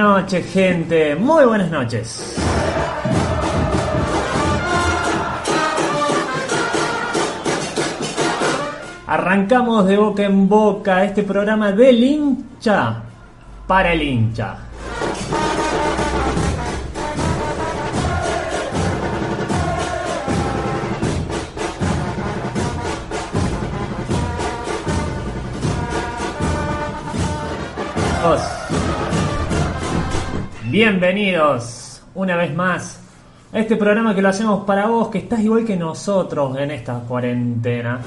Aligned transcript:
noches, 0.00 0.46
gente. 0.50 1.14
Muy 1.14 1.44
buenas 1.44 1.70
noches. 1.70 2.34
Arrancamos 9.06 9.86
de 9.86 9.96
boca 9.98 10.22
en 10.22 10.48
boca 10.48 11.04
este 11.04 11.22
programa 11.22 11.72
del 11.72 12.02
hincha 12.02 13.02
para 13.66 13.92
el 13.92 14.02
hincha. 14.02 14.70
Bienvenidos 30.70 32.00
una 32.14 32.36
vez 32.36 32.54
más 32.54 33.00
a 33.52 33.58
este 33.58 33.74
programa 33.74 34.14
que 34.14 34.22
lo 34.22 34.28
hacemos 34.28 34.64
para 34.64 34.86
vos 34.86 35.08
que 35.08 35.18
estás 35.18 35.40
igual 35.40 35.64
que 35.64 35.76
nosotros 35.76 36.56
en 36.58 36.70
esta 36.70 37.00
cuarentena. 37.00 37.98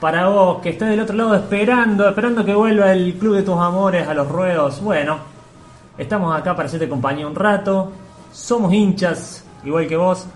Para 0.00 0.28
vos 0.28 0.62
que 0.62 0.70
estás 0.70 0.88
del 0.88 1.00
otro 1.00 1.16
lado 1.16 1.34
esperando, 1.34 2.08
esperando 2.08 2.46
que 2.46 2.54
vuelva 2.54 2.92
el 2.92 3.12
Club 3.18 3.34
de 3.34 3.42
tus 3.42 3.58
Amores 3.58 4.08
a 4.08 4.14
los 4.14 4.26
ruedos, 4.26 4.82
bueno, 4.82 5.18
estamos 5.98 6.34
acá 6.34 6.56
para 6.56 6.66
hacerte 6.66 6.88
compañía 6.88 7.26
un 7.26 7.34
rato, 7.34 7.92
somos 8.32 8.72
hinchas, 8.72 9.44
igual 9.64 9.86
que 9.86 9.96
vos, 9.96 10.26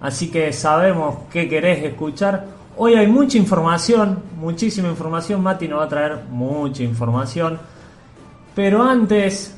así 0.00 0.30
que 0.30 0.52
sabemos 0.52 1.16
qué 1.30 1.48
querés 1.48 1.84
escuchar. 1.84 2.46
Hoy 2.76 2.94
hay 2.94 3.06
mucha 3.06 3.38
información, 3.38 4.22
muchísima 4.36 4.88
información, 4.88 5.42
Mati 5.42 5.66
nos 5.66 5.80
va 5.80 5.84
a 5.84 5.88
traer 5.88 6.18
mucha 6.30 6.82
información, 6.82 7.58
pero 8.54 8.82
antes 8.82 9.56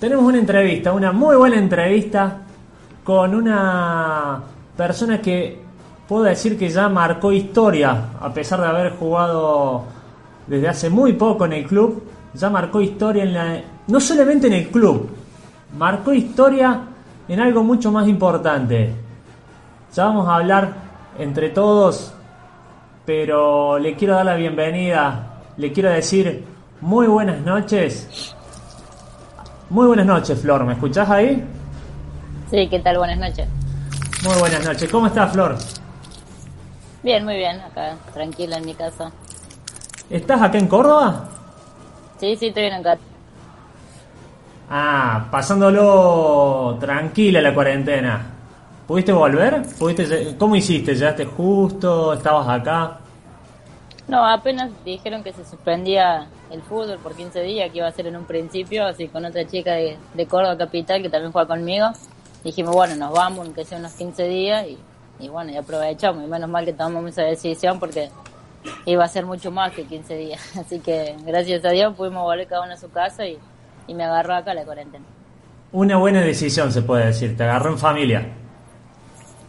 tenemos 0.00 0.24
una 0.24 0.38
entrevista, 0.38 0.92
una 0.92 1.12
muy 1.12 1.36
buena 1.36 1.58
entrevista 1.58 2.38
con 3.04 3.34
una 3.34 4.42
persona 4.76 5.20
que 5.20 5.60
puedo 6.08 6.24
decir 6.24 6.58
que 6.58 6.68
ya 6.68 6.88
marcó 6.88 7.32
historia, 7.32 8.10
a 8.20 8.32
pesar 8.32 8.60
de 8.60 8.66
haber 8.66 8.96
jugado 8.96 9.84
desde 10.46 10.68
hace 10.68 10.90
muy 10.90 11.12
poco 11.14 11.44
en 11.44 11.52
el 11.52 11.66
club, 11.66 12.02
ya 12.34 12.50
marcó 12.50 12.80
historia 12.80 13.24
en 13.24 13.32
la, 13.34 13.60
no 13.88 14.00
solamente 14.00 14.46
en 14.46 14.52
el 14.54 14.68
club, 14.68 15.08
marcó 15.76 16.12
historia 16.12 16.80
en 17.28 17.40
algo 17.40 17.62
mucho 17.62 17.90
más 17.90 18.08
importante. 18.08 18.94
Ya 19.94 20.04
vamos 20.04 20.28
a 20.28 20.36
hablar 20.36 20.72
entre 21.18 21.50
todos, 21.50 22.12
pero 23.04 23.78
le 23.78 23.94
quiero 23.96 24.14
dar 24.14 24.26
la 24.26 24.34
bienvenida, 24.34 25.40
le 25.56 25.72
quiero 25.72 25.90
decir 25.90 26.44
muy 26.80 27.06
buenas 27.06 27.40
noches. 27.40 28.34
Muy 29.70 29.86
buenas 29.86 30.06
noches, 30.06 30.40
Flor, 30.40 30.64
¿me 30.64 30.74
escuchás 30.74 31.10
ahí? 31.10 31.44
Sí, 32.50 32.68
¿qué 32.68 32.78
tal? 32.78 32.98
Buenas 32.98 33.18
noches. 33.18 33.48
Muy 34.24 34.38
buenas 34.38 34.64
noches, 34.64 34.90
¿cómo 34.90 35.08
estás, 35.08 35.32
Flor? 35.32 35.56
Bien, 37.02 37.24
muy 37.24 37.36
bien, 37.36 37.60
acá, 37.60 37.96
tranquila 38.12 38.58
en 38.58 38.66
mi 38.66 38.74
casa. 38.74 39.10
¿Estás 40.08 40.40
acá 40.42 40.58
en 40.58 40.68
Córdoba? 40.68 41.24
Sí, 42.18 42.36
sí, 42.36 42.48
estoy 42.48 42.62
bien 42.62 42.74
acá. 42.74 42.98
Ah, 44.68 45.28
pasándolo 45.30 46.76
tranquila 46.80 47.40
la 47.40 47.54
cuarentena. 47.54 48.26
¿Pudiste 48.86 49.12
volver? 49.12 49.62
¿Pudiste, 49.78 50.36
¿Cómo 50.36 50.56
hiciste? 50.56 50.94
¿Llegaste 50.94 51.24
justo? 51.24 52.12
¿Estabas 52.12 52.48
acá? 52.48 52.98
No, 54.08 54.24
apenas 54.24 54.70
dijeron 54.84 55.24
que 55.24 55.32
se 55.32 55.44
suspendía 55.44 56.28
el 56.50 56.62
fútbol 56.62 56.98
por 57.02 57.16
15 57.16 57.42
días, 57.42 57.70
que 57.72 57.78
iba 57.78 57.88
a 57.88 57.92
ser 57.92 58.06
en 58.06 58.16
un 58.16 58.24
principio, 58.24 58.86
así 58.86 59.08
con 59.08 59.24
otra 59.24 59.46
chica 59.46 59.72
de, 59.72 59.96
de 60.14 60.26
Córdoba 60.26 60.56
Capital 60.56 61.02
que 61.02 61.10
también 61.10 61.32
juega 61.32 61.48
conmigo. 61.48 61.88
Dijimos, 62.44 62.74
bueno, 62.74 62.94
nos 62.94 63.12
vamos, 63.12 63.46
aunque 63.46 63.64
sea 63.64 63.78
unos 63.78 63.94
15 63.94 64.28
días, 64.28 64.66
y, 64.68 64.78
y 65.18 65.28
bueno, 65.28 65.50
y 65.50 65.56
aprovechamos. 65.56 66.22
Y 66.24 66.28
menos 66.28 66.48
mal 66.48 66.64
que 66.64 66.72
tomamos 66.72 67.10
esa 67.10 67.22
decisión 67.22 67.80
porque 67.80 68.10
iba 68.84 69.04
a 69.04 69.08
ser 69.08 69.26
mucho 69.26 69.50
más 69.50 69.72
que 69.72 69.84
15 69.84 70.16
días. 70.16 70.56
Así 70.56 70.78
que 70.78 71.16
gracias 71.24 71.64
a 71.64 71.70
Dios 71.70 71.94
pudimos 71.96 72.22
volver 72.22 72.46
cada 72.46 72.62
uno 72.62 72.74
a 72.74 72.76
su 72.76 72.90
casa 72.90 73.26
y, 73.26 73.38
y 73.86 73.94
me 73.94 74.04
agarró 74.04 74.34
acá 74.34 74.54
la 74.54 74.64
cuarentena. 74.64 75.04
Una 75.72 75.96
buena 75.96 76.20
decisión 76.20 76.72
se 76.72 76.82
puede 76.82 77.06
decir, 77.06 77.36
te 77.36 77.42
agarró 77.42 77.70
en 77.70 77.78
familia. 77.78 78.26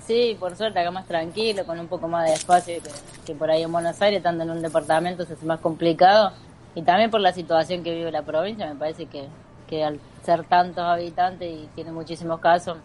Sí, 0.06 0.38
por 0.40 0.56
suerte 0.56 0.80
acá 0.80 0.90
más 0.90 1.06
tranquilo, 1.06 1.66
con 1.66 1.80
un 1.80 1.88
poco 1.88 2.08
más 2.08 2.26
de 2.26 2.34
espacio 2.34 2.76
que, 2.82 2.90
que 3.26 3.36
por 3.36 3.52
ahí 3.52 3.64
en 3.64 3.72
Buenos 3.72 4.02
Aires, 4.02 4.18
estando 4.18 4.44
en 4.44 4.52
un 4.52 4.62
departamento 4.62 5.26
se 5.26 5.34
hace 5.34 5.46
más 5.46 5.60
complicado. 5.60 6.32
Y 6.76 6.82
también 6.82 7.12
por 7.12 7.20
la 7.20 7.34
situación 7.34 7.84
que 7.84 7.94
vive 7.94 8.12
la 8.12 8.22
provincia, 8.22 8.68
me 8.68 8.76
parece 8.76 9.08
que, 9.08 9.26
que 9.68 9.84
al 9.84 10.00
ser 10.24 10.44
tantos 10.46 10.84
habitantes 10.84 11.50
y 11.52 11.68
tiene 11.76 11.92
muchísimos 11.92 12.40
casos, 12.40 12.78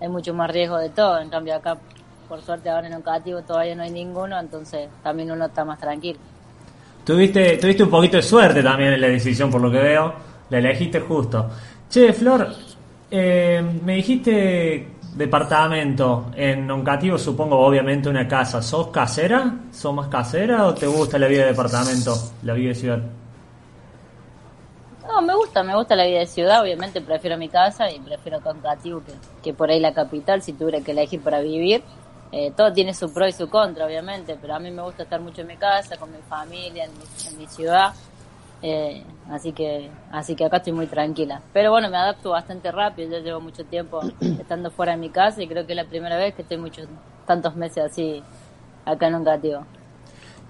hay 0.00 0.08
mucho 0.08 0.32
más 0.32 0.50
riesgo 0.50 0.78
de 0.78 0.90
todo. 0.90 1.18
En 1.18 1.28
cambio 1.28 1.56
acá, 1.56 1.76
por 2.28 2.40
suerte 2.42 2.70
ahora 2.70 2.86
en 2.86 2.92
educativo 2.92 3.42
todavía 3.42 3.74
no 3.74 3.82
hay 3.82 3.90
ninguno, 3.90 4.38
entonces 4.38 4.88
también 5.02 5.30
uno 5.30 5.46
está 5.46 5.64
más 5.64 5.78
tranquilo. 5.78 6.18
Tuviste, 7.04 7.56
tuviste 7.56 7.82
un 7.82 7.90
poquito 7.90 8.16
de 8.16 8.22
suerte 8.22 8.62
también 8.62 8.92
en 8.92 9.00
la 9.00 9.08
decisión, 9.08 9.50
por 9.50 9.60
lo 9.60 9.70
que 9.70 9.78
veo. 9.78 10.14
La 10.50 10.58
elegiste 10.58 11.00
justo. 11.00 11.48
Che, 11.88 12.12
Flor, 12.12 12.54
eh, 13.10 13.62
me 13.82 13.94
dijiste 13.94 14.88
departamento 15.14 16.30
en 16.34 16.70
Oncativo, 16.70 17.18
supongo 17.18 17.58
obviamente 17.58 18.08
una 18.08 18.28
casa. 18.28 18.62
¿Sos 18.62 18.88
casera? 18.88 19.52
¿Sos 19.72 19.94
más 19.94 20.08
casera 20.08 20.66
o 20.66 20.74
te 20.74 20.86
gusta 20.86 21.18
la 21.18 21.26
vida 21.26 21.42
de 21.42 21.48
departamento, 21.48 22.14
la 22.42 22.54
vida 22.54 22.68
de 22.68 22.74
ciudad? 22.74 23.00
No, 25.06 25.22
me 25.22 25.34
gusta, 25.34 25.62
me 25.62 25.74
gusta 25.74 25.96
la 25.96 26.06
vida 26.06 26.20
de 26.20 26.26
ciudad, 26.26 26.62
obviamente 26.62 27.00
prefiero 27.00 27.36
mi 27.36 27.48
casa 27.48 27.90
y 27.90 27.98
prefiero 27.98 28.38
Oncativo 28.44 29.02
que, 29.04 29.12
que 29.42 29.52
por 29.52 29.70
ahí 29.70 29.80
la 29.80 29.92
capital, 29.92 30.42
si 30.42 30.52
tuviera 30.52 30.80
que 30.80 30.92
elegir 30.92 31.20
para 31.20 31.40
vivir. 31.40 31.82
Eh, 32.32 32.52
todo 32.56 32.72
tiene 32.72 32.94
su 32.94 33.12
pro 33.12 33.26
y 33.26 33.32
su 33.32 33.48
contra, 33.50 33.86
obviamente, 33.86 34.38
pero 34.40 34.54
a 34.54 34.60
mí 34.60 34.70
me 34.70 34.82
gusta 34.82 35.02
estar 35.02 35.20
mucho 35.20 35.40
en 35.40 35.48
mi 35.48 35.56
casa, 35.56 35.96
con 35.96 36.12
mi 36.12 36.18
familia, 36.28 36.84
en 36.84 36.92
mi, 36.92 37.28
en 37.28 37.38
mi 37.38 37.46
ciudad. 37.48 37.92
Eh, 38.62 39.02
así 39.30 39.52
que 39.52 39.90
así 40.12 40.34
que 40.34 40.44
acá 40.44 40.58
estoy 40.58 40.72
muy 40.72 40.86
tranquila. 40.86 41.40
Pero 41.52 41.70
bueno, 41.70 41.88
me 41.90 41.96
adapto 41.96 42.30
bastante 42.30 42.70
rápido. 42.70 43.10
Yo 43.10 43.24
llevo 43.24 43.40
mucho 43.40 43.64
tiempo 43.64 44.00
estando 44.20 44.70
fuera 44.70 44.92
de 44.92 44.98
mi 44.98 45.10
casa 45.10 45.42
y 45.42 45.48
creo 45.48 45.66
que 45.66 45.72
es 45.72 45.76
la 45.76 45.86
primera 45.86 46.16
vez 46.16 46.34
que 46.34 46.42
estoy 46.42 46.58
muchos 46.58 46.86
tantos 47.26 47.56
meses 47.56 47.84
así 47.84 48.22
acá 48.84 49.08
en 49.08 49.14
un 49.14 49.24
cativo. 49.24 49.64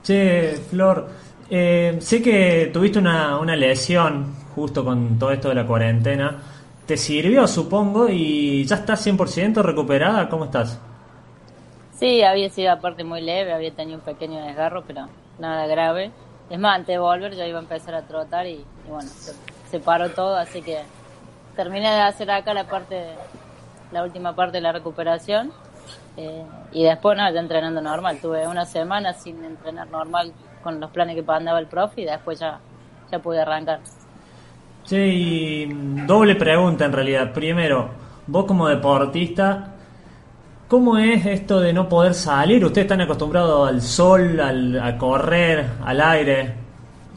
Che, 0.03 0.57
Flor, 0.71 1.09
eh, 1.51 1.97
sé 2.01 2.23
que 2.23 2.71
tuviste 2.73 2.99
una, 2.99 3.39
una 3.39 3.55
lesión 3.55 4.35
justo 4.55 4.85
con 4.85 5.19
todo 5.19 5.31
esto 5.31 5.49
de 5.49 5.55
la 5.55 5.67
cuarentena. 5.67 6.43
¿Te 6.87 6.97
sirvió, 6.97 7.47
supongo, 7.47 8.09
y 8.09 8.65
ya 8.65 8.77
estás 8.77 9.07
100% 9.07 9.63
recuperada? 9.63 10.29
¿Cómo 10.29 10.47
estás? 10.47 10.81
Sí, 11.93 12.23
había 12.23 12.49
sido 12.49 12.73
aparte 12.73 13.05
muy 13.05 13.21
leve, 13.21 13.53
había 13.53 13.73
tenido 13.73 13.99
un 13.99 14.05
pequeño 14.05 14.43
desgarro, 14.45 14.83
pero 14.87 15.07
nada 15.39 15.67
grave. 15.67 16.11
Es 16.51 16.59
más, 16.59 16.75
antes 16.75 16.95
de 16.95 16.99
volver 16.99 17.35
ya 17.35 17.47
iba 17.47 17.59
a 17.59 17.63
empezar 17.63 17.95
a 17.95 18.03
trotar 18.03 18.47
y, 18.47 18.65
bueno, 18.89 19.09
se, 19.71 19.79
paró 19.79 20.11
todo, 20.11 20.37
así 20.37 20.61
que 20.63 20.81
terminé 21.55 21.89
de 21.89 22.01
hacer 22.01 22.29
acá 22.31 22.53
la 22.53 22.65
parte, 22.65 23.07
la 23.93 24.03
última 24.03 24.35
parte 24.35 24.57
de 24.57 24.63
la 24.63 24.73
recuperación 24.73 25.53
eh, 26.17 26.45
y 26.73 26.83
después 26.83 27.17
no, 27.17 27.33
ya 27.33 27.39
entrenando 27.39 27.81
normal. 27.81 28.19
Tuve 28.21 28.49
una 28.49 28.65
semana 28.65 29.13
sin 29.13 29.45
entrenar 29.45 29.89
normal 29.89 30.33
con 30.63 30.81
los 30.81 30.91
planes 30.91 31.15
que 31.15 31.23
mandaba 31.23 31.61
el 31.61 31.67
profe 31.67 32.03
y 32.03 32.05
después 32.05 32.41
ya, 32.41 32.59
ya 33.13 33.21
pude 33.21 33.41
arrancar. 33.41 33.79
Sí, 34.85 34.97
y 34.97 35.67
doble 36.05 36.35
pregunta 36.35 36.85
en 36.85 36.93
realidad. 36.93 37.33
Primero, 37.33 37.91
vos 38.27 38.45
como 38.45 38.67
deportista, 38.67 39.75
¿Cómo 40.71 40.97
es 40.99 41.27
esto 41.27 41.59
de 41.59 41.73
no 41.73 41.89
poder 41.89 42.15
salir? 42.15 42.65
Ustedes 42.65 42.85
están 42.85 43.01
acostumbrados 43.01 43.69
al 43.69 43.83
sol, 43.83 44.39
al, 44.39 44.81
a 44.81 44.97
correr, 44.97 45.67
al 45.85 46.01
aire. 46.01 46.55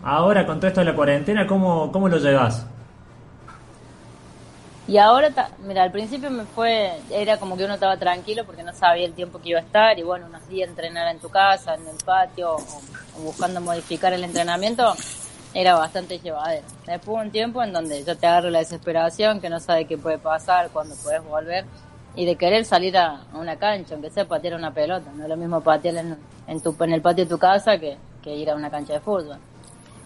Ahora 0.03 0.43
con 0.47 0.59
todo 0.59 0.69
esto 0.69 0.79
de 0.79 0.87
la 0.87 0.95
cuarentena, 0.95 1.45
¿cómo, 1.45 1.91
cómo 1.91 2.09
lo 2.09 2.17
llevas? 2.17 2.65
Y 4.87 4.97
ahora, 4.97 5.29
mira, 5.67 5.83
al 5.83 5.91
principio 5.91 6.31
me 6.31 6.45
fue, 6.45 6.93
era 7.11 7.37
como 7.37 7.55
que 7.55 7.65
uno 7.65 7.75
estaba 7.75 7.95
tranquilo 7.95 8.43
porque 8.43 8.63
no 8.63 8.73
sabía 8.73 9.05
el 9.05 9.13
tiempo 9.13 9.39
que 9.39 9.49
iba 9.49 9.59
a 9.59 9.61
estar 9.61 9.99
y 9.99 10.01
bueno, 10.01 10.25
unos 10.25 10.47
días 10.47 10.67
entrenar 10.67 11.13
en 11.13 11.19
tu 11.19 11.29
casa, 11.29 11.75
en 11.75 11.87
el 11.87 12.03
patio 12.03 12.55
o, 12.55 13.21
buscando 13.21 13.61
modificar 13.61 14.13
el 14.13 14.23
entrenamiento 14.23 14.95
era 15.53 15.75
bastante 15.75 16.17
llevadero. 16.17 16.65
Después 16.87 17.23
un 17.23 17.29
tiempo 17.29 17.61
en 17.61 17.71
donde 17.71 18.03
ya 18.03 18.15
te 18.15 18.25
agarra 18.25 18.49
la 18.49 18.57
desesperación, 18.57 19.39
que 19.39 19.51
no 19.51 19.59
sabe 19.59 19.85
qué 19.85 19.95
puede 19.95 20.17
pasar, 20.17 20.71
cuándo 20.71 20.95
puedes 21.03 21.23
volver 21.23 21.65
y 22.15 22.25
de 22.25 22.35
querer 22.35 22.65
salir 22.65 22.97
a, 22.97 23.21
una 23.33 23.57
cancha, 23.57 23.95
aunque 23.95 24.09
sea 24.09 24.25
patear 24.25 24.55
una 24.55 24.73
pelota. 24.73 25.11
No 25.15 25.23
es 25.23 25.29
lo 25.29 25.37
mismo 25.37 25.61
patear 25.61 25.95
en, 25.97 26.17
en, 26.47 26.61
tu, 26.61 26.75
en 26.79 26.93
el 26.93 27.01
patio 27.01 27.25
de 27.25 27.29
tu 27.29 27.37
casa 27.37 27.77
que, 27.77 27.97
que, 28.21 28.35
ir 28.35 28.49
a 28.49 28.55
una 28.55 28.69
cancha 28.69 28.93
de 28.93 28.99
fútbol. 28.99 29.37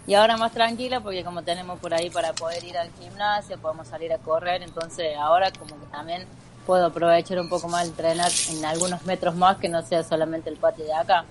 Y 0.05 0.13
ahora 0.13 0.37
más 0.37 0.53
tranquila 0.53 1.01
porque 1.01 1.23
como 1.23 1.43
tenemos 1.43 1.79
por 1.79 1.93
ahí 1.93 2.09
para 2.09 2.31
poder 2.33 2.63
ir 2.63 2.77
al 2.77 2.89
gimnasio, 2.93 3.57
podemos 3.57 3.87
salir 3.87 4.13
a 4.13 4.17
correr, 4.19 4.63
entonces 4.63 5.17
ahora 5.17 5.51
como 5.51 5.77
que 5.77 5.85
también 5.87 6.25
puedo 6.65 6.85
aprovechar 6.85 7.39
un 7.39 7.49
poco 7.49 7.67
más 7.67 7.87
entrenar 7.87 8.31
en 8.51 8.63
algunos 8.63 9.05
metros 9.05 9.35
más 9.35 9.57
que 9.57 9.67
no 9.67 9.81
sea 9.81 10.03
solamente 10.03 10.49
el 10.49 10.55
patio 10.55 10.85
de 10.85 10.93
acá. 10.93 11.25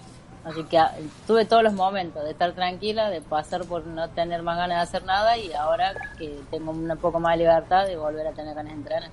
Así 0.45 0.63
que 0.65 0.79
ah, 0.79 0.95
tuve 1.27 1.45
todos 1.45 1.63
los 1.63 1.73
momentos 1.73 2.23
de 2.23 2.31
estar 2.31 2.53
tranquila, 2.53 3.11
de 3.11 3.21
pasar 3.21 3.65
por 3.65 3.85
no 3.87 4.09
tener 4.11 4.43
más 4.43 4.57
ganas 4.57 4.77
de 4.79 4.83
hacer 4.83 5.05
nada 5.07 5.37
y 5.37 5.53
ahora 5.55 5.93
que 6.19 6.41
tengo 6.51 6.71
un 6.71 6.97
poco 7.01 7.19
más 7.19 7.33
de 7.33 7.39
libertad 7.39 7.87
de 7.87 7.97
volver 7.97 8.27
a 8.27 8.33
tener 8.33 8.55
ganas 8.55 8.73
de 8.73 8.79
entrenar. 8.79 9.11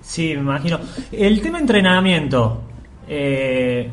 Sí, 0.00 0.34
me 0.34 0.40
imagino. 0.40 0.78
El 1.12 1.40
tema 1.42 1.58
entrenamiento 1.58 2.62
eh, 3.08 3.90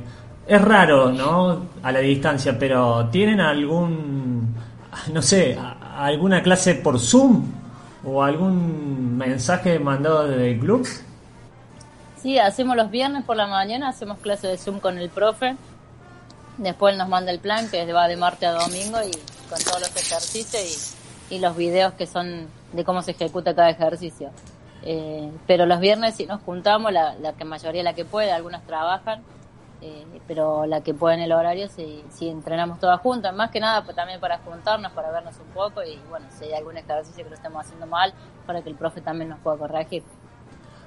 es 0.48 0.62
raro, 0.62 1.12
¿no? 1.12 1.68
A 1.84 1.92
la 1.92 2.00
distancia, 2.00 2.58
pero 2.58 3.08
¿tienen 3.12 3.40
algún, 3.40 4.56
no 5.12 5.22
sé, 5.22 5.58
alguna 5.98 6.42
clase 6.42 6.76
por 6.76 7.00
Zoom 7.00 7.46
o 8.04 8.24
algún 8.24 9.18
mensaje 9.18 9.80
mandado 9.80 10.28
desde 10.28 10.52
el 10.52 10.60
club? 10.60 10.88
Sí, 12.22 12.40
hacemos 12.40 12.76
los 12.76 12.90
viernes 12.90 13.24
por 13.24 13.36
la 13.36 13.48
mañana, 13.48 13.90
hacemos 13.90 14.18
clase 14.20 14.48
de 14.48 14.58
Zoom 14.58 14.80
con 14.80 14.98
el 14.98 15.10
profe 15.10 15.56
Después 16.58 16.96
nos 16.98 17.10
manda 17.10 17.32
el 17.32 17.40
plan 17.40 17.70
que 17.70 17.92
va 17.92 18.08
de 18.08 18.16
martes 18.16 18.48
a 18.48 18.54
domingo 18.54 18.98
y 19.04 19.12
con 19.50 19.62
todos 19.64 19.82
los 19.82 19.96
ejercicios 19.96 20.96
y, 21.30 21.40
los 21.40 21.58
videos 21.58 21.94
que 21.94 22.08
son 22.08 22.48
de 22.72 22.84
cómo 22.86 23.02
se 23.02 23.12
ejecuta 23.12 23.54
cada 23.54 23.70
ejercicio. 23.70 24.30
Eh, 24.86 25.32
pero 25.48 25.66
los 25.66 25.80
viernes 25.80 26.16
si 26.16 26.28
nos 26.28 26.42
juntamos, 26.42 26.92
la, 26.92 27.16
la 27.16 27.34
que 27.34 27.44
mayoría 27.44 27.82
la 27.82 27.94
que 27.94 28.06
puede, 28.06 28.32
algunas 28.32 28.64
trabajan, 28.68 29.24
eh, 29.82 30.06
pero 30.28 30.66
la 30.66 30.82
que 30.82 30.94
puede 30.94 31.16
en 31.16 31.22
el 31.22 31.32
horario 31.32 31.68
si, 31.70 32.04
si 32.10 32.30
entrenamos 32.30 32.80
todas 32.80 33.00
juntas, 33.02 33.36
más 33.36 33.50
que 33.50 33.60
nada 33.60 33.84
pues, 33.84 33.96
también 33.96 34.20
para 34.20 34.38
juntarnos, 34.38 34.92
para 34.92 35.12
vernos 35.12 35.36
un 35.40 35.54
poco 35.54 35.84
y 35.84 36.00
bueno, 36.10 36.28
si 36.38 36.46
hay 36.46 36.54
algún 36.54 36.78
ejercicio 36.78 37.24
que 37.24 37.30
lo 37.32 37.36
estemos 37.36 37.66
haciendo 37.66 37.88
mal, 37.88 38.14
para 38.46 38.62
que 38.62 38.70
el 38.70 38.76
profe 38.76 39.02
también 39.02 39.30
nos 39.30 39.40
pueda 39.40 39.58
corregir. 39.58 40.04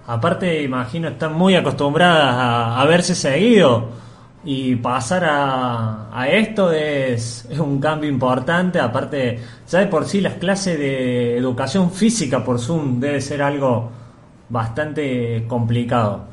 Aparte, 0.06 0.62
imagino, 0.62 1.08
están 1.08 1.34
muy 1.34 1.54
acostumbradas 1.54 2.34
a, 2.34 2.80
a 2.80 2.84
verse 2.86 3.14
seguido 3.14 3.88
y 4.44 4.76
pasar 4.76 5.24
a, 5.26 6.26
esto 6.28 6.72
es, 6.72 7.48
un 7.58 7.80
cambio 7.80 8.08
importante. 8.08 8.80
Aparte, 8.80 9.40
ya 9.68 9.80
de 9.80 9.86
por 9.86 10.06
sí 10.06 10.20
las 10.20 10.34
clases 10.34 10.78
de 10.78 11.36
educación 11.36 11.90
física 11.90 12.44
por 12.44 12.58
Zoom 12.58 13.00
debe 13.00 13.20
ser 13.20 13.42
algo 13.42 13.90
bastante 14.48 15.44
complicado. 15.48 16.24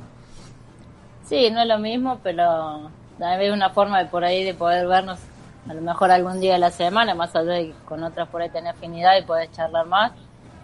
Sí, 1.25 1.49
no 1.49 1.61
es 1.61 1.67
lo 1.67 1.79
mismo, 1.79 2.19
pero 2.21 2.89
hay 3.19 3.49
una 3.49 3.71
forma 3.71 4.03
de 4.03 4.09
por 4.09 4.23
ahí 4.23 4.43
de 4.43 4.53
poder 4.53 4.87
vernos 4.87 5.19
a 5.67 5.73
lo 5.73 5.81
mejor 5.81 6.11
algún 6.11 6.39
día 6.39 6.53
de 6.53 6.59
la 6.59 6.69
semana, 6.69 7.15
más 7.15 7.35
allá 7.35 7.53
de 7.53 7.73
con 7.85 8.03
otras 8.03 8.27
por 8.29 8.41
ahí 8.41 8.49
tener 8.49 8.75
afinidad 8.75 9.17
y 9.17 9.23
poder 9.23 9.49
charlar 9.51 9.87
más. 9.87 10.11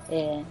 Eh, 0.10 0.44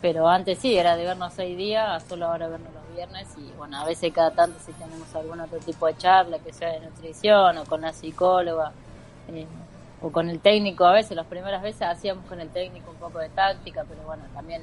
pero 0.00 0.28
antes 0.28 0.58
sí, 0.58 0.76
era 0.76 0.96
de 0.96 1.04
vernos 1.04 1.32
seis 1.32 1.56
días, 1.56 2.04
solo 2.08 2.26
ahora 2.26 2.46
vernos 2.46 2.75
viernes 2.96 3.28
y 3.36 3.52
bueno, 3.56 3.78
a 3.78 3.84
veces 3.84 4.12
cada 4.12 4.32
tanto 4.32 4.58
si 4.64 4.72
tenemos 4.72 5.14
algún 5.14 5.40
otro 5.40 5.58
tipo 5.58 5.86
de 5.86 5.96
charla, 5.96 6.38
que 6.38 6.52
sea 6.52 6.72
de 6.72 6.80
nutrición 6.80 7.58
o 7.58 7.64
con 7.64 7.82
la 7.82 7.92
psicóloga 7.92 8.72
eh, 9.28 9.46
o 10.02 10.10
con 10.10 10.28
el 10.28 10.40
técnico, 10.40 10.84
a 10.84 10.92
veces 10.92 11.16
las 11.16 11.26
primeras 11.26 11.62
veces 11.62 11.82
hacíamos 11.82 12.24
con 12.26 12.40
el 12.40 12.48
técnico 12.48 12.90
un 12.90 12.96
poco 12.96 13.18
de 13.18 13.28
táctica, 13.28 13.84
pero 13.88 14.02
bueno, 14.02 14.24
también 14.34 14.62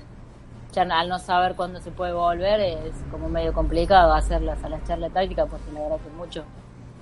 ya 0.74 0.82
al 0.82 1.08
no 1.08 1.20
saber 1.20 1.56
cuándo 1.56 1.80
se 1.80 1.92
puede 1.92 2.14
volver 2.14 2.60
es 2.60 2.96
como 3.12 3.30
medio 3.30 3.54
complicado 3.54 4.14
hacerlas 4.14 4.64
a 4.64 4.70
las 4.70 4.84
charlas 4.86 5.14
tácticas 5.14 5.48
porque 5.50 5.72
la 5.72 5.82
verdad 5.82 5.98
que 5.98 6.10
mucho 6.18 6.44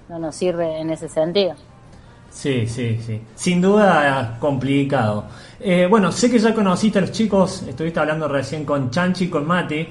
no 0.10 0.20
nos 0.20 0.36
sirve 0.36 0.80
en 0.80 0.90
ese 0.90 1.08
sentido. 1.08 1.56
Sí, 2.30 2.66
sí, 2.66 2.98
sí. 3.06 3.22
Sin 3.36 3.62
duda 3.62 4.38
complicado. 4.40 5.26
Eh, 5.60 5.88
bueno, 5.90 6.12
sé 6.12 6.32
que 6.32 6.40
ya 6.40 6.54
conociste 6.54 7.00
a 7.00 7.02
los 7.02 7.12
chicos, 7.12 7.64
estuviste 7.64 8.00
hablando 8.00 8.28
recién 8.28 8.66
con 8.66 8.90
Chanchi, 8.90 9.30
con 9.30 9.46
Mati. 9.46 9.88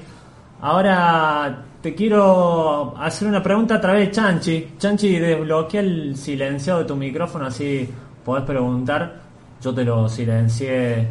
Ahora 0.61 1.65
te 1.81 1.95
quiero 1.95 2.95
hacer 2.95 3.27
una 3.27 3.41
pregunta 3.41 3.75
a 3.75 3.81
través 3.81 4.07
de 4.07 4.11
Chanchi. 4.11 4.73
Chanchi, 4.77 5.17
desbloquea 5.17 5.81
el 5.81 6.15
silenciado 6.15 6.79
de 6.79 6.85
tu 6.85 6.95
micrófono, 6.95 7.47
así 7.47 7.89
podés 8.23 8.45
preguntar. 8.45 9.21
Yo 9.59 9.73
te 9.73 9.83
lo 9.83 10.07
silencié 10.07 11.07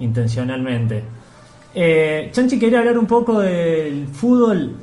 intencionalmente. 0.00 1.02
Eh, 1.74 2.30
Chanchi 2.32 2.58
quería 2.58 2.78
hablar 2.78 2.98
un 2.98 3.06
poco 3.06 3.40
del 3.40 4.08
fútbol, 4.08 4.76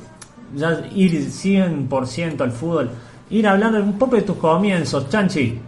ya 0.55 0.85
ir 0.93 1.11
100% 1.11 2.41
al 2.41 2.51
fútbol, 2.51 2.91
ir 3.31 3.47
hablando 3.47 3.79
un 3.79 3.97
poco 3.97 4.15
de 4.15 4.21
tus 4.21 4.37
comienzos, 4.37 5.09
Chanchi. 5.09 5.59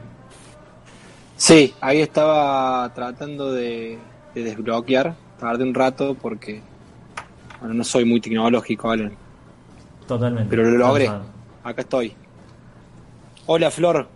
Sí, 1.36 1.74
ahí 1.82 2.02
estaba 2.02 2.94
tratando 2.94 3.52
de, 3.52 3.98
de 4.36 4.44
desbloquear, 4.44 5.16
tardé 5.40 5.64
un 5.64 5.74
rato 5.74 6.16
porque 6.22 6.62
bueno, 7.60 7.74
no 7.74 7.84
soy 7.84 8.06
muy 8.06 8.20
tecnológico, 8.20 8.88
¿vale? 8.88 9.12
Totalmente. 10.08 10.50
Pero 10.50 10.70
lo 10.70 10.78
logré. 10.78 11.10
Acá 11.64 11.82
estoy. 11.82 12.14
Hola, 13.48 13.72
Flor. 13.72 14.08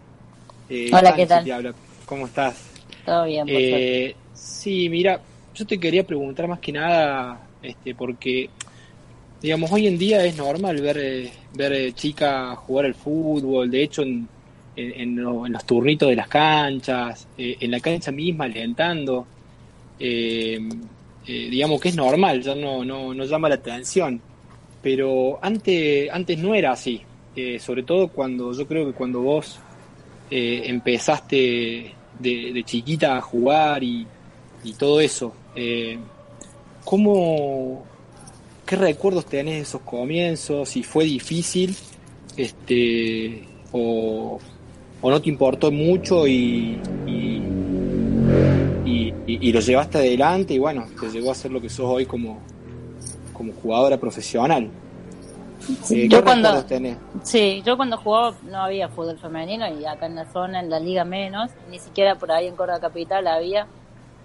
Eh, 0.69 0.89
Hola, 0.93 1.15
¿qué 1.15 1.25
tal? 1.25 1.75
¿Cómo 2.05 2.27
estás? 2.27 2.69
Todo 3.05 3.25
bien. 3.25 3.45
Eh, 3.49 4.15
sí, 4.33 4.89
mira, 4.89 5.19
yo 5.53 5.65
te 5.65 5.79
quería 5.79 6.05
preguntar 6.05 6.47
más 6.47 6.59
que 6.59 6.71
nada, 6.71 7.39
este, 7.61 7.95
porque, 7.95 8.49
digamos, 9.41 9.71
hoy 9.71 9.87
en 9.87 9.97
día 9.97 10.23
es 10.23 10.37
normal 10.37 10.79
ver, 10.81 10.97
eh, 10.99 11.31
ver 11.53 11.73
eh, 11.73 11.93
chicas 11.93 12.57
jugar 12.59 12.85
al 12.85 12.95
fútbol, 12.95 13.69
de 13.69 13.83
hecho, 13.83 14.03
en, 14.03 14.27
en, 14.75 15.15
los 15.23 15.65
turnitos 15.65 16.09
de 16.09 16.15
las 16.15 16.27
canchas, 16.27 17.27
en 17.37 17.71
la 17.71 17.79
cancha 17.79 18.11
misma, 18.11 18.45
alentando. 18.45 19.25
Eh, 21.29 21.45
eh, 21.45 21.49
digamos 21.49 21.79
que 21.79 21.89
es 21.89 21.95
normal, 21.95 22.41
ya 22.41 22.55
no, 22.55 22.83
no, 22.83 23.13
no, 23.13 23.23
llama 23.25 23.49
la 23.49 23.55
atención. 23.55 24.19
Pero 24.81 25.37
antes, 25.41 26.09
antes 26.11 26.39
no 26.39 26.55
era 26.55 26.71
así, 26.71 27.01
eh, 27.35 27.59
sobre 27.59 27.83
todo 27.83 28.07
cuando 28.07 28.53
yo 28.53 28.67
creo 28.67 28.87
que 28.87 28.93
cuando 28.93 29.21
vos 29.21 29.59
eh, 30.31 30.63
empezaste 30.65 31.93
de, 32.19 32.63
chiquita 32.65 33.17
a 33.17 33.21
jugar 33.21 33.83
y, 33.83 34.07
y 34.63 34.73
todo 34.73 35.01
eso, 35.01 35.33
¿cómo, 36.85 37.83
¿qué 38.65 38.75
recuerdos 38.75 39.25
tenés 39.25 39.55
de 39.55 39.61
esos 39.61 39.81
comienzos? 39.81 40.69
Si 40.69 40.83
fue 40.83 41.03
difícil 41.03 41.75
este, 42.37 43.43
o, 43.73 44.39
o 45.01 45.09
no 45.11 45.21
te 45.21 45.29
importó 45.29 45.71
mucho 45.71 46.25
y, 46.25 46.79
lo 49.27 49.59
llevaste 49.59 49.97
adelante 49.97 50.53
y 50.53 50.59
bueno, 50.59 50.85
te 50.99 51.09
llegó 51.09 51.31
a 51.31 51.35
ser 51.35 51.51
lo 51.51 51.61
que 51.61 51.69
sos 51.69 51.85
hoy 51.85 52.05
como, 52.05 52.39
como 53.33 53.53
jugadora 53.53 53.97
profesional. 53.97 54.69
Eh, 55.89 56.07
yo 56.09 56.23
cuando, 56.23 56.63
tenés? 56.65 56.97
Sí, 57.23 57.61
yo 57.65 57.75
cuando 57.75 57.97
jugaba 57.97 58.33
no 58.43 58.59
había 58.63 58.87
fútbol 58.87 59.17
femenino 59.17 59.67
y 59.67 59.85
acá 59.85 60.05
en 60.05 60.15
la 60.15 60.25
zona, 60.25 60.61
en 60.61 60.69
la 60.69 60.79
liga 60.79 61.03
menos, 61.03 61.51
ni 61.69 61.79
siquiera 61.79 62.15
por 62.15 62.31
ahí 62.31 62.47
en 62.47 62.55
Córdoba 62.55 62.79
Capital 62.79 63.27
había, 63.27 63.67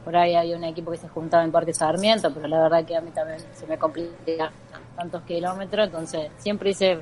por 0.04 0.16
ahí 0.16 0.35
había 0.35 0.56
un 0.56 0.64
equipo 0.64 0.90
que 0.92 0.99
se 0.99 1.09
juntaba 1.09 1.44
en 1.44 1.52
Parque 1.52 1.75
Sarmiento, 1.75 2.33
pero 2.33 2.47
la 2.47 2.62
verdad 2.62 2.85
que 2.85 2.97
a 2.97 3.00
mí 3.00 3.11
también 3.11 3.40
se 3.52 3.66
me 3.66 3.76
complica 3.78 4.52
tantos 4.97 5.23
kilómetros, 5.23 5.87
entonces 5.87 6.30
siempre 6.38 6.71
hice 6.71 6.99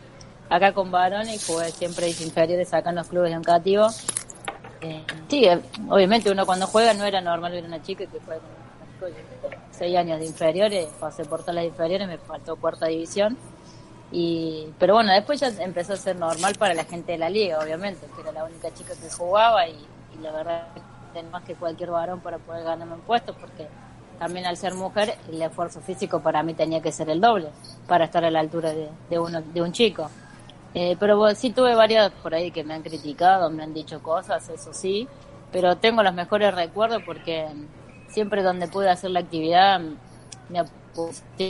acá 0.49 0.73
con 0.73 0.91
varones 0.91 1.35
y 1.35 1.53
jugué 1.53 1.71
siempre 1.71 2.09
hice 2.09 2.25
inferiores 2.25 2.73
acá 2.75 2.91
en 2.91 2.97
los 2.97 3.09
clubes 3.09 3.33
educativos 3.33 4.05
sí, 5.29 5.45
eh, 5.45 5.61
obviamente 5.89 6.31
uno 6.31 6.47
cuando 6.47 6.67
juega 6.67 6.95
no 6.95 7.05
era 7.05 7.21
normal 7.21 7.53
ver 7.53 7.65
una 7.65 7.83
chica 7.83 8.07
que 8.07 8.19
juega 8.25 8.41
con 9.01 9.11
seis 9.71 9.97
años 9.97 10.21
de 10.21 10.27
inferiores, 10.27 10.89
pasé 11.01 11.25
por 11.25 11.41
todas 11.41 11.57
las 11.57 11.65
inferiores, 11.65 12.07
me 12.07 12.19
faltó 12.19 12.57
cuarta 12.57 12.87
división. 12.87 13.37
Y, 14.13 14.69
pero 14.79 14.95
bueno, 14.95 15.13
después 15.13 15.41
ya 15.41 15.49
empezó 15.49 15.95
a 15.95 15.97
ser 15.97 16.17
normal 16.17 16.55
para 16.59 16.75
la 16.75 16.85
gente 16.85 17.13
de 17.13 17.19
la 17.19 17.31
liga, 17.31 17.59
obviamente, 17.59 18.07
que 18.15 18.21
era 18.21 18.31
la 18.31 18.45
única 18.45 18.73
chica 18.75 18.93
que 18.95 19.11
jugaba 19.11 19.67
y, 19.67 19.75
la 20.21 20.31
verdad 20.31 20.69
tenía 21.15 21.31
más 21.31 21.43
que 21.43 21.55
cualquier 21.55 21.91
varón 21.91 22.21
para 22.21 22.39
poder 22.39 22.65
ganarme 22.65 22.95
un 22.95 23.01
puesto, 23.01 23.35
porque 23.35 23.67
también 24.19 24.47
al 24.47 24.57
ser 24.57 24.75
mujer 24.75 25.17
el 25.29 25.41
esfuerzo 25.41 25.81
físico 25.81 26.21
para 26.21 26.43
mí 26.43 26.55
tenía 26.55 26.81
que 26.81 26.93
ser 26.93 27.09
el 27.11 27.21
doble 27.21 27.49
para 27.89 28.05
estar 28.05 28.25
a 28.25 28.31
la 28.31 28.41
altura 28.41 28.73
de, 28.73 28.89
de, 29.11 29.19
uno, 29.19 29.41
de 29.41 29.63
un 29.63 29.73
chico. 29.73 30.11
Eh, 30.75 30.97
pero 30.99 31.35
sí 31.35 31.51
tuve 31.51 31.75
varias 31.75 32.11
por 32.23 32.35
ahí 32.35 32.51
que 32.51 32.65
me 32.65 32.75
han 32.75 32.83
criticado, 32.83 33.51
me 33.51 33.63
han 33.63 33.75
dicho 33.75 34.03
cosas, 34.03 34.49
eso 34.49 34.73
sí, 34.73 35.07
pero 35.51 35.77
tengo 35.77 36.03
los 36.03 36.15
mejores 36.15 36.55
recuerdos 36.55 37.03
porque 37.05 37.47
siempre 38.09 38.43
donde 38.43 38.69
pude 38.69 38.89
hacer 38.89 39.11
la 39.11 39.21
actividad 39.21 39.81
me 40.49 40.65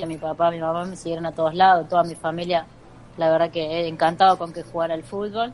mi 0.06 0.18
papá, 0.18 0.50
mi 0.50 0.60
mamá 0.60 0.84
me 0.84 0.96
siguieron 0.96 1.26
a 1.26 1.32
todos 1.32 1.54
lados, 1.54 1.88
toda 1.88 2.04
mi 2.04 2.14
familia, 2.14 2.64
la 3.16 3.30
verdad 3.30 3.50
que 3.50 3.60
he 3.60 3.88
encantado 3.88 4.38
con 4.38 4.52
que 4.52 4.62
jugara 4.62 4.94
el 4.94 5.02
fútbol. 5.02 5.52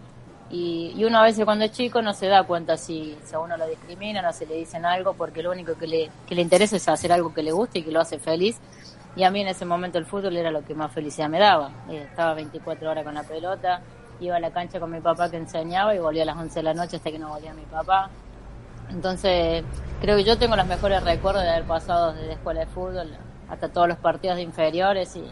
Y, 0.51 0.95
y, 0.97 1.05
uno 1.05 1.19
a 1.19 1.25
veces 1.25 1.45
cuando 1.45 1.67
es 1.67 1.73
chico 1.73 2.01
no 2.01 2.15
se 2.15 2.27
da 2.27 2.43
cuenta 2.45 2.79
si, 2.79 3.15
si 3.23 3.35
a 3.35 3.39
uno 3.39 3.59
lo 3.59 3.67
discriminan 3.67 4.25
o 4.25 4.33
se 4.33 4.47
le 4.47 4.55
dicen 4.55 4.87
algo 4.87 5.13
porque 5.13 5.43
lo 5.43 5.51
único 5.51 5.75
que 5.75 5.87
le, 5.87 6.11
que 6.27 6.35
le 6.35 6.41
interesa 6.41 6.77
es 6.77 6.89
hacer 6.89 7.13
algo 7.13 7.35
que 7.35 7.43
le 7.43 7.53
guste 7.53 7.81
y 7.81 7.83
que 7.83 7.93
lo 7.93 8.01
hace 8.01 8.19
feliz 8.19 8.59
y 9.19 9.25
a 9.25 9.33
mí 9.33 9.41
en 9.41 9.49
ese 9.49 9.65
momento 9.65 9.99
el 9.99 10.07
fútbol 10.07 10.37
era 10.37 10.53
lo 10.53 10.65
que 10.65 10.77
más 10.77 10.93
felicidad 10.93 11.29
me 11.29 11.41
daba. 11.41 11.73
Eh, 11.91 12.07
estaba 12.09 12.35
24 12.35 12.89
horas 12.89 13.03
con 13.03 13.15
la 13.15 13.25
pelota, 13.25 13.81
iba 14.21 14.37
a 14.37 14.39
la 14.39 14.53
cancha 14.53 14.79
con 14.79 14.93
mi 14.93 15.01
papá 15.01 15.29
que 15.29 15.37
enseñaba 15.37 15.93
y 15.93 15.99
volvía 15.99 16.23
a 16.23 16.27
las 16.27 16.37
11 16.37 16.55
de 16.55 16.63
la 16.63 16.73
noche 16.73 16.99
hasta 16.99 17.11
que 17.11 17.19
no 17.19 17.31
volvía 17.31 17.53
mi 17.53 17.65
papá. 17.65 18.11
Entonces, 18.91 19.65
creo 20.01 20.17
que 20.17 20.23
yo 20.23 20.39
tengo 20.39 20.55
los 20.55 20.67
mejores 20.69 21.03
recuerdos 21.03 21.43
de 21.43 21.51
haber 21.51 21.65
pasado 21.65 22.13
desde 22.13 22.29
la 22.29 22.33
escuela 22.35 22.61
de 22.61 22.67
fútbol 22.67 23.11
hasta 23.49 23.69
todos 23.71 23.89
los 23.89 23.99
partidos 23.99 24.37
de 24.37 24.43
inferiores 24.43 25.17
y, 25.17 25.25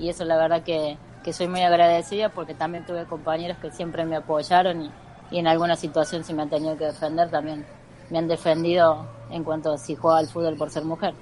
y 0.00 0.08
eso 0.08 0.24
la 0.24 0.36
verdad 0.36 0.64
que, 0.64 0.98
que 1.22 1.32
soy 1.32 1.46
muy 1.46 1.62
agradecida 1.62 2.28
porque 2.30 2.54
también 2.54 2.84
tuve 2.84 3.04
compañeros 3.04 3.56
que 3.58 3.70
siempre 3.70 4.04
me 4.04 4.16
apoyaron 4.16 4.82
y, 4.82 4.90
y 5.30 5.38
en 5.38 5.46
alguna 5.46 5.76
situación 5.76 6.24
si 6.24 6.34
me 6.34 6.42
han 6.42 6.50
tenido 6.50 6.76
que 6.76 6.86
defender 6.86 7.30
también 7.30 7.64
me 8.10 8.18
han 8.18 8.26
defendido 8.26 9.06
en 9.30 9.44
cuanto 9.44 9.72
a 9.72 9.78
si 9.78 9.94
jugaba 9.94 10.18
al 10.18 10.26
fútbol 10.26 10.56
por 10.56 10.70
ser 10.70 10.84
mujer. 10.84 11.14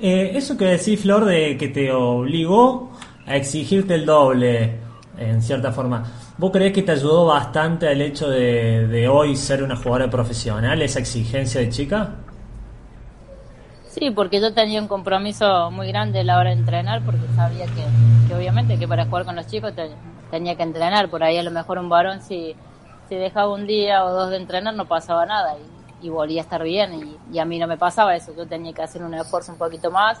Eh, 0.00 0.32
eso 0.34 0.56
que 0.56 0.64
decís, 0.64 1.00
Flor, 1.00 1.24
de 1.26 1.56
que 1.58 1.68
te 1.68 1.92
obligó 1.92 2.90
a 3.26 3.36
exigirte 3.36 3.94
el 3.94 4.06
doble, 4.06 4.78
en 5.18 5.42
cierta 5.42 5.72
forma, 5.72 6.04
¿vos 6.38 6.50
crees 6.50 6.72
que 6.72 6.82
te 6.82 6.92
ayudó 6.92 7.26
bastante 7.26 7.90
el 7.92 8.00
hecho 8.00 8.28
de, 8.28 9.08
hoy 9.08 9.36
ser 9.36 9.62
una 9.62 9.76
jugadora 9.76 10.08
profesional, 10.08 10.80
esa 10.80 11.00
exigencia 11.00 11.60
de 11.60 11.68
chica? 11.68 12.14
Sí, 13.88 14.10
porque 14.10 14.40
yo 14.40 14.54
tenía 14.54 14.80
un 14.80 14.88
compromiso 14.88 15.70
muy 15.70 15.88
grande 15.88 16.20
a 16.20 16.24
la 16.24 16.38
hora 16.38 16.50
de 16.50 16.56
entrenar, 16.56 17.02
porque 17.04 17.26
sabía 17.36 17.66
que, 17.66 17.84
que 18.28 18.34
obviamente 18.34 18.78
que 18.78 18.88
para 18.88 19.04
jugar 19.04 19.26
con 19.26 19.36
los 19.36 19.46
chicos 19.48 19.74
te, 19.74 19.90
tenía 20.30 20.56
que 20.56 20.62
entrenar. 20.62 21.10
Por 21.10 21.22
ahí 21.22 21.36
a 21.36 21.42
lo 21.42 21.50
mejor 21.50 21.78
un 21.78 21.88
varón 21.88 22.22
si, 22.22 22.54
si 23.08 23.16
dejaba 23.16 23.52
un 23.52 23.66
día 23.66 24.04
o 24.04 24.12
dos 24.12 24.30
de 24.30 24.36
entrenar 24.36 24.74
no 24.74 24.86
pasaba 24.86 25.26
nada 25.26 25.56
y, 25.58 25.79
y 26.02 26.08
volvía 26.08 26.40
a 26.40 26.44
estar 26.44 26.62
bien 26.62 27.18
y, 27.32 27.38
a 27.38 27.44
mí 27.44 27.58
no 27.58 27.66
me 27.66 27.76
pasaba 27.76 28.16
eso. 28.16 28.34
Yo 28.36 28.46
tenía 28.46 28.72
que 28.72 28.82
hacer 28.82 29.02
un 29.02 29.14
esfuerzo 29.14 29.52
un 29.52 29.58
poquito 29.58 29.90
más 29.90 30.18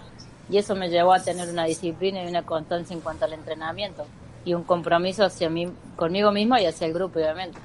y 0.48 0.58
eso 0.58 0.74
me 0.74 0.88
llevó 0.88 1.12
a 1.12 1.22
tener 1.22 1.48
una 1.48 1.64
disciplina 1.64 2.22
y 2.24 2.28
una 2.28 2.42
constancia 2.42 2.94
en 2.94 3.00
cuanto 3.00 3.24
al 3.24 3.32
entrenamiento 3.32 4.06
y 4.44 4.54
un 4.54 4.62
compromiso 4.62 5.24
hacia 5.24 5.50
mí, 5.50 5.68
conmigo 5.96 6.32
misma 6.32 6.60
y 6.60 6.66
hacia 6.66 6.86
el 6.86 6.94
grupo, 6.94 7.18
obviamente. 7.18 7.58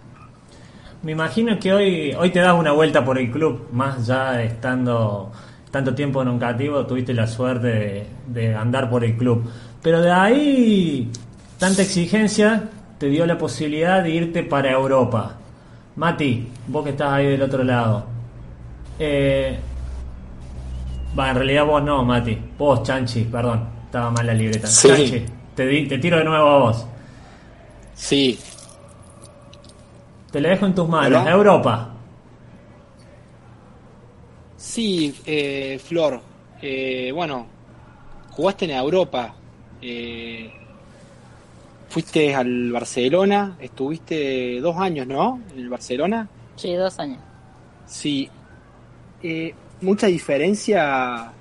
Me 1.01 1.11
imagino 1.11 1.59
que 1.59 1.73
hoy, 1.73 2.13
hoy 2.13 2.31
te 2.31 2.39
das 2.39 2.57
una 2.57 2.71
vuelta 2.71 3.05
por 3.05 3.17
el 3.17 3.31
club, 3.31 3.67
más 3.71 4.07
ya 4.07 4.41
estando 4.41 5.31
tanto 5.71 5.93
tiempo 5.93 6.21
en 6.21 6.29
un 6.29 6.39
cativo, 6.39 6.85
tuviste 6.85 7.13
la 7.13 7.27
suerte 7.27 7.67
de, 7.67 8.07
de, 8.27 8.55
andar 8.55 8.89
por 8.89 9.03
el 9.03 9.15
club. 9.17 9.43
Pero 9.83 10.01
de 10.01 10.11
ahí, 10.11 11.11
tanta 11.59 11.81
exigencia 11.81 12.69
te 12.97 13.07
dio 13.07 13.25
la 13.25 13.37
posibilidad 13.37 14.01
de 14.01 14.09
irte 14.09 14.43
para 14.43 14.71
Europa. 14.71 15.35
Mati, 15.95 16.47
vos 16.67 16.83
que 16.83 16.89
estás 16.89 17.13
ahí 17.13 17.27
del 17.27 17.41
otro 17.41 17.63
lado. 17.63 18.05
Eh, 18.99 19.57
va, 21.17 21.29
en 21.29 21.35
realidad 21.35 21.65
vos 21.65 21.83
no, 21.83 22.03
Mati. 22.03 22.37
Vos, 22.57 22.83
Chanchi, 22.83 23.23
perdón. 23.23 23.67
Estaba 23.85 24.11
mal 24.11 24.27
la 24.27 24.33
libreta. 24.33 24.67
Sí. 24.67 24.87
Chanchi, 24.89 25.25
te, 25.55 25.65
di, 25.65 25.87
te 25.87 25.97
tiro 25.97 26.17
de 26.17 26.25
nuevo 26.25 26.47
a 26.47 26.59
vos. 26.59 26.85
Sí. 27.93 28.37
Te 30.31 30.41
la 30.41 30.49
dejo 30.49 30.65
en 30.65 30.75
tus 30.75 30.89
manos. 30.89 31.21
Hola. 31.21 31.31
Europa. 31.31 31.89
Sí, 34.57 35.15
eh, 35.25 35.79
Flor. 35.81 36.19
Eh, 36.61 37.11
bueno, 37.13 37.47
jugaste 38.31 38.65
en 38.65 38.71
Europa. 38.71 39.33
Eh, 39.81 40.51
fuiste 41.95 42.35
al 42.35 42.73
Barcelona. 42.73 43.55
Estuviste 43.57 44.59
dos 44.59 44.75
años, 44.75 45.07
¿no? 45.07 45.39
En 45.53 45.59
el 45.59 45.69
Barcelona. 45.69 46.27
Sí, 46.57 46.73
dos 46.73 46.99
años. 46.99 47.19
Sí. 47.85 48.29
Eh, 49.23 49.55
mucha 49.79 50.07
diferencia 50.07 51.31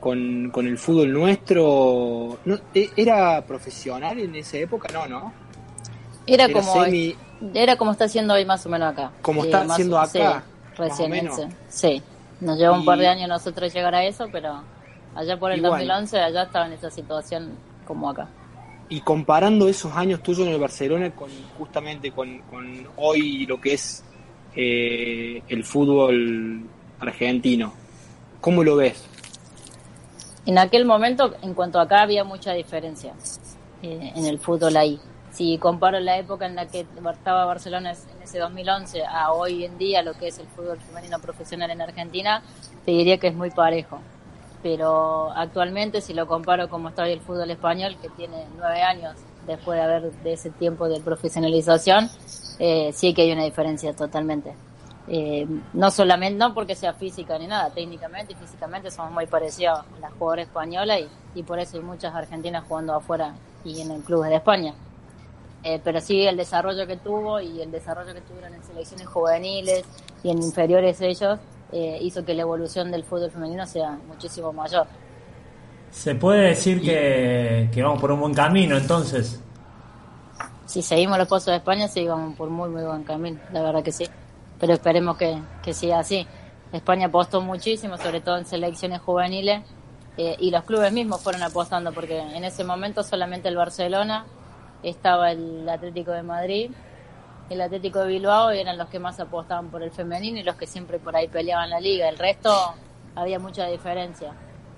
con, 0.00 0.50
con, 0.50 0.66
el 0.66 0.76
fútbol 0.76 1.12
nuestro. 1.12 2.36
¿No, 2.44 2.58
e, 2.74 2.90
¿Era 2.96 3.46
profesional 3.46 4.18
en 4.18 4.34
esa 4.34 4.56
época? 4.56 4.88
No, 4.92 5.06
¿no? 5.06 5.32
Era, 6.26 6.46
era 6.46 6.52
como 6.52 6.82
semi... 6.82 7.14
era 7.54 7.76
como 7.76 7.92
está 7.92 8.06
haciendo 8.06 8.34
hoy 8.34 8.44
más 8.44 8.66
o 8.66 8.70
menos 8.70 8.92
acá. 8.94 9.12
Como 9.22 9.44
está 9.44 9.60
haciendo 9.60 10.00
acá. 10.00 10.42
Sí, 10.74 10.82
recién. 10.82 11.30
Sí. 11.68 12.02
Nos 12.40 12.58
lleva 12.58 12.76
un 12.76 12.84
par 12.84 12.98
de 12.98 13.06
años 13.06 13.28
nosotros 13.28 13.72
llegar 13.72 13.94
a 13.94 14.04
eso, 14.04 14.26
pero 14.32 14.64
allá 15.14 15.38
por 15.38 15.52
el 15.52 15.58
Igual. 15.58 15.86
2011 15.86 16.18
allá 16.18 16.42
estaba 16.42 16.66
en 16.66 16.72
esa 16.72 16.90
situación 16.90 17.52
como 17.86 18.10
acá. 18.10 18.26
Y 18.92 19.00
comparando 19.00 19.70
esos 19.70 19.96
años 19.96 20.22
tuyos 20.22 20.46
en 20.46 20.52
el 20.52 20.60
Barcelona 20.60 21.12
con 21.12 21.30
justamente 21.56 22.10
con, 22.12 22.42
hoy 22.96 23.46
lo 23.46 23.58
que 23.58 23.72
es 23.72 24.04
eh, 24.54 25.42
el 25.48 25.64
fútbol 25.64 26.68
argentino, 27.00 27.72
¿cómo 28.42 28.62
lo 28.62 28.76
ves? 28.76 29.02
En 30.44 30.58
aquel 30.58 30.84
momento, 30.84 31.34
en 31.40 31.54
cuanto 31.54 31.80
acá, 31.80 32.02
había 32.02 32.22
mucha 32.22 32.52
diferencia 32.52 33.14
eh, 33.82 34.12
en 34.14 34.26
el 34.26 34.38
fútbol 34.38 34.76
ahí. 34.76 35.00
Si 35.30 35.56
comparo 35.56 35.98
la 35.98 36.18
época 36.18 36.44
en 36.44 36.54
la 36.54 36.68
que 36.68 36.84
estaba 37.12 37.46
Barcelona 37.46 37.92
en 37.92 38.22
ese 38.22 38.40
2011 38.40 39.06
a 39.06 39.32
hoy 39.32 39.64
en 39.64 39.78
día 39.78 40.02
lo 40.02 40.12
que 40.12 40.28
es 40.28 40.38
el 40.38 40.46
fútbol 40.48 40.78
femenino 40.78 41.18
profesional 41.18 41.70
en 41.70 41.80
Argentina, 41.80 42.42
te 42.84 42.90
diría 42.90 43.16
que 43.16 43.28
es 43.28 43.34
muy 43.34 43.50
parejo. 43.52 44.02
Pero 44.62 45.30
actualmente, 45.32 46.00
si 46.00 46.14
lo 46.14 46.26
comparo 46.26 46.68
como 46.68 46.90
está 46.90 47.02
hoy 47.02 47.12
el 47.12 47.20
fútbol 47.20 47.50
español, 47.50 47.96
que 48.00 48.08
tiene 48.10 48.46
nueve 48.56 48.82
años 48.82 49.16
después 49.46 49.76
de 49.76 49.84
haber 49.84 50.12
de 50.12 50.32
ese 50.34 50.50
tiempo 50.50 50.88
de 50.88 51.00
profesionalización, 51.00 52.08
eh, 52.58 52.92
sí 52.92 53.12
que 53.12 53.22
hay 53.22 53.32
una 53.32 53.44
diferencia 53.44 53.92
totalmente. 53.94 54.54
Eh, 55.08 55.46
no 55.72 55.90
solamente, 55.90 56.38
no 56.38 56.54
porque 56.54 56.76
sea 56.76 56.94
física 56.94 57.36
ni 57.38 57.48
nada, 57.48 57.70
técnicamente 57.70 58.34
y 58.34 58.36
físicamente 58.36 58.90
somos 58.90 59.10
muy 59.10 59.26
parecidos 59.26 59.80
a 59.80 60.00
las 60.00 60.12
jugadoras 60.12 60.46
españolas 60.46 61.00
y, 61.34 61.42
por 61.42 61.58
eso 61.58 61.76
hay 61.76 61.82
muchas 61.82 62.14
argentinas 62.14 62.64
jugando 62.68 62.94
afuera 62.94 63.34
y 63.64 63.80
en 63.80 63.90
el 63.90 64.02
club 64.02 64.24
de 64.24 64.36
España. 64.36 64.74
Eh, 65.64 65.80
pero 65.82 66.00
sí 66.00 66.24
el 66.26 66.36
desarrollo 66.36 66.86
que 66.86 66.96
tuvo 66.96 67.40
y 67.40 67.60
el 67.62 67.70
desarrollo 67.70 68.14
que 68.14 68.20
tuvieron 68.20 68.54
en 68.54 68.64
selecciones 68.64 69.06
juveniles 69.06 69.84
y 70.22 70.30
en 70.30 70.42
inferiores 70.42 71.00
ellos 71.00 71.38
eh, 71.72 71.98
hizo 72.00 72.24
que 72.24 72.34
la 72.34 72.42
evolución 72.42 72.90
del 72.90 73.04
fútbol 73.04 73.30
femenino 73.30 73.66
sea 73.66 73.98
muchísimo 74.06 74.52
mayor. 74.52 74.86
Se 75.90 76.14
puede 76.14 76.48
decir 76.48 76.80
que, 76.80 77.68
que 77.72 77.82
vamos 77.82 78.00
por 78.00 78.12
un 78.12 78.20
buen 78.20 78.34
camino 78.34 78.76
entonces. 78.76 79.40
Si 80.66 80.80
seguimos 80.80 81.18
los 81.18 81.28
pasos 81.28 81.46
de 81.46 81.56
España, 81.56 81.88
sí 81.88 82.06
vamos 82.06 82.36
por 82.36 82.48
muy, 82.48 82.70
muy 82.70 82.82
buen 82.82 83.04
camino, 83.04 83.38
la 83.52 83.62
verdad 83.62 83.82
que 83.82 83.92
sí. 83.92 84.06
Pero 84.58 84.72
esperemos 84.72 85.16
que, 85.16 85.38
que 85.62 85.74
siga 85.74 85.98
así. 85.98 86.26
España 86.72 87.06
apostó 87.06 87.40
muchísimo, 87.40 87.98
sobre 87.98 88.20
todo 88.20 88.38
en 88.38 88.46
selecciones 88.46 89.00
juveniles, 89.00 89.62
eh, 90.16 90.36
y 90.38 90.50
los 90.50 90.64
clubes 90.64 90.92
mismos 90.92 91.22
fueron 91.22 91.42
apostando, 91.42 91.92
porque 91.92 92.18
en 92.18 92.44
ese 92.44 92.64
momento 92.64 93.02
solamente 93.02 93.48
el 93.48 93.56
Barcelona, 93.56 94.24
estaba 94.82 95.32
el 95.32 95.68
Atlético 95.68 96.12
de 96.12 96.22
Madrid, 96.22 96.70
el 97.52 97.60
Atlético 97.60 98.00
de 98.00 98.08
Bilbao 98.08 98.50
eran 98.50 98.78
los 98.78 98.88
que 98.88 98.98
más 98.98 99.18
apostaban 99.20 99.68
por 99.68 99.82
el 99.82 99.90
femenino 99.90 100.38
y 100.38 100.42
los 100.42 100.56
que 100.56 100.66
siempre 100.66 100.98
por 100.98 101.14
ahí 101.14 101.28
peleaban 101.28 101.70
la 101.70 101.80
liga. 101.80 102.08
El 102.08 102.18
resto 102.18 102.50
había 103.14 103.38
mucha 103.38 103.66
diferencia. 103.66 104.32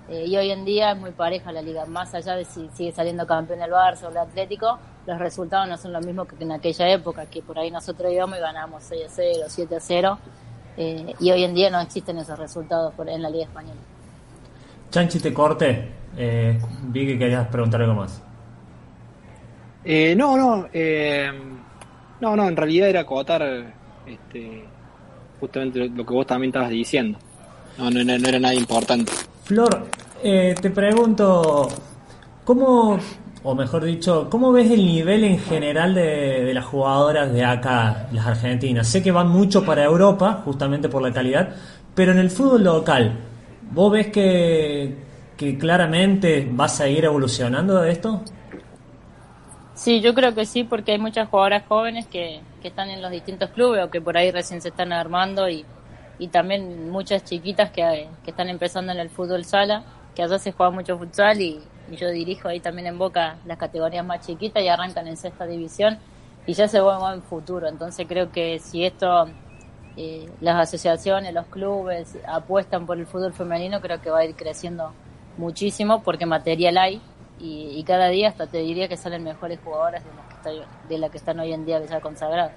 Eh, 0.09 0.25
y 0.27 0.37
hoy 0.37 0.51
en 0.51 0.65
día 0.65 0.91
es 0.91 0.97
muy 0.97 1.11
pareja 1.11 1.51
la 1.51 1.61
liga, 1.61 1.85
más 1.85 2.13
allá 2.13 2.35
de 2.35 2.45
si 2.45 2.69
sigue 2.73 2.91
saliendo 2.91 3.25
campeón 3.25 3.61
el 3.61 3.71
Barça 3.71 4.03
o 4.03 4.09
el 4.09 4.17
Atlético, 4.17 4.77
los 5.07 5.17
resultados 5.17 5.67
no 5.67 5.77
son 5.77 5.93
los 5.93 6.05
mismos 6.05 6.27
que 6.27 6.43
en 6.43 6.51
aquella 6.51 6.87
época, 6.89 7.25
que 7.25 7.41
por 7.41 7.57
ahí 7.57 7.71
nosotros 7.71 8.11
íbamos 8.11 8.37
y 8.37 8.41
ganamos 8.41 8.83
6 8.83 9.03
a 9.03 9.09
0, 9.09 9.45
7 9.47 9.75
a 9.75 9.79
0, 9.79 10.19
eh, 10.77 11.13
y 11.19 11.31
hoy 11.31 11.43
en 11.43 11.55
día 11.55 11.71
no 11.71 11.79
existen 11.79 12.19
esos 12.19 12.37
resultados 12.37 12.93
por, 12.93 13.09
en 13.09 13.23
la 13.23 13.31
liga 13.31 13.45
española. 13.45 13.79
Chanchi, 14.91 15.19
te 15.19 15.33
corté, 15.33 15.91
eh, 16.15 16.59
vi 16.83 17.07
que 17.07 17.17
querías 17.17 17.47
preguntar 17.47 17.81
algo 17.81 17.95
más. 17.95 18.21
Eh, 19.83 20.15
no, 20.15 20.35
no, 20.35 20.67
eh, 20.73 21.31
no, 22.21 22.35
no, 22.35 22.47
en 22.47 22.55
realidad 22.55 22.89
era 22.89 23.01
acotar 23.01 23.41
este, 24.05 24.63
justamente 25.39 25.89
lo 25.89 26.05
que 26.05 26.13
vos 26.13 26.27
también 26.27 26.49
estabas 26.49 26.69
diciendo. 26.69 27.17
No, 27.77 27.89
no, 27.89 28.03
no 28.03 28.27
era 28.27 28.39
nada 28.39 28.53
importante. 28.53 29.11
Flor, 29.43 29.87
eh, 30.23 30.55
te 30.59 30.69
pregunto, 30.69 31.67
¿cómo, 32.43 32.97
o 33.43 33.55
mejor 33.55 33.83
dicho, 33.83 34.27
cómo 34.29 34.51
ves 34.51 34.71
el 34.71 34.85
nivel 34.85 35.23
en 35.23 35.39
general 35.39 35.93
de, 35.93 36.45
de, 36.45 36.53
las 36.53 36.65
jugadoras 36.65 37.31
de 37.31 37.43
acá, 37.43 38.07
las 38.11 38.25
argentinas? 38.25 38.87
Sé 38.87 39.03
que 39.03 39.11
van 39.11 39.29
mucho 39.29 39.65
para 39.65 39.83
Europa, 39.83 40.41
justamente 40.45 40.89
por 40.89 41.01
la 41.01 41.11
calidad, 41.11 41.55
pero 41.93 42.11
en 42.11 42.19
el 42.19 42.29
fútbol 42.29 42.63
local, 42.63 43.19
¿vos 43.71 43.91
ves 43.91 44.07
que, 44.07 44.95
que 45.37 45.57
claramente 45.57 46.49
va 46.59 46.65
a 46.65 46.69
seguir 46.69 47.05
evolucionando 47.05 47.81
de 47.81 47.91
esto? 47.91 48.21
Sí, 49.75 49.99
yo 49.99 50.13
creo 50.13 50.33
que 50.33 50.45
sí, 50.45 50.63
porque 50.63 50.93
hay 50.93 50.99
muchas 50.99 51.27
jugadoras 51.27 51.63
jóvenes 51.67 52.07
que, 52.07 52.39
que 52.61 52.69
están 52.69 52.89
en 52.89 53.01
los 53.01 53.11
distintos 53.11 53.49
clubes 53.49 53.83
o 53.83 53.91
que 53.91 53.99
por 53.99 54.15
ahí 54.17 54.31
recién 54.31 54.61
se 54.61 54.69
están 54.69 54.93
armando 54.93 55.49
y, 55.49 55.65
y 56.17 56.29
también 56.29 56.89
muchas 56.89 57.25
chiquitas 57.25 57.71
que, 57.71 58.07
que, 58.23 58.31
están 58.31 58.47
empezando 58.47 58.93
en 58.93 58.99
el 58.99 59.09
fútbol 59.09 59.43
sala, 59.43 59.83
que 60.15 60.23
allá 60.23 60.39
se 60.39 60.53
juega 60.53 60.71
mucho 60.71 60.97
futsal 60.97 61.41
y, 61.41 61.61
yo 61.91 62.09
dirijo 62.09 62.47
ahí 62.47 62.59
también 62.59 62.87
en 62.87 62.97
Boca 62.97 63.37
las 63.45 63.59
categorías 63.59 64.03
más 64.03 64.25
chiquitas 64.25 64.63
y 64.63 64.67
arrancan 64.67 65.07
en 65.07 65.17
sexta 65.17 65.45
división 65.45 65.99
y 66.47 66.53
ya 66.53 66.67
se 66.67 66.79
va 66.79 67.13
en 67.13 67.21
futuro. 67.21 67.67
Entonces 67.67 68.07
creo 68.07 68.31
que 68.31 68.57
si 68.57 68.83
esto, 68.83 69.27
eh, 69.95 70.27
las 70.41 70.55
asociaciones, 70.67 71.31
los 71.31 71.45
clubes 71.45 72.17
apuestan 72.27 72.87
por 72.87 72.97
el 72.97 73.05
fútbol 73.05 73.33
femenino, 73.33 73.81
creo 73.81 74.01
que 74.01 74.09
va 74.09 74.19
a 74.19 74.25
ir 74.25 74.35
creciendo 74.35 74.93
muchísimo 75.37 76.01
porque 76.01 76.25
material 76.25 76.79
hay 76.79 77.01
y, 77.39 77.73
y, 77.75 77.83
cada 77.83 78.07
día 78.09 78.29
hasta 78.29 78.47
te 78.47 78.59
diría 78.59 78.87
que 78.87 78.97
salen 78.97 79.23
mejores 79.23 79.59
jugadoras 79.63 80.03
de 80.03 80.09
las 80.11 80.25
que, 80.43 80.93
de 80.93 80.97
la 80.99 81.09
que 81.09 81.17
están 81.17 81.39
hoy 81.39 81.53
en 81.53 81.65
día 81.65 81.83
ya 81.85 81.99
consagradas. 81.99 82.51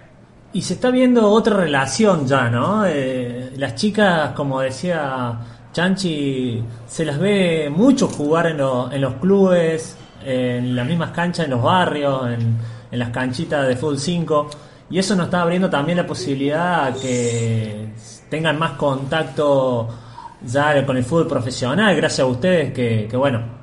Y 0.52 0.62
se 0.62 0.74
está 0.74 0.90
viendo 0.90 1.30
otra 1.30 1.56
relación 1.56 2.26
ya, 2.26 2.48
¿no? 2.48 2.86
Eh, 2.86 3.52
las 3.56 3.74
chicas, 3.74 4.30
como 4.32 4.60
decía 4.60 5.38
Chanchi, 5.72 6.62
se 6.86 7.04
las 7.04 7.18
ve 7.18 7.68
mucho 7.70 8.08
jugar 8.08 8.46
en, 8.46 8.58
lo, 8.58 8.90
en 8.90 9.00
los 9.00 9.14
clubes, 9.14 9.96
en 10.24 10.74
las 10.74 10.86
mismas 10.86 11.10
canchas, 11.10 11.44
en 11.44 11.50
los 11.50 11.62
barrios, 11.62 12.28
en, 12.28 12.56
en 12.90 12.98
las 12.98 13.10
canchitas 13.10 13.68
de 13.68 13.76
fútbol 13.76 13.98
5. 13.98 14.50
Y 14.90 14.98
eso 14.98 15.14
nos 15.14 15.26
está 15.26 15.42
abriendo 15.42 15.68
también 15.68 15.98
la 15.98 16.06
posibilidad 16.06 16.86
a 16.86 16.92
que 16.94 17.88
tengan 18.30 18.58
más 18.58 18.72
contacto 18.72 19.88
ya 20.42 20.84
con 20.86 20.96
el 20.96 21.04
fútbol 21.04 21.26
profesional, 21.26 21.94
gracias 21.96 22.20
a 22.20 22.26
ustedes 22.26 22.72
que, 22.72 23.06
que 23.10 23.16
bueno, 23.16 23.57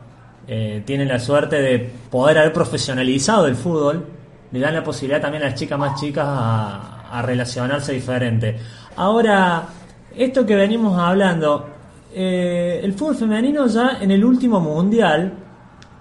eh, 0.47 0.83
tienen 0.85 1.07
la 1.07 1.19
suerte 1.19 1.59
de 1.59 1.79
poder 2.09 2.37
haber 2.37 2.53
profesionalizado 2.53 3.47
el 3.47 3.55
fútbol, 3.55 4.05
le 4.51 4.59
dan 4.59 4.75
la 4.75 4.83
posibilidad 4.83 5.19
también 5.21 5.43
a 5.43 5.47
las 5.47 5.55
chicas 5.55 5.79
más 5.79 5.99
chicas 5.99 6.25
a, 6.27 6.91
relacionarse 7.23 7.93
diferente. 7.93 8.57
Ahora, 8.97 9.69
esto 10.17 10.45
que 10.45 10.53
venimos 10.53 10.99
hablando, 10.99 11.65
eh, 12.13 12.81
el 12.83 12.91
fútbol 12.91 13.15
femenino 13.15 13.67
ya 13.67 13.99
en 14.01 14.11
el 14.11 14.25
último 14.25 14.59
mundial 14.59 15.31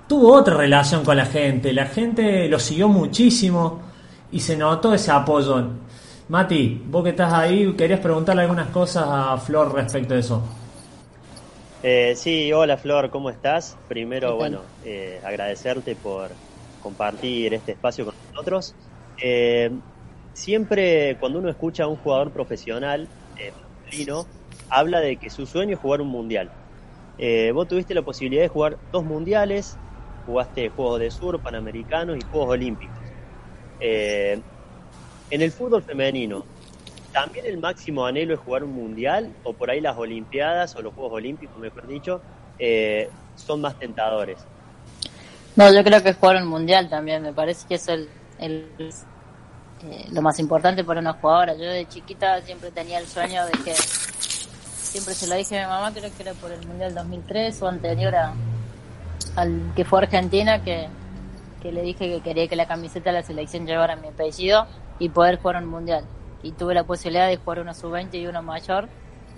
tuvo 0.09 0.33
otra 0.33 0.57
relación 0.57 1.05
con 1.05 1.17
la 1.17 1.27
gente, 1.27 1.73
la 1.73 1.87
gente 1.87 2.49
lo 2.49 2.59
siguió 2.59 2.89
muchísimo 2.89 3.81
y 4.33 4.41
se 4.41 4.57
notó 4.57 4.93
ese 4.93 5.13
apoyo. 5.13 5.69
Mati, 6.29 6.83
vos 6.87 7.05
que 7.05 7.11
estás 7.11 7.33
ahí, 7.33 7.73
querías 7.75 8.01
preguntarle 8.01 8.43
algunas 8.43 8.69
cosas 8.69 9.05
a 9.07 9.37
Flor 9.39 9.73
respecto 9.73 10.15
a 10.15 10.19
eso. 10.19 10.43
Eh, 11.87 12.17
sí, 12.17 12.51
hola 12.51 12.79
Flor, 12.79 13.11
¿cómo 13.11 13.29
estás? 13.29 13.77
Primero, 13.87 14.37
bueno, 14.37 14.65
eh, 14.81 15.21
agradecerte 15.23 15.95
por 15.97 16.35
compartir 16.79 17.53
este 17.53 17.73
espacio 17.73 18.07
con 18.07 18.15
nosotros. 18.33 18.75
Eh, 19.23 19.71
siempre 20.33 21.19
cuando 21.21 21.41
uno 21.41 21.51
escucha 21.51 21.85
a 21.85 21.89
un 21.89 21.97
jugador 21.97 22.33
profesional, 22.33 23.11
eh, 23.39 23.53
masculino, 23.53 24.27
habla 24.71 25.01
de 25.01 25.19
que 25.19 25.29
su 25.29 25.45
sueño 25.45 25.75
es 25.75 25.79
jugar 25.79 26.01
un 26.01 26.09
mundial. 26.09 26.51
Eh, 27.19 27.53
vos 27.53 27.69
tuviste 27.69 27.93
la 27.93 28.01
posibilidad 28.03 28.41
de 28.45 28.49
jugar 28.49 28.81
dos 28.91 29.05
mundiales, 29.05 29.79
jugaste 30.25 30.71
Juegos 30.71 31.01
de 31.01 31.11
Sur, 31.11 31.43
Panamericanos 31.43 32.17
y 32.17 32.23
Juegos 32.23 32.49
Olímpicos. 32.49 33.13
En 33.79 34.43
el 35.29 35.53
fútbol 35.53 35.83
femenino, 35.83 36.47
¿también 37.15 37.47
el 37.47 37.59
máximo 37.59 38.05
anhelo 38.05 38.35
es 38.35 38.41
jugar 38.41 38.65
un 38.65 38.73
mundial? 38.73 39.33
¿O 39.45 39.53
por 39.55 39.71
ahí 39.71 39.81
las 39.81 39.97
Olimpiadas 39.97 40.75
o 40.75 40.83
los 40.83 40.93
Juegos 40.93 41.15
Olímpicos, 41.15 41.57
mejor 41.59 41.87
dicho, 41.87 42.21
eh, 42.59 43.09
son 43.37 43.61
más 43.61 43.79
tentadores? 43.79 44.39
No, 45.57 45.73
yo 45.73 45.85
creo 45.85 46.03
que 46.03 46.13
jugar 46.13 46.43
un 46.43 46.49
mundial 46.49 46.91
también, 46.91 47.23
me 47.23 47.33
parece 47.33 47.67
que 47.69 47.77
es 47.77 47.87
el, 47.89 48.09
el 48.41 48.69
eh, 48.79 50.07
lo 50.11 50.23
más 50.23 50.39
importante 50.41 50.83
para 50.83 51.01
una 51.01 51.13
jugadora. 51.13 51.55
Yo 51.55 51.71
de 51.71 51.87
chiquita 51.87 52.43
siempre 52.43 52.73
tenía 52.73 52.99
el 52.99 53.07
sueño 53.07 53.47
de 53.47 53.53
que, 53.65 53.75
siempre 53.75 55.15
se 55.15 55.29
lo 55.29 55.37
dije 55.37 55.61
a 55.61 55.67
mi 55.67 55.73
mamá, 55.73 55.93
creo 55.93 56.11
que 56.17 56.23
era 56.23 56.35
por 56.35 56.51
el 56.51 56.67
Mundial 56.67 56.95
2003 56.95 57.63
o 57.63 57.69
anterior 57.69 58.15
a, 58.17 58.35
al 59.37 59.73
que 59.77 59.85
fue 59.85 60.01
Argentina, 60.01 60.65
que, 60.65 60.89
que 61.63 61.71
le 61.71 61.83
dije 61.83 62.09
que 62.09 62.21
quería 62.23 62.49
que 62.49 62.57
la 62.57 62.67
camiseta 62.67 63.11
de 63.11 63.21
la 63.21 63.23
selección 63.23 63.67
llevara 63.67 63.95
mi 63.95 64.09
apellido 64.09 64.67
y 64.99 65.11
poder 65.11 65.39
jugar 65.39 65.63
un 65.63 65.69
Mundial. 65.69 66.05
Y 66.45 66.53
tuve 66.53 66.75
la 66.75 66.85
posibilidad 66.85 67.27
de 67.27 67.37
jugar 67.37 67.59
uno 67.59 67.75
sub-20 67.75 68.15
y 68.15 68.27
uno 68.29 68.43
mayor. 68.43 68.89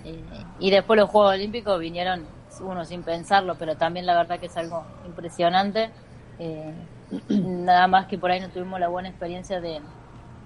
Eh, 0.05 0.21
y 0.59 0.69
después 0.69 0.99
los 0.99 1.09
Juegos 1.09 1.33
Olímpicos 1.33 1.79
vinieron 1.79 2.25
uno 2.61 2.85
sin 2.85 3.03
pensarlo, 3.03 3.55
pero 3.57 3.75
también 3.75 4.05
la 4.05 4.15
verdad 4.15 4.39
que 4.39 4.45
es 4.45 4.57
algo 4.57 4.85
impresionante. 5.05 5.89
Eh, 6.37 6.73
nada 7.29 7.87
más 7.87 8.05
que 8.07 8.17
por 8.17 8.31
ahí 8.31 8.39
no 8.39 8.49
tuvimos 8.49 8.79
la 8.79 8.89
buena 8.89 9.09
experiencia 9.09 9.59
de, 9.59 9.81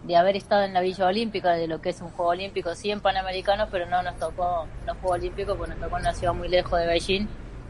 de 0.03 0.15
haber 0.15 0.35
estado 0.35 0.63
en 0.63 0.73
la 0.73 0.81
Villa 0.81 1.05
Olímpica, 1.05 1.51
de 1.53 1.67
lo 1.67 1.81
que 1.81 1.89
es 1.89 2.01
un 2.01 2.09
Juego 2.09 2.31
Olímpico, 2.31 2.75
sí 2.75 2.91
en 2.91 3.01
Panamericanos, 3.01 3.69
pero 3.71 3.85
no 3.87 4.01
nos 4.03 4.17
tocó 4.17 4.67
los 4.85 4.97
Juegos 4.97 5.19
Olímpicos, 5.19 5.57
porque 5.57 5.73
nos 5.73 5.81
tocó 5.81 5.97
en 5.97 6.03
una 6.03 6.13
ciudad 6.13 6.33
muy 6.33 6.47
lejos 6.47 6.79
de 6.79 6.87
Beijing. 6.87 7.27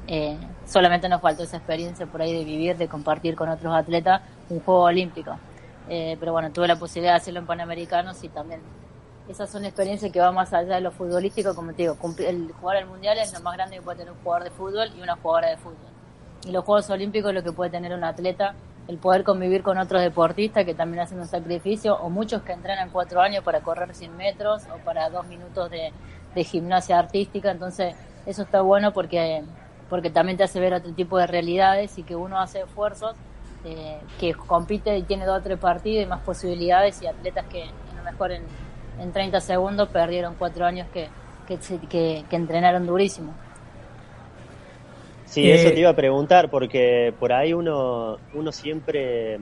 Eh, 0.07 0.37
solamente 0.65 1.07
nos 1.07 1.21
faltó 1.21 1.43
esa 1.43 1.57
experiencia 1.57 2.05
por 2.05 2.21
ahí 2.21 2.33
de 2.33 2.43
vivir, 2.43 2.77
de 2.77 2.87
compartir 2.87 3.35
con 3.35 3.49
otros 3.49 3.73
atletas 3.73 4.21
un 4.49 4.59
Juego 4.59 4.83
Olímpico. 4.83 5.37
Eh, 5.89 6.17
pero 6.19 6.31
bueno, 6.31 6.51
tuve 6.51 6.67
la 6.67 6.77
posibilidad 6.77 7.13
de 7.13 7.17
hacerlo 7.17 7.39
en 7.39 7.45
Panamericanos 7.45 8.23
y 8.23 8.29
también 8.29 8.61
esas 9.31 9.49
son 9.49 9.65
experiencias 9.65 10.11
que 10.11 10.19
van 10.19 10.35
más 10.35 10.53
allá 10.53 10.75
de 10.75 10.81
lo 10.81 10.91
futbolístico, 10.91 11.55
como 11.55 11.71
te 11.71 11.83
digo, 11.83 11.97
el 12.19 12.51
jugar 12.51 12.77
al 12.77 12.85
Mundial 12.85 13.17
es 13.17 13.33
lo 13.33 13.39
más 13.39 13.55
grande 13.55 13.77
que 13.77 13.81
puede 13.81 13.99
tener 13.99 14.13
un 14.13 14.19
jugador 14.19 14.43
de 14.43 14.51
fútbol 14.51 14.89
y 14.97 15.01
una 15.01 15.15
jugadora 15.15 15.49
de 15.49 15.57
fútbol. 15.57 15.91
Y 16.45 16.51
los 16.51 16.63
Juegos 16.63 16.89
Olímpicos 16.89 17.29
es 17.29 17.35
lo 17.35 17.43
que 17.43 17.51
puede 17.51 17.71
tener 17.71 17.93
un 17.93 18.03
atleta, 18.03 18.53
el 18.87 18.97
poder 18.97 19.23
convivir 19.23 19.63
con 19.63 19.77
otros 19.77 20.01
deportistas 20.01 20.65
que 20.65 20.73
también 20.73 21.03
hacen 21.03 21.19
un 21.19 21.27
sacrificio, 21.27 21.95
o 21.95 22.09
muchos 22.09 22.41
que 22.41 22.51
entrenan 22.51 22.89
cuatro 22.89 23.21
años 23.21 23.43
para 23.43 23.61
correr 23.61 23.95
100 23.95 24.17
metros 24.17 24.63
o 24.73 24.77
para 24.83 25.09
dos 25.09 25.25
minutos 25.27 25.69
de, 25.69 25.91
de 26.35 26.43
gimnasia 26.43 26.99
artística. 26.99 27.51
Entonces, 27.51 27.95
eso 28.25 28.41
está 28.43 28.61
bueno 28.61 28.91
porque, 28.91 29.43
porque 29.89 30.09
también 30.09 30.37
te 30.37 30.43
hace 30.43 30.59
ver 30.59 30.73
otro 30.73 30.91
tipo 30.93 31.17
de 31.17 31.27
realidades 31.27 31.97
y 31.97 32.03
que 32.03 32.15
uno 32.15 32.39
hace 32.39 32.61
esfuerzos, 32.61 33.15
eh, 33.63 33.99
que 34.19 34.33
compite 34.33 34.97
y 34.97 35.03
tiene 35.03 35.25
dos 35.25 35.39
o 35.39 35.41
tres 35.41 35.59
partidos 35.59 36.03
y 36.03 36.07
más 36.07 36.21
posibilidades 36.21 37.01
y 37.01 37.07
atletas 37.07 37.45
que 37.45 37.63
a 37.63 37.97
lo 37.97 38.03
mejor 38.03 38.31
en, 38.31 38.43
en 39.01 39.11
30 39.11 39.41
segundos 39.41 39.89
perdieron 39.89 40.35
cuatro 40.35 40.65
años 40.65 40.87
que, 40.93 41.09
que, 41.47 41.57
se- 41.61 41.79
que, 41.79 42.25
que 42.29 42.35
entrenaron 42.35 42.85
durísimo. 42.85 43.33
Sí, 45.23 45.49
Eh, 45.49 45.53
eso 45.53 45.71
te 45.71 45.79
iba 45.79 45.89
a 45.89 45.95
preguntar, 45.95 46.49
porque 46.49 47.15
por 47.17 47.31
ahí 47.31 47.53
uno, 47.53 48.17
uno 48.31 48.51
siempre, 48.51 49.39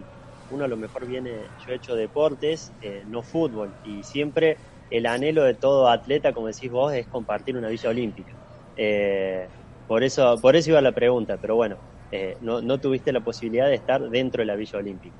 uno 0.49 0.65
a 0.65 0.67
lo 0.67 0.77
mejor 0.77 1.05
viene, 1.07 1.51
yo 1.57 1.71
he 1.71 1.75
hecho 1.75 1.95
deportes, 1.95 2.75
eh, 2.79 3.03
no 3.07 3.23
fútbol, 3.23 3.75
y 3.81 4.03
siempre 4.03 4.59
el 4.89 5.05
anhelo 5.07 5.43
de 5.43 5.55
todo 5.55 5.87
atleta, 5.89 6.33
como 6.33 6.47
decís 6.47 6.69
vos, 6.69 6.93
es 6.93 7.07
compartir 7.07 7.57
una 7.57 7.69
villa 7.69 7.89
olímpica. 7.89 8.35
Eh, 8.75 9.49
por 9.87 10.03
eso, 10.03 10.39
por 10.41 10.55
eso 10.55 10.69
iba 10.71 10.81
la 10.81 10.91
pregunta, 10.91 11.37
pero 11.39 11.55
bueno, 11.55 11.79
eh, 12.11 12.37
no, 12.41 12.61
no 12.61 12.79
tuviste 12.79 13.11
la 13.11 13.21
posibilidad 13.21 13.67
de 13.67 13.75
estar 13.75 14.01
dentro 14.09 14.41
de 14.41 14.45
la 14.47 14.55
villa 14.55 14.77
olímpica. 14.79 15.17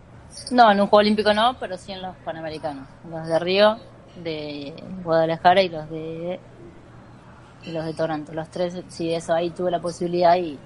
No, 0.52 0.72
en 0.72 0.80
un 0.82 0.88
Juego 0.88 1.00
Olímpico 1.02 1.34
no, 1.34 1.58
pero 1.60 1.78
sí 1.78 1.92
en 1.92 2.02
los 2.02 2.16
Panamericanos. 2.18 2.88
Los 3.04 3.28
de 3.28 3.40
Río, 3.40 3.78
de 4.24 4.74
Guadalajara 5.04 5.62
y 5.62 5.70
los 5.70 5.90
de 5.90 6.40
y 7.64 7.72
los 7.72 7.86
de 7.86 7.94
Toronto. 7.94 8.34
Los 8.34 8.50
tres, 8.50 8.82
sí, 8.88 9.14
eso 9.14 9.34
ahí 9.34 9.50
tuve 9.50 9.72
la 9.72 9.82
posibilidad 9.82 10.38
y 10.38 10.58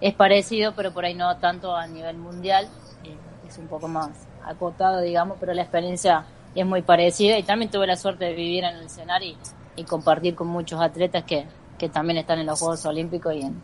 es 0.00 0.14
parecido, 0.14 0.72
pero 0.74 0.92
por 0.92 1.04
ahí 1.04 1.14
no 1.14 1.36
tanto 1.38 1.74
a 1.74 1.86
nivel 1.86 2.16
mundial. 2.16 2.66
Eh, 3.04 3.16
es 3.46 3.58
un 3.58 3.66
poco 3.66 3.88
más 3.88 4.10
acotado, 4.44 5.00
digamos, 5.00 5.36
pero 5.38 5.52
la 5.54 5.62
experiencia 5.62 6.24
es 6.54 6.66
muy 6.66 6.82
parecida 6.82 7.38
y 7.38 7.42
también 7.42 7.70
tuve 7.70 7.86
la 7.86 7.96
suerte 7.96 8.24
de 8.24 8.34
vivir 8.34 8.64
en 8.64 8.76
el 8.76 8.86
escenario 8.86 9.36
y, 9.76 9.84
compartir 9.84 10.34
con 10.34 10.46
muchos 10.46 10.78
atletas 10.78 11.24
que, 11.24 11.46
que 11.78 11.88
también 11.88 12.18
están 12.18 12.38
en 12.38 12.44
los 12.44 12.58
Juegos 12.58 12.84
Olímpicos 12.84 13.34
y 13.34 13.40
en, 13.40 13.62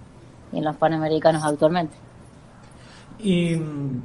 y 0.50 0.58
en 0.58 0.64
los 0.64 0.74
Panamericanos 0.76 1.44
actualmente. 1.44 1.94
Y 3.18 3.56
mm, 3.56 4.02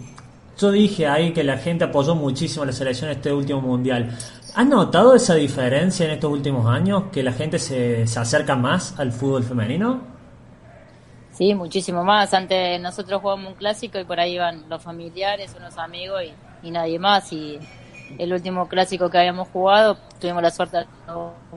yo 0.58 0.72
dije 0.72 1.08
ahí 1.08 1.32
que 1.32 1.44
la 1.44 1.58
gente 1.58 1.86
apoyó 1.86 2.16
muchísimo 2.16 2.64
a 2.64 2.66
la 2.66 2.74
selección 2.74 3.10
este 3.12 3.32
último 3.32 3.62
mundial. 3.62 4.18
¿Has 4.54 4.68
notado 4.68 5.16
esa 5.16 5.36
diferencia 5.36 6.06
en 6.06 6.12
estos 6.12 6.30
últimos 6.30 6.68
años? 6.68 7.04
¿Que 7.12 7.24
la 7.24 7.32
gente 7.32 7.58
se, 7.58 8.06
se 8.06 8.20
acerca 8.20 8.56
más 8.56 9.00
al 9.00 9.14
fútbol 9.14 9.44
femenino? 9.44 10.02
Sí, 11.32 11.56
muchísimo 11.56 12.04
más. 12.04 12.34
Antes 12.34 12.80
nosotros 12.82 13.22
jugábamos 13.22 13.54
un 13.54 13.58
clásico 13.58 13.98
y 13.98 14.04
por 14.04 14.20
ahí 14.20 14.34
iban 14.34 14.68
los 14.70 14.82
familiares, 14.82 15.56
unos 15.58 15.78
amigos 15.78 16.24
y, 16.62 16.70
nadie 16.70 17.00
más. 17.00 17.32
Y 17.32 17.60
el 18.18 18.34
último 18.34 18.68
clásico 18.68 19.10
que 19.10 19.18
habíamos 19.18 19.48
jugado, 19.48 19.98
tuvimos 20.20 20.44
la 20.44 20.52
suerte 20.52 20.86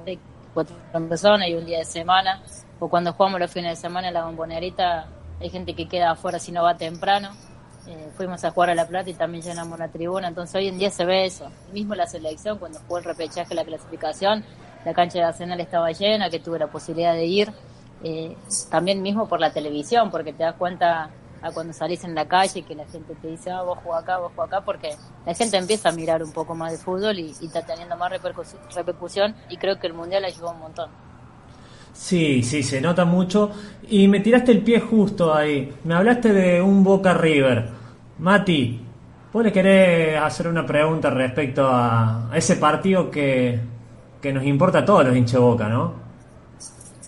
de 0.06 0.18
cuatro 0.54 0.76
personas 1.08 1.48
y 1.48 1.54
un 1.54 1.66
día 1.66 1.78
de 1.78 1.84
semana. 1.84 2.42
O 2.78 2.88
cuando 2.88 3.12
jugamos 3.12 3.40
los 3.40 3.50
fines 3.50 3.72
de 3.72 3.76
semana 3.76 4.08
en 4.08 4.14
la 4.14 4.24
bombonerita, 4.24 5.06
hay 5.40 5.50
gente 5.50 5.74
que 5.74 5.88
queda 5.88 6.12
afuera 6.12 6.38
si 6.38 6.52
no 6.52 6.62
va 6.62 6.76
temprano. 6.76 7.30
Eh, 7.86 8.10
fuimos 8.16 8.42
a 8.44 8.50
jugar 8.50 8.70
a 8.70 8.74
La 8.74 8.86
Plata 8.86 9.10
y 9.10 9.14
también 9.14 9.42
llenamos 9.44 9.78
la 9.78 9.88
tribuna. 9.88 10.28
Entonces 10.28 10.54
hoy 10.56 10.68
en 10.68 10.78
día 10.78 10.90
se 10.90 11.04
ve 11.04 11.26
eso. 11.26 11.50
Mismo 11.72 11.94
la 11.94 12.06
selección, 12.06 12.58
cuando 12.58 12.78
jugó 12.80 12.98
el 12.98 13.04
repechaje, 13.04 13.54
la 13.54 13.64
clasificación, 13.64 14.44
la 14.84 14.94
cancha 14.94 15.18
de 15.18 15.24
Arsenal 15.24 15.60
estaba 15.60 15.90
llena, 15.92 16.30
que 16.30 16.38
tuve 16.40 16.58
la 16.58 16.68
posibilidad 16.68 17.14
de 17.14 17.26
ir. 17.26 17.52
Eh, 18.02 18.36
también 18.70 19.02
mismo 19.02 19.28
por 19.28 19.40
la 19.40 19.52
televisión, 19.52 20.10
porque 20.10 20.32
te 20.32 20.42
das 20.42 20.56
cuenta 20.56 21.10
a 21.40 21.52
cuando 21.52 21.74
salís 21.74 22.04
en 22.04 22.14
la 22.14 22.26
calle 22.26 22.62
que 22.62 22.74
la 22.74 22.86
gente 22.86 23.14
te 23.14 23.28
dice, 23.28 23.50
ah, 23.50 23.62
vos 23.62 23.78
jugás 23.82 24.02
acá, 24.02 24.18
vos 24.18 24.32
jugás 24.34 24.48
acá, 24.48 24.64
porque 24.64 24.96
la 25.26 25.34
gente 25.34 25.58
empieza 25.58 25.90
a 25.90 25.92
mirar 25.92 26.22
un 26.22 26.32
poco 26.32 26.54
más 26.54 26.72
de 26.72 26.78
fútbol 26.78 27.18
y, 27.18 27.34
y 27.40 27.46
está 27.46 27.62
teniendo 27.64 27.96
más 27.96 28.10
repercusi- 28.12 28.58
repercusión 28.74 29.34
y 29.50 29.58
creo 29.58 29.78
que 29.78 29.86
el 29.86 29.92
Mundial 29.92 30.24
ayudó 30.24 30.52
un 30.52 30.58
montón. 30.60 30.90
Sí, 31.94 32.42
sí, 32.42 32.62
se 32.62 32.80
nota 32.80 33.04
mucho. 33.04 33.50
Y 33.88 34.08
me 34.08 34.20
tiraste 34.20 34.52
el 34.52 34.62
pie 34.62 34.80
justo 34.80 35.32
ahí. 35.32 35.72
Me 35.84 35.94
hablaste 35.94 36.32
de 36.32 36.60
un 36.60 36.82
Boca 36.82 37.14
River. 37.14 37.68
Mati, 38.18 38.80
¿vos 39.32 39.44
le 39.44 39.52
querés 39.52 40.18
hacer 40.20 40.48
una 40.48 40.66
pregunta 40.66 41.08
respecto 41.10 41.66
a, 41.66 42.30
ese 42.34 42.56
partido 42.56 43.10
que, 43.10 43.58
que 44.20 44.32
nos 44.32 44.44
importa 44.44 44.80
a 44.80 44.84
todos 44.84 45.06
los 45.06 45.16
hinchas 45.16 45.34
de 45.34 45.38
Boca, 45.38 45.68
no? 45.68 46.04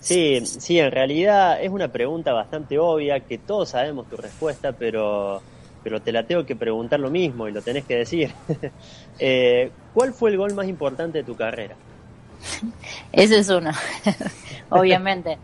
Sí, 0.07 0.39
sí, 0.45 0.79
en 0.79 0.89
realidad 0.89 1.61
es 1.61 1.69
una 1.69 1.89
pregunta 1.89 2.31
bastante 2.31 2.79
obvia, 2.79 3.19
que 3.19 3.39
todos 3.39 3.69
sabemos 3.69 4.07
tu 4.07 4.15
respuesta, 4.15 4.71
pero, 4.71 5.41
pero 5.83 6.01
te 6.01 6.13
la 6.13 6.25
tengo 6.25 6.45
que 6.45 6.55
preguntar 6.55 7.01
lo 7.01 7.09
mismo 7.09 7.45
y 7.47 7.51
lo 7.51 7.61
tenés 7.61 7.85
que 7.85 7.97
decir. 7.97 8.31
Eh, 9.19 9.71
¿Cuál 9.95 10.13
fue 10.13 10.29
el 10.29 10.37
gol 10.37 10.53
más 10.53 10.67
importante 10.67 11.17
de 11.17 11.23
tu 11.23 11.35
carrera? 11.35 11.75
Ese 13.11 13.39
es 13.39 13.49
uno, 13.49 13.71
obviamente. 14.69 15.37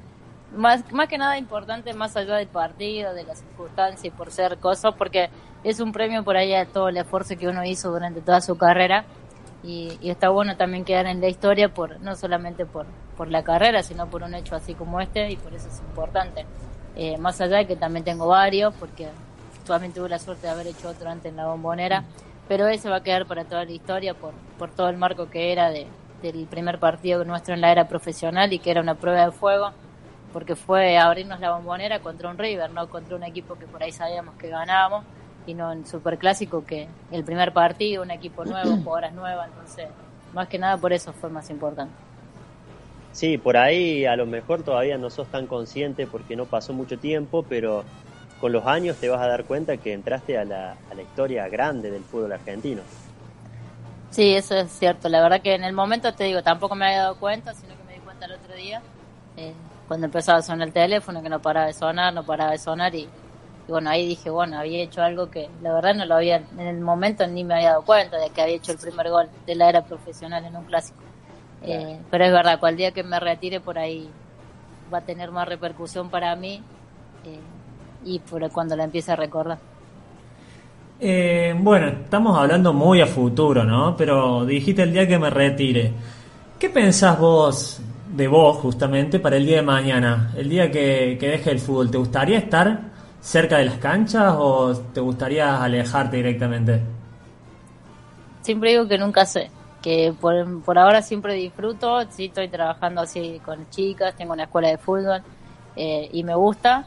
más, 0.55 0.91
más 0.91 1.07
que 1.07 1.17
nada 1.17 1.37
importante, 1.37 1.93
más 1.93 2.15
allá 2.15 2.35
del 2.35 2.47
partido, 2.47 3.13
de 3.13 3.23
las 3.23 3.39
circunstancias 3.39 4.05
y 4.05 4.09
por 4.09 4.31
ser 4.31 4.57
cosas, 4.57 4.93
porque 4.97 5.29
es 5.63 5.79
un 5.79 5.91
premio 5.91 6.23
por 6.23 6.37
ahí 6.37 6.53
a 6.53 6.65
todo 6.65 6.89
el 6.89 6.97
esfuerzo 6.97 7.37
que 7.37 7.47
uno 7.47 7.63
hizo 7.63 7.91
durante 7.91 8.21
toda 8.21 8.41
su 8.41 8.57
carrera 8.57 9.05
y, 9.63 9.97
está 10.09 10.29
bueno 10.29 10.57
también 10.57 10.83
quedar 10.83 11.05
en 11.07 11.21
la 11.21 11.27
historia 11.27 11.73
por 11.73 11.99
no 12.01 12.15
solamente 12.15 12.65
por, 12.65 12.85
por 13.15 13.29
la 13.29 13.43
carrera, 13.43 13.81
sino 13.81 14.07
por 14.07 14.23
un 14.23 14.35
hecho 14.35 14.55
así 14.55 14.73
como 14.73 14.99
este 14.99 15.31
y 15.31 15.37
por 15.37 15.53
eso 15.53 15.69
es 15.69 15.79
importante. 15.79 16.45
Eh, 16.95 17.17
más 17.17 17.39
allá 17.41 17.57
de 17.57 17.67
que 17.67 17.75
también 17.75 18.03
tengo 18.03 18.27
varios, 18.27 18.73
porque 18.75 19.07
solamente 19.65 19.99
tuve 19.99 20.09
la 20.09 20.19
suerte 20.19 20.47
de 20.47 20.53
haber 20.53 20.67
hecho 20.67 20.89
otro 20.89 21.09
antes 21.09 21.31
en 21.31 21.37
la 21.37 21.47
bombonera, 21.47 22.03
pero 22.47 22.67
ese 22.67 22.89
va 22.89 22.97
a 22.97 23.03
quedar 23.03 23.25
para 23.25 23.45
toda 23.45 23.63
la 23.63 23.71
historia 23.71 24.13
por, 24.13 24.33
por 24.59 24.69
todo 24.69 24.89
el 24.89 24.97
marco 24.97 25.29
que 25.29 25.53
era 25.53 25.69
de, 25.69 25.87
del 26.31 26.47
primer 26.47 26.79
partido 26.79 27.25
nuestro 27.25 27.53
en 27.53 27.62
la 27.62 27.71
era 27.71 27.88
profesional 27.88 28.53
y 28.53 28.59
que 28.59 28.71
era 28.71 28.81
una 28.81 28.95
prueba 28.95 29.25
de 29.25 29.31
fuego, 29.31 29.71
porque 30.31 30.55
fue 30.55 30.97
abrirnos 30.97 31.39
la 31.39 31.51
bombonera 31.51 31.99
contra 31.99 32.29
un 32.29 32.38
River, 32.38 32.71
no 32.71 32.89
contra 32.89 33.15
un 33.15 33.23
equipo 33.23 33.55
que 33.55 33.65
por 33.65 33.83
ahí 33.83 33.91
sabíamos 33.91 34.36
que 34.36 34.47
ganábamos 34.47 35.03
y 35.45 35.53
no 35.53 35.71
en 35.73 35.86
Superclásico 35.86 36.65
que 36.65 36.88
el 37.12 37.23
primer 37.23 37.51
partido, 37.51 38.01
un 38.01 38.12
equipo 38.12 38.45
nuevo, 38.45 38.77
jugadoras 38.83 39.13
nuevas, 39.13 39.49
entonces 39.49 39.88
más 40.33 40.47
que 40.47 40.57
nada 40.57 40.77
por 40.77 40.93
eso 40.93 41.13
fue 41.13 41.29
más 41.29 41.49
importante. 41.49 41.93
Sí, 43.12 43.38
por 43.38 43.57
ahí 43.57 44.05
a 44.05 44.15
lo 44.15 44.25
mejor 44.25 44.63
todavía 44.63 44.97
no 44.97 45.12
sos 45.12 45.27
tan 45.27 45.45
consciente 45.45 46.07
porque 46.07 46.36
no 46.36 46.45
pasó 46.45 46.73
mucho 46.73 46.97
tiempo, 46.97 47.45
pero 47.47 47.83
con 48.39 48.51
los 48.51 48.65
años 48.65 48.97
te 48.97 49.09
vas 49.09 49.21
a 49.21 49.27
dar 49.27 49.43
cuenta 49.43 49.77
que 49.77 49.93
entraste 49.93 50.38
a 50.38 50.45
la, 50.45 50.71
a 50.89 50.95
la 50.95 51.01
historia 51.03 51.47
grande 51.47 51.91
del 51.91 52.03
fútbol 52.03 52.31
argentino. 52.31 52.81
Sí, 54.13 54.36
eso 54.36 54.56
es 54.56 54.71
cierto. 54.71 55.10
La 55.10 55.21
verdad 55.23 55.41
que 55.41 55.56
en 55.56 55.63
el 55.63 55.73
momento 55.73 56.13
te 56.13 56.26
digo, 56.26 56.43
tampoco 56.43 56.76
me 56.76 56.86
había 56.86 56.99
dado 56.99 57.17
cuenta, 57.19 57.54
sino 57.56 57.76
que 57.76 57.84
me 57.84 57.93
di 57.95 57.99
cuenta 58.02 58.26
el 58.28 58.34
otro 58.34 58.54
día, 58.54 58.86
eh, 59.36 59.54
cuando 59.88 60.06
empezaba 60.06 60.38
a 60.39 60.41
sonar 60.43 60.67
el 60.67 60.73
teléfono, 60.73 61.23
que 61.23 61.30
no 61.30 61.41
paraba 61.41 61.67
de 61.67 61.73
sonar, 61.73 62.13
no 62.13 62.23
paraba 62.26 62.52
de 62.52 62.60
sonar 62.60 62.93
y 62.95 63.15
y 63.65 63.71
bueno, 63.71 63.89
ahí 63.89 64.06
dije, 64.08 64.30
bueno, 64.30 64.60
había 64.60 64.84
hecho 64.84 65.02
algo 65.02 65.32
que 65.32 65.49
la 65.62 65.73
verdad 65.73 65.95
no 65.95 66.06
lo 66.06 66.15
había, 66.15 66.36
en 66.38 66.60
el 66.60 66.82
momento 66.82 67.26
ni 67.28 67.45
me 67.45 67.56
había 67.56 67.69
dado 67.71 67.86
cuenta 67.86 68.17
de 68.19 68.30
que 68.32 68.41
había 68.41 68.56
hecho 68.58 68.73
el 68.73 68.80
primer 68.80 69.10
gol 69.10 69.30
de 69.45 69.56
la 69.56 69.69
era 69.69 69.86
profesional 69.86 70.43
en 70.45 70.58
un 70.58 70.65
clásico. 70.65 71.02
Eh, 71.62 72.06
pero 72.12 72.26
es 72.26 72.32
verdad, 72.34 72.60
cual 72.60 72.76
día 72.78 72.91
que 72.91 73.04
me 73.04 73.19
retire 73.21 73.62
por 73.62 73.80
ahí 73.80 74.10
va 74.93 74.99
a 74.99 75.06
tener 75.06 75.32
más 75.32 75.47
repercusión 75.47 76.10
para 76.10 76.36
mí 76.36 76.62
eh, 77.23 77.39
y 78.04 78.19
por 78.19 78.52
cuando 78.52 78.76
la 78.76 78.84
empiece 78.84 79.13
a 79.13 79.15
recordar. 79.15 79.60
Eh, 81.05 81.53
bueno, 81.59 81.87
estamos 81.87 82.39
hablando 82.39 82.71
muy 82.71 83.01
a 83.01 83.05
futuro, 83.05 83.65
¿no? 83.65 83.93
Pero 83.97 84.45
dijiste 84.45 84.83
el 84.83 84.93
día 84.93 85.05
que 85.05 85.19
me 85.19 85.29
retire. 85.29 85.91
¿Qué 86.57 86.69
pensás 86.69 87.19
vos 87.19 87.81
de 88.07 88.25
vos 88.29 88.55
justamente 88.59 89.19
para 89.19 89.35
el 89.35 89.45
día 89.45 89.57
de 89.57 89.63
mañana? 89.63 90.31
El 90.37 90.47
día 90.47 90.71
que, 90.71 91.17
que 91.19 91.27
deje 91.27 91.51
el 91.51 91.59
fútbol. 91.59 91.91
¿Te 91.91 91.97
gustaría 91.97 92.37
estar 92.37 92.79
cerca 93.19 93.57
de 93.57 93.65
las 93.65 93.79
canchas 93.79 94.33
o 94.37 94.73
te 94.93 95.01
gustaría 95.01 95.61
alejarte 95.61 96.15
directamente? 96.15 96.79
Siempre 98.41 98.69
digo 98.69 98.87
que 98.87 98.97
nunca 98.97 99.25
sé, 99.25 99.51
que 99.81 100.13
por, 100.21 100.63
por 100.63 100.79
ahora 100.79 101.01
siempre 101.01 101.33
disfruto, 101.33 102.09
sí 102.11 102.27
estoy 102.27 102.47
trabajando 102.47 103.01
así 103.01 103.41
con 103.43 103.69
chicas, 103.71 104.15
tengo 104.15 104.31
una 104.31 104.43
escuela 104.43 104.69
de 104.69 104.77
fútbol 104.77 105.21
eh, 105.75 106.09
y 106.13 106.23
me 106.23 106.35
gusta, 106.35 106.85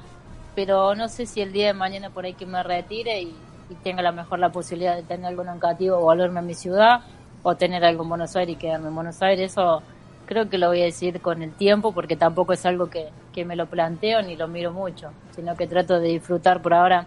pero 0.55 0.95
no 0.95 1.07
sé 1.11 1.27
si 1.27 1.43
el 1.43 1.53
día 1.53 1.67
de 1.67 1.75
mañana 1.75 2.09
por 2.09 2.25
ahí 2.25 2.33
que 2.33 2.47
me 2.47 2.63
retire 2.63 3.21
y, 3.21 3.35
tenga 3.75 4.03
la 4.03 4.13
mejor 4.13 4.39
la 4.39 4.51
posibilidad 4.51 4.97
de 4.97 5.03
tener 5.03 5.27
algo 5.27 5.43
en 5.45 5.59
cativo 5.59 5.99
o 5.99 6.01
volverme 6.03 6.41
a 6.41 6.43
mi 6.43 6.55
ciudad 6.55 7.01
o 7.43 7.57
tener 7.57 7.85
algo 7.85 8.03
en 8.03 8.09
Buenos 8.09 8.35
Aires 8.37 8.57
y 8.57 8.59
quedarme 8.59 8.89
en 8.89 8.95
Buenos 8.95 9.23
Aires, 9.23 9.53
eso 9.53 9.83
creo 10.27 10.49
que 10.49 10.59
lo 10.59 10.69
voy 10.69 10.83
a 10.83 10.85
decir 10.85 11.21
con 11.21 11.43
el 11.43 11.53
tiempo 11.53 11.93
porque 11.93 12.17
tampoco 12.17 12.53
es 12.53 12.67
algo 12.67 12.91
que, 12.91 13.11
me 13.45 13.55
lo 13.55 13.67
planteo 13.67 14.23
ni 14.23 14.35
lo 14.35 14.49
miro 14.49 14.73
mucho, 14.73 15.11
sino 15.35 15.55
que 15.57 15.67
trato 15.67 16.01
de 16.01 16.09
disfrutar 16.09 16.63
por 16.63 16.73
ahora 16.73 17.07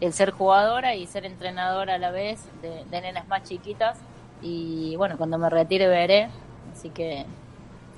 el 0.00 0.12
ser 0.12 0.30
jugadora 0.30 0.94
y 0.94 1.06
ser 1.06 1.26
entrenadora 1.26 1.94
a 1.94 1.98
la 1.98 2.12
vez 2.12 2.48
de, 2.62 2.84
nenas 3.00 3.26
más 3.26 3.42
chiquitas 3.42 3.98
y 4.40 4.94
bueno, 4.96 5.18
cuando 5.18 5.38
me 5.38 5.50
retire 5.50 5.88
veré, 5.88 6.30
así 6.72 6.90
que 6.90 7.26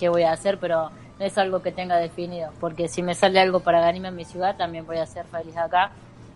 qué 0.01 0.09
voy 0.09 0.23
a 0.23 0.33
hacer, 0.33 0.59
pero 0.59 0.91
no 1.19 1.25
es 1.27 1.37
algo 1.37 1.61
que 1.61 1.73
tenga 1.73 1.99
definido, 1.99 2.53
porque 2.59 2.89
si 2.89 3.03
me 3.03 3.15
sale 3.15 3.39
algo 3.39 3.61
para 3.61 3.81
ganarme 3.81 4.09
en 4.09 4.17
mi 4.17 4.25
ciudad 4.25 4.57
también 4.57 4.87
voy 4.87 4.97
a 4.97 5.07
ser 5.07 5.27
feliz 5.27 5.57
acá 5.59 5.93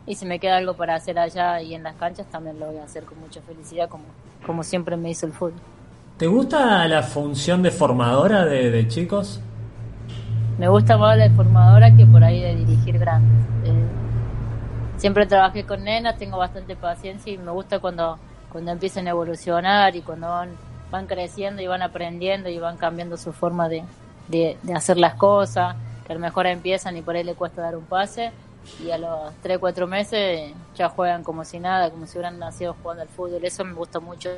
y 0.06 0.14
si 0.14 0.24
me 0.24 0.38
queda 0.38 0.56
algo 0.56 0.74
para 0.74 0.94
hacer 0.94 1.18
allá 1.18 1.60
y 1.60 1.74
en 1.74 1.82
las 1.82 1.96
canchas 1.96 2.26
también 2.30 2.58
lo 2.60 2.66
voy 2.66 2.78
a 2.78 2.84
hacer 2.84 3.04
con 3.04 3.18
mucha 3.20 3.40
felicidad 3.42 3.88
como, 3.88 4.04
como 4.46 4.62
siempre 4.62 4.96
me 4.96 5.10
hizo 5.10 5.26
el 5.26 5.32
fútbol. 5.32 5.60
¿Te 6.16 6.28
gusta 6.28 6.86
la 6.88 7.02
función 7.02 7.62
de 7.62 7.70
formadora 7.70 8.44
de, 8.44 8.86
chicos? 8.88 9.40
Me 10.58 10.68
gusta 10.68 10.96
más 10.96 11.18
la 11.18 11.28
de 11.28 11.34
formadora 11.34 11.94
que 11.94 12.06
por 12.06 12.24
ahí 12.24 12.40
de 12.40 12.54
dirigir 12.54 12.98
grandes. 12.98 13.44
Eh, 13.64 13.84
siempre 14.96 15.26
trabajé 15.26 15.64
con 15.64 15.84
nenas, 15.84 16.16
tengo 16.16 16.38
bastante 16.38 16.76
paciencia 16.76 17.32
y 17.32 17.36
me 17.36 17.50
gusta 17.50 17.80
cuando, 17.80 18.18
cuando 18.50 18.70
empiezan 18.70 19.08
a 19.08 19.10
evolucionar 19.10 19.94
y 19.96 20.00
cuando 20.00 20.28
van, 20.28 20.50
van 20.90 21.06
creciendo 21.06 21.60
y 21.60 21.66
van 21.66 21.82
aprendiendo 21.82 22.48
y 22.48 22.58
van 22.58 22.78
cambiando 22.78 23.18
su 23.18 23.32
forma 23.32 23.68
de, 23.68 23.84
de, 24.28 24.56
hacer 24.74 24.96
las 24.96 25.16
cosas, 25.16 25.76
que 26.06 26.12
a 26.12 26.14
lo 26.14 26.20
mejor 26.20 26.46
empiezan 26.46 26.96
y 26.96 27.02
por 27.02 27.16
ahí 27.16 27.24
le 27.24 27.34
cuesta 27.34 27.60
dar 27.60 27.76
un 27.76 27.84
pase 27.84 28.32
y 28.84 28.90
a 28.90 28.98
los 28.98 29.34
3, 29.42 29.58
4 29.58 29.86
meses 29.86 30.52
ya 30.74 30.88
juegan 30.88 31.22
como 31.22 31.44
si 31.44 31.58
nada, 31.58 31.90
como 31.90 32.06
si 32.06 32.18
hubieran 32.18 32.38
nacido 32.38 32.76
jugando 32.82 33.02
al 33.02 33.08
fútbol. 33.08 33.44
Eso 33.44 33.64
me 33.64 33.74
gusta 33.74 34.00
mucho 34.00 34.30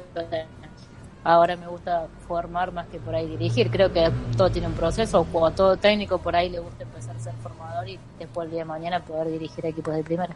ahora 1.25 1.57
me 1.57 1.67
gusta 1.67 2.07
formar 2.27 2.73
más 2.73 2.87
que 2.89 2.99
por 2.99 3.15
ahí 3.15 3.27
dirigir. 3.27 3.71
Creo 3.71 3.93
que 3.93 4.11
todo 4.37 4.51
tiene 4.51 4.69
un 4.69 4.75
proceso, 4.75 5.27
o 5.33 5.51
todo 5.51 5.77
técnico 5.77 6.19
por 6.19 6.35
ahí 6.35 6.49
le 6.49 6.59
gusta 6.59 6.85
empezar 6.85 7.17
a 7.17 7.21
ser 7.21 7.35
formador 7.43 7.89
y 7.89 7.99
después 8.19 8.47
el 8.47 8.53
día 8.53 8.61
de 8.61 8.65
mañana 8.65 9.01
poder 9.01 9.29
dirigir 9.31 9.65
equipos 9.67 9.95
de 9.95 10.03
primera. 10.03 10.35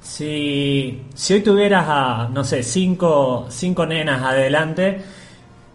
Si, 0.00 1.06
si 1.14 1.34
hoy 1.34 1.42
tuvieras 1.42 1.86
a, 1.88 2.28
no 2.32 2.44
sé, 2.44 2.62
cinco, 2.62 3.46
cinco 3.48 3.86
nenas 3.86 4.22
adelante, 4.22 5.02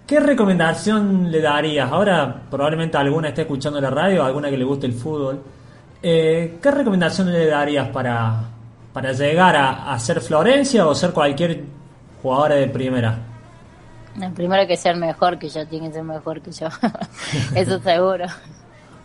¿qué 0.07 0.19
recomendación 0.19 1.31
le 1.31 1.41
darías? 1.41 1.91
Ahora 1.91 2.43
probablemente 2.49 2.97
alguna 2.97 3.29
esté 3.29 3.41
escuchando 3.41 3.81
la 3.81 3.89
radio, 3.89 4.23
alguna 4.23 4.49
que 4.49 4.57
le 4.57 4.63
guste 4.63 4.85
el 4.85 4.93
fútbol. 4.93 5.41
Eh, 6.03 6.57
¿Qué 6.61 6.71
recomendación 6.71 7.31
le 7.31 7.45
darías 7.45 7.89
para, 7.89 8.43
para 8.91 9.13
llegar 9.13 9.55
a, 9.55 9.93
a 9.93 9.99
ser 9.99 10.19
Florencia 10.19 10.87
o 10.87 10.95
ser 10.95 11.11
cualquier 11.11 11.63
jugadora 12.21 12.55
de 12.55 12.67
primera? 12.67 13.19
El 14.19 14.31
primero 14.33 14.67
que 14.67 14.75
ser 14.75 14.97
mejor 14.97 15.37
que 15.37 15.47
yo, 15.47 15.65
tiene 15.67 15.87
que 15.87 15.93
ser 15.93 16.03
mejor 16.03 16.41
que 16.41 16.51
yo. 16.51 16.67
Eso 17.55 17.79
seguro. 17.79 18.25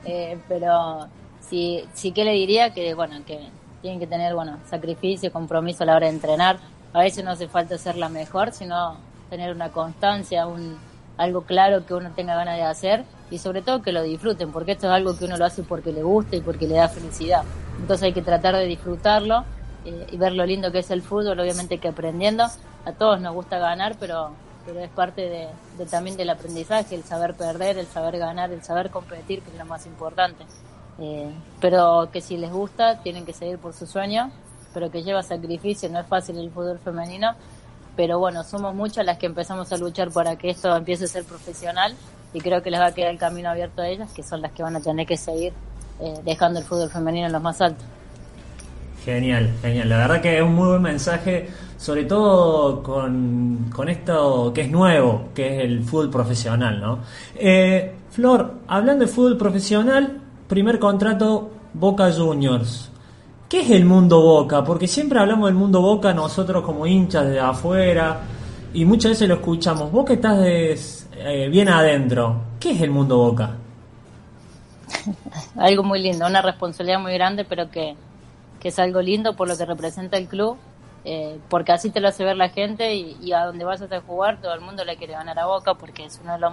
Eh, 0.05 0.39
pero 0.49 1.07
sí, 1.41 1.85
sí 1.93 2.13
que 2.13 2.25
le 2.25 2.33
diría 2.33 2.73
que, 2.73 2.95
bueno, 2.95 3.17
que 3.27 3.41
tienen 3.83 4.01
que 4.01 4.07
tener, 4.07 4.35
bueno, 4.35 4.59
sacrificio, 4.69 5.31
compromiso 5.31 5.83
a 5.83 5.87
la 5.87 5.97
hora 5.97 6.07
de 6.07 6.15
entrenar. 6.15 6.59
A 6.93 7.01
veces 7.01 7.25
no 7.25 7.33
hace 7.33 7.47
falta 7.47 7.77
ser 7.79 7.97
la 7.97 8.09
mejor, 8.09 8.53
sino 8.53 8.97
tener 9.29 9.55
una 9.55 9.71
constancia, 9.71 10.47
un, 10.47 10.79
algo 11.19 11.43
claro 11.43 11.85
que 11.85 11.95
uno 11.95 12.11
tenga 12.17 12.35
ganas 12.35 12.57
de 12.57 12.63
hacer 12.63 13.05
y 13.31 13.39
sobre 13.39 13.63
todo 13.63 13.83
que 13.83 13.93
lo 13.93 14.03
disfruten, 14.03 14.53
porque 14.53 14.73
esto 14.73 14.87
es 14.87 14.93
algo 14.93 15.17
que 15.17 15.25
uno 15.25 15.37
lo 15.37 15.45
hace 15.45 15.63
porque 15.63 15.93
le 15.93 16.03
gusta 16.03 16.37
y 16.37 16.41
porque 16.41 16.67
le 16.67 16.77
da 16.77 16.89
felicidad. 16.89 17.43
Entonces 17.81 18.05
hay 18.05 18.13
que 18.13 18.23
tratar 18.23 18.57
de 18.57 18.67
disfrutarlo 18.67 19.45
eh, 19.85 20.07
y 20.11 20.17
ver 20.17 20.33
lo 20.33 20.47
lindo 20.47 20.71
que 20.73 20.81
es 20.81 20.91
el 20.91 21.03
fútbol, 21.03 21.39
obviamente 21.39 21.79
que 21.79 21.89
aprendiendo. 21.89 22.45
A 22.85 22.93
todos 22.93 23.21
nos 23.21 23.35
gusta 23.35 23.59
ganar, 23.59 23.97
pero 23.99 24.31
pero 24.67 24.81
es 24.81 24.91
parte 24.91 25.23
de, 25.79 25.87
también 25.87 26.17
del 26.17 26.29
aprendizaje, 26.29 26.97
el 26.97 27.05
saber 27.05 27.35
perder, 27.35 27.79
el 27.79 27.87
saber 27.87 28.19
ganar, 28.19 28.51
el 28.51 28.63
saber 28.65 28.91
competir, 28.91 29.41
que 29.43 29.51
es 29.51 29.57
lo 29.57 29.65
más 29.65 29.87
importante. 29.87 30.45
Eh, 30.99 31.31
pero 31.61 32.09
que 32.13 32.21
si 32.21 32.37
les 32.37 32.51
gusta, 32.51 33.01
tienen 33.01 33.25
que 33.25 33.33
seguir 33.33 33.59
por 33.59 33.73
su 33.75 33.87
sueño, 33.87 34.33
pero 34.75 34.91
que 34.91 35.05
lleva 35.05 35.23
sacrificio, 35.23 35.89
no 35.89 36.01
es 36.01 36.07
fácil 36.07 36.37
el 36.39 36.51
fútbol 36.51 36.81
femenino, 36.81 37.35
pero 37.97 38.19
bueno, 38.19 38.43
somos 38.43 38.75
muchas 38.75 39.07
las 39.07 39.19
que 39.19 39.27
empezamos 39.27 39.73
a 39.73 39.77
luchar 39.77 40.11
para 40.11 40.37
que 40.37 40.51
esto 40.51 40.75
empiece 40.75 41.05
a 41.05 41.09
ser 41.09 41.25
profesional 41.25 41.95
y 42.37 42.41
creo 42.43 42.63
que 42.63 42.71
les 42.71 42.79
va 42.79 42.89
a 42.89 42.93
quedar 42.93 43.11
el 43.13 43.19
camino 43.19 43.49
abierto 43.49 43.81
a 43.81 43.89
ellas, 43.89 44.13
que 44.13 44.23
son 44.23 44.43
las 44.43 44.53
que 44.53 44.63
van 44.63 44.77
a 44.77 44.81
tener 44.81 45.07
que 45.07 45.17
seguir 45.17 45.55
eh, 45.99 46.21
dejando 46.23 46.61
el 46.61 46.67
fútbol 46.67 46.91
femenino 46.91 47.29
en 47.29 47.33
los 47.33 47.41
más 47.41 47.63
altos. 47.63 47.87
Genial, 49.03 49.55
genial. 49.63 49.89
La 49.89 49.97
verdad 49.97 50.21
que 50.21 50.37
es 50.37 50.43
un 50.43 50.55
muy 50.55 50.69
buen 50.69 50.83
mensaje, 50.83 51.49
sobre 51.79 52.05
todo 52.05 52.83
con, 52.83 53.71
esto 53.89 54.53
que 54.55 54.61
es 54.61 54.71
nuevo, 54.71 55.31
que 55.35 55.57
es 55.57 55.65
el 55.65 55.83
fútbol 55.83 56.11
profesional, 56.11 56.79
¿no? 56.79 56.99
Eh, 57.37 57.95
Flor, 58.11 58.57
hablando 58.69 59.07
de 59.07 59.11
fútbol 59.11 59.39
profesional, 59.39 60.21
primer 60.47 60.79
contrato 60.79 61.51
Boca 61.73 62.13
Juniors. 62.13 62.91
¿Qué 63.49 63.63
es 63.63 63.71
el 63.71 63.87
mundo 63.87 64.21
Boca? 64.21 64.63
Porque 64.63 64.87
siempre 64.87 65.19
hablamos 65.19 65.49
del 65.49 65.55
mundo 65.55 65.81
Boca 65.81 66.13
nosotros 66.13 66.63
como 66.63 66.87
hinchas 66.87 67.29
de 67.29 67.41
afuera 67.41 68.21
y 68.75 68.85
muchas 68.85 69.13
veces 69.13 69.27
lo 69.27 69.37
escuchamos. 69.37 69.91
Vos 69.91 70.05
que 70.05 70.13
estás 70.13 71.06
eh, 71.17 71.49
bien 71.49 71.69
adentro, 71.69 72.43
¿qué 72.61 72.73
es 72.73 72.81
el 72.83 72.91
mundo 72.91 73.19
Boca? 73.19 73.57
Algo 75.57 75.83
muy 75.83 76.01
lindo, 76.01 76.27
una 76.27 76.43
responsabilidad 76.43 77.01
muy 77.01 77.15
grande, 77.15 77.45
pero 77.45 77.71
que 77.71 77.97
que 78.61 78.69
es 78.69 78.79
algo 78.79 79.01
lindo 79.01 79.37
por 79.37 79.49
lo 79.49 79.57
que 79.57 79.65
representa 79.65 80.17
el 80.17 80.29
club, 80.29 80.57
eh, 81.05 81.39
porque 81.49 81.73
así 81.73 81.91
te 81.91 82.01
lo 82.01 82.09
hace 82.09 82.25
ver 82.25 82.37
la 82.37 82.49
gente 82.49 82.95
y, 82.95 83.33
a 83.33 83.45
donde 83.45 83.65
vas 83.65 83.81
a 83.81 84.01
jugar 84.01 84.41
todo 84.41 84.55
el 84.55 84.61
mundo 84.61 84.85
le 84.85 84.97
quiere 84.97 85.13
ganar 85.13 85.39
a 85.39 85.47
Boca 85.47 85.75
porque 85.75 86.05
es 86.05 86.21
uno 86.23 86.33
de 86.33 86.39
los 86.41 86.53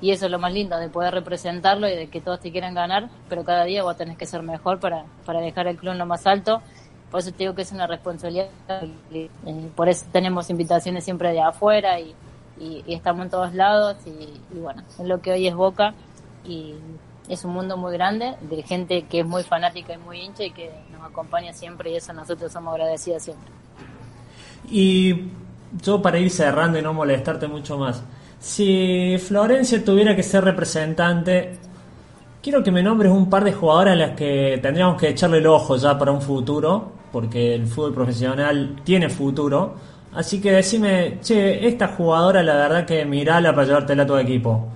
y 0.00 0.10
eso 0.10 0.26
es 0.26 0.32
lo 0.32 0.38
más 0.38 0.52
lindo, 0.52 0.76
de 0.78 0.88
poder 0.88 1.14
representarlo 1.14 1.88
y 1.88 1.94
de 1.94 2.08
que 2.08 2.20
todos 2.20 2.40
te 2.40 2.50
quieran 2.50 2.74
ganar, 2.74 3.08
pero 3.28 3.44
cada 3.44 3.64
día 3.64 3.82
vos 3.84 3.96
tenés 3.96 4.18
que 4.18 4.26
ser 4.26 4.42
mejor 4.42 4.80
para, 4.80 5.04
para 5.24 5.40
dejar 5.40 5.68
el 5.68 5.76
club 5.76 5.92
en 5.92 5.98
lo 5.98 6.06
más 6.06 6.26
alto. 6.26 6.60
Por 7.10 7.20
eso 7.20 7.30
te 7.30 7.38
digo 7.38 7.54
que 7.54 7.62
es 7.62 7.70
una 7.70 7.86
responsabilidad. 7.86 8.48
Eh, 9.12 9.30
por 9.76 9.88
eso 9.88 10.06
tenemos 10.10 10.50
invitaciones 10.50 11.04
siempre 11.04 11.30
de 11.30 11.40
afuera 11.40 12.00
y, 12.00 12.14
y, 12.58 12.84
estamos 12.86 13.24
en 13.24 13.30
todos 13.30 13.54
lados. 13.54 13.96
Y, 14.06 14.58
bueno, 14.58 14.82
es 14.88 15.06
lo 15.06 15.20
que 15.20 15.32
hoy 15.32 15.46
es 15.46 15.54
Boca. 15.54 15.94
Y 16.44 16.74
es 17.28 17.44
un 17.44 17.52
mundo 17.52 17.76
muy 17.76 17.92
grande 17.94 18.34
de 18.42 18.62
gente 18.62 19.02
que 19.02 19.20
es 19.20 19.26
muy 19.26 19.42
fanática 19.42 19.94
y 19.94 19.98
muy 19.98 20.20
hincha 20.20 20.44
y 20.44 20.50
que 20.50 20.70
nos 20.92 21.10
acompaña 21.10 21.52
siempre. 21.52 21.90
Y 21.90 21.96
eso 21.96 22.12
nosotros 22.12 22.52
somos 22.52 22.74
agradecidos 22.74 23.22
siempre. 23.22 23.50
Y 24.70 25.30
yo, 25.82 26.00
para 26.00 26.18
ir 26.18 26.30
cerrando 26.30 26.78
y 26.78 26.82
no 26.82 26.92
molestarte 26.92 27.48
mucho 27.48 27.78
más. 27.78 28.02
Si 28.38 29.16
Florencia 29.18 29.82
tuviera 29.82 30.14
que 30.14 30.22
ser 30.22 30.44
representante, 30.44 31.58
quiero 32.42 32.62
que 32.62 32.70
me 32.70 32.82
nombres 32.82 33.10
un 33.10 33.30
par 33.30 33.42
de 33.42 33.54
jugadoras 33.54 33.94
a 33.94 33.96
las 33.96 34.10
que 34.10 34.58
tendríamos 34.62 35.00
que 35.00 35.08
echarle 35.08 35.38
el 35.38 35.46
ojo 35.46 35.76
ya 35.76 35.98
para 35.98 36.12
un 36.12 36.20
futuro, 36.20 36.92
porque 37.10 37.54
el 37.54 37.66
fútbol 37.66 37.94
profesional 37.94 38.76
tiene 38.84 39.08
futuro. 39.08 39.76
Así 40.14 40.40
que 40.40 40.52
decime, 40.52 41.18
che, 41.20 41.66
esta 41.66 41.88
jugadora 41.88 42.42
la 42.42 42.54
verdad 42.54 42.86
que 42.86 43.04
mirala 43.04 43.54
para 43.54 43.66
llevártela 43.66 44.04
a 44.04 44.06
tu 44.06 44.16
equipo. 44.16 44.68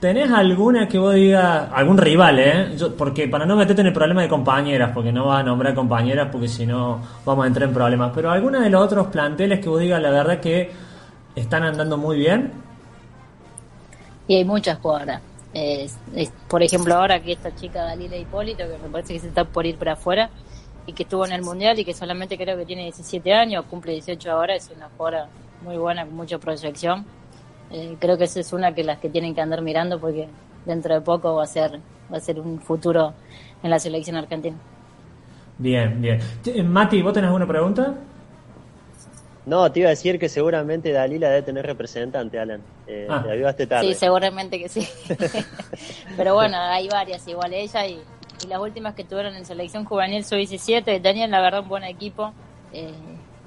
¿Tenés 0.00 0.30
alguna 0.30 0.86
que 0.86 0.98
vos 0.98 1.14
digas, 1.14 1.68
algún 1.72 1.98
rival, 1.98 2.38
eh? 2.38 2.76
porque 2.96 3.26
para 3.26 3.44
no 3.46 3.56
meterte 3.56 3.80
en 3.80 3.88
el 3.88 3.92
problema 3.92 4.22
de 4.22 4.28
compañeras, 4.28 4.92
porque 4.94 5.10
no 5.10 5.26
vas 5.26 5.40
a 5.40 5.42
nombrar 5.42 5.74
compañeras, 5.74 6.28
porque 6.30 6.46
si 6.46 6.66
no 6.66 7.00
vamos 7.24 7.44
a 7.44 7.48
entrar 7.48 7.68
en 7.68 7.74
problemas. 7.74 8.12
Pero 8.14 8.30
alguna 8.30 8.60
de 8.60 8.70
los 8.70 8.80
otros 8.80 9.08
planteles 9.08 9.58
que 9.58 9.68
vos 9.68 9.80
digas, 9.80 10.00
la 10.00 10.10
verdad 10.10 10.38
que 10.38 10.70
están 11.34 11.64
andando 11.64 11.96
muy 11.98 12.18
bien 12.18 12.52
y 14.28 14.34
hay 14.36 14.44
muchas 14.44 14.78
jugadoras. 14.78 15.22
por 16.48 16.62
ejemplo, 16.62 16.94
ahora 16.94 17.20
que 17.20 17.32
esta 17.32 17.54
chica 17.56 17.82
Dalila 17.82 18.16
Hipólito, 18.16 18.58
que 18.58 18.78
me 18.82 18.90
parece 18.90 19.14
que 19.14 19.20
se 19.20 19.28
está 19.28 19.44
por 19.44 19.66
ir 19.66 19.76
para 19.76 19.94
afuera, 19.94 20.30
y 20.88 20.94
que 20.94 21.02
estuvo 21.02 21.26
en 21.26 21.32
el 21.32 21.42
Mundial 21.42 21.78
y 21.78 21.84
que 21.84 21.92
solamente 21.92 22.38
creo 22.38 22.56
que 22.56 22.64
tiene 22.64 22.84
17 22.84 23.34
años, 23.34 23.66
cumple 23.68 23.92
18 23.92 24.32
ahora, 24.32 24.54
es 24.54 24.70
una 24.74 24.88
jugadora 24.96 25.28
muy 25.62 25.76
buena, 25.76 26.06
con 26.06 26.16
mucha 26.16 26.38
proyección. 26.38 27.04
Eh, 27.70 27.96
creo 28.00 28.16
que 28.16 28.24
esa 28.24 28.40
es 28.40 28.54
una 28.54 28.74
que 28.74 28.82
las 28.82 28.98
que 28.98 29.10
tienen 29.10 29.34
que 29.34 29.42
andar 29.42 29.60
mirando 29.60 30.00
porque 30.00 30.28
dentro 30.64 30.94
de 30.94 31.02
poco 31.02 31.34
va 31.34 31.44
a 31.44 31.46
ser 31.46 31.78
va 32.10 32.16
a 32.16 32.20
ser 32.20 32.40
un 32.40 32.58
futuro 32.58 33.12
en 33.62 33.68
la 33.68 33.78
selección 33.78 34.16
argentina. 34.16 34.56
Bien, 35.58 36.00
bien. 36.00 36.20
Mati, 36.70 37.02
¿vos 37.02 37.12
tenés 37.12 37.26
alguna 37.28 37.46
pregunta? 37.46 37.94
No, 39.44 39.70
te 39.70 39.80
iba 39.80 39.88
a 39.88 39.90
decir 39.90 40.18
que 40.18 40.30
seguramente 40.30 40.90
Dalila 40.90 41.28
debe 41.28 41.42
tener 41.42 41.66
representante, 41.66 42.38
Alan. 42.38 42.62
Eh, 42.86 43.06
ah. 43.10 43.52
Te 43.54 43.66
tarde. 43.66 43.88
Sí, 43.88 43.94
seguramente 43.94 44.58
que 44.58 44.70
sí. 44.70 44.88
Pero 46.16 46.34
bueno, 46.34 46.56
hay 46.58 46.88
varias, 46.88 47.28
igual 47.28 47.52
ella 47.52 47.86
y, 47.86 48.00
las 48.46 48.60
últimas 48.60 48.94
que 48.94 49.04
tuvieron 49.04 49.34
en 49.34 49.44
selección 49.44 49.84
juvenil 49.84 50.24
sub-17, 50.24 51.02
tenían 51.02 51.30
la 51.30 51.40
verdad 51.40 51.62
un 51.62 51.68
buen 51.68 51.84
equipo, 51.84 52.32
eh, 52.72 52.92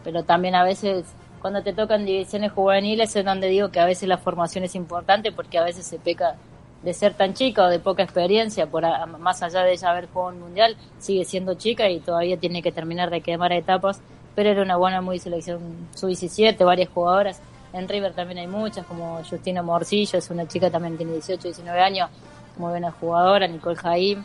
pero 0.03 0.23
también 0.23 0.55
a 0.55 0.63
veces 0.63 1.05
cuando 1.41 1.63
te 1.63 1.73
tocan 1.73 2.05
divisiones 2.05 2.51
juveniles 2.51 3.15
es 3.15 3.25
donde 3.25 3.47
digo 3.47 3.69
que 3.69 3.79
a 3.79 3.85
veces 3.85 4.07
la 4.07 4.17
formación 4.17 4.63
es 4.63 4.75
importante 4.75 5.31
porque 5.31 5.57
a 5.57 5.63
veces 5.63 5.85
se 5.85 5.97
peca 5.97 6.35
de 6.83 6.93
ser 6.93 7.13
tan 7.13 7.33
chica 7.33 7.63
o 7.63 7.69
de 7.69 7.79
poca 7.79 8.03
experiencia, 8.03 8.67
por 8.67 8.83
más 9.19 9.41
allá 9.43 9.63
de 9.63 9.73
ella 9.73 9.91
haber 9.91 10.07
jugado 10.07 10.33
un 10.35 10.41
mundial, 10.41 10.75
sigue 10.99 11.25
siendo 11.25 11.53
chica 11.53 11.89
y 11.89 11.99
todavía 11.99 12.37
tiene 12.37 12.61
que 12.61 12.71
terminar 12.71 13.09
de 13.09 13.21
quemar 13.21 13.53
etapas 13.53 14.01
pero 14.35 14.49
era 14.49 14.61
una 14.61 14.77
buena 14.77 15.01
muy 15.01 15.19
selección 15.19 15.87
sub-17, 15.95 16.63
varias 16.65 16.89
jugadoras. 16.89 17.41
En 17.73 17.87
River 17.87 18.13
también 18.13 18.39
hay 18.39 18.47
muchas, 18.47 18.85
como 18.85 19.21
Justina 19.23 19.61
Morcillo, 19.61 20.19
es 20.19 20.29
una 20.29 20.47
chica 20.47 20.69
también 20.69 20.97
tiene 20.97 21.13
18, 21.13 21.43
19 21.43 21.81
años, 21.81 22.09
muy 22.57 22.69
buena 22.71 22.91
jugadora, 22.91 23.47
Nicole 23.47 23.77
Jaim, 23.77 24.23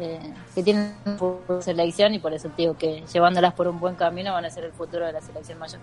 eh, 0.00 0.18
que 0.54 0.62
tienen 0.62 0.94
selección 1.60 2.14
y 2.14 2.18
por 2.18 2.32
eso 2.32 2.48
te 2.48 2.62
digo 2.62 2.76
que 2.76 3.02
llevándolas 3.12 3.54
por 3.54 3.68
un 3.68 3.80
buen 3.80 3.94
camino 3.94 4.32
van 4.32 4.44
a 4.44 4.50
ser 4.50 4.64
el 4.64 4.72
futuro 4.72 5.06
de 5.06 5.12
la 5.12 5.20
selección 5.20 5.58
mayor. 5.58 5.80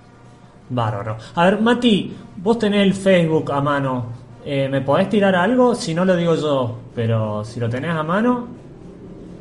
Bárbaro. 0.69 1.17
A 1.35 1.45
ver, 1.45 1.61
Mati, 1.61 2.15
vos 2.37 2.57
tenés 2.57 2.83
el 2.83 2.93
Facebook 2.93 3.51
a 3.51 3.61
mano. 3.61 4.05
Eh, 4.45 4.67
¿Me 4.69 4.81
podés 4.81 5.09
tirar 5.09 5.35
algo? 5.35 5.75
Si 5.75 5.93
no 5.93 6.05
lo 6.05 6.15
digo 6.15 6.35
yo, 6.35 6.77
pero 6.95 7.43
si 7.43 7.59
lo 7.59 7.69
tenés 7.69 7.91
a 7.91 8.03
mano. 8.03 8.47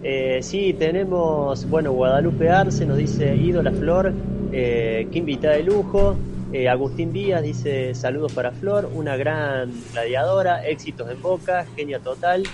Eh, 0.06 0.40
sí, 0.42 0.74
tenemos, 0.74 1.66
bueno, 1.70 1.92
Guadalupe 1.92 2.50
Arce 2.50 2.84
nos 2.84 2.98
dice 2.98 3.34
ídola 3.34 3.70
Flor, 3.72 4.12
eh, 4.52 5.08
que 5.10 5.18
invitada 5.18 5.54
de 5.54 5.62
lujo. 5.62 6.14
Eh, 6.52 6.68
Agustín 6.68 7.10
Díaz 7.10 7.42
dice 7.42 7.94
saludos 7.94 8.32
para 8.32 8.52
Flor, 8.52 8.90
una 8.94 9.16
gran 9.16 9.72
gladiadora, 9.92 10.64
éxitos 10.66 11.10
en 11.10 11.22
boca, 11.22 11.64
genia 11.74 12.00
total. 12.00 12.44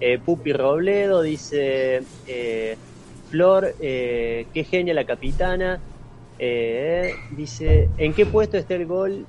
Eh, 0.00 0.18
Pupi 0.18 0.52
Robledo 0.52 1.22
dice 1.22 2.02
Flor, 3.30 3.74
qué 3.78 4.66
genia 4.70 4.94
la 4.94 5.04
capitana. 5.04 5.80
dice, 6.38 7.88
¿en 7.98 8.14
qué 8.14 8.26
puesto 8.26 8.56
está 8.56 8.74
el 8.74 8.86
gol 8.86 9.26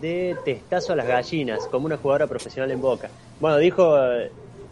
de 0.00 0.36
testazo 0.44 0.92
a 0.92 0.96
las 0.96 1.06
gallinas 1.06 1.66
como 1.66 1.86
una 1.86 1.96
jugadora 1.96 2.26
profesional 2.26 2.70
en 2.70 2.80
boca? 2.80 3.10
Bueno, 3.40 3.58
dijo, 3.58 3.96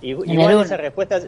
igual 0.03 0.65
esa 0.65 0.77
respuesta 0.77 1.21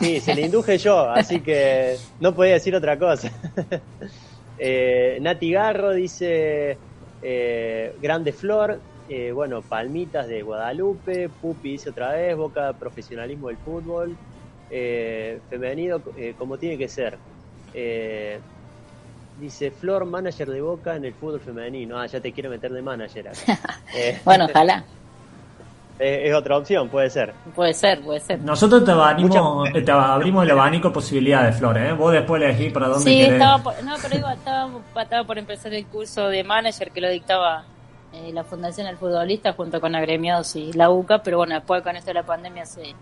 Sí, 0.00 0.18
se 0.20 0.34
le 0.34 0.42
induje 0.42 0.78
yo, 0.78 1.10
así 1.10 1.40
que 1.40 1.96
no 2.20 2.34
podía 2.34 2.54
decir 2.54 2.74
otra 2.74 2.98
cosa. 2.98 3.30
eh, 4.58 5.18
Nati 5.20 5.52
Garro 5.52 5.92
dice 5.92 6.78
eh, 7.22 7.92
Grande 8.00 8.32
Flor, 8.32 8.80
eh, 9.10 9.32
bueno, 9.32 9.60
Palmitas 9.60 10.26
de 10.26 10.42
Guadalupe, 10.42 11.28
Pupi 11.28 11.72
dice 11.72 11.90
otra 11.90 12.12
vez, 12.12 12.34
Boca 12.36 12.72
Profesionalismo 12.72 13.48
del 13.48 13.58
Fútbol, 13.58 14.16
eh, 14.70 15.40
femenino 15.50 16.00
como 16.38 16.56
tiene 16.56 16.78
que 16.78 16.88
ser. 16.88 17.18
dice 19.38 19.70
Flor, 19.70 20.06
manager 20.06 20.48
de 20.48 20.60
Boca 20.60 20.96
en 20.96 21.04
el 21.04 21.14
fútbol 21.14 21.40
femenino. 21.40 21.98
Ah, 21.98 22.06
ya 22.06 22.20
te 22.20 22.32
quiero 22.32 22.50
meter 22.50 22.72
de 22.72 22.82
manager. 22.82 23.30
bueno, 24.24 24.46
ojalá 24.46 24.84
es 26.00 26.34
otra 26.34 26.56
opción, 26.56 26.88
puede 26.88 27.10
ser. 27.10 27.34
Puede 27.54 27.74
ser, 27.74 28.00
puede 28.00 28.20
ser. 28.20 28.40
Nosotros 28.40 28.84
te, 28.84 28.90
abrimos, 28.90 29.70
te 29.72 29.90
abrimos 29.90 30.44
el 30.44 30.50
abanico 30.50 30.88
de 30.88 30.94
posibilidades, 30.94 31.56
Flores. 31.56 31.90
¿eh? 31.90 31.92
Vos 31.92 32.12
después 32.12 32.42
elegís 32.42 32.72
para 32.72 32.88
dónde 32.88 33.04
Sí, 33.04 33.20
estaba 33.20 33.62
por, 33.62 33.84
no, 33.84 33.94
pero 34.02 34.28
estaba, 34.30 35.24
por 35.24 35.38
empezar 35.38 35.74
el 35.74 35.84
curso 35.86 36.28
de 36.28 36.42
manager 36.42 36.90
que 36.90 37.00
lo 37.02 37.10
dictaba 37.10 37.64
eh, 38.12 38.32
la 38.32 38.44
Fundación 38.44 38.86
del 38.86 38.96
Futbolista 38.96 39.52
junto 39.52 39.80
con 39.80 39.94
agremiados 39.94 40.56
y 40.56 40.72
la 40.72 40.90
UCA, 40.90 41.22
pero 41.22 41.38
bueno, 41.38 41.54
después 41.54 41.82
con 41.82 41.96
esto 41.96 42.08
de 42.08 42.14
la 42.14 42.24
pandemia 42.24 42.66
se, 42.66 42.94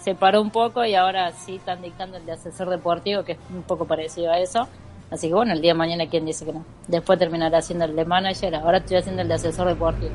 se 0.00 0.14
paró 0.14 0.40
un 0.40 0.50
poco 0.50 0.84
y 0.84 0.94
ahora 0.94 1.32
sí 1.32 1.56
están 1.56 1.82
dictando 1.82 2.16
el 2.16 2.26
de 2.26 2.32
asesor 2.32 2.68
deportivo, 2.70 3.22
que 3.22 3.32
es 3.32 3.38
un 3.54 3.62
poco 3.62 3.86
parecido 3.86 4.32
a 4.32 4.38
eso. 4.38 4.66
Así 5.10 5.28
que 5.28 5.34
bueno, 5.34 5.52
el 5.52 5.60
día 5.60 5.72
de 5.72 5.78
mañana, 5.78 6.08
¿quién 6.08 6.26
dice 6.26 6.44
que 6.44 6.52
no? 6.52 6.64
Después 6.88 7.18
terminará 7.18 7.58
haciendo 7.58 7.84
el 7.84 7.94
de 7.94 8.04
manager, 8.04 8.56
ahora 8.56 8.78
estoy 8.78 8.96
haciendo 8.96 9.22
el 9.22 9.28
de 9.28 9.34
asesor 9.34 9.68
deportivo. 9.68 10.10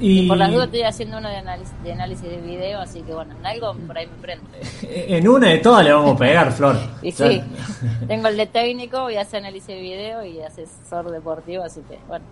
Y, 0.00 0.28
por 0.28 0.36
las 0.36 0.52
dudas 0.52 0.66
estoy 0.66 0.82
haciendo 0.82 1.18
uno 1.18 1.28
de 1.28 1.36
análisis, 1.36 1.74
de 1.82 1.92
análisis 1.92 2.30
de 2.30 2.36
video, 2.36 2.80
así 2.80 3.00
que 3.00 3.12
bueno, 3.12 3.34
en 3.36 3.46
algo 3.46 3.74
por 3.74 3.98
ahí 3.98 4.06
me 4.06 4.22
prendo. 4.22 4.44
En 4.82 5.26
una 5.26 5.48
de 5.48 5.58
todas 5.58 5.84
le 5.84 5.92
vamos 5.92 6.14
a 6.14 6.18
pegar, 6.18 6.52
Flor. 6.52 6.76
y 7.02 7.10
sí, 7.10 7.42
tengo 8.06 8.28
el 8.28 8.36
de 8.36 8.46
técnico, 8.46 9.10
y 9.10 9.16
hace 9.16 9.38
análisis 9.38 9.68
de 9.68 9.80
video 9.80 10.24
y 10.24 10.40
asesor 10.40 11.10
deportivo, 11.10 11.64
así 11.64 11.80
que 11.88 11.98
bueno. 12.06 12.24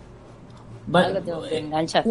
Algo 0.93 1.21
tengo 1.21 1.41
que 1.43 1.57
enganchar. 1.59 2.03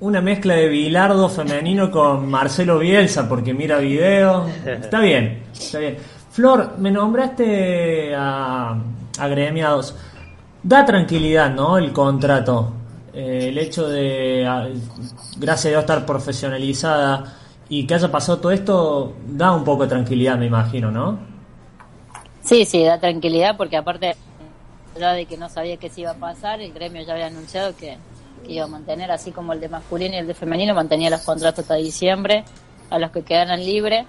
Una 0.00 0.20
mezcla 0.20 0.54
de 0.54 0.68
Bilardo 0.68 1.28
femenino 1.28 1.90
con 1.90 2.28
Marcelo 2.28 2.78
Bielsa, 2.78 3.28
porque 3.28 3.52
mira 3.52 3.78
video. 3.78 4.46
Está 4.64 5.00
bien, 5.00 5.44
está 5.52 5.78
bien. 5.78 5.96
Flor, 6.30 6.78
me 6.78 6.90
nombraste 6.90 8.14
a, 8.14 8.78
gremiados. 9.28 9.96
Da 10.62 10.84
tranquilidad, 10.84 11.52
¿no? 11.52 11.78
El 11.78 11.92
contrato 11.92 12.74
eh, 13.12 13.48
el 13.48 13.58
hecho 13.58 13.88
de, 13.88 14.46
gracias 15.38 15.66
a 15.66 15.68
Dios, 15.70 15.80
estar 15.80 16.06
profesionalizada 16.06 17.36
y 17.68 17.86
que 17.86 17.94
haya 17.94 18.10
pasado 18.10 18.38
todo 18.38 18.52
esto, 18.52 19.14
da 19.26 19.52
un 19.52 19.64
poco 19.64 19.82
de 19.82 19.88
tranquilidad, 19.88 20.38
me 20.38 20.46
imagino, 20.46 20.90
¿no? 20.90 21.18
Sí, 22.42 22.64
sí, 22.64 22.84
da 22.84 23.00
tranquilidad 23.00 23.56
porque 23.56 23.76
aparte 23.76 24.16
ya 24.98 25.12
de 25.12 25.26
que 25.26 25.36
no 25.36 25.48
sabía 25.48 25.76
qué 25.76 25.88
se 25.88 26.02
iba 26.02 26.10
a 26.10 26.14
pasar, 26.14 26.60
el 26.60 26.72
gremio 26.72 27.02
ya 27.02 27.14
había 27.14 27.26
anunciado 27.26 27.76
que, 27.76 27.96
iba 28.46 28.64
a 28.64 28.68
mantener, 28.68 29.10
así 29.10 29.32
como 29.32 29.52
el 29.52 29.60
de 29.60 29.68
masculino 29.68 30.14
y 30.14 30.18
el 30.18 30.26
de 30.26 30.34
femenino, 30.34 30.74
mantenía 30.74 31.10
los 31.10 31.22
contratos 31.22 31.60
hasta 31.60 31.74
diciembre 31.74 32.44
a 32.90 32.98
los 32.98 33.10
que 33.10 33.22
quedaran 33.22 33.64
libres 33.64 34.06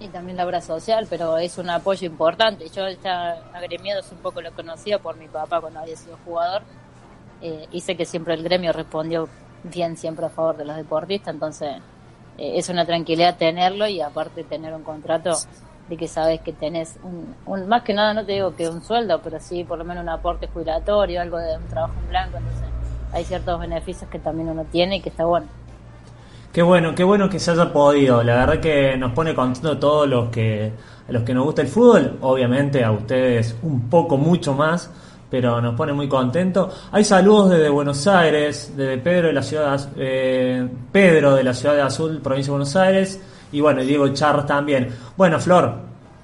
y 0.00 0.08
también 0.08 0.36
la 0.36 0.44
obra 0.44 0.60
social, 0.60 1.06
pero 1.08 1.38
es 1.38 1.58
un 1.58 1.70
apoyo 1.70 2.06
importante. 2.06 2.68
Yo 2.68 2.88
ya 3.02 3.40
agremiados 3.54 4.10
un 4.12 4.18
poco 4.18 4.40
lo 4.40 4.52
conocía 4.52 4.98
por 4.98 5.16
mi 5.16 5.28
papá 5.28 5.60
cuando 5.60 5.80
había 5.80 5.96
sido 5.96 6.18
jugador 6.24 6.62
eh, 7.40 7.66
y 7.70 7.80
sé 7.80 7.96
que 7.96 8.04
siempre 8.04 8.34
el 8.34 8.42
gremio 8.42 8.72
respondió 8.72 9.28
bien 9.64 9.96
siempre 9.96 10.26
a 10.26 10.28
favor 10.28 10.56
de 10.56 10.64
los 10.64 10.76
deportistas, 10.76 11.32
entonces 11.32 11.76
eh, 12.36 12.52
es 12.58 12.68
una 12.68 12.84
tranquilidad 12.84 13.36
tenerlo 13.36 13.86
y 13.86 14.00
aparte 14.00 14.42
tener 14.42 14.74
un 14.74 14.82
contrato 14.82 15.36
de 15.88 15.96
que 15.96 16.08
sabes 16.08 16.40
que 16.40 16.52
tenés 16.52 16.98
un, 17.02 17.68
más 17.68 17.82
que 17.82 17.94
nada 17.94 18.14
no 18.14 18.24
te 18.24 18.32
digo 18.32 18.56
que 18.56 18.68
un 18.68 18.82
sueldo, 18.82 19.20
pero 19.22 19.38
sí 19.40 19.64
por 19.64 19.78
lo 19.78 19.84
menos 19.84 20.02
un 20.02 20.08
aporte 20.08 20.48
jubilatorio, 20.48 21.20
algo 21.20 21.38
de 21.38 21.56
un 21.56 21.66
trabajo 21.68 21.94
en 22.00 22.08
blanco, 22.08 22.38
entonces 22.38 22.68
hay 23.12 23.24
ciertos 23.24 23.60
beneficios 23.60 24.10
que 24.10 24.18
también 24.18 24.48
uno 24.48 24.64
tiene 24.64 24.96
y 24.96 25.00
que 25.00 25.10
está 25.10 25.24
bueno. 25.24 25.46
Qué 26.52 26.60
bueno, 26.60 26.94
qué 26.94 27.02
bueno 27.02 27.30
que 27.30 27.38
se 27.38 27.50
haya 27.50 27.72
podido. 27.72 28.22
La 28.22 28.34
verdad 28.34 28.60
que 28.60 28.96
nos 28.98 29.12
pone 29.12 29.34
contento 29.34 29.70
a 29.70 29.80
todos 29.80 30.06
los 30.06 30.28
que, 30.28 30.70
a 31.08 31.12
los 31.12 31.22
que 31.22 31.32
nos 31.32 31.44
gusta 31.44 31.62
el 31.62 31.68
fútbol. 31.68 32.18
Obviamente 32.20 32.84
a 32.84 32.92
ustedes 32.92 33.56
un 33.62 33.88
poco 33.88 34.18
mucho 34.18 34.52
más, 34.52 34.90
pero 35.30 35.62
nos 35.62 35.74
pone 35.74 35.94
muy 35.94 36.08
contento. 36.08 36.68
Hay 36.90 37.04
saludos 37.04 37.50
desde 37.50 37.70
Buenos 37.70 38.06
Aires, 38.06 38.74
desde 38.76 38.98
Pedro 38.98 39.28
de 39.28 39.32
la 39.32 39.42
ciudad, 39.42 39.88
eh, 39.96 40.68
Pedro 40.92 41.34
de 41.34 41.42
la 41.42 41.54
ciudad 41.54 41.74
de 41.74 41.80
Azul, 41.80 42.20
provincia 42.22 42.50
de 42.50 42.52
Buenos 42.52 42.76
Aires, 42.76 43.18
y 43.50 43.60
bueno, 43.62 43.80
Diego 43.80 44.06
Char 44.08 44.44
también. 44.44 44.90
Bueno, 45.16 45.40
Flor, 45.40 45.72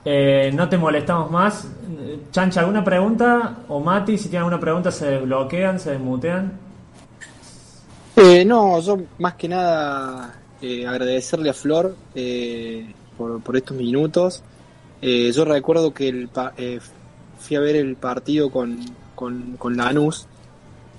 eh, 0.05 0.51
no 0.55 0.69
te 0.69 0.77
molestamos 0.77 1.31
más. 1.31 1.67
Chancha, 2.31 2.61
¿alguna 2.61 2.85
pregunta? 2.85 3.61
O 3.69 3.81
Mati, 3.81 4.19
si 4.19 4.25
tiene 4.29 4.41
alguna 4.41 4.61
pregunta, 4.61 4.91
se 4.91 5.07
desbloquean, 5.07 5.81
se 5.81 5.93
desmutean. 5.93 6.68
Eh, 8.21 8.45
no, 8.45 8.81
yo 8.81 8.99
más 9.19 9.35
que 9.35 9.47
nada 9.47 10.35
eh, 10.61 10.85
agradecerle 10.85 11.51
a 11.51 11.55
Flor 11.55 11.95
eh, 12.17 12.93
por, 13.17 13.57
estos 13.57 13.77
minutos. 13.77 14.43
Yo 15.01 15.45
recuerdo 15.45 15.95
que 15.95 16.27
fui 17.39 17.57
a 17.57 17.61
ver 17.61 17.77
el 17.77 17.95
partido 17.95 18.51
con, 18.51 18.81
con, 19.15 19.57
con 19.57 19.77
Lanús, 19.77 20.27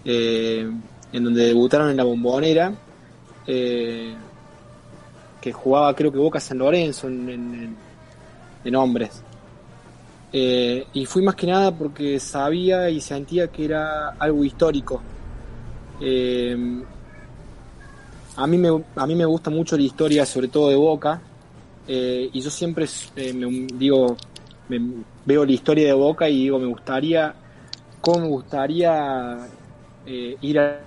en 0.06 0.82
donde 1.12 1.48
debutaron 1.48 1.90
en 1.90 1.98
la 1.98 2.06
bombonera, 2.06 2.74
que 3.46 4.16
jugaba 5.52 5.94
creo 5.94 6.14
que 6.14 6.20
Boca 6.20 6.40
San 6.40 6.60
Lorenzo 6.60 7.08
en, 7.08 7.76
en, 8.64 8.76
hombres. 8.78 9.22
Y 10.32 11.06
fui 11.06 11.22
más 11.22 11.36
que 11.36 11.48
nada 11.48 11.76
porque 11.76 12.18
sabía 12.22 12.90
y 12.90 13.02
sentía 13.02 13.50
que 13.50 13.66
era 13.66 14.12
algo 14.12 14.46
histórico. 14.46 15.02
A, 18.40 18.48
mí 18.48 18.58
me, 18.58 18.70
a 18.96 19.06
mí 19.06 19.16
me 19.16 19.26
gusta 19.26 19.50
mucho 19.50 19.76
la 19.76 19.84
historia, 19.84 20.26
sobre 20.26 20.48
todo 20.48 20.70
de 20.70 20.76
Boca, 20.78 21.22
eh, 21.86 22.30
y 22.32 22.40
yo 22.40 22.50
siempre 22.50 22.86
me, 23.34 23.68
digo, 23.74 24.16
me, 24.70 25.04
veo 25.26 25.44
la 25.44 25.52
historia 25.52 25.88
de 25.88 25.94
Boca 25.94 26.30
y 26.30 26.44
digo, 26.44 26.58
me 26.58 26.68
gustaría, 26.68 27.36
cómo 28.00 28.22
me 28.22 28.28
gustaría 28.28 29.38
ir 30.06 30.60
a, 30.60 30.80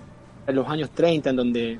los 0.46 0.66
años 0.66 0.90
30 0.90 1.30
en 1.30 1.36
donde, 1.36 1.78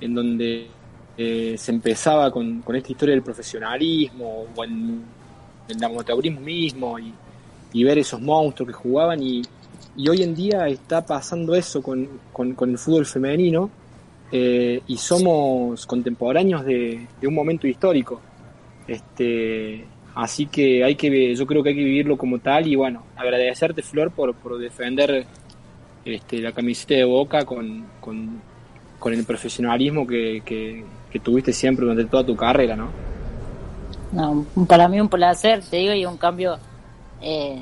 en 0.00 0.14
donde 0.14 0.68
se 1.16 1.70
empezaba 1.70 2.30
con, 2.30 2.62
con 2.62 2.74
esta 2.74 2.90
historia 2.90 3.14
del 3.14 3.22
profesionalismo 3.22 4.46
o 4.56 4.64
el 4.64 5.84
amateurismo 5.84 6.40
mismo 6.40 6.98
y, 6.98 7.12
y, 7.74 7.84
ver 7.84 7.98
esos 7.98 8.20
monstruos 8.22 8.68
que 8.68 8.72
jugaban. 8.72 9.22
Y, 9.22 9.42
y, 9.96 10.08
hoy 10.08 10.22
en 10.22 10.34
día 10.34 10.66
está 10.66 11.04
pasando 11.04 11.54
eso 11.54 11.82
con, 11.82 12.08
con 12.32 12.70
el 12.70 12.78
fútbol 12.78 13.04
femenino 13.04 13.70
eh, 14.30 14.82
y 14.86 14.96
somos 14.96 15.86
contemporáneos 15.86 16.64
de, 16.64 17.06
un 17.22 17.34
momento 17.34 17.66
histórico 17.66 18.20
este 18.86 19.86
así 20.14 20.46
que 20.46 20.84
hay 20.84 20.96
que 20.96 21.34
yo 21.34 21.46
creo 21.46 21.62
que 21.62 21.70
hay 21.70 21.74
que 21.74 21.84
vivirlo 21.84 22.18
como 22.18 22.38
tal 22.38 22.66
y 22.66 22.74
bueno 22.74 23.04
agradecerte 23.16 23.82
Flor 23.82 24.10
por, 24.10 24.58
defender 24.58 25.26
este, 26.04 26.38
la 26.38 26.52
camiseta 26.52 26.94
de 26.94 27.04
Boca 27.04 27.44
con, 27.44 27.84
con, 28.00 28.42
el 29.12 29.24
profesionalismo 29.24 30.06
que, 30.06 30.84
tuviste 31.22 31.52
siempre 31.52 31.86
durante 31.86 32.04
toda 32.04 32.26
tu 32.26 32.36
carrera 32.36 32.76
¿no? 32.76 32.88
No, 34.12 34.46
para 34.66 34.88
mí 34.88 35.00
un 35.00 35.08
placer, 35.08 35.62
te 35.62 35.76
digo, 35.76 35.92
y 35.92 36.06
un 36.06 36.16
cambio 36.16 36.58
eh, 37.20 37.60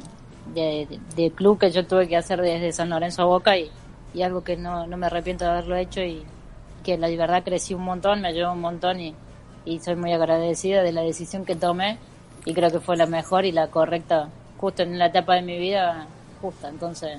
de, 0.55 1.31
club 1.35 1.59
que 1.59 1.70
yo 1.70 1.87
tuve 1.87 2.09
que 2.09 2.16
hacer 2.16 2.40
desde 2.40 2.72
San 2.72 2.90
Lorenzo 2.90 3.22
a 3.22 3.26
Boca 3.26 3.57
y, 3.57 3.70
y 4.14 4.22
algo 4.22 4.44
que 4.44 4.57
no, 4.57 4.87
no, 4.87 4.96
me 4.96 5.07
arrepiento 5.07 5.44
de 5.44 5.50
haberlo 5.50 5.76
hecho 5.76 6.00
y 6.02 6.22
que 6.87 6.96
la 6.96 7.09
verdad 7.09 7.42
crecí 7.44 7.75
un 7.75 7.83
montón, 7.83 8.20
me 8.20 8.29
ayudó 8.29 8.53
un 8.53 8.61
montón 8.61 9.01
y, 9.01 9.12
y 9.64 9.81
soy 9.81 9.96
muy 9.96 10.12
agradecida 10.12 10.85
de 10.85 10.92
la 10.92 11.03
decisión 11.03 11.44
que 11.44 11.57
tomé 11.57 11.99
y 12.44 12.55
creo 12.55 12.70
que 12.70 12.79
fue 12.79 12.96
la 12.96 13.07
mejor 13.07 13.44
y 13.44 13.51
la 13.51 13.66
correcta 13.66 14.29
justo 14.57 14.85
en 14.85 14.96
la 14.96 15.07
etapa 15.07 15.35
de 15.35 15.42
mi 15.42 15.59
vida 15.59 16.07
justa. 16.40 16.68
Entonces, 16.68 17.18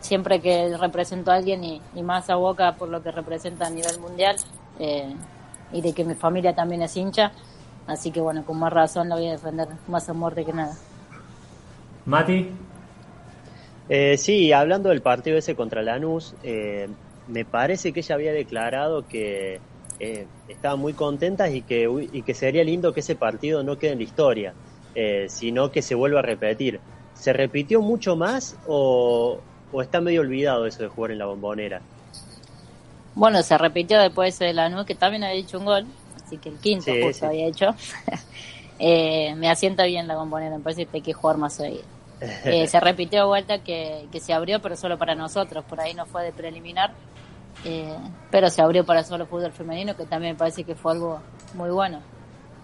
siempre 0.00 0.40
que 0.42 0.76
represento 0.76 1.30
a 1.30 1.36
alguien 1.36 1.64
y, 1.64 1.80
y 1.94 2.02
más 2.02 2.28
a 2.28 2.36
Boca 2.36 2.74
por 2.74 2.90
lo 2.90 3.02
que 3.02 3.10
representa 3.10 3.66
a 3.66 3.70
nivel 3.70 3.98
mundial 3.98 4.36
eh, 4.78 5.14
y 5.72 5.80
de 5.80 5.94
que 5.94 6.04
mi 6.04 6.14
familia 6.14 6.54
también 6.54 6.82
es 6.82 6.94
hincha, 6.94 7.32
Así 7.86 8.10
que 8.10 8.20
bueno, 8.20 8.44
con 8.44 8.58
más 8.58 8.72
razón 8.72 9.08
lo 9.08 9.16
voy 9.16 9.28
a 9.28 9.32
defender 9.32 9.68
más 9.88 10.08
a 10.08 10.12
muerte 10.12 10.44
que 10.44 10.52
nada. 10.52 10.76
Mati. 12.06 12.50
Eh, 13.88 14.16
sí, 14.16 14.52
hablando 14.52 14.88
del 14.90 15.02
partido 15.02 15.36
ese 15.36 15.56
contra 15.56 15.82
Lanús, 15.82 16.34
eh, 16.42 16.88
me 17.28 17.44
parece 17.44 17.92
que 17.92 18.00
ella 18.00 18.14
había 18.14 18.32
declarado 18.32 19.06
que 19.06 19.60
eh, 20.00 20.26
estaban 20.48 20.80
muy 20.80 20.94
contentas 20.94 21.52
y 21.52 21.62
que, 21.62 21.88
y 22.12 22.22
que 22.22 22.34
sería 22.34 22.64
lindo 22.64 22.92
que 22.92 23.00
ese 23.00 23.14
partido 23.14 23.62
no 23.62 23.78
quede 23.78 23.92
en 23.92 23.98
la 23.98 24.04
historia, 24.04 24.54
eh, 24.94 25.26
sino 25.28 25.70
que 25.70 25.82
se 25.82 25.94
vuelva 25.94 26.20
a 26.20 26.22
repetir. 26.22 26.80
¿Se 27.14 27.32
repitió 27.32 27.80
mucho 27.80 28.16
más 28.16 28.56
o, 28.66 29.40
o 29.70 29.82
está 29.82 30.00
medio 30.00 30.22
olvidado 30.22 30.66
eso 30.66 30.82
de 30.82 30.88
jugar 30.88 31.12
en 31.12 31.18
la 31.18 31.26
bombonera? 31.26 31.80
Bueno, 33.14 33.42
se 33.42 33.56
repitió 33.58 34.00
después 34.00 34.38
de 34.38 34.52
Lanús, 34.52 34.86
que 34.86 34.94
también 34.94 35.24
había 35.24 35.40
hecho 35.40 35.58
un 35.58 35.66
gol, 35.66 35.86
así 36.24 36.38
que 36.38 36.48
el 36.48 36.56
quinto 36.56 36.86
sí, 36.86 37.02
justo 37.02 37.20
sí. 37.20 37.24
había 37.26 37.46
hecho. 37.46 37.74
eh, 38.78 39.34
me 39.36 39.50
asienta 39.50 39.84
bien 39.84 40.08
la 40.08 40.16
bombonera, 40.16 40.56
me 40.56 40.62
parece 40.62 40.86
que 40.86 40.96
hay 40.96 41.02
que 41.02 41.12
jugar 41.12 41.36
más 41.36 41.54
seguido. 41.54 41.84
Eh, 42.44 42.66
se 42.68 42.80
repitió 42.80 43.26
vuelta 43.26 43.58
que, 43.58 44.08
que, 44.10 44.20
se 44.20 44.32
abrió, 44.32 44.60
pero 44.60 44.76
solo 44.76 44.98
para 44.98 45.14
nosotros, 45.14 45.64
por 45.64 45.80
ahí 45.80 45.94
no 45.94 46.06
fue 46.06 46.24
de 46.24 46.32
preliminar, 46.32 46.92
eh, 47.64 47.96
pero 48.30 48.48
se 48.50 48.62
abrió 48.62 48.84
para 48.84 49.04
solo 49.04 49.26
fútbol 49.26 49.52
femenino, 49.52 49.96
que 49.96 50.06
también 50.06 50.34
me 50.34 50.38
parece 50.38 50.64
que 50.64 50.74
fue 50.74 50.92
algo 50.92 51.20
muy 51.54 51.70
bueno. 51.70 52.00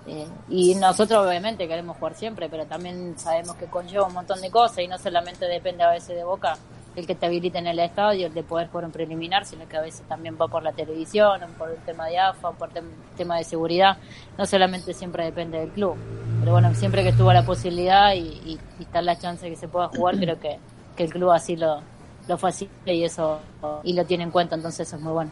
Eh, 0.07 0.27
y 0.49 0.75
nosotros 0.77 1.27
obviamente 1.27 1.69
queremos 1.69 1.97
jugar 1.99 2.15
siempre, 2.15 2.49
pero 2.49 2.67
también 2.67 3.19
sabemos 3.19 3.57
que 3.57 3.67
conlleva 3.67 4.07
un 4.07 4.15
montón 4.15 4.41
de 4.41 4.51
cosas 4.51 4.79
y 4.79 4.89
no 4.89 4.99
solamente 4.99 5.45
depende 5.45 5.85
a 5.85 5.91
veces 5.91 6.17
de 6.17 6.25
Boca 6.25 6.57
el 6.97 7.07
que 7.07 7.15
te 7.15 7.27
habilite 7.27 7.59
en 7.59 7.67
el 7.67 7.79
estadio, 7.79 8.27
el 8.27 8.35
de 8.35 8.43
poder 8.43 8.69
jugar 8.69 8.87
un 8.87 8.91
preliminar, 8.91 9.45
sino 9.45 9.69
que 9.69 9.77
a 9.77 9.81
veces 9.81 10.03
también 10.09 10.37
va 10.41 10.49
por 10.49 10.63
la 10.63 10.73
televisión, 10.73 11.41
por 11.57 11.71
el 11.71 11.77
tema 11.79 12.07
de 12.07 12.19
AFA, 12.19 12.53
por 12.53 12.71
el 12.77 12.85
tema 13.17 13.39
de 13.39 13.45
seguridad. 13.45 13.99
No 14.37 14.47
solamente 14.47 14.93
siempre 14.95 15.25
depende 15.25 15.59
del 15.59 15.71
club. 15.71 15.97
Pero 16.41 16.53
bueno, 16.53 16.75
siempre 16.75 17.03
que 17.03 17.11
estuvo 17.11 17.33
la 17.33 17.45
posibilidad 17.45 18.15
y, 18.15 18.19
y, 18.19 18.59
y 18.79 18.83
está 18.83 19.01
la 19.03 19.17
chance 19.17 19.45
de 19.45 19.53
que 19.53 19.57
se 19.57 19.69
pueda 19.69 19.89
jugar, 19.89 20.17
creo 20.21 20.41
que, 20.41 20.59
que 20.97 21.05
el 21.05 21.13
club 21.13 21.31
así 21.31 21.57
lo, 21.57 21.81
lo 22.27 22.39
facilita 22.39 22.93
y 22.93 23.05
eso 23.05 23.41
y 23.83 23.93
lo 23.95 24.05
tiene 24.05 24.25
en 24.25 24.31
cuenta, 24.31 24.55
entonces 24.55 24.87
eso 24.87 24.97
es 24.97 25.03
muy 25.03 25.13
bueno. 25.13 25.31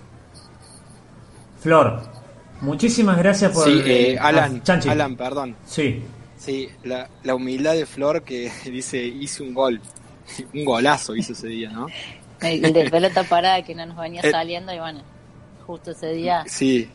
Flor, 1.61 2.03
muchísimas 2.61 3.19
gracias 3.19 3.53
por... 3.53 3.65
Sí, 3.65 3.83
eh, 3.85 4.19
Alan, 4.21 4.63
ah, 4.69 4.79
Alan, 4.89 5.17
perdón. 5.17 5.57
Sí. 5.65 6.05
Sí, 6.39 6.69
la, 6.85 7.09
la 7.23 7.35
humildad 7.35 7.75
de 7.75 7.87
Flor 7.87 8.23
que 8.23 8.53
dice, 8.67 8.99
hice 9.05 9.43
un 9.43 9.55
gol 9.55 9.81
un 10.55 10.65
golazo 10.65 11.15
hizo 11.15 11.33
ese 11.33 11.49
día, 11.49 11.71
¿no? 11.71 11.87
El 12.41 12.73
de 12.73 12.91
pelota 12.91 13.25
parada 13.25 13.63
que 13.63 13.75
no 13.75 13.87
nos 13.87 13.97
venía 13.97 14.21
eh, 14.25 14.31
saliendo 14.31 14.73
y 14.73 14.79
bueno, 14.79 15.01
justo 15.67 15.93
ese 15.93 16.13
día. 16.13 16.45
Sí. 16.47 16.91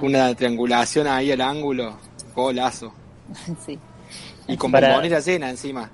Una 0.00 0.34
triangulación 0.34 1.06
ahí 1.06 1.30
al 1.30 1.40
ángulo, 1.40 1.98
golazo. 2.34 2.92
sí. 3.64 3.78
Y 4.48 4.56
con 4.56 4.70
Para... 4.70 4.88
bombonera 4.88 5.20
llena 5.20 5.50
encima. 5.50 5.90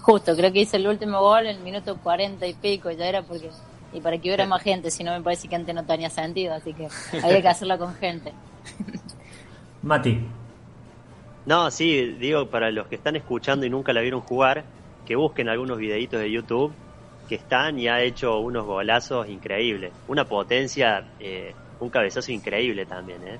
Justo, 0.00 0.34
creo 0.34 0.50
que 0.50 0.60
hice 0.60 0.78
el 0.78 0.86
último 0.86 1.20
gol 1.20 1.46
en 1.46 1.56
el 1.56 1.62
minuto 1.62 1.96
cuarenta 1.98 2.46
y 2.46 2.54
pico, 2.54 2.90
ya 2.90 3.06
era 3.06 3.22
porque. 3.22 3.50
Y 3.92 4.00
para 4.00 4.16
que 4.18 4.28
hubiera 4.28 4.46
más 4.46 4.62
gente, 4.62 4.90
si 4.90 5.02
no 5.02 5.12
me 5.12 5.20
parece 5.20 5.48
que 5.48 5.56
antes 5.56 5.74
no 5.74 5.84
tenía 5.84 6.08
sentido, 6.08 6.54
así 6.54 6.72
que 6.72 6.88
había 7.22 7.42
que 7.42 7.48
hacerlo 7.48 7.76
con 7.76 7.94
gente. 7.96 8.32
Mati. 9.82 10.20
No, 11.44 11.70
sí, 11.70 12.16
digo, 12.18 12.48
para 12.48 12.70
los 12.70 12.86
que 12.86 12.94
están 12.94 13.16
escuchando 13.16 13.66
y 13.66 13.70
nunca 13.70 13.92
la 13.92 14.00
vieron 14.00 14.20
jugar, 14.20 14.64
que 15.10 15.16
busquen 15.16 15.48
algunos 15.48 15.76
videitos 15.76 16.20
de 16.20 16.30
YouTube 16.30 16.72
que 17.28 17.34
están 17.34 17.76
y 17.80 17.88
ha 17.88 18.00
hecho 18.00 18.38
unos 18.38 18.64
golazos 18.64 19.28
increíbles. 19.28 19.90
Una 20.06 20.24
potencia, 20.24 21.04
eh, 21.18 21.52
un 21.80 21.90
cabezazo 21.90 22.30
increíble 22.30 22.86
también. 22.86 23.20
¿eh? 23.26 23.36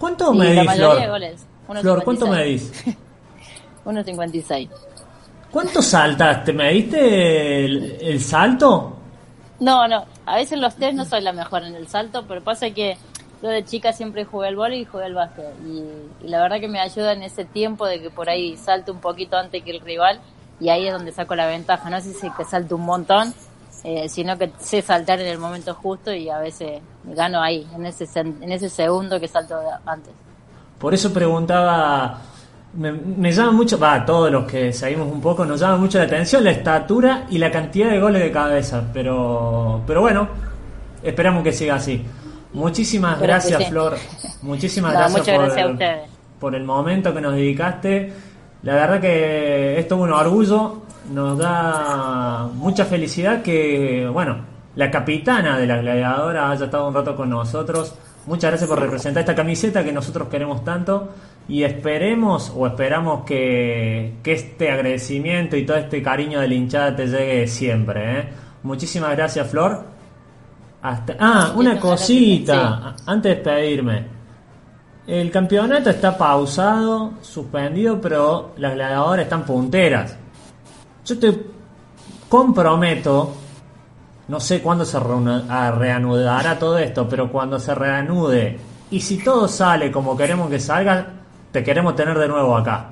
¿Cuánto 0.00 0.32
sí, 0.32 0.38
medís, 0.38 0.72
Flor? 0.72 1.06
Goles, 1.06 1.46
Flor, 1.80 2.02
¿cuánto 2.02 2.26
medís? 2.26 2.72
1.56. 3.84 4.68
¿Cuánto 5.52 5.80
saltaste? 5.80 6.52
¿Me 6.52 6.72
diste 6.72 7.64
el, 7.64 7.96
el, 8.00 8.20
salto? 8.20 8.96
No, 9.60 9.86
no. 9.86 10.06
A 10.26 10.38
veces 10.38 10.58
los 10.58 10.74
test 10.74 10.94
no 10.94 11.04
soy 11.04 11.20
la 11.20 11.32
mejor 11.32 11.62
en 11.62 11.76
el 11.76 11.86
salto, 11.86 12.24
pero 12.26 12.42
pasa 12.42 12.68
que 12.70 12.96
yo 13.40 13.48
de 13.48 13.64
chica 13.64 13.92
siempre 13.92 14.24
jugué 14.24 14.48
al 14.48 14.56
vóley 14.56 14.80
y 14.80 14.84
jugué 14.86 15.04
al 15.04 15.14
básquet. 15.14 15.54
Y, 15.64 16.24
y, 16.24 16.28
la 16.28 16.42
verdad 16.42 16.58
que 16.58 16.66
me 16.66 16.80
ayuda 16.80 17.12
en 17.12 17.22
ese 17.22 17.44
tiempo 17.44 17.86
de 17.86 18.02
que 18.02 18.10
por 18.10 18.28
ahí 18.28 18.56
salto 18.56 18.90
un 18.90 19.00
poquito 19.00 19.36
antes 19.36 19.62
que 19.62 19.70
el 19.70 19.80
rival 19.80 20.20
y 20.60 20.68
ahí 20.68 20.86
es 20.86 20.92
donde 20.92 21.12
saco 21.12 21.34
la 21.34 21.46
ventaja. 21.46 21.88
No 21.90 22.00
sé 22.00 22.12
si 22.12 22.30
que 22.30 22.44
salto 22.44 22.76
un 22.76 22.84
montón, 22.84 23.32
eh, 23.84 24.08
sino 24.08 24.36
que 24.36 24.52
sé 24.58 24.82
saltar 24.82 25.20
en 25.20 25.28
el 25.28 25.38
momento 25.38 25.74
justo 25.74 26.12
y 26.12 26.28
a 26.28 26.38
veces 26.38 26.80
gano 27.04 27.40
ahí, 27.40 27.66
en 27.74 27.86
ese, 27.86 28.06
en 28.18 28.52
ese 28.52 28.68
segundo 28.68 29.20
que 29.20 29.28
salto 29.28 29.56
antes. 29.86 30.12
Por 30.78 30.94
eso 30.94 31.12
preguntaba, 31.12 32.20
me, 32.74 32.92
me 32.92 33.32
llama 33.32 33.52
mucho, 33.52 33.78
va, 33.78 34.04
todos 34.04 34.30
los 34.30 34.44
que 34.44 34.72
seguimos 34.72 35.10
un 35.10 35.20
poco, 35.20 35.44
nos 35.44 35.60
llama 35.60 35.76
mucho 35.76 35.98
la 35.98 36.04
atención 36.04 36.44
la 36.44 36.50
estatura 36.50 37.26
y 37.30 37.38
la 37.38 37.50
cantidad 37.50 37.90
de 37.90 38.00
goles 38.00 38.22
de 38.22 38.30
cabeza, 38.30 38.84
pero, 38.92 39.82
pero 39.86 40.00
bueno, 40.00 40.28
esperamos 41.02 41.42
que 41.42 41.52
siga 41.52 41.76
así. 41.76 42.04
Muchísimas 42.52 43.20
gracias, 43.20 43.68
Flor. 43.68 43.96
Muchísimas 44.42 44.92
gracias, 44.92 45.28
por, 45.28 45.54
gracias 45.54 46.10
por 46.38 46.54
el 46.54 46.64
momento 46.64 47.12
que 47.12 47.20
nos 47.20 47.34
dedicaste. 47.34 48.12
La 48.62 48.74
verdad 48.74 49.00
que 49.00 49.78
esto 49.78 49.94
es 49.94 50.00
un 50.00 50.12
orgullo, 50.12 50.82
nos 51.12 51.38
da 51.38 52.48
mucha 52.54 52.84
felicidad 52.84 53.42
que, 53.42 54.08
bueno, 54.12 54.38
la 54.74 54.90
capitana 54.90 55.58
de 55.58 55.66
la 55.66 55.78
gladiadora 55.78 56.50
haya 56.50 56.64
estado 56.66 56.88
un 56.88 56.94
rato 56.94 57.14
con 57.14 57.30
nosotros. 57.30 57.94
Muchas 58.26 58.50
gracias 58.50 58.68
por 58.68 58.80
representar 58.80 59.20
esta 59.20 59.34
camiseta 59.34 59.82
que 59.82 59.92
nosotros 59.92 60.28
queremos 60.28 60.64
tanto 60.64 61.08
y 61.48 61.62
esperemos 61.62 62.52
o 62.54 62.66
esperamos 62.66 63.24
que, 63.24 64.14
este 64.24 64.70
agradecimiento 64.70 65.56
y 65.56 65.64
todo 65.64 65.78
este 65.78 66.02
cariño 66.02 66.40
de 66.40 66.48
la 66.48 66.54
hinchada 66.54 66.94
te 66.94 67.06
llegue 67.06 67.46
siempre. 67.46 68.20
¿eh? 68.20 68.28
Muchísimas 68.64 69.16
gracias, 69.16 69.48
Flor. 69.48 69.82
Hasta... 70.82 71.16
Ah, 71.18 71.52
una 71.56 71.80
cosita, 71.80 72.96
antes 73.06 73.30
de 73.30 73.34
despedirme. 73.36 74.17
El 75.08 75.30
campeonato 75.30 75.88
está 75.88 76.18
pausado, 76.18 77.14
suspendido, 77.22 77.98
pero 77.98 78.52
las 78.58 78.74
gladiadoras 78.74 79.24
están 79.24 79.42
punteras. 79.46 80.14
Yo 81.06 81.18
te 81.18 81.46
comprometo, 82.28 83.32
no 84.28 84.38
sé 84.38 84.60
cuándo 84.60 84.84
se 84.84 85.00
reanudará 85.00 86.58
todo 86.58 86.76
esto, 86.76 87.08
pero 87.08 87.32
cuando 87.32 87.58
se 87.58 87.74
reanude 87.74 88.58
y 88.90 89.00
si 89.00 89.16
todo 89.16 89.48
sale 89.48 89.90
como 89.90 90.14
queremos 90.14 90.50
que 90.50 90.60
salga, 90.60 91.06
te 91.52 91.64
queremos 91.64 91.96
tener 91.96 92.18
de 92.18 92.28
nuevo 92.28 92.54
acá. 92.54 92.90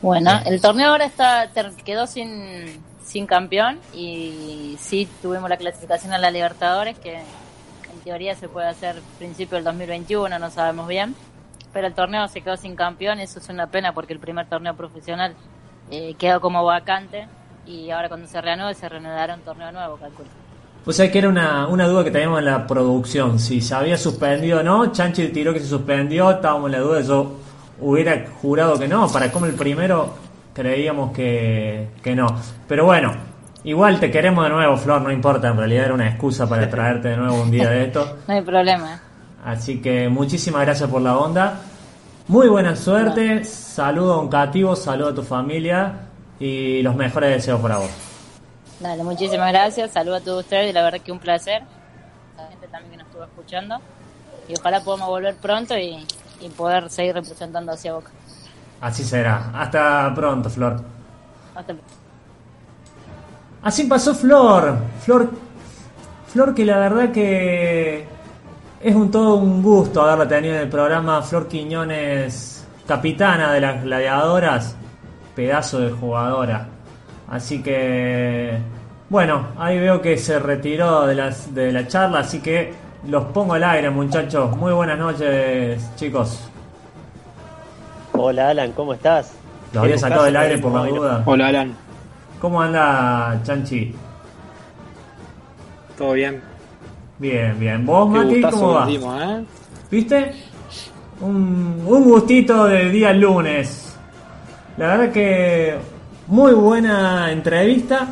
Bueno, 0.00 0.30
el 0.46 0.62
torneo 0.62 0.92
ahora 0.92 1.04
está 1.04 1.50
quedó 1.84 2.06
sin, 2.06 2.82
sin 3.04 3.26
campeón 3.26 3.78
y 3.92 4.78
sí 4.80 5.06
tuvimos 5.20 5.50
la 5.50 5.58
clasificación 5.58 6.14
a 6.14 6.18
la 6.18 6.30
Libertadores 6.30 6.98
que 6.98 7.20
teoría 8.00 8.34
se 8.34 8.48
puede 8.48 8.68
hacer 8.68 8.96
principio 9.18 9.56
del 9.56 9.64
2021, 9.64 10.38
no 10.38 10.50
sabemos 10.50 10.88
bien, 10.88 11.14
pero 11.72 11.86
el 11.86 11.94
torneo 11.94 12.26
se 12.28 12.40
quedó 12.40 12.56
sin 12.56 12.76
campeón, 12.76 13.20
eso 13.20 13.38
es 13.38 13.48
una 13.48 13.68
pena 13.68 13.92
porque 13.92 14.12
el 14.12 14.18
primer 14.18 14.48
torneo 14.48 14.74
profesional 14.74 15.34
eh, 15.90 16.14
quedó 16.18 16.40
como 16.40 16.64
vacante 16.64 17.28
y 17.66 17.90
ahora 17.90 18.08
cuando 18.08 18.26
se 18.26 18.40
reanude 18.40 18.74
se 18.74 18.88
reanudará 18.88 19.34
un 19.34 19.40
torneo 19.40 19.70
nuevo, 19.72 19.96
calculo. 19.96 20.28
Pues 20.84 20.98
hay 20.98 21.10
que 21.10 21.18
era 21.18 21.28
una, 21.28 21.66
una 21.68 21.86
duda 21.86 22.04
que 22.04 22.10
teníamos 22.10 22.38
en 22.38 22.46
la 22.46 22.66
producción, 22.66 23.38
si 23.38 23.60
se 23.60 23.74
había 23.74 23.98
suspendido 23.98 24.60
o 24.60 24.62
no, 24.62 24.90
Chanchi 24.90 25.28
tiró 25.28 25.52
que 25.52 25.60
se 25.60 25.66
suspendió, 25.66 26.30
estábamos 26.30 26.66
en 26.66 26.72
la 26.72 26.78
duda, 26.78 27.00
yo 27.02 27.36
hubiera 27.80 28.26
jurado 28.40 28.78
que 28.78 28.88
no, 28.88 29.06
para 29.08 29.30
como 29.30 29.46
el 29.46 29.54
primero 29.54 30.14
creíamos 30.54 31.12
que, 31.12 31.88
que 32.02 32.14
no. 32.14 32.34
Pero 32.66 32.86
bueno, 32.86 33.12
igual 33.64 34.00
te 34.00 34.10
queremos 34.10 34.44
de 34.44 34.50
nuevo, 34.50 34.76
Flor, 34.76 35.02
no 35.02 35.10
importa, 35.10 35.48
en 35.48 35.56
realidad 35.56 35.86
era 35.86 35.94
una 35.94 36.08
excusa 36.08 36.48
para 36.48 36.68
traerte 36.68 37.08
de 37.08 37.16
nuevo 37.16 37.42
un 37.42 37.50
día 37.50 37.68
de 37.70 37.84
esto. 37.84 38.18
no 38.28 38.34
hay 38.34 38.42
problema. 38.42 39.00
Así 39.44 39.80
que 39.80 40.08
muchísimas 40.08 40.62
gracias 40.62 40.88
por 40.90 41.02
la 41.02 41.16
onda. 41.16 41.60
Muy 42.28 42.48
buena 42.48 42.76
suerte, 42.76 43.44
saludo 43.44 44.14
a 44.14 44.20
un 44.20 44.28
cativo, 44.28 44.76
saludo 44.76 45.08
a 45.08 45.14
tu 45.14 45.22
familia 45.22 45.92
y 46.38 46.82
los 46.82 46.94
mejores 46.94 47.30
deseos 47.30 47.60
para 47.60 47.78
vos. 47.78 47.90
Dale, 48.78 49.02
muchísimas 49.02 49.52
gracias, 49.52 49.90
saludo 49.90 50.16
a 50.16 50.20
todos 50.20 50.44
ustedes, 50.44 50.72
la 50.72 50.82
verdad 50.82 51.00
que 51.00 51.12
un 51.12 51.18
placer. 51.18 51.62
La 52.36 52.46
gente 52.48 52.68
también 52.68 52.92
que 52.92 52.96
nos 52.98 53.06
estuvo 53.06 53.24
escuchando 53.24 53.80
y 54.48 54.54
ojalá 54.58 54.80
podamos 54.80 55.08
volver 55.08 55.36
pronto 55.36 55.76
y, 55.76 56.06
poder 56.56 56.88
seguir 56.88 57.14
representando 57.14 57.72
hacia 57.72 57.92
Boca. 57.92 58.10
Así 58.80 59.04
será. 59.04 59.50
Hasta 59.54 60.10
pronto, 60.14 60.48
Flor. 60.48 60.82
Así 63.62 63.84
pasó 63.84 64.14
Flor. 64.14 64.78
Flor, 65.00 65.30
Flor 66.28 66.54
que 66.54 66.64
la 66.64 66.78
verdad 66.78 67.12
que 67.12 68.06
es 68.80 68.94
un 68.94 69.10
todo 69.10 69.36
un 69.36 69.62
gusto 69.62 70.02
haberla 70.02 70.26
tenido 70.26 70.54
en 70.54 70.62
el 70.62 70.68
programa. 70.68 71.20
Flor 71.22 71.46
Quiñones, 71.46 72.66
capitana 72.86 73.52
de 73.52 73.60
las 73.60 73.82
gladiadoras, 73.82 74.76
pedazo 75.34 75.80
de 75.80 75.90
jugadora. 75.90 76.68
Así 77.28 77.62
que, 77.62 78.58
bueno, 79.08 79.48
ahí 79.58 79.78
veo 79.78 80.00
que 80.00 80.16
se 80.16 80.38
retiró 80.38 81.06
de, 81.06 81.14
las, 81.14 81.54
de 81.54 81.70
la 81.70 81.86
charla, 81.86 82.20
así 82.20 82.40
que 82.40 82.72
los 83.06 83.26
pongo 83.26 83.54
al 83.54 83.64
aire, 83.64 83.90
muchachos. 83.90 84.56
Muy 84.56 84.72
buenas 84.72 84.98
noches, 84.98 85.90
chicos. 85.96 86.48
Hola, 88.12 88.48
Alan, 88.48 88.72
¿cómo 88.72 88.94
estás? 88.94 89.32
Lo 89.72 89.82
había 89.82 89.98
sacado 89.98 90.24
del 90.24 90.36
aire 90.36 90.58
por 90.58 90.72
la 90.72 90.86
duda. 90.86 91.22
Hola, 91.24 91.48
Alan. 91.48 91.89
¿Cómo 92.40 92.62
anda, 92.62 93.38
Chanchi? 93.44 93.94
Todo 95.98 96.12
bien. 96.12 96.40
Bien, 97.18 97.58
bien. 97.60 97.84
¿Vos, 97.84 98.08
Mati, 98.08 98.40
cómo 98.40 98.72
va? 98.72 98.90
¿eh? 98.90 99.44
¿Viste? 99.90 100.32
Un, 101.20 101.82
un 101.86 102.04
gustito 102.04 102.64
de 102.64 102.88
día 102.88 103.12
lunes. 103.12 103.94
La 104.78 104.86
verdad 104.86 105.12
que 105.12 105.76
muy 106.28 106.54
buena 106.54 107.30
entrevista. 107.30 108.08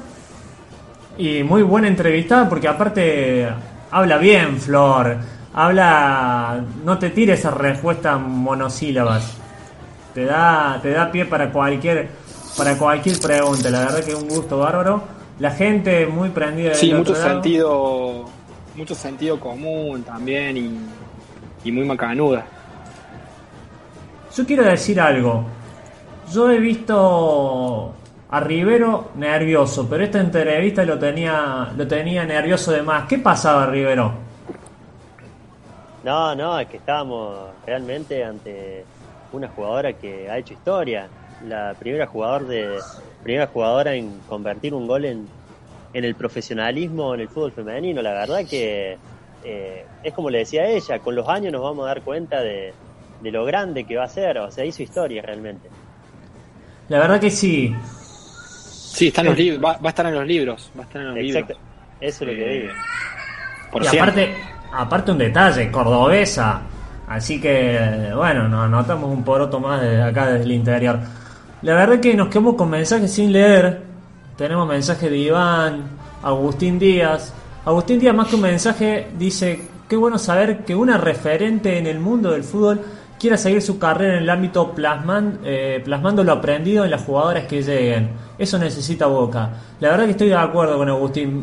Y 1.17 1.43
muy 1.43 1.63
buena 1.63 1.89
entrevista 1.89 2.47
porque 2.49 2.69
aparte 2.69 3.49
habla 3.91 4.19
bien, 4.19 4.59
Flor. 4.59 5.17
Habla. 5.55 6.63
No 6.85 6.99
te 6.99 7.11
tires 7.11 7.41
esas 7.41 7.55
respuestas 7.55 8.21
monosílabas. 8.21 9.39
Te 10.13 10.27
da, 10.27 10.79
te 10.83 10.91
da 10.91 11.11
pie 11.11 11.25
para 11.25 11.51
cualquier, 11.51 12.09
para 12.57 12.77
cualquier 12.77 13.19
pregunta. 13.21 13.71
La 13.71 13.81
verdad 13.81 14.05
que 14.05 14.13
es 14.13 14.17
un 14.17 14.29
gusto 14.29 14.59
bárbaro. 14.59 15.03
La 15.39 15.51
gente 15.51 16.07
muy 16.07 16.31
prendida. 16.31 16.75
Sí, 16.75 16.93
mucho 16.93 17.15
sentido, 17.15 18.25
mucho 18.75 18.95
sentido 18.95 19.39
común 19.39 20.03
también 20.03 20.57
y, 20.57 20.79
y 21.65 21.73
muy 21.73 21.85
macanuda. 21.85 22.45
Yo 24.37 24.45
quiero 24.47 24.65
decir 24.65 25.01
algo. 25.01 25.45
Yo 26.33 26.51
he 26.51 26.59
visto 26.59 27.95
a 28.31 28.41
Rivero 28.41 29.13
nervioso, 29.17 29.89
pero 29.89 30.05
esta 30.05 30.21
entrevista 30.21 30.85
lo 30.85 30.99
tenía, 30.99 31.73
lo 31.77 31.87
tenía 31.89 32.25
nervioso 32.25 32.73
de 32.73 32.83
más. 32.83 33.09
¿Qué 33.09 33.19
pasaba, 33.19 33.67
Rivero? 33.67 34.13
No, 36.05 36.35
no, 36.35 36.59
es 36.59 36.69
que 36.69 36.77
estábamos 36.77 37.51
realmente 37.67 38.23
ante 38.25 38.85
una 39.33 39.49
jugadora 39.49 39.93
que 39.93 40.31
ha 40.31 40.39
hecho 40.39 40.55
historia. 40.55 41.09
La 41.47 41.75
primera 41.79 42.07
jugador 42.07 42.47
de 42.47 42.79
primera 43.23 43.47
jugadora 43.47 43.95
en 43.95 44.19
convertir 44.29 44.75
un 44.75 44.87
gol 44.87 45.05
en, 45.05 45.29
en 45.93 46.05
el 46.05 46.15
profesionalismo 46.15 47.15
en 47.15 47.21
el 47.21 47.29
fútbol 47.29 47.53
femenino. 47.53 48.03
La 48.03 48.13
verdad 48.13 48.45
que 48.49 48.97
eh, 49.45 49.85
es 50.03 50.15
como 50.15 50.31
le 50.31 50.39
decía 50.39 50.67
ella, 50.67 50.99
con 50.99 51.15
los 51.15 51.29
años 51.29 51.53
nos 51.53 51.63
vamos 51.63 51.85
a 51.85 51.89
dar 51.89 52.03
cuenta 52.03 52.41
de, 52.41 52.73
de 53.21 53.31
lo 53.31 53.45
grande 53.45 53.85
que 53.85 53.97
va 53.97 54.05
a 54.05 54.09
ser. 54.09 54.39
O 54.39 54.51
sea, 54.51 54.65
hizo 54.65 54.83
historia 54.83 55.23
realmente. 55.23 55.69
La 56.89 56.99
verdad 56.99 57.21
que 57.21 57.31
sí. 57.31 57.75
Sí, 58.99 59.09
está 59.09 59.21
en 59.21 59.27
los 59.29 59.39
libros, 59.39 59.63
va, 59.65 59.79
a 59.83 59.89
estar 59.89 60.07
en 60.07 60.15
los 60.15 60.27
libros, 60.27 60.73
va 60.77 60.83
a 60.83 60.87
estar 60.87 61.03
en 61.03 61.09
los 61.09 61.17
Exacto. 61.19 61.53
libros. 61.55 61.69
Eso 62.01 62.25
es 62.25 62.31
lo 62.31 62.37
que 62.37 62.49
digo. 62.51 62.73
y 63.81 63.97
aparte, 63.97 64.35
aparte 64.73 65.13
un 65.13 65.19
detalle, 65.19 65.71
cordobesa. 65.71 66.63
Así 67.07 67.41
que, 67.41 68.11
bueno, 68.15 68.49
nos 68.49 68.67
anotamos 68.67 69.11
un 69.11 69.25
poroto 69.25 69.61
más 69.61 69.81
desde 69.81 70.03
acá, 70.03 70.27
desde 70.27 70.45
el 70.45 70.53
interior. 70.53 70.99
La 71.63 71.75
verdad 71.75 71.99
que 71.99 72.15
nos 72.15 72.29
quedamos 72.29 72.55
con 72.55 72.71
mensajes 72.71 73.13
sin 73.13 73.33
leer. 73.33 73.83
Tenemos 74.37 74.69
mensaje 74.69 75.11
de 75.11 75.19
Iván, 75.19 75.83
Agustín 76.23 76.79
Díaz. 76.79 77.33
Agustín 77.65 77.99
Díaz, 77.99 78.15
más 78.15 78.29
que 78.29 78.37
un 78.37 78.43
mensaje, 78.43 79.09
dice: 79.19 79.61
Qué 79.89 79.97
bueno 79.97 80.19
saber 80.19 80.65
que 80.65 80.77
una 80.77 80.99
referente 80.99 81.77
en 81.77 81.89
el 81.89 81.99
mundo 81.99 82.31
del 82.31 82.45
fútbol 82.45 82.81
quiera 83.19 83.37
seguir 83.37 83.61
su 83.61 83.77
carrera 83.77 84.19
en 84.19 84.23
el 84.23 84.31
ámbito 84.31 84.71
plasman, 84.73 85.41
eh, 85.45 85.83
plasmando 85.85 86.23
lo 86.23 86.33
aprendido 86.33 86.85
en 86.85 86.93
las 86.93 87.03
jugadoras 87.03 87.47
que 87.47 87.61
lleguen. 87.61 88.11
Eso 88.39 88.57
necesita 88.57 89.07
Boca. 89.07 89.51
La 89.81 89.91
verdad 89.91 90.05
que 90.05 90.13
estoy 90.13 90.29
de 90.29 90.37
acuerdo 90.37 90.79
con 90.79 90.89
Agustín. 90.89 91.43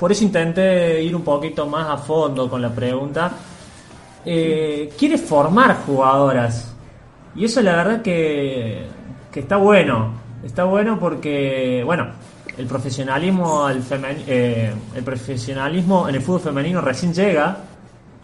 Por 0.00 0.10
eso 0.10 0.24
intenté 0.24 1.02
ir 1.02 1.14
un 1.14 1.22
poquito 1.22 1.66
más 1.66 1.90
a 1.90 1.98
fondo 1.98 2.48
con 2.48 2.62
la 2.62 2.70
pregunta. 2.70 3.30
Eh, 4.24 4.90
quiere 4.98 5.18
formar 5.18 5.76
jugadoras. 5.84 6.72
Y 7.34 7.44
eso 7.44 7.60
la 7.60 7.76
verdad 7.76 8.02
que, 8.02 8.86
que 9.32 9.40
está 9.40 9.56
bueno. 9.56 10.12
Está 10.44 10.64
bueno 10.64 10.98
porque, 10.98 11.82
bueno, 11.84 12.08
el 12.58 12.66
profesionalismo, 12.66 13.64
al 13.64 13.82
eh, 14.26 14.72
el 14.94 15.02
profesionalismo 15.02 16.08
en 16.08 16.16
el 16.16 16.20
fútbol 16.20 16.40
femenino 16.40 16.80
recién 16.80 17.14
llega. 17.14 17.56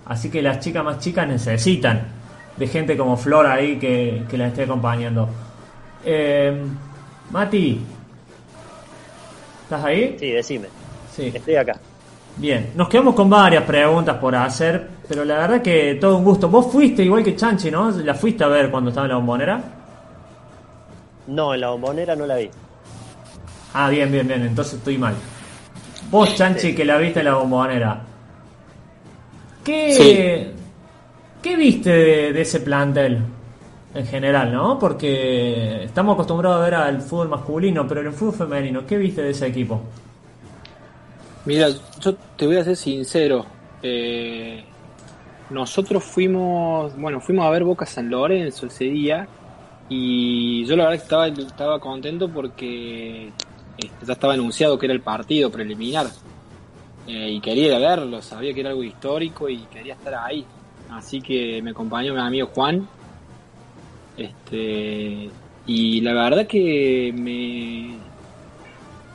Así 0.04 0.30
que 0.30 0.42
las 0.42 0.60
chicas 0.60 0.84
más 0.84 0.98
chicas 0.98 1.26
necesitan 1.26 2.02
de 2.56 2.66
gente 2.66 2.96
como 2.96 3.16
Flor 3.16 3.46
ahí 3.46 3.78
que, 3.78 4.24
que 4.28 4.36
la 4.36 4.48
esté 4.48 4.64
acompañando. 4.64 5.28
Eh, 6.04 6.62
Mati, 7.30 7.80
¿estás 9.64 9.84
ahí? 9.84 10.16
Sí, 10.18 10.30
decime. 10.30 10.68
Sí. 11.14 11.32
Estoy 11.34 11.56
acá. 11.56 11.76
Bien, 12.36 12.70
nos 12.74 12.88
quedamos 12.88 13.14
con 13.14 13.28
varias 13.28 13.64
preguntas 13.64 14.16
por 14.16 14.34
hacer, 14.34 14.88
pero 15.08 15.24
la 15.24 15.38
verdad 15.38 15.62
que 15.62 15.96
todo 16.00 16.16
un 16.16 16.24
gusto. 16.24 16.48
Vos 16.48 16.70
fuiste 16.70 17.02
igual 17.02 17.24
que 17.24 17.34
Chanchi, 17.34 17.70
¿no? 17.70 17.90
¿La 17.90 18.14
fuiste 18.14 18.44
a 18.44 18.48
ver 18.48 18.70
cuando 18.70 18.90
estaba 18.90 19.06
en 19.06 19.10
la 19.10 19.16
bombonera? 19.16 19.77
No, 21.28 21.52
en 21.52 21.60
la 21.60 21.68
bombonera 21.68 22.16
no 22.16 22.26
la 22.26 22.36
vi. 22.36 22.50
Ah, 23.74 23.90
bien, 23.90 24.10
bien, 24.10 24.26
bien, 24.26 24.42
entonces 24.42 24.74
estoy 24.74 24.96
mal. 24.96 25.14
Vos, 26.10 26.34
Chanchi, 26.34 26.74
que 26.74 26.86
la 26.86 26.96
viste 26.96 27.18
en 27.20 27.26
la 27.26 27.34
bombonera. 27.34 28.00
¿Qué, 29.62 30.50
¿qué 31.42 31.56
viste 31.56 31.90
de, 31.90 32.32
de 32.32 32.40
ese 32.40 32.60
plantel 32.60 33.18
en 33.94 34.06
general, 34.06 34.50
no? 34.50 34.78
Porque 34.78 35.84
estamos 35.84 36.14
acostumbrados 36.14 36.60
a 36.60 36.64
ver 36.64 36.74
al 36.74 37.02
fútbol 37.02 37.28
masculino, 37.28 37.86
pero 37.86 38.00
en 38.00 38.06
el 38.06 38.12
fútbol 38.14 38.34
femenino, 38.48 38.86
¿qué 38.86 38.96
viste 38.96 39.22
de 39.22 39.30
ese 39.30 39.46
equipo? 39.48 39.82
Mira, 41.44 41.68
yo 42.00 42.14
te 42.36 42.46
voy 42.46 42.56
a 42.56 42.64
ser 42.64 42.76
sincero. 42.76 43.44
Eh, 43.82 44.64
nosotros 45.50 46.02
fuimos, 46.02 46.96
bueno, 46.96 47.20
fuimos 47.20 47.44
a 47.44 47.50
ver 47.50 47.64
Boca 47.64 47.84
San 47.84 48.08
Lorenzo 48.08 48.66
ese 48.66 48.84
día 48.84 49.28
y 49.88 50.64
yo 50.66 50.76
la 50.76 50.84
verdad 50.84 50.98
que 50.98 51.02
estaba, 51.04 51.26
estaba 51.28 51.80
contento 51.80 52.28
porque 52.28 53.28
este, 53.78 54.06
ya 54.06 54.12
estaba 54.12 54.34
anunciado 54.34 54.78
que 54.78 54.86
era 54.86 54.94
el 54.94 55.00
partido 55.00 55.50
preliminar 55.50 56.06
eh, 57.06 57.30
y 57.32 57.40
quería 57.40 57.78
verlo, 57.78 58.20
sabía 58.20 58.52
que 58.52 58.60
era 58.60 58.70
algo 58.70 58.82
histórico 58.84 59.48
y 59.48 59.58
quería 59.66 59.94
estar 59.94 60.14
ahí. 60.14 60.44
Así 60.90 61.20
que 61.22 61.60
me 61.62 61.70
acompañó 61.70 62.14
mi 62.14 62.20
amigo 62.20 62.48
Juan. 62.54 62.86
Este, 64.16 65.30
y 65.66 66.00
la 66.00 66.12
verdad 66.12 66.46
que 66.46 67.12
me. 67.16 67.96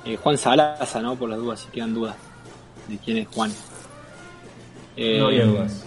eh, 0.06 0.18
Juan 0.18 0.38
Salaza, 0.38 1.02
¿no? 1.02 1.16
Por 1.16 1.30
las 1.30 1.40
dudas, 1.40 1.60
si 1.62 1.68
quedan 1.70 1.94
dudas 1.94 2.16
de 2.88 2.98
quién 3.00 3.18
es 3.18 3.28
Juan. 3.28 3.52
Eh, 4.96 5.18
no 5.20 5.28
había 5.28 5.46
dudas. 5.46 5.86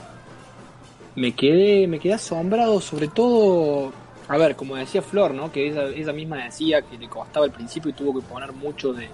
me 1.14 1.32
quedé, 1.34 1.86
me 1.86 1.98
quedé 1.98 2.14
asombrado, 2.14 2.80
sobre 2.80 3.08
todo, 3.08 3.92
a 4.28 4.36
ver, 4.36 4.56
como 4.56 4.76
decía 4.76 5.02
Flor, 5.02 5.34
¿no? 5.34 5.52
Que 5.52 5.68
ella, 5.68 5.84
ella 5.84 6.12
misma 6.12 6.44
decía 6.44 6.82
que 6.82 6.98
le 6.98 7.08
costaba 7.08 7.46
al 7.46 7.52
principio 7.52 7.90
y 7.90 7.94
tuvo 7.94 8.20
que 8.20 8.26
poner 8.26 8.52
mucho 8.52 8.92
de, 8.92 9.08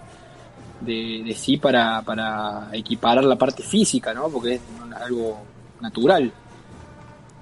sí 1.35 1.59
para, 1.59 2.03
para 2.03 2.69
equiparar 2.73 3.25
la 3.25 3.37
parte 3.37 3.63
física, 3.63 4.15
¿no? 4.15 4.29
Porque 4.29 4.55
es 4.55 4.61
algo 5.01 5.39
natural. 5.81 6.33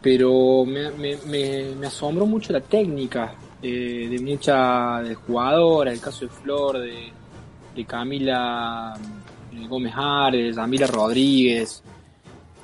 Pero 0.03 0.65
me, 0.65 0.91
me, 1.27 1.87
asombró 1.87 2.27
mucho 2.27 2.53
la 2.53 2.61
técnica 2.61 3.35
eh, 3.63 4.09
de 4.11 4.19
muchas 4.19 5.07
de 5.07 5.15
jugadoras, 5.15 5.95
el 5.95 6.01
caso 6.01 6.25
de 6.25 6.31
Flor, 6.31 6.79
de, 6.79 7.13
de 7.77 7.85
Camila 7.85 8.95
Gómez 9.69 9.93
Ares, 9.95 10.57
Camila 10.57 10.87
Rodríguez, 10.87 11.83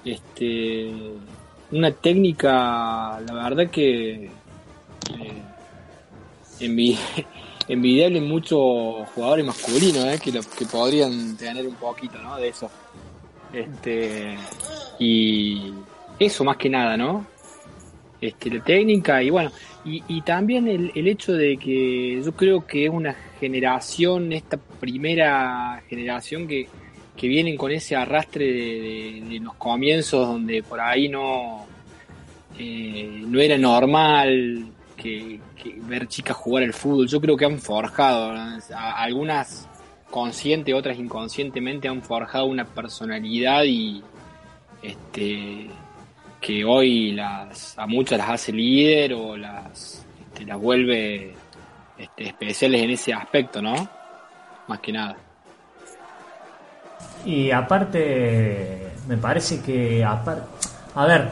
este 0.04 0.90
una 1.70 1.90
técnica, 1.90 3.20
la 3.20 3.34
verdad 3.34 3.68
que 3.70 4.30
eh, 5.10 5.42
en 6.60 8.24
muchos 8.28 9.08
jugadores 9.14 9.44
masculinos, 9.44 10.04
eh, 10.04 10.18
que, 10.22 10.66
podrían 10.66 11.36
tener 11.36 11.66
un 11.66 11.74
poquito. 11.74 12.18
De 12.36 12.48
eso. 12.48 12.70
Este, 13.52 14.36
y 14.98 15.72
eso 16.18 16.44
más 16.44 16.56
que 16.56 16.68
nada. 16.68 17.24
Este, 18.20 18.50
la 18.50 18.64
técnica 18.64 19.22
y 19.22 19.30
bueno, 19.30 19.50
y, 19.84 20.20
también 20.22 20.66
el, 20.66 21.06
hecho 21.06 21.32
de 21.34 21.56
que 21.58 22.20
yo 22.24 22.32
creo 22.32 22.66
que 22.66 22.86
es 22.86 22.90
una 22.90 23.14
generación, 23.38 24.32
esta 24.32 24.56
primera 24.56 25.82
generación 25.88 26.48
que, 26.48 26.68
vienen 27.22 27.56
con 27.56 27.72
ese 27.72 27.96
arrastre 27.96 28.44
de 28.44 29.40
los 29.42 29.54
comienzos 29.54 30.26
donde 30.28 30.62
por 30.62 30.80
ahí 30.80 31.08
no, 31.08 31.66
eh, 32.58 33.22
no 33.26 33.40
era 33.40 33.58
normal 33.58 34.66
que, 34.96 35.40
ver 35.82 36.08
chicas 36.08 36.36
jugar 36.36 36.64
al 36.64 36.72
fútbol. 36.72 37.06
Yo 37.06 37.20
creo 37.20 37.36
que 37.36 37.44
han 37.44 37.58
forjado, 37.58 38.32
¿no? 38.32 38.58
Algunas 38.76 39.68
consciente, 40.10 40.74
otras 40.74 40.98
inconscientemente 40.98 41.88
han 41.88 42.02
forjado 42.02 42.46
una 42.46 42.64
personalidad 42.64 43.64
y 43.64 44.02
este 44.82 45.68
que 46.40 46.64
hoy 46.64 47.12
las 47.12 47.76
a 47.78 47.86
muchas 47.86 48.18
las 48.18 48.30
hace 48.30 48.52
líder 48.52 49.14
o 49.14 49.36
las 49.36 50.04
este, 50.20 50.44
las 50.44 50.58
vuelve 50.58 51.34
este, 51.98 52.28
especiales 52.28 52.82
en 52.82 52.90
ese 52.90 53.12
aspecto, 53.12 53.60
¿no? 53.60 53.88
Más 54.68 54.80
que 54.80 54.92
nada. 54.92 55.16
Y 57.24 57.50
aparte, 57.50 58.92
me 59.08 59.16
parece 59.16 59.60
que. 59.60 60.04
A 60.04 61.06
ver, 61.06 61.28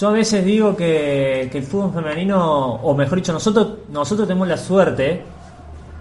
yo 0.00 0.08
a 0.08 0.12
veces 0.12 0.44
digo 0.44 0.74
que, 0.74 1.48
que 1.52 1.58
el 1.58 1.64
fútbol 1.64 1.92
femenino, 1.92 2.74
o 2.76 2.94
mejor 2.94 3.16
dicho, 3.18 3.32
nosotros, 3.32 3.78
nosotros 3.92 4.26
tenemos 4.26 4.48
la 4.48 4.56
suerte 4.56 5.22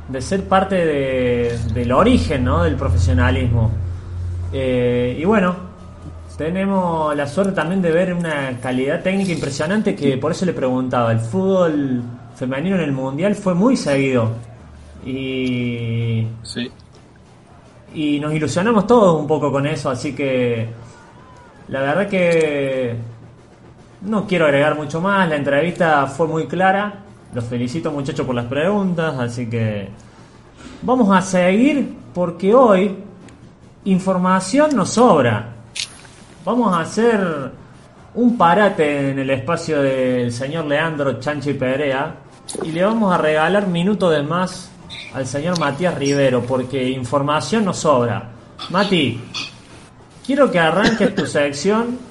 de 0.07 0.21
ser 0.21 0.45
parte 0.47 0.75
de- 0.75 1.59
del 1.73 1.91
origen 1.91 2.45
¿no? 2.45 2.63
del 2.63 2.75
profesionalismo. 2.75 3.71
Eh, 4.53 5.17
y 5.19 5.25
bueno, 5.25 5.53
tenemos 6.37 7.13
la 7.15 7.27
suerte 7.27 7.51
también 7.53 7.81
de 7.81 7.91
ver 7.91 8.13
una 8.13 8.57
calidad 8.61 9.01
técnica 9.03 9.33
impresionante 9.33 9.95
que 9.95 10.17
por 10.17 10.31
eso 10.31 10.45
le 10.45 10.53
preguntaba, 10.53 11.11
el 11.11 11.19
fútbol 11.19 12.01
femenino 12.35 12.77
en 12.77 12.81
el 12.83 12.91
mundial 12.93 13.35
fue 13.35 13.53
muy 13.53 13.75
seguido. 13.75 14.31
Y 15.05 16.25
Sí. 16.43 16.71
y 17.93 18.19
nos 18.19 18.33
ilusionamos 18.33 18.87
todos 18.87 19.19
un 19.19 19.27
poco 19.27 19.51
con 19.51 19.67
eso, 19.67 19.89
así 19.89 20.13
que 20.15 20.67
la 21.67 21.81
verdad 21.81 22.07
que 22.07 22.95
no 24.01 24.25
quiero 24.25 24.45
agregar 24.45 24.75
mucho 24.75 25.01
más, 25.01 25.27
la 25.27 25.35
entrevista 25.35 26.07
fue 26.07 26.27
muy 26.27 26.47
clara, 26.47 27.03
los 27.33 27.45
felicito 27.45 27.91
muchachos 27.91 28.25
por 28.25 28.35
las 28.35 28.45
preguntas, 28.45 29.17
así 29.19 29.49
que 29.49 29.89
vamos 30.81 31.15
a 31.15 31.21
seguir 31.21 31.95
porque 32.13 32.53
hoy 32.53 32.95
información 33.85 34.75
nos 34.75 34.91
sobra. 34.91 35.55
Vamos 36.45 36.75
a 36.75 36.81
hacer 36.81 37.51
un 38.15 38.37
parate 38.37 39.11
en 39.11 39.19
el 39.19 39.29
espacio 39.29 39.81
del 39.81 40.31
señor 40.31 40.65
Leandro 40.65 41.19
Chanchi 41.19 41.53
Perea 41.53 42.15
y 42.63 42.71
le 42.71 42.83
vamos 42.83 43.13
a 43.13 43.17
regalar 43.17 43.67
minutos 43.67 44.11
de 44.11 44.23
más 44.23 44.71
al 45.13 45.27
señor 45.27 45.59
Matías 45.59 45.95
Rivero 45.97 46.41
porque 46.41 46.89
información 46.89 47.65
nos 47.65 47.77
sobra. 47.77 48.29
Mati, 48.69 49.21
quiero 50.25 50.51
que 50.51 50.59
arranques 50.59 51.13
tu 51.15 51.25
sección. 51.25 52.08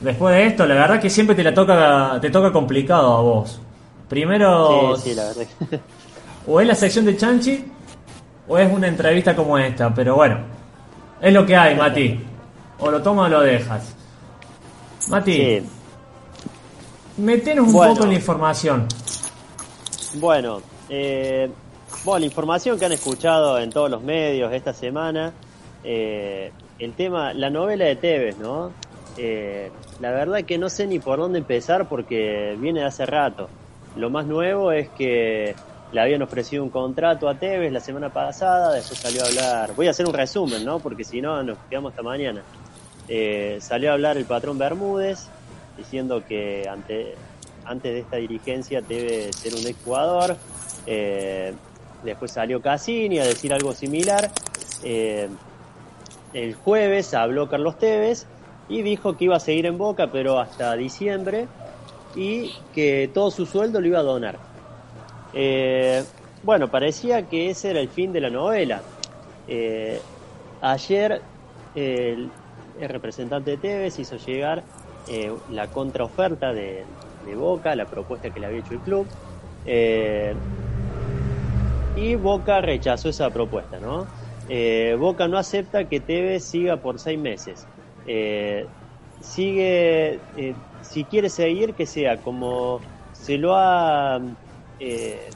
Después 0.00 0.34
de 0.34 0.46
esto, 0.46 0.66
la 0.66 0.74
verdad 0.74 1.00
que 1.00 1.08
siempre 1.08 1.34
te 1.34 1.42
la 1.42 1.54
toca 1.54 2.18
te 2.20 2.30
toca 2.30 2.52
complicado 2.52 3.16
a 3.16 3.20
vos. 3.22 3.60
Primero 4.08 4.94
Sí, 4.96 5.10
sí, 5.10 5.14
la 5.14 5.24
verdad. 5.24 5.46
o 6.46 6.60
es 6.60 6.66
la 6.66 6.74
sección 6.74 7.04
de 7.06 7.16
Chanchi 7.16 7.64
o 8.48 8.58
es 8.58 8.72
una 8.72 8.88
entrevista 8.88 9.34
como 9.34 9.56
esta, 9.58 9.92
pero 9.94 10.14
bueno, 10.16 10.38
es 11.20 11.32
lo 11.32 11.44
que 11.46 11.56
hay, 11.56 11.74
Mati. 11.74 12.20
O 12.78 12.90
lo 12.90 13.00
tomas 13.02 13.26
o 13.26 13.28
lo 13.30 13.40
dejas. 13.40 13.94
Mati, 15.08 15.32
Sí. 15.34 15.62
metenos 17.16 17.66
un 17.68 17.72
Bueno. 17.72 17.92
poco 17.94 18.04
en 18.04 18.10
la 18.10 18.16
información. 18.16 18.86
Bueno, 20.14 20.60
eh, 20.88 21.50
bueno, 22.04 22.20
la 22.20 22.26
información 22.26 22.78
que 22.78 22.84
han 22.84 22.92
escuchado 22.92 23.58
en 23.58 23.70
todos 23.70 23.90
los 23.90 24.02
medios 24.02 24.52
esta 24.52 24.72
semana, 24.72 25.32
eh, 25.82 26.52
el 26.78 26.92
tema, 26.92 27.32
la 27.32 27.48
novela 27.50 27.86
de 27.86 27.96
Tevez, 27.96 28.36
¿no? 28.38 28.70
Eh, 29.16 29.70
la 30.00 30.10
verdad 30.10 30.44
que 30.44 30.58
no 30.58 30.68
sé 30.68 30.86
ni 30.86 30.98
por 30.98 31.18
dónde 31.18 31.38
empezar 31.38 31.88
porque 31.88 32.56
viene 32.58 32.80
de 32.80 32.86
hace 32.86 33.06
rato. 33.06 33.48
Lo 33.96 34.10
más 34.10 34.26
nuevo 34.26 34.72
es 34.72 34.88
que 34.90 35.54
le 35.92 36.00
habían 36.00 36.20
ofrecido 36.22 36.62
un 36.62 36.70
contrato 36.70 37.28
a 37.28 37.34
Tevez 37.34 37.72
la 37.72 37.80
semana 37.80 38.10
pasada, 38.10 38.74
después 38.74 38.98
salió 38.98 39.22
a 39.22 39.26
hablar, 39.26 39.74
voy 39.74 39.86
a 39.86 39.90
hacer 39.90 40.06
un 40.06 40.12
resumen, 40.12 40.64
¿no? 40.64 40.80
Porque 40.80 41.04
si 41.04 41.20
no 41.20 41.42
nos 41.42 41.56
quedamos 41.70 41.92
hasta 41.92 42.02
mañana. 42.02 42.42
Eh, 43.08 43.58
salió 43.60 43.90
a 43.90 43.92
hablar 43.94 44.16
el 44.16 44.24
patrón 44.24 44.58
Bermúdez 44.58 45.28
diciendo 45.76 46.24
que 46.26 46.68
ante, 46.68 47.14
antes 47.64 47.92
de 47.92 48.00
esta 48.00 48.16
dirigencia 48.16 48.80
debe 48.80 49.32
ser 49.32 49.54
un 49.54 49.66
exjugador. 49.66 50.36
Eh, 50.86 51.54
después 52.04 52.32
salió 52.32 52.60
Cassini 52.60 53.18
a 53.18 53.24
decir 53.24 53.54
algo 53.54 53.72
similar. 53.72 54.30
Eh, 54.82 55.28
el 56.34 56.54
jueves 56.54 57.14
habló 57.14 57.48
Carlos 57.48 57.78
Tevez 57.78 58.26
y 58.68 58.82
dijo 58.82 59.16
que 59.16 59.24
iba 59.24 59.36
a 59.36 59.40
seguir 59.40 59.66
en 59.66 59.78
Boca, 59.78 60.08
pero 60.10 60.38
hasta 60.38 60.74
diciembre, 60.74 61.46
y 62.16 62.52
que 62.74 63.10
todo 63.12 63.30
su 63.30 63.46
sueldo 63.46 63.80
lo 63.80 63.86
iba 63.86 64.00
a 64.00 64.02
donar. 64.02 64.38
Eh, 65.32 66.02
bueno, 66.42 66.68
parecía 66.68 67.28
que 67.28 67.50
ese 67.50 67.70
era 67.70 67.80
el 67.80 67.88
fin 67.88 68.12
de 68.12 68.20
la 68.20 68.30
novela. 68.30 68.80
Eh, 69.46 70.00
ayer 70.60 71.20
el, 71.74 72.30
representante 72.80 73.52
de 73.52 73.56
Tevez 73.58 73.98
hizo 73.98 74.16
llegar 74.16 74.62
eh, 75.08 75.32
la 75.50 75.68
contraoferta 75.68 76.52
de, 76.52 76.84
de 77.26 77.34
Boca, 77.34 77.74
la 77.76 77.84
propuesta 77.84 78.30
que 78.30 78.40
le 78.40 78.46
había 78.46 78.60
hecho 78.60 78.74
el 78.74 78.80
club. 78.80 79.06
Y 81.96 82.14
Boca 82.14 82.60
rechazó 82.60 83.08
esa 83.08 83.30
propuesta, 83.30 83.78
¿no? 83.80 84.06
Boca 84.98 85.26
no 85.26 85.38
acepta 85.38 85.88
que 85.88 85.98
Tevez 86.00 86.44
siga 86.44 86.76
por 86.76 86.98
seis 86.98 87.18
meses. 87.18 87.66
Eh, 88.06 88.66
sigue, 89.20 90.20
eh, 90.36 90.54
si 90.82 91.04
quiere 91.04 91.28
seguir, 91.28 91.74
que 91.74 91.86
sea 91.86 92.18
como 92.18 92.80
se 93.12 93.38
lo 93.38 93.56
ha, 93.56 94.20
eh, 94.78 95.28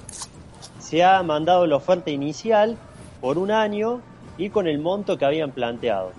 se 0.78 1.02
ha 1.02 1.22
mandado 1.22 1.66
la 1.66 1.76
oferta 1.76 2.10
inicial 2.10 2.76
por 3.20 3.38
un 3.38 3.50
año 3.50 4.00
y 4.38 4.50
con 4.50 4.66
el 4.68 4.78
monto 4.78 5.18
que 5.18 5.24
habían 5.24 5.50
planteado. 5.50 6.12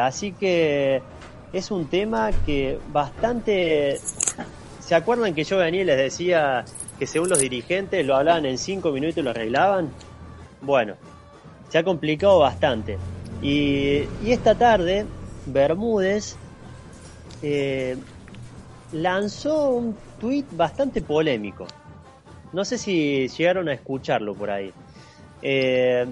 Así 0.00 0.30
que 0.32 1.02
es 1.52 1.70
un 1.72 1.86
tema 1.86 2.30
que 2.46 2.78
bastante... 2.92 3.98
¿Se 4.78 4.94
acuerdan 4.94 5.34
que 5.34 5.42
yo 5.44 5.58
venía 5.58 5.82
les 5.84 5.96
decía 5.96 6.64
que 6.98 7.06
según 7.06 7.30
los 7.30 7.40
dirigentes 7.40 8.06
lo 8.06 8.14
hablaban 8.14 8.46
en 8.46 8.56
cinco 8.56 8.92
minutos 8.92 9.18
y 9.18 9.22
lo 9.22 9.30
arreglaban? 9.30 9.90
Bueno, 10.60 10.94
se 11.68 11.78
ha 11.78 11.82
complicado 11.82 12.38
bastante. 12.38 12.98
Y 13.42 14.06
esta 14.24 14.54
tarde, 14.54 15.06
Bermúdez 15.46 16.36
eh, 17.42 17.96
lanzó 18.92 19.70
un 19.70 19.96
tuit 20.20 20.46
bastante 20.52 21.02
polémico. 21.02 21.66
No 22.52 22.64
sé 22.64 22.78
si 22.78 23.28
llegaron 23.28 23.68
a 23.68 23.74
escucharlo 23.74 24.34
por 24.34 24.50
ahí. 24.50 24.72
Eh, 25.42 26.06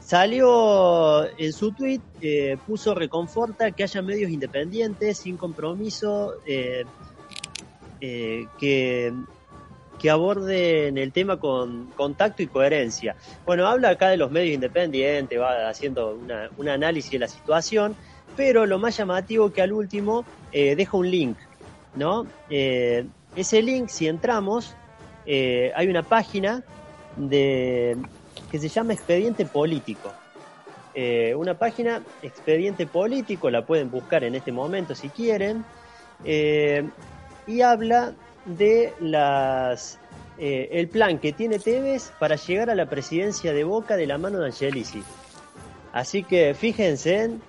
salió 0.00 1.24
en 1.38 1.52
su 1.52 1.72
tweet, 1.72 2.00
eh, 2.20 2.58
puso 2.66 2.94
reconforta 2.94 3.70
que 3.70 3.84
haya 3.84 4.02
medios 4.02 4.30
independientes, 4.30 5.18
sin 5.18 5.36
compromiso, 5.36 6.34
que, 6.44 6.84
que 10.04 10.10
aborden 10.10 10.98
el 10.98 11.12
tema 11.12 11.38
con 11.38 11.86
contacto 11.92 12.42
y 12.42 12.46
coherencia. 12.46 13.16
Bueno, 13.46 13.66
habla 13.66 13.88
acá 13.88 14.10
de 14.10 14.18
los 14.18 14.30
medios 14.30 14.54
independientes, 14.54 15.40
va 15.40 15.66
haciendo 15.66 16.16
una- 16.16 16.50
un 16.58 16.68
análisis 16.68 17.10
de 17.12 17.20
la 17.20 17.26
situación, 17.26 17.96
pero 18.36 18.66
lo 18.66 18.78
más 18.78 18.98
llamativo 18.98 19.50
que 19.50 19.62
al 19.62 19.72
último 19.72 20.26
eh, 20.52 20.76
deja 20.76 20.94
un 20.98 21.10
link, 21.10 21.38
¿no? 21.96 22.26
Eh, 22.50 23.06
ese 23.34 23.62
link, 23.62 23.88
si 23.88 24.06
entramos, 24.06 24.74
eh, 25.24 25.72
hay 25.74 25.88
una 25.88 26.02
página 26.02 26.62
de 27.16 27.96
que 28.52 28.58
se 28.58 28.68
llama 28.68 28.92
Expediente 28.92 29.46
Político. 29.46 30.12
Eh, 30.92 31.34
una 31.34 31.54
página 31.54 32.02
Expediente 32.20 32.86
Político, 32.86 33.48
la 33.48 33.64
pueden 33.64 33.90
buscar 33.90 34.22
en 34.22 34.34
este 34.34 34.52
momento 34.52 34.94
si 34.94 35.08
quieren, 35.08 35.64
y 37.46 37.60
habla 37.62 38.12
de 38.44 38.92
las 39.00 39.98
eh, 40.38 40.68
el 40.72 40.88
plan 40.88 41.18
que 41.18 41.32
tiene 41.32 41.58
Tevez 41.58 42.12
para 42.18 42.36
llegar 42.36 42.68
a 42.70 42.74
la 42.74 42.86
presidencia 42.86 43.52
de 43.52 43.64
Boca 43.64 43.96
de 43.96 44.06
la 44.06 44.18
mano 44.18 44.38
de 44.40 44.46
Angelici. 44.46 45.02
Así 45.92 46.24
que 46.24 46.54
fíjense 46.54 47.22
en 47.22 47.42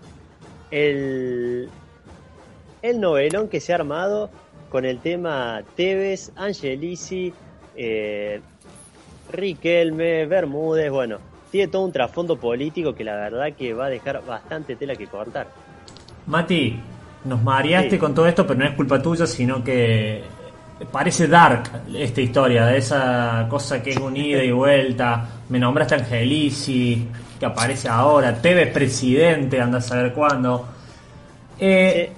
el, 0.72 1.70
el 2.82 3.00
novelón 3.02 3.48
que 3.50 3.60
se 3.60 3.72
ha 3.72 3.76
armado 3.76 4.30
con 4.70 4.86
el 4.86 5.00
tema 5.00 5.64
Tevez, 5.76 6.32
Angelici, 6.36 7.34
eh, 7.76 8.42
Riquelme, 9.32 10.26
Bermúdez, 10.28 10.92
bueno, 10.92 11.18
tiene 11.52 11.72
todo 11.72 11.84
un 11.86 11.92
trasfondo 11.92 12.38
político 12.38 12.94
que 12.94 13.04
la 13.04 13.16
verdad 13.16 13.54
que 13.54 13.74
va 13.74 13.86
a 13.88 13.90
dejar 13.90 14.24
bastante 14.26 14.76
tela 14.76 14.96
que 14.96 15.08
cortar. 15.08 15.48
Mati, 16.28 16.80
nos 17.24 17.42
mareaste 17.42 17.92
Sí. 17.92 17.98
con 17.98 18.14
todo 18.14 18.28
esto, 18.28 18.46
pero 18.46 18.60
no 18.60 18.66
es 18.66 18.76
culpa 18.76 19.02
tuya, 19.02 19.26
sino 19.26 19.64
que 19.64 20.24
parece 20.92 21.28
dark 21.28 21.84
esta 21.94 22.22
historia, 22.22 22.66
de 22.66 22.78
esa 22.78 23.46
cosa 23.50 23.82
que 23.82 23.92
es 23.92 23.98
un 23.98 24.16
ida 24.18 24.44
y 24.44 24.52
vuelta. 24.52 25.28
Me 25.50 25.60
nombraste 25.60 25.96
a 25.96 25.98
Angelici, 26.00 27.08
que 27.40 27.46
aparece 27.46 27.88
ahora, 27.88 28.34
Tevez 28.42 28.72
presidente, 28.74 29.60
anda 29.62 29.78
a 29.78 29.82
saber 29.82 30.14
cuándo. 30.14 30.68
Eh, 31.60 32.12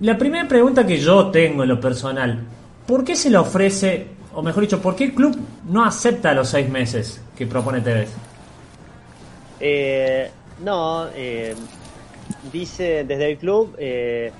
La 0.00 0.16
primera 0.16 0.48
pregunta 0.48 0.86
que 0.86 0.98
yo 0.98 1.26
tengo 1.30 1.62
en 1.62 1.68
lo 1.68 1.78
personal, 1.78 2.40
¿por 2.86 3.04
qué 3.04 3.14
se 3.14 3.28
le 3.28 3.36
ofrece, 3.36 4.06
o 4.34 4.40
mejor 4.40 4.62
dicho, 4.62 4.80
por 4.80 4.96
qué 4.96 5.04
el 5.04 5.14
club 5.14 5.38
no 5.68 5.84
acepta 5.84 6.32
los 6.32 6.48
seis 6.48 6.70
meses 6.70 7.20
que 7.36 7.46
propone 7.46 7.82
Tevez? 7.82 8.08
Eh, 9.60 10.30
no, 10.64 11.06
eh, 11.14 11.54
dice 12.50 13.04
desde 13.04 13.32
el 13.32 13.36
club, 13.36 13.76
eh, 13.78 14.32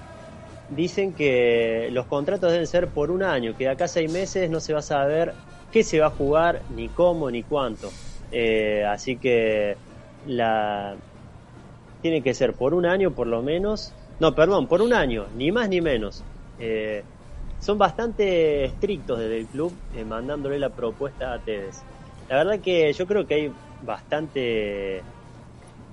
dicen 0.71 1.13
que 1.13 1.89
los 1.93 2.07
contratos 2.07 2.53
deben 2.53 2.67
ser 2.67 2.89
por 2.89 3.11
un 3.11 3.23
año, 3.23 3.57
que 3.57 3.65
de 3.65 3.71
acá 3.71 3.85
a 3.85 3.89
seis 3.89 4.11
meses 4.11 4.51
no 4.51 4.61
se 4.61 4.73
va 4.73 4.81
a 4.81 4.83
saber 4.83 5.35
qué 5.73 5.83
se 5.83 6.01
va 6.01 6.07
a 6.07 6.11
jugar, 6.11 6.63
ni 6.75 6.89
cómo, 6.89 7.31
ni 7.31 7.43
cuánto. 7.43 7.91
Eh, 8.33 8.85
así 8.87 9.17
que 9.17 9.77
la 10.27 10.95
tiene 12.03 12.23
que 12.23 12.35
ser 12.35 12.55
por 12.55 12.75
un 12.75 12.87
año 12.87 13.13
por 13.13 13.27
lo 13.27 13.43
menos. 13.43 13.93
No, 14.21 14.35
perdón, 14.35 14.67
por 14.67 14.83
un 14.83 14.93
año, 14.93 15.27
ni 15.37 15.51
más 15.51 15.69
ni 15.69 15.81
menos. 15.81 16.23
Eh, 16.59 17.03
son 17.59 17.79
bastante 17.79 18.65
estrictos 18.65 19.19
desde 19.19 19.39
el 19.39 19.47
club 19.47 19.73
mandándole 20.07 20.59
la 20.59 20.71
propuesta 20.71 21.33
a 21.33 21.39
Tevez. 21.39 21.83
La 22.29 22.37
verdad 22.37 22.61
que 22.61 22.93
yo 22.93 23.07
creo 23.07 23.27
que 23.27 23.35
hay 23.35 23.53
bastante 23.83 25.03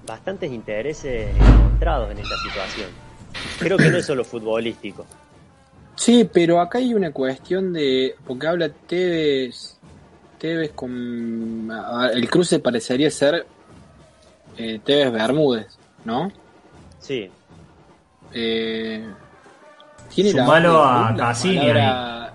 bastantes 0.06 0.52
intereses 0.52 1.36
encontrados 1.36 2.10
en 2.12 2.20
esta 2.20 2.36
situación. 2.38 3.07
Creo 3.60 3.78
que 3.78 3.90
no 3.90 3.98
es 3.98 4.06
solo 4.06 4.24
futbolístico. 4.24 5.06
Sí, 5.96 6.30
pero 6.32 6.60
acá 6.62 6.78
hay 6.78 6.94
una 6.94 7.12
cuestión 7.12 7.74
de. 7.74 8.16
Porque 8.26 8.48
habla 8.48 8.70
Tevez. 8.70 9.78
Tevez 10.38 10.72
con. 10.74 11.70
El 12.14 12.30
cruce 12.30 12.60
parecería 12.60 13.10
ser. 13.10 13.46
eh, 14.58 14.80
Tevez 14.84 15.12
Bermúdez, 15.12 15.78
¿no? 16.06 16.32
Sí, 17.00 17.30
Eh, 18.34 19.06
tiene 20.14 20.32
Sumalo 20.32 20.72
del 20.74 20.82
a 20.88 21.12
la 21.12 21.16
Cassini 21.18 21.58
palabra- 21.58 22.34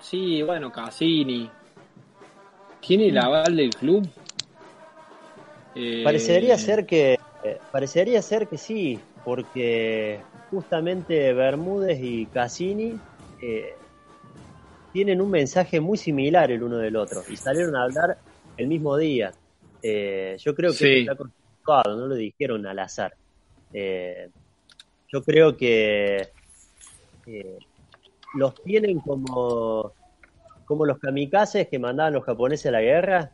Sí, 0.00 0.42
bueno, 0.42 0.72
Cassini. 0.72 1.50
¿Tiene 2.80 3.08
el 3.08 3.18
aval 3.18 3.54
del 3.56 3.70
club? 3.70 4.08
Eh, 5.74 6.02
parecería 6.04 6.56
ser 6.58 6.86
que 6.86 7.18
eh, 7.44 7.60
parecería 7.70 8.20
ser 8.22 8.48
que 8.48 8.56
sí, 8.58 8.98
porque 9.28 10.22
justamente 10.50 11.34
Bermúdez 11.34 11.98
y 12.00 12.24
Cassini 12.24 12.98
eh, 13.42 13.74
tienen 14.90 15.20
un 15.20 15.30
mensaje 15.30 15.80
muy 15.80 15.98
similar 15.98 16.50
el 16.50 16.62
uno 16.62 16.78
del 16.78 16.96
otro 16.96 17.22
y 17.28 17.36
salieron 17.36 17.76
a 17.76 17.82
hablar 17.82 18.16
el 18.56 18.68
mismo 18.68 18.96
día. 18.96 19.30
Eh, 19.82 20.34
yo 20.38 20.54
creo 20.54 20.70
que 20.70 20.76
Sí. 20.78 20.98
está 21.00 21.14
consensuado, 21.14 21.94
no 22.00 22.06
lo 22.06 22.14
dijeron 22.14 22.66
al 22.66 22.78
azar. 22.78 23.14
Eh, 23.74 24.30
yo 25.12 25.22
creo 25.22 25.54
que 25.58 26.30
eh, 27.26 27.58
los 28.32 28.54
tienen 28.62 28.98
como, 29.00 29.92
como 30.64 30.86
los 30.86 30.98
kamikazes 30.98 31.68
que 31.68 31.78
mandaban 31.78 32.14
los 32.14 32.24
japoneses 32.24 32.64
a 32.64 32.70
la 32.70 32.80
guerra. 32.80 33.30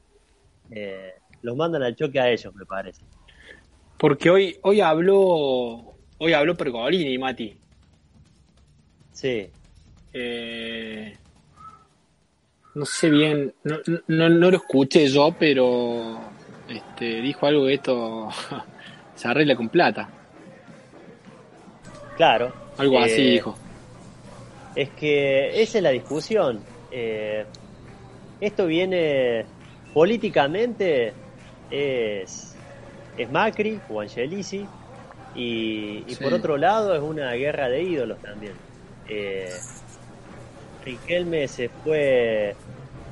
Los 1.43 1.55
mandan 1.55 1.85
al 1.85 1.95
choque 1.95 2.19
a 2.19 2.29
ellos, 2.31 2.53
me 2.53 2.67
parece. 2.67 3.05
Porque 4.05 4.29
hoy, 4.29 4.59
hoy 4.61 4.83
habló. 4.83 5.95
Hoy 6.19 6.35
habló 6.35 6.55
Pergolini, 6.55 7.17
Mati. 7.17 7.57
Sí, 9.15 9.49
Eh, 10.13 11.17
no 12.75 12.85
sé 12.85 13.09
bien, 13.09 13.55
no, 13.63 13.79
no, 14.09 14.29
no 14.29 14.51
lo 14.51 14.59
escuché 14.59 15.07
yo, 15.09 15.35
pero 15.39 16.21
este, 16.69 17.23
dijo 17.23 17.47
algo 17.47 17.65
de 17.65 17.75
esto 17.77 18.29
se 19.15 19.27
arregla 19.27 19.57
con 19.57 19.71
plata. 19.71 20.11
claro. 22.19 22.53
Algo 22.77 22.99
Eh, 22.99 23.05
así 23.05 23.23
dijo. 23.23 23.57
Es 24.77 24.91
que 24.91 25.63
esa 25.63 25.79
es 25.79 25.83
la 25.83 25.91
discusión. 25.93 26.61
Eh, 26.91 27.47
esto 28.39 28.67
viene 28.67 29.47
políticamente, 29.95 31.15
es, 31.71 32.54
es 33.17 33.31
Macri 33.31 33.85
o 33.89 34.01
Angelici, 34.01 34.71
y, 35.33 36.05
y 36.11 36.17
Sí. 36.17 36.25
por 36.25 36.35
otro 36.35 36.57
lado 36.59 36.95
es 36.95 37.03
una 37.03 37.33
guerra 37.35 37.69
de 37.69 37.83
ídolos 37.83 38.21
también. 38.23 38.61
Eh, 39.05 39.65
Riquelme 40.81 41.49
se 41.49 41.69
fue 41.71 42.59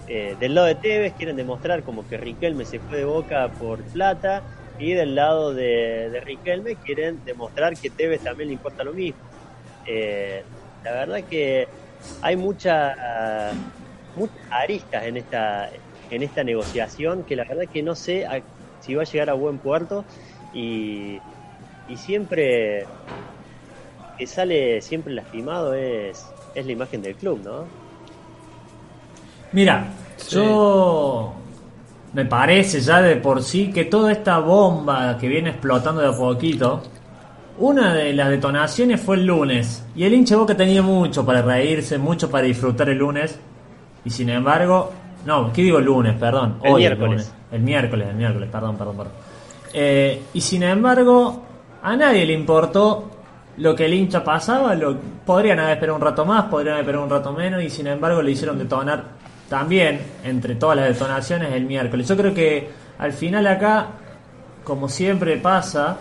eh, 0.06 0.36
del 0.38 0.54
lado 0.54 0.66
de 0.68 0.74
Tevez, 0.76 1.14
quieren 1.14 1.36
demostrar 1.36 1.82
como 1.84 2.06
que 2.06 2.16
Riquelme 2.18 2.64
se 2.64 2.80
fue 2.80 2.98
de 2.98 3.04
boca 3.04 3.54
por 3.56 3.86
plata, 3.90 4.44
y 4.78 4.92
del 4.94 5.14
lado 5.14 5.54
de, 5.54 6.10
de 6.10 6.20
Riquelme 6.20 6.78
quieren 6.78 7.22
demostrar 7.24 7.78
que 7.78 7.90
Tevez 7.90 8.22
también 8.22 8.48
le 8.48 8.54
importa 8.54 8.84
lo 8.84 8.94
mismo. 8.94 9.22
Eh, 9.84 10.44
la 10.84 10.92
verdad 10.92 11.24
que 11.28 11.68
hay 12.20 12.36
mucha, 12.36 12.94
muchas 14.14 14.42
aristas 14.50 15.04
en 15.04 15.16
esta, 15.16 15.70
en 16.08 16.22
esta 16.22 16.44
negociación 16.44 17.24
que 17.24 17.36
la 17.36 17.44
verdad 17.48 17.64
que 17.70 17.82
no 17.82 17.94
sé 17.94 18.26
a- 18.26 18.44
si 18.82 18.94
va 18.94 19.02
a 19.02 19.06
llegar 19.06 19.30
a 19.30 19.34
buen 19.34 19.58
puerto 19.58 20.06
y, 20.52 21.22
y 21.88 21.96
siempre 21.96 22.86
que 24.18 24.26
sale 24.26 24.82
siempre 24.82 25.14
lastimado 25.14 25.74
es, 25.74 26.34
es 26.54 26.66
la 26.66 26.72
imagen 26.72 27.02
del 27.02 27.16
club, 27.16 27.42
¿no? 27.44 27.72
Mira, 29.52 29.98
Sí. 30.16 30.36
yo 30.36 31.42
me 32.12 32.24
parece 32.26 32.80
ya 32.80 33.02
de 33.02 33.16
por 33.16 33.42
sí 33.42 33.72
que 33.72 33.84
toda 33.86 34.12
esta 34.12 34.38
bomba 34.38 35.18
que 35.18 35.28
viene 35.28 35.50
explotando 35.50 36.00
de 36.02 36.08
a 36.08 36.12
poquito, 36.16 36.82
una 37.58 37.94
de 37.94 38.12
las 38.14 38.30
detonaciones 38.30 39.00
fue 39.00 39.16
el 39.16 39.26
lunes. 39.26 39.86
Y 39.94 40.04
el 40.04 40.14
hincha 40.14 40.36
Boca 40.36 40.56
tenía 40.56 40.82
mucho 40.82 41.24
para 41.26 41.42
reírse, 41.42 41.98
mucho 41.98 42.30
para 42.30 42.46
disfrutar 42.46 42.88
el 42.90 42.98
lunes. 42.98 43.38
Y 44.04 44.10
sin 44.10 44.30
embargo, 44.30 44.92
no, 45.24 45.52
¿qué 45.52 45.62
digo 45.62 45.78
el 45.78 45.84
lunes? 45.84 46.14
Perdón. 46.18 46.58
El 46.62 46.72
hoy 46.72 46.80
miércoles. 46.80 47.10
lunes. 47.10 47.34
El 47.52 47.62
miércoles, 47.62 48.08
el 48.08 48.16
miércoles, 48.16 48.48
perdón, 48.50 48.76
perdón, 48.76 48.96
perdón. 48.96 49.12
Eh, 49.74 50.22
y 50.34 50.40
sin 50.40 50.62
embargo, 50.62 51.42
a 51.82 51.96
nadie 51.96 52.26
le 52.26 52.32
importó 52.32 53.10
lo 53.58 53.74
que 53.74 53.84
el 53.84 53.94
hincha 53.94 54.24
pasaba, 54.24 54.74
lo, 54.74 54.96
podrían 55.24 55.58
haber 55.60 55.74
esperado 55.74 55.96
un 55.96 56.02
rato 56.02 56.24
más, 56.24 56.44
podrían 56.44 56.74
haber 56.74 56.84
esperado 56.84 57.04
un 57.04 57.10
rato 57.10 57.32
menos 57.32 57.62
y 57.62 57.70
sin 57.70 57.86
embargo 57.86 58.22
le 58.22 58.30
hicieron 58.30 58.58
detonar 58.58 59.04
también, 59.48 60.00
entre 60.24 60.54
todas 60.54 60.76
las 60.76 60.88
detonaciones, 60.88 61.52
el 61.52 61.66
miércoles. 61.66 62.08
Yo 62.08 62.16
creo 62.16 62.32
que 62.32 62.70
al 62.98 63.12
final 63.12 63.46
acá, 63.46 63.88
como 64.64 64.88
siempre 64.88 65.36
pasa, 65.36 65.98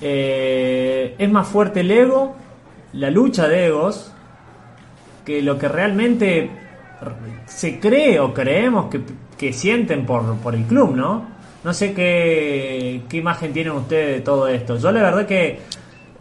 eh, 0.00 1.14
es 1.16 1.30
más 1.30 1.48
fuerte 1.48 1.80
el 1.80 1.90
ego, 1.90 2.36
la 2.92 3.10
lucha 3.10 3.48
de 3.48 3.66
egos, 3.66 4.12
que 5.24 5.40
lo 5.40 5.56
que 5.56 5.68
realmente 5.68 6.50
se 7.46 7.78
cree 7.78 8.18
o 8.20 8.32
creemos 8.32 8.90
que, 8.90 9.00
que 9.36 9.52
sienten 9.52 10.06
por, 10.06 10.36
por 10.36 10.54
el 10.54 10.64
club, 10.64 10.94
¿no? 10.94 11.30
No 11.64 11.72
sé 11.72 11.92
qué, 11.94 13.02
qué 13.08 13.16
imagen 13.18 13.52
tienen 13.52 13.72
ustedes 13.74 14.16
de 14.16 14.20
todo 14.22 14.48
esto. 14.48 14.78
Yo 14.78 14.90
la 14.90 15.02
verdad 15.02 15.26
que 15.26 15.60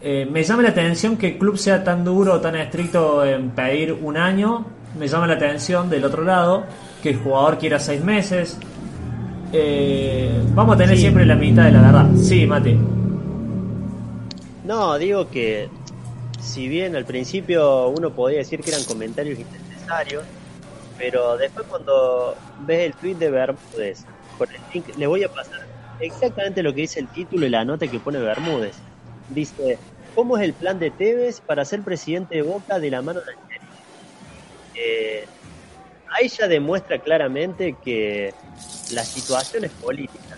eh, 0.01 0.27
me 0.29 0.43
llama 0.43 0.63
la 0.63 0.69
atención 0.69 1.17
que 1.17 1.27
el 1.27 1.37
club 1.37 1.57
sea 1.57 1.83
tan 1.83 2.03
duro, 2.03 2.39
tan 2.39 2.55
estricto 2.55 3.25
en 3.25 3.51
pedir 3.51 3.93
un 3.93 4.17
año. 4.17 4.65
Me 4.99 5.07
llama 5.07 5.27
la 5.27 5.35
atención 5.35 5.89
del 5.89 6.03
otro 6.05 6.23
lado 6.23 6.65
que 7.01 7.09
el 7.09 7.17
jugador 7.17 7.57
quiera 7.57 7.79
seis 7.79 8.03
meses. 8.03 8.57
Eh, 9.53 10.31
vamos 10.53 10.75
a 10.75 10.77
tener 10.77 10.97
siempre 10.97 11.25
la 11.25 11.35
mitad 11.35 11.65
de 11.65 11.71
la 11.71 11.81
verdad. 11.81 12.09
Sí, 12.15 12.45
Mati. 12.45 12.77
No, 14.65 14.97
digo 14.97 15.29
que 15.29 15.69
si 16.39 16.67
bien 16.67 16.95
al 16.95 17.05
principio 17.05 17.89
uno 17.89 18.11
podía 18.11 18.39
decir 18.39 18.61
que 18.61 18.71
eran 18.71 18.83
comentarios 18.83 19.39
innecesarios, 19.39 20.23
pero 21.01 21.35
después 21.35 21.65
cuando 21.65 22.35
ves 22.59 22.81
el 22.81 22.93
tweet 22.93 23.15
de 23.15 23.31
Bermúdez 23.31 24.05
con 24.37 24.47
el 24.51 24.61
link, 24.71 24.85
le 24.97 25.07
voy 25.07 25.23
a 25.23 25.29
pasar 25.33 25.61
exactamente 25.99 26.61
lo 26.61 26.75
que 26.75 26.81
dice 26.81 26.99
el 26.99 27.07
título 27.07 27.47
y 27.47 27.49
la 27.49 27.65
nota 27.65 27.87
que 27.87 27.99
pone 27.99 28.19
Bermúdez. 28.19 28.75
Dice, 29.29 29.79
¿cómo 30.13 30.37
es 30.37 30.43
el 30.43 30.53
plan 30.53 30.77
de 30.77 30.91
Tevez 30.91 31.41
para 31.41 31.65
ser 31.65 31.81
presidente 31.81 32.35
de 32.35 32.43
Boca 32.43 32.79
de 32.79 32.91
la 32.91 33.01
mano 33.01 33.19
de 33.19 33.31
Angeli? 33.31 33.65
Eh, 34.75 35.25
ahí 36.07 36.27
ya 36.27 36.47
demuestra 36.47 36.99
claramente 36.99 37.75
que 37.83 38.35
la 38.93 39.03
situación 39.03 39.63
es 39.63 39.71
política. 39.71 40.37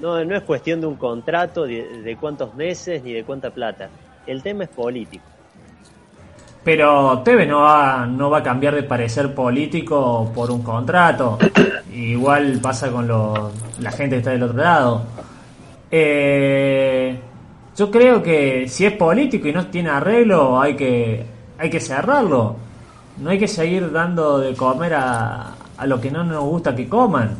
No, 0.00 0.24
no 0.24 0.36
es 0.36 0.42
cuestión 0.42 0.80
de 0.80 0.88
un 0.88 0.96
contrato, 0.96 1.64
de, 1.64 2.02
de 2.02 2.16
cuántos 2.16 2.56
meses 2.56 3.04
ni 3.04 3.12
de 3.12 3.22
cuánta 3.22 3.50
plata. 3.50 3.88
El 4.26 4.42
tema 4.42 4.64
es 4.64 4.70
político. 4.70 5.35
Pero 6.66 7.20
Tevez 7.20 7.46
no 7.46 7.60
va, 7.60 8.06
no 8.06 8.28
va 8.28 8.38
a 8.38 8.42
cambiar 8.42 8.74
de 8.74 8.82
parecer 8.82 9.32
político 9.32 10.32
por 10.34 10.50
un 10.50 10.64
contrato. 10.64 11.38
Igual 11.94 12.58
pasa 12.60 12.90
con 12.90 13.06
los, 13.06 13.52
la 13.78 13.92
gente 13.92 14.16
que 14.16 14.18
está 14.18 14.30
del 14.32 14.42
otro 14.42 14.56
lado. 14.56 15.04
Eh, 15.88 17.16
yo 17.76 17.88
creo 17.88 18.20
que 18.20 18.68
si 18.68 18.84
es 18.84 18.94
político 18.94 19.46
y 19.46 19.52
no 19.52 19.68
tiene 19.68 19.90
arreglo, 19.90 20.60
hay 20.60 20.74
que, 20.74 21.24
hay 21.56 21.70
que 21.70 21.78
cerrarlo. 21.78 22.56
No 23.18 23.30
hay 23.30 23.38
que 23.38 23.46
seguir 23.46 23.92
dando 23.92 24.40
de 24.40 24.52
comer 24.56 24.94
a, 24.94 25.54
a 25.76 25.86
lo 25.86 26.00
que 26.00 26.10
no 26.10 26.24
nos 26.24 26.42
gusta 26.42 26.74
que 26.74 26.88
coman. 26.88 27.30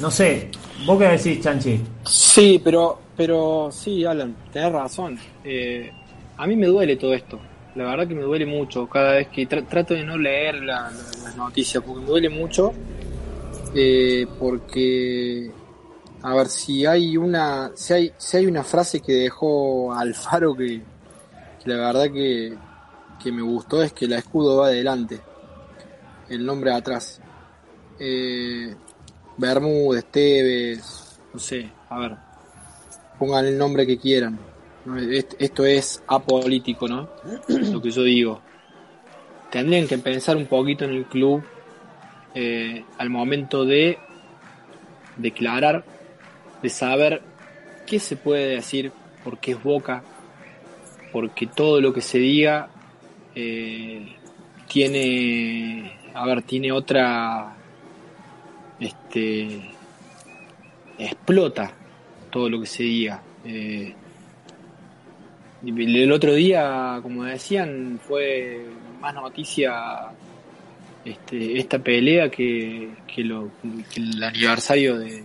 No 0.00 0.08
sé, 0.08 0.52
¿vos 0.86 1.00
qué 1.00 1.08
decís, 1.08 1.40
Chanchi? 1.40 1.80
Sí, 2.04 2.60
pero, 2.62 2.96
pero 3.16 3.70
sí, 3.72 4.04
Alan, 4.04 4.36
tenés 4.52 4.70
razón. 4.70 5.18
Eh, 5.42 5.90
a 6.36 6.46
mí 6.46 6.54
me 6.54 6.68
duele 6.68 6.94
todo 6.94 7.12
esto. 7.12 7.40
La 7.76 7.84
verdad 7.84 8.08
que 8.08 8.14
me 8.14 8.22
duele 8.22 8.46
mucho 8.46 8.88
cada 8.88 9.12
vez 9.14 9.28
que 9.28 9.48
tra- 9.48 9.66
trato 9.66 9.94
de 9.94 10.04
no 10.04 10.18
leer 10.18 10.56
la- 10.56 10.90
la- 10.90 11.22
las 11.24 11.36
noticias, 11.36 11.82
porque 11.84 12.00
me 12.00 12.06
duele 12.06 12.28
mucho. 12.28 12.72
eh, 13.72 14.26
porque, 14.40 15.48
a 16.22 16.34
ver, 16.34 16.48
si 16.48 16.84
hay 16.86 17.16
una, 17.16 17.70
si 17.76 17.92
hay, 17.92 18.12
si 18.18 18.36
hay 18.38 18.46
una 18.46 18.64
frase 18.64 18.98
que 19.00 19.12
dejó 19.12 19.92
Alfaro 19.94 20.56
que, 20.56 20.80
que 21.62 21.70
la 21.70 21.76
verdad 21.76 22.10
que, 22.12 22.52
que 23.22 23.30
me 23.30 23.42
gustó 23.42 23.80
es 23.84 23.92
que 23.92 24.08
la 24.08 24.18
escudo 24.18 24.56
va 24.56 24.66
adelante, 24.66 25.20
el 26.30 26.44
nombre 26.44 26.72
atrás. 26.72 27.20
Eh, 28.00 28.74
Bermúdez, 29.36 30.04
Tevez, 30.06 31.20
no 31.32 31.38
sé, 31.38 31.70
a 31.90 31.98
ver, 32.00 32.16
pongan 33.20 33.46
el 33.46 33.56
nombre 33.56 33.86
que 33.86 33.98
quieran. 33.98 34.36
Esto 35.38 35.66
es 35.66 36.02
apolítico, 36.06 36.88
¿no? 36.88 37.08
Lo 37.48 37.82
que 37.82 37.90
yo 37.90 38.02
digo. 38.02 38.40
Tendrían 39.50 39.86
que 39.86 39.98
pensar 39.98 40.36
un 40.36 40.46
poquito 40.46 40.84
en 40.84 40.92
el 40.92 41.04
club 41.04 41.42
eh, 42.34 42.84
al 42.98 43.10
momento 43.10 43.64
de 43.64 43.98
declarar, 45.16 45.84
de 46.62 46.68
saber 46.68 47.22
qué 47.86 47.98
se 47.98 48.16
puede 48.16 48.54
decir, 48.54 48.92
porque 49.24 49.52
es 49.52 49.62
boca, 49.62 50.02
porque 51.12 51.46
todo 51.46 51.80
lo 51.80 51.92
que 51.92 52.00
se 52.00 52.18
diga 52.18 52.68
eh, 53.34 54.16
tiene, 54.68 55.98
a 56.14 56.24
ver, 56.24 56.42
tiene 56.42 56.70
otra, 56.70 57.56
este, 58.78 59.72
explota 60.98 61.72
todo 62.30 62.48
lo 62.48 62.60
que 62.60 62.66
se 62.66 62.84
diga. 62.84 63.22
Eh, 63.44 63.94
el 65.62 66.12
otro 66.12 66.34
día, 66.34 66.98
como 67.02 67.24
decían, 67.24 68.00
fue 68.02 68.66
más 69.00 69.14
noticia 69.14 70.10
este, 71.04 71.58
esta 71.58 71.78
pelea 71.78 72.30
que, 72.30 72.90
que, 73.06 73.24
lo, 73.24 73.50
que 73.92 74.00
el 74.00 74.22
aniversario 74.22 74.98
de, 74.98 75.22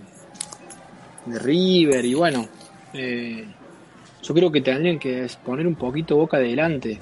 de 1.25 1.39
River 1.39 2.05
y 2.05 2.13
bueno, 2.13 2.47
eh, 2.93 3.45
yo 4.21 4.33
creo 4.33 4.51
que 4.51 4.61
tendrían 4.61 4.99
que 4.99 5.27
poner 5.43 5.67
un 5.67 5.75
poquito 5.75 6.17
boca 6.17 6.37
adelante 6.37 6.99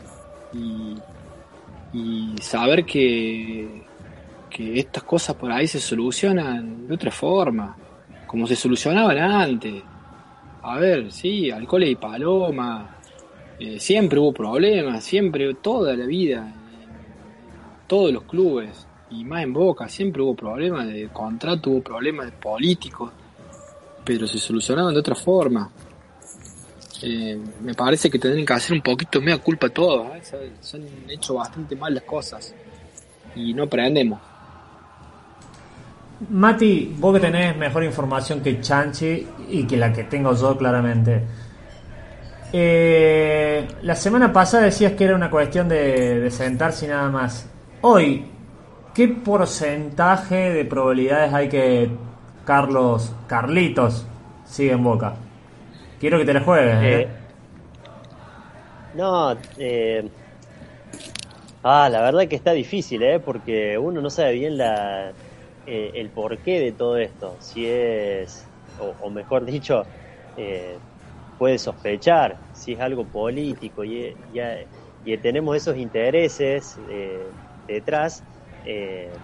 y, 0.54 0.96
saber 2.42 2.86
que, 2.86 3.84
que 4.50 4.80
estas 4.80 5.04
cosas 5.04 5.36
por 5.36 5.52
ahí 5.52 5.68
se 5.68 5.80
solucionan 5.80 6.88
de 6.88 6.94
otra 6.96 7.12
forma, 7.12 7.76
como 8.26 8.48
se 8.48 8.56
solucionaban 8.56 9.18
antes. 9.20 9.82
A 10.64 10.80
ver, 10.80 11.12
sí, 11.12 11.52
alcohol 11.52 11.84
y 11.84 11.96
paloma, 11.96 12.98
eh, 13.60 13.80
siempre 13.80 14.20
hubo 14.20 14.34
problemas, 14.34 15.04
siempre, 15.04 15.54
toda 15.56 15.96
la 15.96 16.06
vida, 16.06 16.54
todos 17.88 18.12
los 18.12 18.24
clubes, 18.24 18.88
y 19.12 19.24
más 19.24 19.44
en 19.44 19.54
Boca, 19.54 19.88
siempre 19.88 20.22
hubo 20.22 20.36
problemas 20.36 20.88
de 20.88 21.10
contrato, 21.10 21.70
hubo 21.70 21.82
problemas 21.82 22.26
de 22.26 22.32
políticos, 22.32 23.12
pero 24.04 24.28
se 24.28 24.40
solucionaban 24.40 24.94
de 24.94 25.00
otra 25.00 25.16
forma. 25.16 25.70
Eh, 27.02 27.38
me 27.62 27.74
parece 27.74 28.10
que 28.10 28.18
tendrían 28.18 28.46
que 28.46 28.54
hacer 28.54 28.74
un 28.74 28.82
poquito 28.82 29.22
mea 29.22 29.38
culpa 29.38 29.70
todos, 29.70 30.08
¿eh? 30.16 30.52
se 30.60 30.78
han 30.78 30.86
hecho 31.10 31.36
bastante 31.36 31.76
mal 31.76 31.94
las 31.94 32.04
cosas 32.04 32.56
y 33.36 33.54
no 33.54 33.64
aprendemos. 33.64 34.20
Mati, 36.30 36.96
vos 36.98 37.14
que 37.14 37.20
tenés 37.20 37.58
mejor 37.58 37.84
información 37.84 38.42
que 38.42 38.62
Chanchi 38.62 39.28
y 39.50 39.68
que 39.68 39.76
la 39.78 39.92
que 39.92 40.06
tengo 40.06 40.34
yo 40.36 40.58
claramente. 40.58 41.22
Eh, 42.56 43.68
la 43.82 43.96
semana 43.96 44.32
pasada 44.32 44.66
decías 44.66 44.92
que 44.92 45.06
era 45.06 45.16
una 45.16 45.32
cuestión 45.32 45.68
de, 45.68 46.30
sentarse 46.30 46.86
y 46.86 46.90
nada 46.90 47.10
más. 47.10 47.50
Hoy, 47.82 48.26
¿qué 48.94 49.08
porcentaje 49.08 50.52
de 50.52 50.64
probabilidades 50.64 51.34
hay 51.34 51.50
que 51.50 51.90
Carlos 52.46 53.12
Carlitos 53.26 54.06
siga 54.46 54.74
en 54.74 54.84
Boca? 54.84 55.16
Quiero 56.00 56.20
que 56.20 56.26
te 56.26 56.34
la 56.34 56.42
juegues. 56.42 56.76
¿eh? 56.76 57.02
Eh, 57.02 57.08
no, 58.94 59.36
eh, 59.58 60.08
ah, 61.64 61.90
la 61.90 62.02
verdad 62.02 62.28
que 62.28 62.36
está 62.36 62.52
difícil, 62.52 63.02
¿eh? 63.02 63.20
Porque 63.20 63.80
uno 63.80 64.00
no 64.00 64.12
sabe 64.12 64.34
bien 64.34 64.58
la, 64.60 65.12
eh, 65.66 65.92
el 65.96 66.10
porqué 66.10 66.60
de 66.60 66.72
todo 66.72 66.98
esto. 66.98 67.36
Si 67.40 67.66
es, 67.66 68.46
o, 68.80 68.94
o 69.04 69.10
mejor 69.10 69.46
dicho, 69.46 69.84
eh, 70.38 70.78
puede 71.40 71.58
sospechar 71.58 72.38
si 72.54 72.74
es 72.74 72.80
algo 72.82 73.10
político 73.12 73.84
y, 73.86 74.18
y- 74.32 74.40
y 75.04 75.18
tenemos 75.20 75.56
esos 75.58 75.78
intereses 75.78 76.80
eh, 76.88 77.36
detrás. 77.68 78.26
eh, 78.64 79.20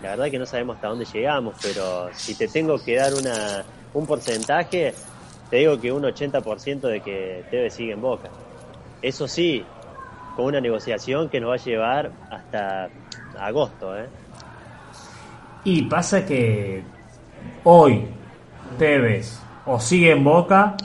la 0.00 0.10
verdad 0.10 0.30
que 0.30 0.38
no 0.38 0.46
sabemos 0.46 0.74
hasta 0.76 0.88
dónde 0.88 1.04
llegamos, 1.06 1.56
pero 1.60 2.12
si 2.14 2.36
te 2.36 2.48
tengo 2.48 2.82
que 2.82 2.96
dar 2.96 3.14
una, 3.14 3.66
un 3.92 4.06
porcentaje, 4.06 5.00
te 5.48 5.56
digo 5.58 5.80
que 5.80 5.92
un 5.92 6.04
80% 6.04 6.88
de 6.88 7.02
que 7.02 7.46
Tevez 7.50 7.74
sigue 7.74 7.92
en 7.92 8.00
Boca. 8.00 8.34
Eso 9.00 9.28
sí, 9.28 9.74
con 10.32 10.46
una 10.46 10.60
negociación 10.60 11.30
que 11.30 11.40
nos 11.40 11.50
va 11.50 11.54
a 11.56 11.58
llevar 11.58 12.16
hasta 12.30 12.92
agosto, 13.34 13.98
¿eh? 13.98 14.12
Y 15.64 15.82
pasa 15.82 16.26
que 16.26 16.82
hoy 17.64 18.06
Tevez 18.78 19.38
o 19.66 19.78
sigue 19.80 20.10
en 20.12 20.24
Boca 20.24 20.76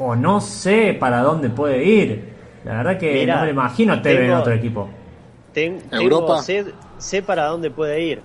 o 0.00 0.14
no 0.16 0.40
sé 0.40 0.96
para 0.98 1.20
dónde 1.20 1.50
puede 1.50 1.84
ir. 1.84 2.24
La 2.64 2.78
verdad 2.78 2.98
que 2.98 3.26
no 3.26 3.36
me 3.40 3.44
lo 3.46 3.50
imagino 3.50 3.92
a 3.94 4.02
Tevez 4.02 4.20
en 4.20 4.26
tengo- 4.26 4.40
otro 4.40 4.52
equipo. 4.52 4.88
Ten- 5.52 5.80
tengo- 5.90 6.02
¿Europa? 6.02 6.42
sé, 6.42 6.66
sé 6.98 7.22
para 7.22 7.46
dónde 7.46 7.70
puede 7.70 8.00
ir. 8.02 8.20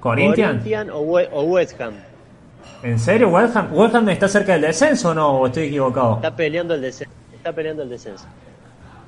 ¿Corinthians? 0.00 0.50
Corinthians 0.58 0.90
o, 0.92 1.00
We- 1.00 1.28
o 1.32 1.42
West 1.44 1.80
Ham. 1.80 1.94
¿En 2.82 2.98
serio? 2.98 3.28
¿West 3.28 3.56
Ham, 3.56 3.68
West 3.72 3.94
Ham 3.94 4.08
está 4.08 4.28
cerca 4.28 4.52
del 4.52 4.62
descenso 4.62 5.10
o 5.10 5.14
no? 5.14 5.38
¿O 5.40 5.46
estoy 5.46 5.64
equivocado? 5.64 6.16
Está 6.16 6.34
peleando 6.34 6.74
el 6.74 6.80
descenso. 6.80 7.12
está 7.34 7.52
peleando 7.52 7.82
el 7.82 7.88
descenso. 7.88 8.24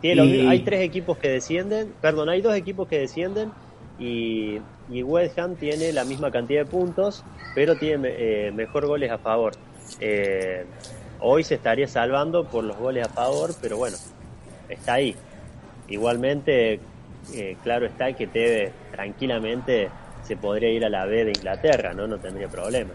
Hay 0.03 0.61
tres 0.64 0.80
equipos 0.82 1.16
que 1.18 1.28
descienden, 1.30 1.93
perdón, 2.01 2.28
hay 2.28 2.43
dos 2.43 2.55
equipos 2.55 2.87
que 2.89 2.99
descienden 2.99 3.53
y, 3.99 4.59
y 4.91 5.03
West 5.03 5.39
Ham 5.39 5.55
tiene 5.55 5.93
la 5.93 6.05
misma 6.05 6.30
cantidad 6.30 6.61
de 6.64 6.66
puntos, 6.70 7.24
pero 7.55 7.76
tiene 7.76 8.09
eh, 8.12 8.53
mejor 8.55 8.87
goles 8.87 9.11
a 9.11 9.18
favor. 9.18 9.53
Eh, 10.01 10.66
hoy 11.25 11.43
se 11.43 11.55
estaría 11.55 11.89
salvando 11.89 12.45
por 12.45 12.64
los 12.64 12.77
goles 12.77 13.07
a 13.07 13.09
favor, 13.09 13.51
pero 13.61 13.79
bueno, 13.79 13.97
está 14.68 14.95
ahí. 14.95 15.16
Igualmente, 15.89 16.81
eh, 17.35 17.57
claro 17.62 17.87
está 17.87 18.12
que 18.12 18.27
Teve 18.27 18.72
tranquilamente 18.93 19.89
se 20.22 20.37
podría 20.37 20.70
ir 20.70 20.85
a 20.85 20.89
la 20.89 21.07
B 21.07 21.25
de 21.25 21.31
Inglaterra, 21.31 21.95
¿no? 21.95 22.07
No 22.07 22.18
tendría 22.18 22.49
problema. 22.49 22.91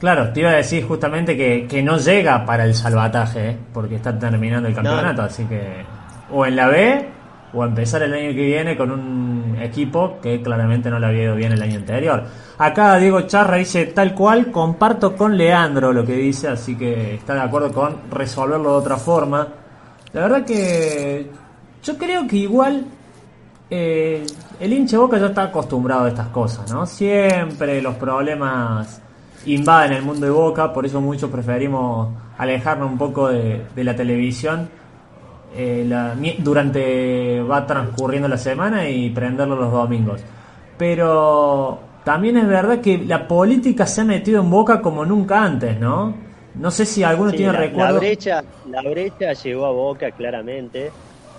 Claro, 0.00 0.32
te 0.32 0.40
iba 0.40 0.50
a 0.50 0.56
decir 0.56 0.84
justamente 0.84 1.36
que, 1.36 1.82
no 1.82 1.98
llega 1.98 2.44
para 2.44 2.64
el 2.64 2.74
salvataje, 2.74 3.50
¿eh? 3.50 3.56
porque 3.72 3.96
está 3.96 4.18
terminando 4.18 4.68
el 4.68 4.74
campeonato, 4.74 5.22
así 5.22 5.44
que 5.44 5.84
o 6.30 6.44
en 6.44 6.56
la 6.56 6.68
B 6.68 7.06
o 7.54 7.64
empezar 7.64 8.02
el 8.02 8.12
año 8.12 8.34
que 8.34 8.46
viene 8.46 8.76
con 8.76 8.90
un 8.90 9.56
equipo 9.60 10.18
que 10.20 10.42
claramente 10.42 10.90
no 10.90 10.98
le 10.98 11.06
había 11.06 11.22
ido 11.24 11.36
bien 11.36 11.52
el 11.52 11.62
año 11.62 11.76
anterior. 11.76 12.24
Acá 12.58 12.96
Diego 12.96 13.22
Charra 13.22 13.56
dice 13.56 13.86
tal 13.86 14.14
cual, 14.14 14.50
comparto 14.50 15.16
con 15.16 15.36
Leandro 15.36 15.92
lo 15.92 16.04
que 16.04 16.14
dice, 16.14 16.48
así 16.48 16.76
que 16.76 17.14
está 17.14 17.34
de 17.34 17.40
acuerdo 17.40 17.72
con 17.72 18.10
resolverlo 18.10 18.72
de 18.72 18.76
otra 18.76 18.96
forma. 18.96 19.48
La 20.12 20.22
verdad 20.22 20.44
que 20.44 21.30
yo 21.82 21.98
creo 21.98 22.26
que 22.26 22.36
igual 22.36 22.86
eh, 23.70 24.24
el 24.60 24.72
hinche 24.72 24.96
Boca 24.96 25.18
ya 25.18 25.26
está 25.26 25.44
acostumbrado 25.44 26.04
a 26.04 26.08
estas 26.08 26.28
cosas, 26.28 26.70
¿no? 26.72 26.86
Siempre 26.86 27.80
los 27.82 27.96
problemas 27.96 29.00
invaden 29.46 29.92
el 29.92 30.02
mundo 30.02 30.26
de 30.26 30.32
Boca, 30.32 30.72
por 30.72 30.86
eso 30.86 31.00
muchos 31.00 31.30
preferimos 31.30 32.08
alejarnos 32.38 32.90
un 32.90 32.98
poco 32.98 33.28
de, 33.28 33.66
la 33.76 33.94
televisión 33.96 34.68
eh, 35.56 36.36
durante 36.38 37.40
va 37.42 37.66
transcurriendo 37.66 38.28
la 38.28 38.38
semana 38.38 38.88
y 38.88 39.10
prenderlo 39.10 39.56
los 39.56 39.72
domingos. 39.72 40.20
Pero 40.76 41.80
también 42.04 42.36
es 42.36 42.46
verdad 42.46 42.80
que 42.80 42.98
la 42.98 43.26
política 43.26 43.86
se 43.86 44.02
ha 44.02 44.04
metido 44.04 44.42
en 44.42 44.50
Boca 44.50 44.80
como 44.82 45.04
nunca 45.04 45.42
antes, 45.42 45.78
¿no? 45.78 46.14
No 46.54 46.70
sé 46.70 46.86
si 46.86 47.02
alguno 47.02 47.32
tiene 47.32 47.52
recuerdo. 47.52 47.94
La 47.94 47.98
brecha, 47.98 48.44
la 48.68 48.82
brecha 48.82 49.32
llegó 49.32 49.66
a 49.66 49.70
Boca 49.70 50.10
claramente 50.12 50.90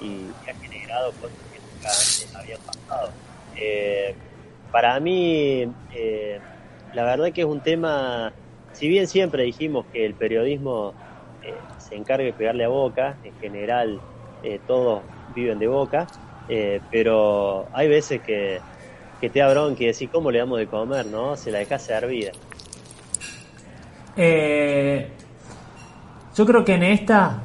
y 0.02 0.50
ha 0.50 0.54
generado 0.56 1.12
cosas 1.14 1.38
que 1.54 1.60
nunca 1.60 1.90
antes 1.90 2.36
habían 2.36 2.60
pasado. 2.62 3.10
Eh, 3.56 4.16
para 4.72 5.00
mí, 5.00 5.68
eh, 5.94 6.40
la 6.94 7.04
verdad 7.04 7.32
que 7.32 7.42
es 7.42 7.48
un 7.48 7.62
tema, 7.62 8.34
si 8.74 8.88
bien 8.90 9.08
siempre 9.08 9.44
dijimos 9.44 9.86
que 9.94 10.06
el 10.06 10.16
periodismo 10.16 10.94
se 11.96 12.02
encarga 12.02 12.26
de 12.26 12.34
pegarle 12.34 12.66
a 12.66 12.68
boca, 12.68 13.16
en 13.24 13.34
general 13.40 14.02
eh, 14.44 14.60
todos 14.68 15.02
viven 15.34 15.60
de 15.60 15.68
boca, 15.68 16.06
eh, 16.50 16.82
pero 16.92 17.68
hay 17.72 17.88
veces 17.88 18.22
que, 18.22 18.60
te 19.22 19.40
da 19.40 19.50
bronca 19.50 19.82
y 19.82 19.88
decís, 19.88 20.10
¿cómo 20.12 20.30
le 20.30 20.38
damos 20.38 20.60
de 20.60 20.68
comer? 20.68 21.08
no 21.08 21.36
Se 21.36 21.50
la 21.50 21.60
deja 21.60 21.80
servida. 21.80 22.32
yo 26.36 26.46
creo 26.46 26.64
que 26.64 26.76
en 26.76 26.84
esta, 26.84 27.42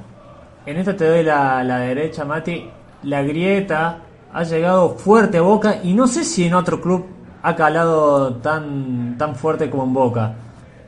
en 0.67 0.77
esta 0.77 0.95
te 0.95 1.07
doy 1.07 1.23
la, 1.23 1.65
la 1.65 1.79
derecha, 1.79 2.25
Mati, 2.25 2.69
la 3.05 3.23
grieta 3.23 3.99
ha 4.33 4.43
llegado 4.43 4.91
fuerte 4.91 5.39
a 5.39 5.43
boca 5.43 5.79
y 5.83 5.95
no 5.95 6.07
sé 6.07 6.25
si 6.25 6.45
en 6.45 6.55
otro 6.55 6.81
club 6.81 7.07
ha 7.43 7.57
calado 7.57 8.35
tan, 8.35 9.17
tan 9.17 9.35
fuerte 9.35 9.71
como 9.71 9.85
en 9.85 9.95
Boca. 9.95 10.35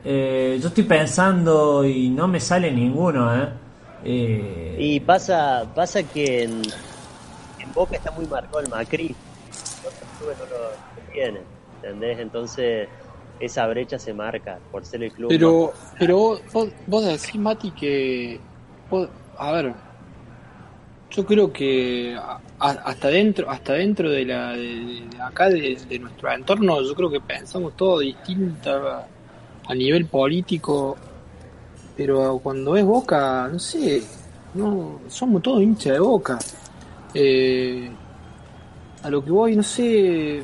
Eh, 0.05 0.59
yo 0.61 0.67
estoy 0.67 0.83
pensando 0.83 1.85
y 1.85 2.09
no 2.09 2.27
me 2.27 2.39
sale 2.39 2.71
ninguno, 2.71 3.35
¿eh? 3.35 3.49
eh 4.03 4.75
y 4.77 4.99
pasa, 4.99 5.65
pasa 5.73 6.03
que 6.03 6.43
en, 6.43 6.61
Boca 7.73 7.95
está 7.95 8.11
muy 8.11 8.27
marcado 8.27 8.59
el 8.59 8.69
Macri. 8.69 9.15
no 10.21 10.27
lo 10.27 11.11
tienen, 11.11 11.43
¿entendés? 11.75 12.19
Entonces 12.19 12.87
esa 13.39 13.65
brecha 13.67 13.97
se 13.97 14.13
marca 14.13 14.59
por 14.71 14.85
ser 14.85 15.03
el 15.03 15.11
club. 15.11 15.29
Pero, 15.29 15.73
pero 15.97 16.17
vos, 16.51 16.69
vos 16.85 17.05
decís, 17.05 17.35
Mati, 17.35 17.71
que... 17.71 18.39
a 19.37 19.51
ver, 19.53 19.73
yo 21.09 21.25
creo 21.25 21.53
que 21.53 22.17
hasta 22.59 23.07
dentro 23.07 23.49
hasta 23.49 23.73
dentro 23.73 24.09
de 24.09 24.25
la 24.25 24.53
de, 24.53 25.03
acá 25.21 25.49
de, 25.49 25.99
nuestro 25.99 26.31
entorno 26.31 26.81
yo 26.81 26.95
creo 26.95 27.09
que 27.09 27.19
pensamos 27.19 27.75
todo 27.75 27.99
distinto 27.99 29.05
a, 29.67 29.75
nivel 29.75 30.05
político 30.05 30.95
pero 31.95 32.39
cuando 32.41 32.75
es 32.75 32.85
Boca 32.85 33.49
no 33.51 33.59
sé 33.59 34.03
no 34.53 34.99
somos 35.07 35.41
todos 35.41 35.61
hinchas 35.61 35.93
de 35.93 35.99
Boca 35.99 36.39
eh, 37.13 37.89
a 39.03 39.09
lo 39.09 39.23
que 39.23 39.31
voy 39.31 39.55
no 39.55 39.63
sé 39.63 40.37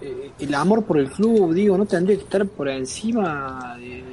eh, 0.00 0.30
el 0.38 0.54
amor 0.54 0.84
por 0.84 0.98
el 0.98 1.10
club 1.10 1.54
digo 1.54 1.76
no 1.76 1.86
tendría 1.86 2.16
que 2.16 2.24
estar 2.24 2.46
por 2.46 2.68
encima 2.68 3.76
de, 3.78 4.04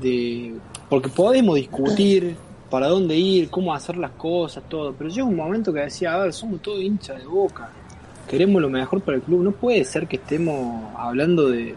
de 0.00 0.54
porque 0.88 1.08
podemos 1.08 1.56
discutir 1.56 2.36
para 2.72 2.88
dónde 2.88 3.14
ir, 3.14 3.50
cómo 3.50 3.74
hacer 3.74 3.98
las 3.98 4.12
cosas, 4.12 4.64
todo. 4.66 4.94
Pero 4.94 5.10
llega 5.10 5.26
un 5.26 5.36
momento 5.36 5.74
que 5.74 5.80
decía, 5.80 6.14
a 6.14 6.18
ver, 6.20 6.32
somos 6.32 6.62
todos 6.62 6.80
hinchas 6.80 7.18
de 7.18 7.26
boca, 7.26 7.68
queremos 8.26 8.62
lo 8.62 8.70
mejor 8.70 9.02
para 9.02 9.18
el 9.18 9.22
club. 9.22 9.42
No 9.42 9.52
puede 9.52 9.84
ser 9.84 10.08
que 10.08 10.16
estemos 10.16 10.90
hablando 10.96 11.50
de, 11.50 11.74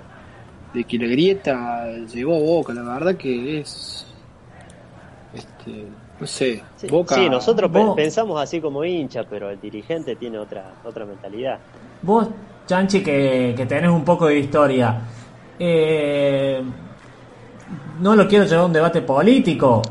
que 0.84 0.98
la 0.98 1.08
grieta 1.08 1.88
llegó 2.14 2.36
a 2.36 2.40
boca, 2.40 2.74
la 2.74 2.84
verdad 2.84 3.16
que 3.16 3.60
es. 3.60 4.06
Este, 5.34 5.86
no 6.20 6.28
sé, 6.28 6.64
Boca. 6.90 7.16
Sí, 7.16 7.30
nosotros 7.30 7.70
pensamos 7.96 8.42
así 8.42 8.62
como 8.62 8.86
hincha, 8.86 9.24
pero 9.30 9.50
el 9.50 9.60
dirigente 9.60 10.16
tiene 10.16 10.38
otra, 10.38 10.76
otra 10.86 11.06
mentalidad. 11.06 11.60
Vos, 12.02 12.30
Chanchi, 12.66 13.04
que, 13.04 13.54
que 13.56 13.66
tenés 13.66 13.90
un 13.90 14.06
poco 14.06 14.28
de 14.28 14.40
historia, 14.40 15.02
eh, 15.60 16.62
no 18.00 18.16
lo 18.16 18.28
quiero 18.28 18.46
llevar 18.46 18.64
a 18.64 18.66
un 18.66 18.74
debate 18.74 19.02
político, 19.02 19.82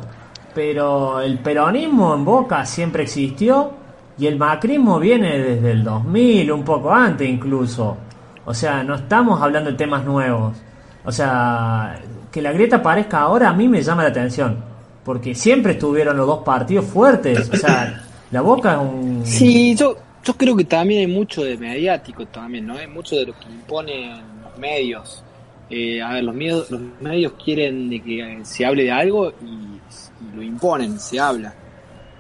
pero 0.54 1.20
el 1.20 1.38
peronismo 1.38 2.14
en 2.14 2.24
Boca 2.24 2.64
siempre 2.64 3.02
existió 3.02 3.72
y 4.16 4.26
el 4.26 4.38
macrismo 4.38 4.98
viene 4.98 5.38
desde 5.38 5.72
el 5.72 5.84
2000, 5.84 6.52
un 6.52 6.64
poco 6.64 6.92
antes 6.92 7.28
incluso. 7.28 7.96
O 8.44 8.54
sea, 8.54 8.82
no 8.84 8.94
estamos 8.94 9.40
hablando 9.42 9.70
de 9.70 9.76
temas 9.76 10.04
nuevos. 10.04 10.56
O 11.04 11.12
sea, 11.12 12.00
que 12.32 12.40
la 12.40 12.52
grieta 12.52 12.76
aparezca 12.76 13.20
ahora 13.20 13.50
a 13.50 13.52
mí 13.52 13.68
me 13.68 13.82
llama 13.82 14.02
la 14.02 14.08
atención. 14.08 14.56
Porque 15.04 15.34
siempre 15.34 15.72
estuvieron 15.72 16.16
los 16.16 16.26
dos 16.26 16.42
partidos 16.42 16.86
fuertes. 16.86 17.50
O 17.52 17.56
sea, 17.56 18.02
la 18.30 18.40
Boca 18.40 18.72
es 18.72 18.78
un... 18.78 19.22
Sí, 19.24 19.74
yo, 19.74 19.96
yo 20.24 20.34
creo 20.34 20.56
que 20.56 20.64
también 20.64 21.00
hay 21.00 21.06
mucho 21.06 21.44
de 21.44 21.58
mediático 21.58 22.26
también, 22.26 22.66
¿no? 22.66 22.78
Hay 22.78 22.86
mucho 22.86 23.16
de 23.16 23.26
lo 23.26 23.38
que 23.38 23.46
imponen 23.46 24.22
los 24.42 24.58
medios. 24.58 25.22
Eh, 25.68 26.00
a 26.00 26.14
ver, 26.14 26.24
los 26.24 26.34
medios, 26.34 26.70
los 26.70 26.80
medios 27.00 27.32
quieren 27.42 27.90
de 27.90 28.00
que 28.00 28.40
se 28.42 28.64
hable 28.64 28.84
de 28.84 28.92
algo 28.92 29.30
y 29.30 30.36
lo 30.36 30.42
imponen, 30.42 30.98
se 30.98 31.20
habla. 31.20 31.54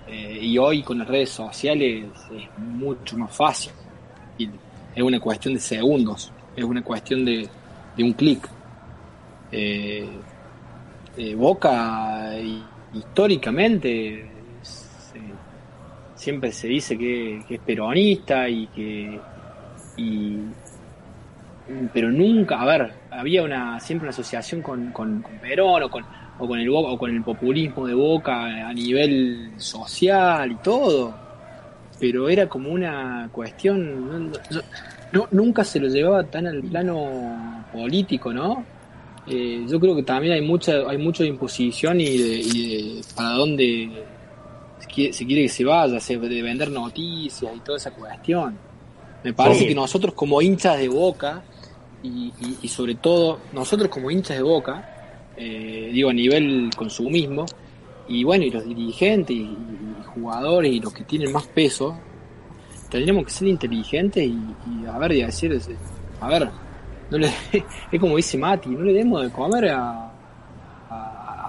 Eh, 0.06 0.38
y 0.42 0.58
hoy 0.58 0.82
con 0.82 0.98
las 0.98 1.08
redes 1.08 1.30
sociales 1.30 2.04
es 2.36 2.58
mucho 2.58 3.16
más 3.16 3.34
fácil. 3.34 3.72
Y 4.38 4.48
es 4.94 5.02
una 5.02 5.18
cuestión 5.20 5.54
de 5.54 5.60
segundos, 5.60 6.32
es 6.54 6.64
una 6.64 6.82
cuestión 6.82 7.24
de, 7.24 7.48
un 7.98 8.12
clic. 8.12 8.48
Eh, 9.56 10.08
eh, 11.16 11.34
Boca 11.36 12.32
históricamente 12.92 14.28
siempre 16.16 16.50
se 16.50 16.66
dice 16.66 16.98
que, 16.98 17.40
es 17.48 17.60
peronista 17.60 18.48
y 18.48 18.66
que 18.66 19.20
pero 21.92 22.10
nunca, 22.10 22.60
a 22.60 22.64
ver, 22.66 22.92
había 23.10 23.44
una 23.44 23.78
siempre 23.78 24.06
una 24.06 24.10
asociación 24.10 24.60
con 24.60 25.24
Perón 25.40 25.84
o 25.84 25.88
con, 25.88 26.04
o 26.40 26.48
con 26.48 26.58
el 26.58 26.68
o 26.68 26.98
con 26.98 27.10
el 27.10 27.22
populismo 27.22 27.86
de 27.86 27.94
Boca 27.94 28.68
a 28.68 28.74
nivel 28.74 29.52
social 29.56 30.50
y 30.50 30.56
todo, 30.56 31.14
pero 32.00 32.28
era 32.28 32.48
como 32.48 32.70
una 32.70 33.28
cuestión, 33.30 34.32
no, 35.12 35.28
nunca 35.30 35.62
se 35.62 35.78
lo 35.78 35.86
llevaba 35.86 36.24
tan 36.24 36.48
al 36.48 36.60
plano 36.62 37.64
político, 37.72 38.32
¿no? 38.32 38.73
Eh, 39.26 39.64
yo 39.68 39.80
creo 39.80 39.96
que 39.96 40.02
también 40.02 40.34
hay 40.34 40.42
mucha 40.42 40.88
hay 40.88 40.98
mucha 40.98 41.24
imposición 41.24 42.00
y 42.00 42.18
de, 42.18 43.00
para 43.16 43.30
dónde 43.30 43.90
se 44.78 45.24
quiere 45.26 45.42
que 45.42 45.48
se 45.48 45.64
vaya, 45.64 45.98
de 45.98 46.42
vender 46.42 46.70
noticias 46.70 47.52
y 47.56 47.60
toda 47.60 47.78
esa 47.78 47.90
cuestión. 47.92 48.58
Me 49.22 49.32
parece 49.32 49.66
que 49.66 49.74
nosotros 49.74 50.14
como 50.14 50.42
hinchas 50.42 50.78
de 50.78 50.88
Boca 50.88 51.42
y, 52.02 52.30
y 52.60 52.68
sobre 52.68 52.96
todo 52.96 53.38
nosotros 53.54 53.88
como 53.88 54.10
hinchas 54.10 54.36
de 54.36 54.42
Boca 54.42 54.90
eh, 55.36 55.90
digo, 55.92 56.10
a 56.10 56.12
nivel 56.12 56.70
consumismo, 56.76 57.44
y 58.08 58.22
bueno, 58.22 58.44
y 58.44 58.50
los 58.50 58.64
dirigentes 58.64 59.34
y, 59.34 59.56
jugadores 60.14 60.72
y 60.72 60.78
los 60.78 60.92
que 60.92 61.02
tienen 61.02 61.32
más 61.32 61.46
peso, 61.48 61.98
tendríamos 62.88 63.24
que 63.24 63.30
ser 63.30 63.48
inteligentes 63.48 64.24
y, 64.24 64.86
a 64.86 64.96
ver, 64.98 65.12
y 65.12 65.22
decir, 65.22 65.60
a 66.20 66.28
ver, 66.28 66.50
no 67.18 67.26
le, 67.26 67.32
es 67.92 68.00
como 68.00 68.16
dice 68.16 68.36
Mati, 68.38 68.68
no 68.70 68.82
le 68.82 68.92
demos 68.92 69.22
de 69.22 69.30
comer 69.30 69.70
a, 69.70 70.10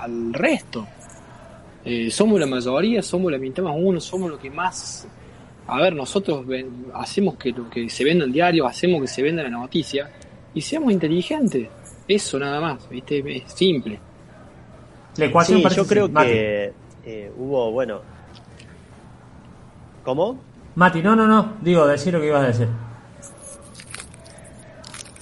al 0.02 0.34
resto. 0.34 0.88
Eh, 1.84 2.10
somos 2.10 2.40
la 2.40 2.48
mayoría, 2.48 3.02
somos 3.02 3.32
la 3.32 3.38
mitad 3.38 3.62
más 3.64 3.76
uno, 3.78 4.00
somos 4.00 4.30
lo 4.30 4.40
que 4.40 4.50
más... 4.50 5.08
A 5.68 5.78
ver, 5.82 5.96
nosotros 5.96 6.46
ven- 6.46 6.88
hacemos 6.94 7.36
que 7.38 7.52
lo 7.52 7.70
que 7.70 7.90
se 7.90 8.04
venda 8.04 8.26
en 8.26 8.32
diario, 8.32 8.68
hacemos 8.68 9.02
que 9.02 9.08
se 9.08 9.22
venda 9.24 9.42
la 9.44 9.50
noticia 9.50 10.10
y 10.54 10.62
seamos 10.62 10.92
inteligentes. 10.92 11.68
Eso 12.08 12.38
nada 12.40 12.60
más, 12.62 12.88
¿viste? 12.90 13.24
Es 13.38 13.52
simple. 13.54 14.00
La 15.18 15.26
ecuación 15.26 15.58
Sí, 15.60 15.64
parece 15.64 15.82
yo 15.82 15.88
creo 15.88 16.08
Mati. 16.10 16.28
que 16.30 16.74
eh, 17.06 17.32
hubo, 17.38 17.72
bueno. 17.72 18.02
¿Cómo? 20.04 20.40
Mati, 20.76 21.02
no, 21.02 21.16
no, 21.16 21.26
no. 21.28 21.54
Digo, 21.62 21.88
decir 21.88 22.14
lo 22.14 22.20
que 22.22 22.28
ibas 22.28 22.44
a 22.44 22.48
decir. 22.48 22.68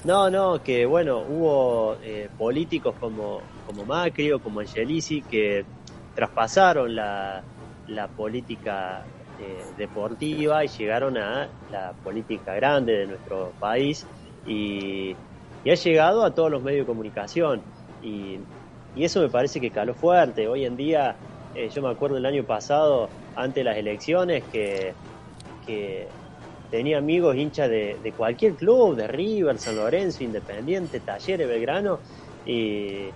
No, 0.06 0.30
no, 0.30 0.62
que 0.62 0.86
bueno, 0.86 1.20
hubo 1.20 1.96
eh, 2.04 2.30
políticos 2.38 2.94
como, 3.00 3.42
como 3.66 3.86
Macri 3.86 4.34
o 4.34 4.40
como 4.40 4.60
Angelici 4.60 5.22
que 5.22 5.64
traspasaron 6.14 6.94
la, 6.94 7.42
la 7.88 8.08
política 8.10 9.06
eh, 9.40 9.64
deportiva 9.78 10.66
y 10.66 10.68
llegaron 10.68 11.18
a 11.18 11.48
la 11.72 11.94
política 12.04 12.54
grande 12.54 12.98
de 12.98 13.08
nuestro 13.08 13.54
país 13.60 14.06
y, 14.46 15.16
y 15.64 15.70
ha 15.72 15.76
llegado 15.76 16.26
a 16.26 16.36
todos 16.36 16.52
los 16.52 16.62
medios 16.62 16.86
de 16.86 16.92
comunicación 16.92 17.62
y, 18.02 18.40
y 18.96 19.06
eso 19.06 19.22
me 19.22 19.30
parece 19.30 19.62
que 19.62 19.72
caló 19.72 19.94
fuerte. 19.94 20.50
Hoy 20.50 20.66
en 20.66 20.76
día, 20.76 21.16
eh, 21.56 21.70
yo 21.70 21.82
me 21.82 21.90
acuerdo 21.90 22.18
el 22.18 22.26
año 22.26 22.44
pasado, 22.44 23.10
ante 23.36 23.64
las 23.64 23.78
elecciones, 23.78 24.44
que, 24.52 24.94
que 25.66 26.08
tenía 26.74 26.98
amigos 26.98 27.36
hinchas 27.36 27.70
de, 27.70 27.98
de 28.02 28.12
cualquier 28.14 28.54
club, 28.56 28.96
de 28.96 29.08
River, 29.08 29.60
San 29.60 29.76
Lorenzo, 29.76 30.24
Independiente, 30.24 31.00
Talleres, 31.02 31.48
Belgrano, 31.48 32.00
y, 32.48 33.10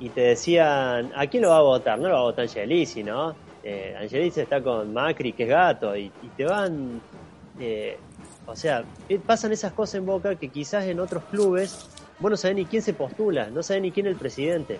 y 0.00 0.08
te 0.14 0.22
decían, 0.22 1.12
¿a 1.14 1.26
quién 1.26 1.42
lo 1.42 1.50
va 1.50 1.58
a 1.58 1.62
votar? 1.62 1.98
No 1.98 2.08
lo 2.08 2.14
va 2.14 2.20
a 2.20 2.24
votar 2.24 2.44
Angelici, 2.44 3.02
¿no? 3.04 3.34
Eh, 3.62 3.94
Angelici 4.00 4.40
está 4.40 4.62
con 4.62 4.94
Macri, 4.94 5.34
que 5.34 5.42
es 5.42 5.48
gato, 5.50 5.94
y, 5.94 6.06
y 6.06 6.28
te 6.34 6.44
van... 6.46 7.02
eh, 7.60 7.98
o 8.46 8.56
sea, 8.56 8.82
eh, 9.10 9.20
pasan 9.24 9.52
esas 9.52 9.74
cosas 9.74 9.96
en 9.96 10.06
Boca 10.06 10.34
que 10.36 10.48
quizás 10.48 10.84
en 10.86 11.00
otros 11.00 11.22
clubes 11.30 11.86
vos 12.18 12.30
no 12.30 12.36
sabés 12.38 12.56
ni 12.56 12.64
quién 12.64 12.80
se 12.80 12.94
postula, 12.94 13.50
no 13.50 13.62
sabés 13.62 13.82
ni 13.82 13.90
quién 13.90 14.06
es 14.06 14.12
el 14.14 14.18
presidente. 14.18 14.78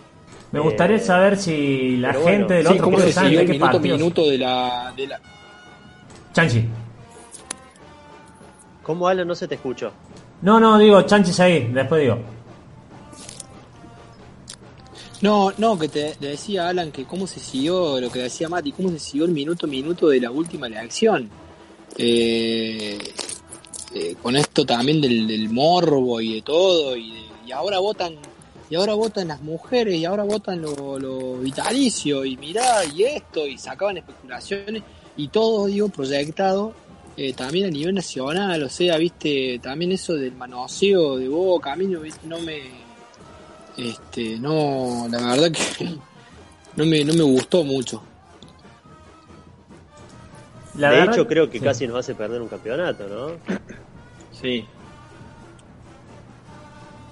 Me 0.53 0.59
gustaría 0.61 0.97
Eh, 0.97 1.01
saber 1.01 1.37
si 1.37 1.99
la 1.99 2.15
gente 2.15 2.23
bueno, 2.23 2.47
del 2.49 2.67
Sí, 2.67 2.73
otro 2.73 2.85
cómo 2.85 2.97
club 2.97 3.07
se 3.09 3.13
sabe 3.13 3.29
el 3.43 3.59
partidos. 3.61 3.99
minuto 3.99 4.27
de 4.27 4.39
la, 4.39 4.93
de 4.97 5.07
la... 5.07 5.21
Chanchi. 6.33 6.65
¿Cómo, 8.91 9.07
Alan? 9.07 9.29
No 9.29 9.37
se 9.37 9.47
te 9.47 9.55
escuchó. 9.55 9.93
No, 10.43 10.59
no, 10.59 10.77
digo, 10.77 11.01
Chanchi 11.03 11.31
es 11.31 11.39
ahí. 11.39 11.71
Después 11.73 12.03
digo. 12.03 12.19
No, 15.21 15.53
no, 15.59 15.79
que 15.79 15.87
te, 15.89 16.17
te 16.19 16.27
decía 16.27 16.69
Alan 16.69 16.91
que 16.91 17.05
cómo 17.05 17.29
se 17.29 17.39
siguió, 17.39 18.01
lo 18.01 18.11
que 18.11 18.19
decía 18.19 18.49
Mati, 18.49 18.73
cómo 18.73 18.91
se 18.91 18.99
siguió 18.99 19.27
el 19.27 19.31
minuto 19.31 19.67
a 19.67 19.69
minuto 19.69 20.09
de 20.09 20.21
la 20.21 20.33
última 20.33 20.67
elección. 20.67 21.31
Eh, 21.97 22.99
eh, 23.95 24.17
con 24.21 24.35
esto 24.35 24.67
también 24.67 25.01
del, 25.01 25.29
del 25.29 25.49
morbo 25.51 26.21
y 26.21 26.35
de 26.35 26.43
todo, 26.43 26.97
y, 26.97 27.13
de- 27.13 27.27
y 27.47 27.53
ahora 27.53 27.79
votan 27.79 28.17
y 28.71 28.75
ahora 28.75 28.95
votan 28.95 29.29
las 29.29 29.41
mujeres, 29.41 29.95
y 30.01 30.05
ahora 30.05 30.25
votan 30.25 30.63
lo, 30.63 30.99
lo 30.99 31.35
vitalicio, 31.39 32.25
y 32.25 32.37
mirá, 32.39 32.85
y 32.87 33.05
esto, 33.05 33.47
y 33.47 33.57
sacaban 33.57 33.99
especulaciones, 33.99 34.83
y 35.17 35.29
todo, 35.29 35.67
digo, 35.67 35.89
proyectado 35.91 36.73
eh, 37.17 37.33
también 37.35 37.67
a 37.67 37.71
nivel 37.71 37.95
nacional, 37.95 38.63
o 38.63 38.69
sea, 38.69 38.97
viste, 38.97 39.59
también 39.63 39.93
eso 39.93 40.15
del 40.15 40.33
manoseo 40.33 41.17
de 41.19 41.29
boca, 41.29 41.73
a 41.73 41.77
mí 41.77 41.87
no, 41.87 42.01
viste, 42.01 42.27
no 42.27 42.39
me 42.41 42.61
este, 43.77 44.39
no, 44.39 45.07
la 45.11 45.19
verdad 45.27 45.51
que 45.53 45.87
no 46.77 46.85
me, 46.87 47.05
no 47.05 47.15
me 47.15 47.23
gustó 47.23 47.63
mucho. 47.65 48.03
La 50.77 50.91
de 50.91 50.97
verdad- 50.99 51.15
hecho, 51.15 51.27
creo 51.27 51.51
que 51.51 51.59
sí. 51.59 51.65
casi 51.65 51.87
nos 51.87 51.99
hace 51.99 52.15
perder 52.15 52.41
un 52.41 52.49
campeonato, 52.49 53.07
¿no? 53.09 53.57
Sí. 54.33 54.65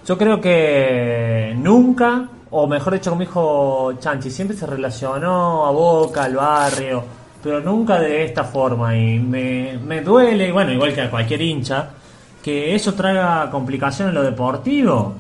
Yo 0.07 0.17
creo 0.17 0.41
que 0.41 1.55
nunca, 1.59 2.29
o 2.51 2.67
mejor 2.67 2.95
dicho, 2.95 3.11
como 3.11 3.21
dijo 3.21 3.93
Chanchi, 3.99 4.31
siempre 4.31 4.57
se 4.57 4.67
relacionó 4.67 5.67
a 5.67 5.71
Boca, 5.71 6.25
al 6.25 6.37
barrio, 6.37 7.05
pero 7.43 7.61
nunca 7.61 8.01
de 8.01 8.25
esta 8.25 8.45
forma. 8.45 8.97
Y 8.97 9.19
me, 9.19 9.79
me 9.85 10.01
duele, 10.01 10.53
bueno, 10.53 10.73
igual 10.73 10.95
que 10.95 11.03
a 11.03 11.11
cualquier 11.11 11.43
hincha, 11.43 11.91
que 12.43 12.75
eso 12.75 12.95
traiga 12.95 13.51
complicación 13.51 14.09
en 14.09 14.15
lo 14.15 14.23
deportivo. 14.23 15.15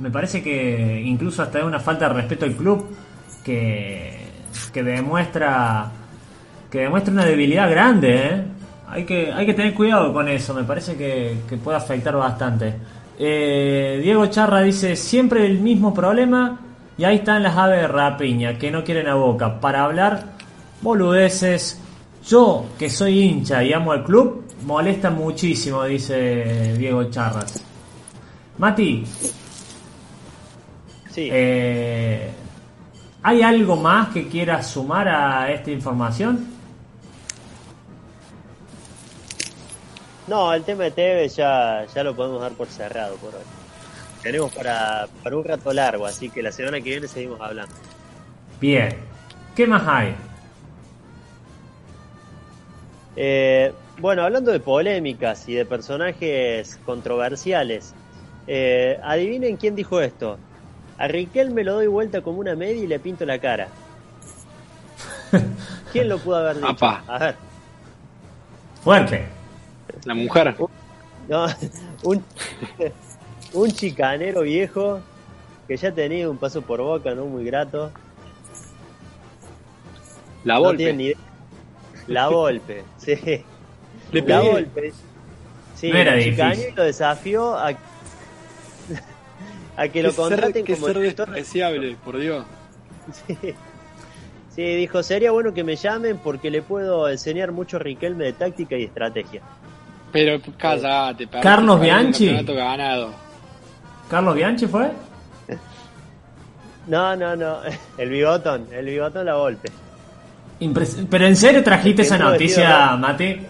Me 0.00 0.10
parece 0.10 0.42
que 0.42 1.02
incluso 1.04 1.42
hasta 1.42 1.58
es 1.58 1.64
una 1.64 1.80
falta 1.80 2.08
de 2.08 2.14
respeto 2.14 2.44
al 2.44 2.52
club 2.52 2.86
que, 3.44 4.28
que 4.72 4.82
demuestra 4.82 5.90
que 6.70 6.80
demuestra 6.80 7.12
una 7.12 7.24
debilidad 7.24 7.70
grande, 7.70 8.16
¿eh? 8.16 8.44
Hay 8.88 9.04
que, 9.04 9.32
hay 9.32 9.46
que 9.46 9.54
tener 9.54 9.74
cuidado 9.74 10.12
con 10.12 10.28
eso, 10.28 10.52
me 10.54 10.64
parece 10.64 10.96
que, 10.96 11.36
que 11.48 11.56
puede 11.56 11.76
afectar 11.76 12.16
bastante. 12.16 12.74
Eh, 13.16 14.00
Diego 14.02 14.26
Charra 14.26 14.60
dice, 14.60 14.96
siempre 14.96 15.46
el 15.46 15.60
mismo 15.60 15.94
problema 15.94 16.58
y 16.98 17.04
ahí 17.04 17.16
están 17.16 17.44
las 17.44 17.56
aves 17.56 17.80
de 17.80 17.88
rapiña 17.88 18.58
que 18.58 18.72
no 18.72 18.82
quieren 18.82 19.06
a 19.06 19.14
boca 19.14 19.60
para 19.60 19.84
hablar 19.84 20.33
boludeces. 20.84 21.80
Yo, 22.26 22.66
que 22.78 22.88
soy 22.88 23.20
hincha 23.22 23.62
y 23.64 23.72
amo 23.72 23.92
al 23.92 24.04
club, 24.04 24.44
molesta 24.64 25.10
muchísimo, 25.10 25.82
dice 25.84 26.74
Diego 26.78 27.04
Charras. 27.10 27.62
Mati, 28.58 29.04
Sí. 31.10 31.28
eh, 31.32 32.30
¿hay 33.22 33.42
algo 33.42 33.76
más 33.76 34.08
que 34.08 34.28
quieras 34.28 34.68
sumar 34.68 35.08
a 35.08 35.50
esta 35.52 35.70
información? 35.70 36.52
No, 40.26 40.52
el 40.54 40.64
tema 40.64 40.84
de 40.84 40.90
Tevez 40.92 41.36
ya, 41.36 41.84
ya 41.94 42.02
lo 42.02 42.16
podemos 42.16 42.40
dar 42.40 42.52
por 42.52 42.66
cerrado 42.68 43.16
por 43.16 43.34
hoy. 43.34 43.42
Tenemos 44.22 44.50
para, 44.54 45.06
para 45.22 45.36
un 45.36 45.44
rato 45.44 45.72
largo, 45.72 46.06
así 46.06 46.30
que 46.30 46.42
la 46.42 46.50
semana 46.50 46.78
que 46.80 46.90
viene 46.90 47.06
seguimos 47.06 47.38
hablando. 47.40 47.74
Bien. 48.58 48.88
¿Qué 49.54 49.66
más 49.66 49.86
hay? 49.86 50.16
Eh, 53.16 53.72
bueno, 53.98 54.22
hablando 54.24 54.50
de 54.50 54.60
polémicas 54.60 55.48
y 55.48 55.54
de 55.54 55.64
personajes 55.64 56.78
controversiales, 56.84 57.94
eh, 58.46 58.98
adivinen 59.02 59.56
quién 59.56 59.74
dijo 59.76 60.00
esto. 60.00 60.38
A 60.98 61.08
Riquel 61.08 61.50
me 61.50 61.64
lo 61.64 61.74
doy 61.74 61.86
vuelta 61.86 62.20
como 62.22 62.38
una 62.40 62.54
media 62.54 62.82
y 62.82 62.86
le 62.86 62.98
pinto 62.98 63.24
la 63.24 63.38
cara. 63.38 63.68
¿Quién 65.92 66.08
lo 66.08 66.18
pudo 66.18 66.36
haber 66.36 66.56
dicho? 66.56 66.68
Apa. 66.68 67.02
A 67.06 67.18
ver, 67.18 67.34
Fuerte. 68.82 69.24
La 70.04 70.14
mujer. 70.14 70.54
no, 71.28 71.46
un, 72.02 72.22
un 73.54 73.70
chicanero 73.70 74.42
viejo 74.42 75.00
que 75.66 75.76
ya 75.76 75.90
tenía 75.92 76.28
un 76.28 76.36
paso 76.36 76.60
por 76.62 76.80
boca 76.82 77.14
no 77.14 77.24
muy 77.24 77.44
grato. 77.44 77.90
La 80.44 80.54
No 80.54 80.60
Volpe. 80.60 80.76
tiene 80.76 80.92
ni 80.92 81.04
idea. 81.06 81.16
La 82.08 82.28
Volpe, 82.28 82.84
sí. 82.98 83.14
Le 84.12 84.20
La 84.20 84.26
pegué. 84.40 84.50
Volpe. 84.50 84.92
Sí, 85.74 85.90
No 85.90 85.98
era 85.98 86.12
lo 86.12 86.18
difícil. 86.18 86.74
lo 86.76 86.82
desafió 86.84 87.54
a, 87.56 87.70
a 89.76 89.88
que 89.88 90.02
lo 90.02 90.10
ser- 90.10 90.16
contraten 90.16 90.64
qué 90.64 90.74
como 90.74 90.86
ser 90.86 90.98
director. 90.98 91.26
despreciable, 91.30 91.96
por 92.04 92.18
Dios. 92.18 92.44
Sí. 93.26 93.36
Sí, 94.54 94.62
dijo, 94.76 95.02
sería 95.02 95.32
bueno 95.32 95.52
que 95.52 95.64
me 95.64 95.74
llamen 95.74 96.18
porque 96.22 96.48
le 96.50 96.62
puedo 96.62 97.08
enseñar 97.08 97.50
mucho 97.50 97.76
a 97.76 97.80
Riquelme 97.80 98.24
de 98.26 98.32
táctica 98.34 98.76
y 98.76 98.84
estrategia. 98.84 99.42
Pero 100.12 100.40
cállate, 100.56 101.26
Carlos 101.26 101.80
Bianchi. 101.80 102.28
ganado. 102.44 103.10
¿Carlos 104.08 104.34
Bianchi 104.36 104.66
fue? 104.66 104.90
No, 106.86 107.16
no, 107.16 107.34
no, 107.34 107.60
el 107.96 108.10
bigotón, 108.10 108.66
el 108.70 108.84
bigotón 108.84 109.24
la 109.24 109.36
Volpe. 109.36 109.70
Impres- 110.64 111.06
¿Pero 111.10 111.26
en 111.26 111.36
serio 111.36 111.62
trajiste 111.62 112.02
esa 112.02 112.18
noticia, 112.18 112.96
Mati? 112.96 113.40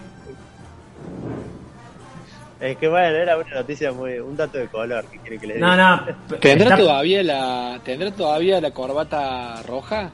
Es 2.59 2.77
que 2.77 2.87
bueno, 2.87 3.07
era 3.17 3.37
una 3.37 3.53
noticia 3.55 3.91
muy, 3.91 4.17
un 4.19 4.35
dato 4.35 4.57
de 4.57 4.67
color, 4.67 5.05
que 5.05 5.19
quiere 5.19 5.37
que 5.37 5.47
le 5.47 5.59
No, 5.59 5.71
diga. 5.71 5.95
no. 5.97 6.05
p- 6.29 6.35
¿Tendrá 6.37 6.69
está- 6.69 6.77
todavía 6.77 7.21
la 7.23 7.79
tendrá 7.83 8.11
todavía 8.11 8.61
la 8.61 8.71
corbata 8.71 9.61
roja 9.63 10.09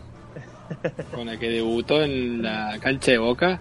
con 1.15 1.27
la 1.27 1.37
que 1.37 1.49
debutó 1.49 2.01
en 2.01 2.41
la 2.41 2.77
cancha 2.81 3.11
de 3.11 3.17
Boca? 3.19 3.59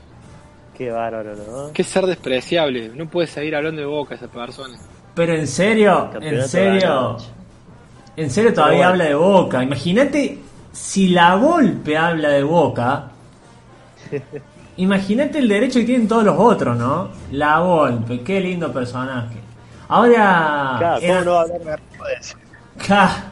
Qué 0.76 0.91
bárbaro, 0.91 1.36
¿no? 1.36 1.72
Qué 1.72 1.84
ser 1.84 2.07
despreciable, 2.07 2.91
no 2.95 3.07
puede 3.07 3.26
seguir 3.28 3.55
hablando 3.55 3.80
de 3.82 3.86
Boca 3.86 4.14
esa 4.14 4.28
persona. 4.28 4.78
Pero 5.14 5.34
en 5.34 5.47
serio, 5.47 6.11
en 6.20 6.43
serio. 6.49 7.16
En 8.16 8.30
serio 8.30 8.53
todavía 8.55 8.88
habla 8.88 9.05
de 9.05 9.14
Boca. 9.14 9.62
Imagínate 9.62 10.38
si 10.72 11.09
la 11.09 11.34
Volpe 11.36 11.97
habla 11.99 12.30
de 12.30 12.43
Boca. 12.43 13.10
Imagínate 14.77 15.39
el 15.39 15.49
derecho 15.49 15.79
que 15.81 15.85
tienen 15.87 16.09
todos 16.09 16.25
los 16.25 16.37
otros, 16.39 16.77
¿no? 16.77 17.11
La 17.33 17.59
Volpe, 17.61 18.21
qué 18.23 18.41
lindo 18.41 18.73
personaje. 18.73 19.37
Ahora. 19.89 20.77
Claro, 20.79 20.99
era- 21.01 21.13
¿cómo 21.19 21.25
no 21.25 21.33
va 21.33 21.41
a 21.41 21.43
hablar 21.43 21.61
de 21.81 22.15
eso? 22.21 22.37
Ca- 22.87 23.25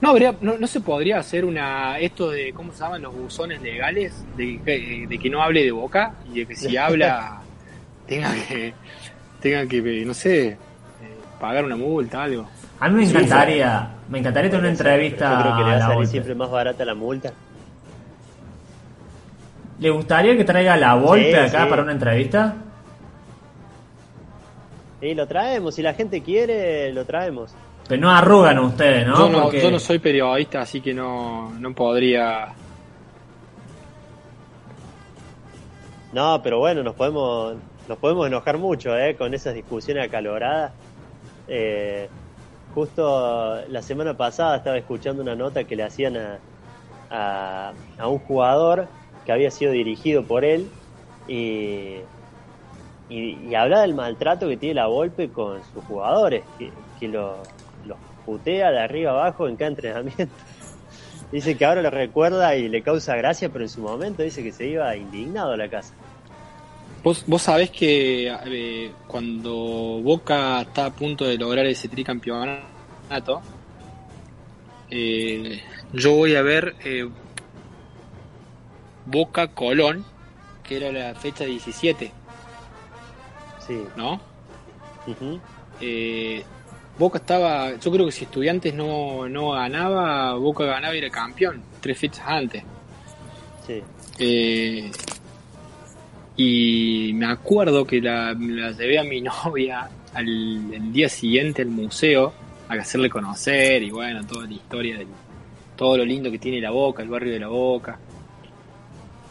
No, 0.00 0.10
habría, 0.10 0.34
no, 0.40 0.56
no 0.58 0.66
se 0.66 0.80
podría 0.80 1.18
hacer 1.18 1.44
una 1.44 1.98
esto 1.98 2.30
de, 2.30 2.52
¿cómo 2.54 2.72
se 2.72 2.80
llaman 2.80 3.02
los 3.02 3.14
buzones 3.14 3.60
legales? 3.60 4.14
De, 4.36 4.58
que- 4.64 5.06
de 5.08 5.18
que 5.18 5.30
no 5.30 5.42
hable 5.42 5.62
de 5.64 5.72
boca 5.72 6.14
y 6.32 6.40
de 6.40 6.46
que 6.46 6.56
si 6.56 6.76
habla 6.76 7.40
tenga 8.06 8.32
que, 8.48 8.74
tenga 9.40 9.66
que, 9.66 10.04
no 10.06 10.14
sé, 10.14 10.48
eh, 10.48 10.56
pagar 11.38 11.64
una 11.64 11.76
multa, 11.76 12.22
algo. 12.24 12.48
A 12.80 12.88
mí 12.88 12.96
me 13.04 13.08
encantaría, 13.10 13.90
me 14.08 14.18
encantaría 14.20 14.50
tener 14.50 14.62
una 14.64 14.70
entrevista 14.72 15.34
Yo 15.34 15.40
creo 15.42 15.56
que 15.56 15.62
le 15.62 15.66
va 15.66 15.70
a 15.72 15.74
a 15.74 15.78
la 15.78 15.80
salir 15.82 15.96
Volpe. 15.96 16.10
siempre 16.10 16.34
más 16.34 16.50
barata 16.50 16.84
la 16.86 16.94
multa. 16.94 17.32
¿Le 19.80 19.90
gustaría 19.90 20.36
que 20.36 20.44
traiga 20.44 20.76
la 20.76 20.94
Volpe 20.94 21.30
Sí, 21.32 21.34
acá 21.34 21.64
sí. 21.64 21.70
para 21.70 21.82
una 21.82 21.92
entrevista? 21.92 22.54
Y 25.00 25.14
lo 25.14 25.26
traemos, 25.26 25.74
si 25.74 25.82
la 25.82 25.94
gente 25.94 26.22
quiere, 26.22 26.92
lo 26.92 27.04
traemos. 27.06 27.54
Pero 27.88 28.02
no 28.02 28.10
arrugan 28.10 28.58
ustedes, 28.58 29.06
¿no? 29.06 29.16
yo, 29.16 29.28
no 29.30 29.42
Porque- 29.44 29.60
yo 29.62 29.70
no 29.70 29.78
soy 29.78 29.98
periodista, 29.98 30.60
así 30.60 30.80
que 30.80 30.92
no, 30.94 31.50
no 31.58 31.74
podría... 31.74 32.48
No, 36.12 36.40
pero 36.42 36.58
bueno, 36.58 36.82
nos 36.82 36.94
podemos, 36.94 37.54
nos 37.88 37.98
podemos 37.98 38.26
enojar 38.26 38.58
mucho 38.58 38.96
¿eh? 38.98 39.14
con 39.16 39.32
esas 39.32 39.54
discusiones 39.54 40.06
acaloradas. 40.06 40.72
Eh, 41.48 42.08
justo 42.74 43.60
la 43.68 43.80
semana 43.82 44.16
pasada 44.16 44.56
estaba 44.56 44.76
escuchando 44.76 45.22
una 45.22 45.34
nota 45.36 45.64
que 45.64 45.76
le 45.76 45.84
hacían 45.84 46.16
a, 46.16 46.38
a, 47.10 47.72
a 47.98 48.08
un 48.08 48.18
jugador 48.18 48.86
que 49.24 49.32
había 49.32 49.50
sido 49.50 49.72
dirigido 49.72 50.24
por 50.24 50.44
él 50.44 50.68
y, 51.28 52.00
hablaba 53.54 53.82
del 53.82 53.94
maltrato 53.94 54.48
que 54.48 54.56
tiene 54.56 54.74
la 54.74 54.86
Volpe 54.86 55.28
con 55.30 55.62
sus 55.72 55.84
jugadores, 55.84 56.42
que, 56.58 56.70
que 56.98 57.08
lo- 57.08 57.42
los 57.84 57.98
putea 58.24 58.70
de 58.70 58.80
arriba 58.80 59.10
abajo 59.12 59.48
en 59.48 59.56
cada 59.56 59.70
entrenamiento. 59.70 60.26
Dice 61.32 61.56
que 61.56 61.64
ahora 61.64 61.82
lo 61.82 61.90
recuerda 61.90 62.56
y 62.56 62.68
le 62.68 62.82
causa 62.82 63.14
gracia, 63.16 63.48
pero 63.48 63.64
en 63.64 63.68
su 63.68 63.80
momento 63.80 64.22
dice 64.24 64.42
que 64.42 64.50
se 64.50 64.66
iba 64.66 64.96
indignado 64.96 65.52
a 65.52 65.56
la 65.56 65.68
casa. 65.68 65.94
Vos, 67.04 67.22
vos 67.26 67.42
sabés 67.42 67.70
que 67.70 68.26
eh, 68.46 68.90
cuando 69.06 69.52
Boca 70.02 70.60
está 70.62 70.86
a 70.86 70.90
punto 70.90 71.24
de 71.24 71.38
lograr 71.38 71.66
ese 71.66 71.88
tricampeonato, 71.88 73.40
eh, 74.90 75.60
yo 75.92 76.16
voy 76.16 76.34
a 76.34 76.42
ver 76.42 76.74
eh, 76.84 77.08
Boca 79.06 79.48
Colón, 79.48 80.04
que 80.62 80.76
era 80.76 80.92
la 80.92 81.14
fecha 81.14 81.44
17, 81.44 82.12
Sí. 83.66 83.78
¿no? 83.96 84.20
Eh, 85.80 86.42
Boca 86.98 87.18
estaba, 87.18 87.76
yo 87.78 87.90
creo 87.90 88.06
que 88.06 88.12
si 88.12 88.24
Estudiantes 88.24 88.74
no, 88.74 89.28
no 89.28 89.52
ganaba, 89.52 90.34
Boca 90.34 90.64
ganaba 90.64 90.94
y 90.94 90.98
era 90.98 91.10
campeón, 91.10 91.62
tres 91.80 91.98
fechas 91.98 92.24
antes. 92.26 92.62
Sí. 93.66 93.82
Eh, 94.18 94.90
y 96.36 97.12
me 97.14 97.26
acuerdo 97.26 97.84
que 97.86 98.00
la, 98.00 98.34
la 98.34 98.72
llevé 98.72 98.98
a 98.98 99.04
mi 99.04 99.20
novia 99.44 99.88
al 100.14 100.26
el 100.74 100.92
día 100.92 101.08
siguiente 101.08 101.62
al 101.62 101.68
museo 101.68 102.32
a 102.68 102.74
hacerle 102.74 103.08
conocer 103.10 103.82
y 103.82 103.90
bueno, 103.90 104.24
toda 104.26 104.46
la 104.46 104.52
historia 104.54 104.98
de 104.98 105.06
todo 105.76 105.96
lo 105.98 106.04
lindo 106.04 106.30
que 106.30 106.38
tiene 106.38 106.60
la 106.60 106.70
Boca, 106.70 107.02
el 107.02 107.08
barrio 107.08 107.32
de 107.32 107.40
la 107.40 107.48
Boca. 107.48 107.98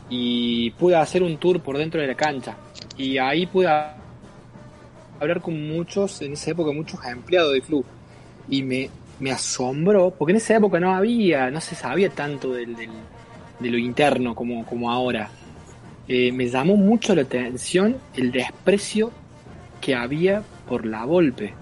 Y 0.09 0.71
pude 0.71 0.95
hacer 0.95 1.21
un 1.23 1.37
tour 1.37 1.61
por 1.61 1.77
dentro 1.77 2.01
de 2.01 2.07
la 2.07 2.15
cancha. 2.15 2.55
Y 2.97 3.17
ahí 3.17 3.45
pude 3.45 3.67
hablar 5.19 5.41
con 5.41 5.67
muchos, 5.69 6.21
en 6.21 6.33
esa 6.33 6.51
época, 6.51 6.71
muchos 6.71 6.99
empleados 7.05 7.53
del 7.53 7.61
club. 7.61 7.85
Y 8.49 8.63
me, 8.63 8.89
me 9.19 9.31
asombró, 9.31 10.11
porque 10.11 10.31
en 10.31 10.37
esa 10.37 10.55
época 10.55 10.79
no 10.79 10.93
había, 10.95 11.51
no 11.51 11.61
se 11.61 11.75
sabía 11.75 12.09
tanto 12.09 12.53
del, 12.53 12.75
del- 12.75 12.89
de 13.59 13.69
lo 13.69 13.77
interno 13.77 14.33
como, 14.35 14.65
como 14.65 14.89
ahora. 14.91 15.29
Eh, 16.07 16.31
me 16.31 16.47
llamó 16.47 16.75
mucho 16.75 17.13
la 17.13 17.21
atención 17.23 17.97
el 18.15 18.31
desprecio 18.31 19.11
que 19.81 19.93
había 19.95 20.41
por 20.67 20.85
la 20.85 21.05
Volpe. 21.05 21.53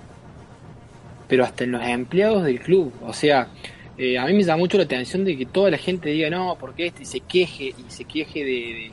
Pero 1.27 1.43
hasta 1.43 1.63
en 1.65 1.71
los 1.73 1.83
empleados 1.83 2.43
del 2.45 2.59
club. 2.61 2.93
O 3.05 3.11
sea, 3.13 3.47
eh, 3.97 4.17
a 4.17 4.25
mí 4.25 4.33
me 4.33 4.43
llama 4.43 4.57
mucho 4.59 4.77
la 4.77 4.83
atención 4.83 5.23
de 5.25 5.35
que 5.37 5.45
toda 5.45 5.69
la 5.71 5.77
gente 5.77 6.09
diga 6.09 6.29
no, 6.29 6.55
porque 6.59 6.87
este 6.87 7.03
y 7.03 7.05
se 7.05 7.19
queje 7.21 7.65
y 7.77 7.85
se 7.91 8.05
queje 8.05 8.39
de, 8.39 8.51
de- 8.51 8.91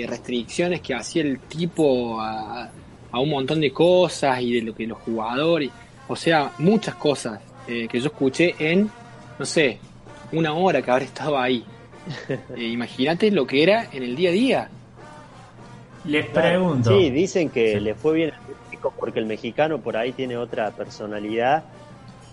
de 0.00 0.06
restricciones 0.06 0.80
que 0.82 0.92
hacía 0.94 1.22
el 1.22 1.38
tipo 1.40 2.20
a, 2.20 2.70
a 3.10 3.20
un 3.20 3.30
montón 3.30 3.58
de 3.60 3.72
cosas 3.72 4.40
y 4.42 4.52
de 4.54 4.62
lo 4.62 4.74
que 4.74 4.86
los 4.86 4.98
jugadores. 4.98 5.70
O 6.08 6.14
sea, 6.16 6.52
muchas 6.58 6.94
cosas 6.96 7.40
eh, 7.66 7.88
que 7.90 7.98
yo 8.00 8.06
escuché 8.08 8.54
en, 8.58 8.90
no 9.38 9.44
sé, 9.46 9.78
una 10.32 10.52
hora 10.52 10.82
que 10.82 10.90
habré 10.90 11.04
estado 11.06 11.38
ahí. 11.38 11.64
Eh, 12.56 12.64
Imagínate 12.68 13.30
lo 13.30 13.46
que 13.46 13.62
era 13.62 13.88
en 13.92 14.02
el 14.02 14.14
día 14.16 14.28
a 14.30 14.32
día. 14.32 14.68
Les 16.04 16.26
pregunto. 16.26 16.90
Sí, 16.90 17.10
dicen 17.10 17.50
que 17.50 17.80
le 17.80 17.94
fue 17.94 18.14
bien 18.14 18.30
al 18.32 18.40
México 18.64 18.92
porque 18.98 19.18
el 19.20 19.26
mexicano 19.26 19.78
por 19.80 19.96
ahí 19.96 20.12
tiene 20.12 20.36
otra 20.36 20.70
personalidad 20.70 21.64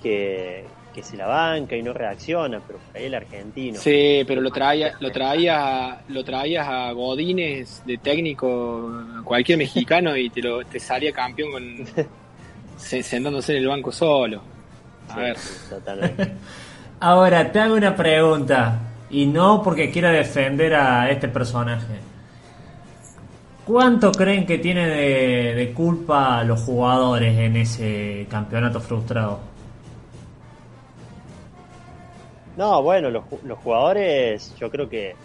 que, 0.04 0.66
que 0.96 1.04
se 1.04 1.18
la 1.18 1.28
banca 1.28 1.76
y 1.76 1.84
no 1.84 1.92
reacciona, 1.94 2.62
pero 2.66 2.80
por 2.80 2.96
ahí 2.98 3.06
el 3.06 3.16
argentino. 3.16 3.78
Sí, 3.80 4.24
pero 4.26 4.40
lo 4.42 4.50
traía, 4.50 4.94
lo 5.02 5.12
traía, 5.12 6.02
lo 6.08 6.24
traías 6.24 6.68
a 6.68 6.92
Godínez 6.94 7.84
de 7.86 7.98
técnico, 7.98 8.92
cualquier 9.26 9.58
mexicano 9.58 10.16
y 10.16 10.30
te 10.30 10.42
lo, 10.42 10.64
te 10.66 10.80
salía 10.80 11.12
campeón 11.12 11.52
con 11.52 11.64
se- 12.78 13.04
sentándose 13.04 13.52
en 13.54 13.60
el 13.64 13.68
banco 13.68 13.92
solo. 13.92 14.42
A 15.10 15.14
Sí, 15.14 15.20
ver, 15.20 15.38
totalmente. 15.70 16.34
Ahora, 17.02 17.52
te 17.52 17.60
hago 17.60 17.76
una 17.76 17.96
pregunta. 17.96 18.80
Y 19.10 19.28
no 19.28 19.62
porque 19.62 19.92
quiera 19.92 20.10
defender 20.12 20.74
a 20.76 21.10
este 21.12 21.28
personaje. 21.28 22.02
¿Cuánto 23.66 24.12
creen 24.12 24.46
que 24.46 24.58
tiene 24.60 24.88
de, 24.88 25.56
de 25.56 25.74
culpa 25.74 26.44
los 26.44 26.62
jugadores 26.62 27.38
en 27.38 27.56
ese 27.58 28.28
campeonato 28.30 28.80
frustrado? 28.80 29.40
No, 32.58 32.82
bueno, 32.82 33.10
los, 33.10 33.24
los 33.44 33.60
jugadores 33.60 34.56
yo 34.58 34.70
creo 34.70 34.90
que 34.90 35.16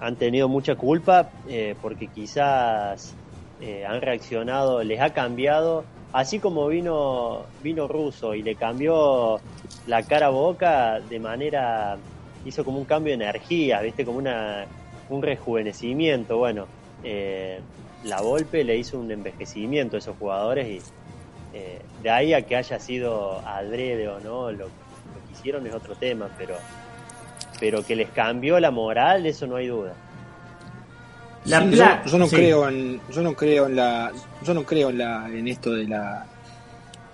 han 0.00 0.16
tenido 0.16 0.48
mucha 0.48 0.74
culpa 0.76 1.30
eh, 1.48 1.74
porque 1.80 2.06
quizás 2.08 3.14
eh, 3.60 3.84
han 3.86 4.00
reaccionado, 4.00 4.82
les 4.82 5.00
ha 5.00 5.10
cambiado, 5.10 5.84
así 6.12 6.38
como 6.38 6.66
vino 6.68 7.44
vino 7.62 7.88
Russo 7.88 8.34
y 8.34 8.42
le 8.42 8.56
cambió 8.56 9.40
la 9.86 10.02
cara 10.02 10.26
a 10.26 10.30
Boca 10.30 11.00
de 11.00 11.18
manera, 11.18 11.96
hizo 12.44 12.64
como 12.64 12.78
un 12.78 12.84
cambio 12.84 13.16
de 13.16 13.24
energía, 13.24 13.80
viste, 13.80 14.04
como 14.04 14.18
una 14.18 14.66
un 15.08 15.22
rejuvenecimiento, 15.22 16.36
bueno, 16.36 16.66
eh, 17.04 17.60
la 18.04 18.20
Volpe 18.20 18.64
le 18.64 18.76
hizo 18.76 18.98
un 18.98 19.10
envejecimiento 19.10 19.96
a 19.96 19.98
esos 20.00 20.16
jugadores 20.18 20.68
y 20.68 20.80
de 22.02 22.10
ahí 22.10 22.34
a 22.34 22.42
que 22.42 22.54
haya 22.54 22.78
sido 22.78 23.40
adrede 23.46 24.08
o 24.08 24.20
no, 24.20 24.52
lo, 24.52 24.68
hicieron 25.38 25.66
es 25.66 25.74
otro 25.74 25.94
tema, 25.94 26.28
pero 26.38 26.56
pero 27.58 27.82
que 27.84 27.96
les 27.96 28.10
cambió 28.10 28.60
la 28.60 28.70
moral, 28.70 29.24
eso 29.26 29.46
no 29.46 29.56
hay 29.56 29.68
duda. 29.68 29.94
La 31.46 31.60
Sí, 31.62 31.68
pla- 31.68 32.02
yo, 32.04 32.10
yo 32.10 32.18
no 32.18 32.26
sí. 32.26 32.36
creo 32.36 32.68
en, 32.68 33.00
yo 33.10 33.22
no 33.22 33.34
creo 33.34 33.66
en 33.66 33.76
la, 33.76 34.12
yo 34.42 34.52
no 34.54 34.64
creo 34.64 34.90
en 34.90 34.98
la, 34.98 35.28
en 35.28 35.48
esto 35.48 35.70
de 35.72 35.84
la, 35.88 36.26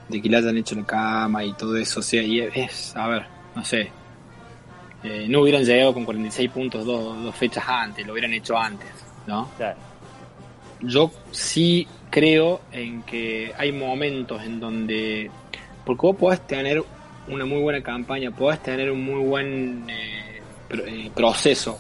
de 0.09 0.21
que 0.23 0.29
le 0.29 0.37
hayan 0.39 0.57
hecho 0.57 0.75
la 0.75 0.85
cama 0.85 1.45
y 1.45 1.53
todo 1.53 1.77
eso, 1.77 2.01
o 2.01 2.03
sea, 2.03 2.23
y 2.23 2.41
es, 2.41 2.97
a 2.97 3.07
ver, 3.09 3.27
no 3.55 3.65
sé, 3.65 3.91
eh, 5.05 5.27
no 5.29 5.43
hubieran 5.43 5.65
llegado 5.65 5.93
con 5.95 6.05
46 6.05 6.51
puntos 6.51 6.85
dos, 6.87 7.23
dos 7.23 7.37
fechas 7.37 7.65
antes, 7.69 8.07
lo 8.07 8.13
hubieran 8.15 8.33
hecho 8.33 8.57
antes, 8.57 8.89
¿no? 9.27 9.49
Claro. 9.57 9.79
yo 10.81 11.11
sí 11.31 11.87
creo 12.11 12.63
en 12.73 13.03
que 13.03 13.53
hay 13.57 13.71
momentos 13.73 14.43
en 14.43 14.59
donde, 14.59 15.31
porque 15.85 16.01
vos 16.07 16.17
podés 16.17 16.41
tener 16.47 16.83
una 17.29 17.45
muy 17.45 17.61
buena 17.61 17.83
campaña, 17.83 18.31
podés 18.31 18.63
tener 18.63 18.91
un 18.91 19.05
muy 19.05 19.25
buen 19.25 19.85
eh, 19.89 20.41
eh, 20.71 21.11
proceso, 21.15 21.79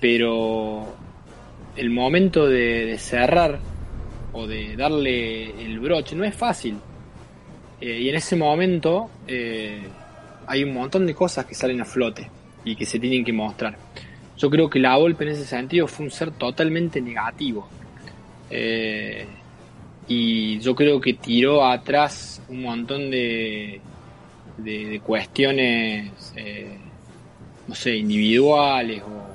pero 0.00 0.94
el 1.76 1.90
momento 1.90 2.46
de, 2.46 2.96
cerrar 2.98 3.58
o 4.32 4.46
de 4.46 4.76
darle 4.76 5.50
el 5.62 5.78
broche 5.80 6.16
no 6.16 6.24
es 6.24 6.34
fácil. 6.34 6.78
Eh, 7.80 8.00
y 8.00 8.08
en 8.08 8.14
ese 8.14 8.36
momento 8.36 9.10
hay 10.46 10.64
un 10.64 10.72
montón 10.72 11.06
de 11.06 11.14
cosas 11.14 11.44
que 11.44 11.54
salen 11.54 11.80
a 11.80 11.84
flote 11.84 12.30
y 12.64 12.74
que 12.74 12.86
se 12.86 12.98
tienen 12.98 13.24
que 13.24 13.32
mostrar. 13.32 13.76
Yo 14.38 14.50
creo 14.50 14.68
que 14.68 14.78
la 14.78 14.96
Volpe 14.96 15.24
en 15.24 15.30
ese 15.30 15.44
sentido 15.44 15.86
fue 15.86 16.06
un 16.06 16.10
ser 16.10 16.30
totalmente 16.32 17.00
negativo. 17.00 17.68
Y 20.08 20.58
yo 20.60 20.74
creo 20.74 21.00
que 21.00 21.14
tiró 21.14 21.64
atrás 21.64 22.40
un 22.48 22.62
montón 22.62 23.10
de, 23.10 23.80
de, 24.58 24.86
de 24.86 25.00
cuestiones, 25.00 26.32
eh, 26.36 26.78
no 27.66 27.74
sé, 27.74 27.96
individuales 27.96 29.02
o 29.02 29.26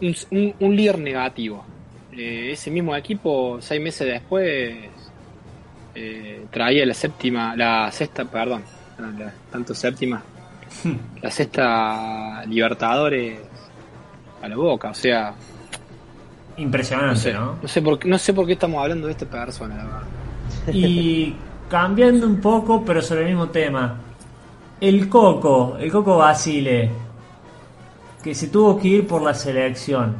un, 0.00 0.14
un- 0.30 0.54
un 0.60 0.76
líder 0.76 0.98
negativo. 0.98 1.64
Eh, 2.12 2.50
ese 2.52 2.70
mismo 2.70 2.94
equipo, 2.94 3.58
seis 3.60 3.80
meses 3.80 4.06
después, 4.06 4.76
eh, 5.94 6.46
traía 6.50 6.84
la 6.86 6.94
séptima, 6.94 7.54
la 7.56 7.90
sexta, 7.92 8.24
perdón, 8.24 8.62
la- 9.18 9.32
tanto 9.50 9.74
séptima, 9.74 10.22
la 11.22 11.30
sexta 11.30 12.44
Libertadores 12.46 13.38
a 14.42 14.48
la 14.48 14.56
boca, 14.56 14.90
o 14.90 14.94
sea, 14.94 15.34
Impresionante, 16.56 17.08
no 17.14 17.16
sé, 17.16 17.32
¿no? 17.32 17.58
no 17.62 17.68
sé 17.68 17.80
por 17.80 17.98
qué, 17.98 18.08
no 18.08 18.18
sé 18.18 18.34
por 18.34 18.46
qué 18.46 18.52
estamos 18.52 18.82
hablando 18.82 19.06
de 19.06 19.12
esta 19.12 19.24
persona, 19.24 19.74
la 19.76 19.84
verdad. 19.84 20.02
Y 20.74 21.34
cambiando 21.72 22.26
un 22.26 22.38
poco, 22.38 22.84
pero 22.84 23.00
sobre 23.00 23.22
el 23.22 23.28
mismo 23.28 23.48
tema. 23.48 23.96
El 24.78 25.08
Coco, 25.08 25.78
el 25.80 25.90
Coco 25.90 26.18
Basile, 26.18 26.90
que 28.22 28.34
se 28.34 28.48
tuvo 28.48 28.78
que 28.78 28.88
ir 28.88 29.06
por 29.06 29.22
la 29.22 29.32
selección. 29.32 30.14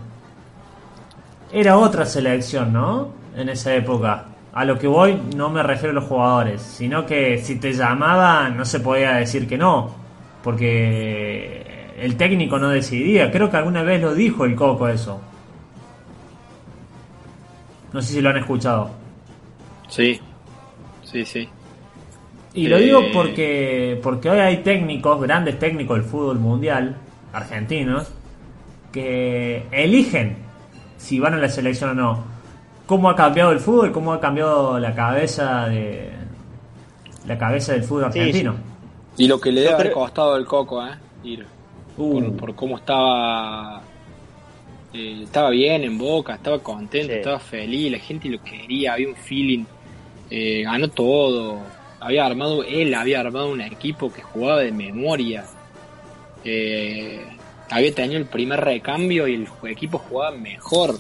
Era 1.53 1.77
otra 1.77 2.07
selección, 2.07 2.73
¿no? 2.73 3.09
En 3.37 3.51
esa 3.51 3.75
época. 3.75 4.29
A 4.55 4.65
lo 4.65 4.79
que 4.79 4.87
voy 4.87 5.21
no 5.37 5.51
me 5.51 5.63
refiero 5.63 5.91
a 5.91 6.01
los 6.01 6.05
jugadores, 6.05 6.63
sino 6.63 7.05
que 7.05 7.37
si 7.37 7.57
te 7.57 7.75
llamaban 7.75 8.57
no 8.57 8.65
se 8.65 8.81
podía 8.81 9.13
decir 9.17 9.47
que 9.47 9.59
no, 9.59 9.91
porque 10.43 11.93
el 11.99 12.17
técnico 12.17 12.59
no 12.59 12.71
decidía. 12.71 13.31
Creo 13.31 13.51
que 13.51 13.59
alguna 13.59 13.83
vez 13.83 14.01
lo 14.01 14.15
dijo 14.15 14.47
el 14.47 14.55
Coco 14.55 14.89
eso. 14.89 15.21
No 17.93 18.01
sé 18.01 18.15
si 18.15 18.23
lo 18.23 18.31
han 18.31 18.39
escuchado. 18.39 18.91
Sí, 19.89 20.19
sí, 21.13 21.25
sí. 21.25 21.49
Y 22.55 22.67
lo 22.69 22.77
Eh, 22.77 22.83
digo 22.83 23.01
porque, 23.13 23.99
porque 24.03 24.29
hoy 24.31 24.39
hay 24.41 24.59
técnicos, 24.59 25.21
grandes 25.23 25.59
técnicos 25.59 25.99
del 25.99 26.05
fútbol 26.07 26.39
mundial, 26.39 26.97
argentinos, 27.33 28.11
que 28.93 29.63
eligen 29.73 30.37
si 30.99 31.19
van 31.19 31.35
a 31.35 31.39
la 31.39 31.49
selección 31.49 31.91
o 31.91 31.95
no. 31.95 32.25
¿Cómo 32.87 33.09
ha 33.09 33.17
cambiado 33.17 33.53
el 33.53 33.59
fútbol? 33.61 33.91
¿Cómo 33.93 34.13
ha 34.13 34.21
cambiado 34.21 34.79
la 34.79 34.95
cabeza 34.95 35.67
de 35.69 36.11
la 37.27 37.39
cabeza 37.39 37.73
del 37.73 37.85
fútbol 37.85 38.13
Sí, 38.13 38.19
argentino? 38.19 38.55
Y 39.17 39.29
lo 39.29 39.41
que 39.41 39.51
le 39.53 39.63
debe 39.63 39.75
haber 39.75 39.93
costado 39.93 40.37
el 40.37 40.45
coco, 40.45 40.85
¿eh? 40.85 40.91
Ir. 41.25 41.47
Uh, 41.97 42.21
Por, 42.21 42.37
por 42.37 42.55
cómo 42.55 42.77
estaba. 42.79 43.81
eh, 44.93 45.21
estaba 45.23 45.51
bien 45.51 45.85
en 45.85 45.97
boca, 45.97 46.35
estaba 46.35 46.59
contento, 46.59 47.09
Sí. 47.13 47.19
estaba 47.19 47.39
feliz, 47.39 47.93
la 47.93 47.99
gente 47.99 48.29
lo 48.29 48.43
quería, 48.43 48.93
había 48.95 49.09
un 49.09 49.15
feeling, 49.17 49.65
eh, 50.35 50.63
ganó 50.63 50.89
todo. 50.89 51.61
Había 52.01 52.25
armado, 52.25 52.65
él 52.65 52.95
había 52.95 53.21
armado 53.21 53.51
un 53.51 53.61
equipo 53.61 54.11
que 54.11 54.23
jugaba 54.23 54.61
de 54.61 54.73
memoria. 54.73 55.45
Eh, 56.43 57.21
había 57.71 57.95
tenido 57.95 58.19
el 58.19 58.27
primer 58.27 58.59
recambio 58.61 59.29
y 59.29 59.35
el 59.35 59.49
equipo 59.71 59.99
jugaba 59.99 60.35
mejor. 60.35 60.95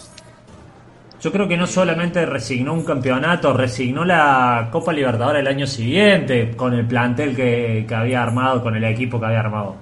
Yo 1.22 1.32
creo 1.32 1.48
que 1.48 1.56
no 1.56 1.66
solamente 1.66 2.26
resignó 2.26 2.74
un 2.74 2.84
campeonato, 2.84 3.54
resignó 3.54 4.04
la 4.04 4.68
Copa 4.70 4.92
Libertadores 4.92 5.40
el 5.40 5.46
año 5.46 5.66
siguiente 5.66 6.50
con 6.54 6.74
el 6.74 6.84
plantel 6.86 7.34
que, 7.34 7.86
que 7.88 7.94
había 7.94 8.22
armado, 8.22 8.62
con 8.62 8.76
el 8.76 8.84
equipo 8.84 9.18
que 9.18 9.26
había 9.26 9.40
armado. 9.40 9.76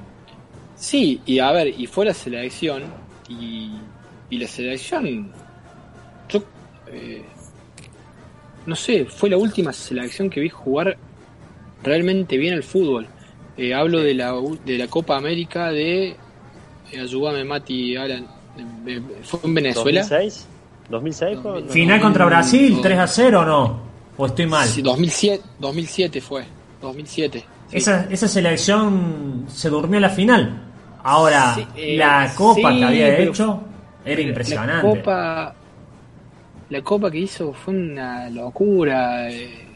Sí, 0.77 1.21
y 1.27 1.41
a 1.41 1.51
ver, 1.51 1.69
y 1.69 1.87
fue 1.87 2.05
la 2.05 2.15
selección, 2.15 2.85
y, 3.29 3.73
y 4.31 4.39
la 4.39 4.47
selección, 4.47 5.33
yo, 6.29 6.43
eh, 6.87 7.25
no 8.67 8.77
sé, 8.77 9.05
fue 9.07 9.31
la 9.31 9.37
última 9.37 9.73
selección 9.73 10.29
que 10.31 10.41
vi 10.41 10.49
jugar 10.49 10.97
realmente 11.83 12.37
bien 12.37 12.55
al 12.55 12.63
fútbol. 12.63 13.07
Eh, 13.57 13.75
hablo 13.75 14.01
de 14.01 14.15
la, 14.15 14.35
u- 14.35 14.59
de 14.65 14.79
la 14.79 14.87
Copa 14.87 15.17
América 15.17 15.71
de, 15.71 16.09
eh, 16.93 17.01
ayúdame 17.01 17.45
Mati, 17.45 17.97
Alan, 17.97 18.27
eh, 18.87 19.01
¿fue 19.23 19.41
en 19.45 19.55
Venezuela? 19.55 20.03
¿2006? 20.03 20.45
¿2006 20.91 21.43
fue? 21.43 21.63
No. 21.63 21.69
Final 21.69 22.01
contra 22.01 22.25
Brasil, 22.27 22.79
3 22.83 22.99
a 22.99 23.07
0 23.07 23.41
o 23.41 23.45
no? 23.45 23.81
¿O 24.17 24.27
estoy 24.27 24.47
mal? 24.47 24.67
Sí, 24.69 24.83
2007, 24.83 25.43
2007 25.59 26.21
fue, 26.21 26.45
2007. 26.81 27.39
sí. 27.69 27.77
Esa, 27.77 28.07
esa 28.11 28.29
selección 28.29 29.47
se 29.49 29.69
durmió 29.71 29.97
en 29.97 30.03
la 30.03 30.11
final. 30.11 30.63
Ahora, 31.03 31.55
Sí, 31.55 31.67
eh, 31.77 31.97
la 31.97 32.31
copa 32.37 32.71
sí, 32.73 32.79
que 32.79 32.85
había 32.85 33.07
pero- 33.17 33.31
hecho 33.31 33.61
era 34.05 34.21
impresionante. 34.21 34.87
La 34.87 34.95
copa, 34.95 35.55
la 36.71 36.83
copa 36.83 37.11
que 37.11 37.19
hizo 37.19 37.53
fue 37.53 37.75
una 37.75 38.29
locura. 38.31 39.31
eh. 39.31 39.67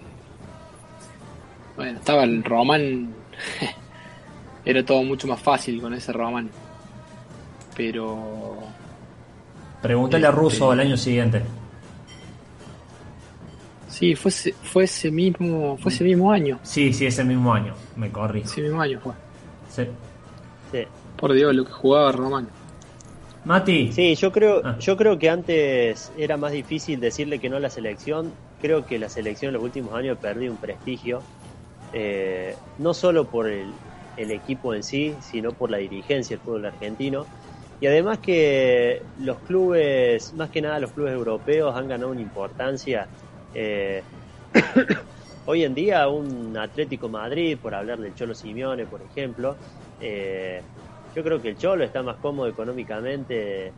Bueno, 1.77 1.99
estaba 1.99 2.25
el 2.25 2.43
Román. 2.43 3.13
Era 4.65 4.85
todo 4.85 5.03
mucho 5.03 5.27
más 5.29 5.41
fácil 5.41 5.81
con 5.83 5.93
ese 5.95 6.13
Román. 6.13 6.49
Pero. 7.77 8.59
Pregúntale 9.83 10.27
a 10.27 10.31
Este- 10.31 10.41
Russo 10.41 10.73
el 10.73 10.81
año 10.81 10.97
siguiente. 10.97 11.43
Sí, 13.89 14.15
fue 14.17 14.31
ese, 14.31 14.53
fue 14.53 14.85
ese 14.85 15.11
mismo. 15.11 15.77
Fue 15.79 15.93
ese 15.93 16.03
mismo 16.05 16.33
año. 16.33 16.59
Sí, 16.63 16.93
sí, 16.93 17.07
ese 17.07 17.23
mismo 17.25 17.53
año. 17.53 17.75
Me 17.97 18.11
corrí. 18.11 18.41
Ese 18.41 18.61
mismo 18.63 18.81
año 18.81 18.99
fue. 19.01 19.13
Sí. 19.71 19.85
Sí. 20.73 20.85
Por 21.17 21.33
Dios, 21.33 21.55
lo 21.55 21.65
que 21.65 21.73
jugaba 21.73 22.11
Román. 22.13 22.49
Mati, 23.45 23.93
Sí, 23.93 24.15
yo 24.17 24.33
creo, 24.33 24.61
Ah. 24.65 24.77
yo 24.81 24.97
creo 24.97 25.19
que 25.19 25.29
antes 25.29 26.11
era 26.17 26.37
más 26.39 26.53
difícil 26.53 26.99
decirle 27.01 27.39
que 27.41 27.51
no 27.51 27.57
a 27.57 27.61
la 27.61 27.71
selección. 27.71 28.39
Creo 28.59 28.87
que 28.87 28.99
la 28.99 29.09
selección 29.11 29.51
en 29.51 29.55
los 29.55 29.63
últimos 29.63 29.95
años 29.95 30.17
ha 30.17 30.21
perdido 30.21 30.53
un 30.53 30.59
prestigio, 30.59 31.29
eh, 31.93 32.59
no 32.79 32.95
solo 32.95 33.31
por 33.31 33.49
el, 33.51 33.81
el 34.17 34.31
equipo 34.31 34.75
en 34.75 34.83
sí, 34.83 35.19
sino 35.23 35.57
por 35.57 35.71
la 35.71 35.79
dirigencia 35.79 36.37
del 36.37 36.43
fútbol 36.43 36.67
argentino. 36.67 37.31
Y 37.81 37.87
además 37.87 38.19
que 38.21 39.09
los 39.15 39.43
clubes, 39.43 40.33
más 40.35 40.51
que 40.51 40.63
nada 40.63 40.81
los 40.81 40.93
clubes 40.93 41.13
europeos, 41.15 41.77
han 41.77 41.89
ganado 41.89 42.11
una 42.13 42.23
importancia. 42.23 43.11
eh, 43.53 44.05
hoy 45.45 45.65
en 45.65 45.75
día 45.75 46.09
un 46.09 46.57
Atlético 46.57 47.09
Madrid, 47.09 47.59
por 47.61 47.75
hablar 47.75 47.99
del 48.01 48.15
Cholo 48.15 48.35
Simeone, 48.35 48.87
por 48.87 49.03
ejemplo, 49.03 49.59
eh, 49.99 50.65
yo 51.15 51.23
creo 51.23 51.41
que 51.41 51.51
el 51.51 51.57
Cholo 51.59 51.85
está 51.85 52.03
más 52.03 52.17
cómodo 52.17 52.49
económicamente 52.49 53.73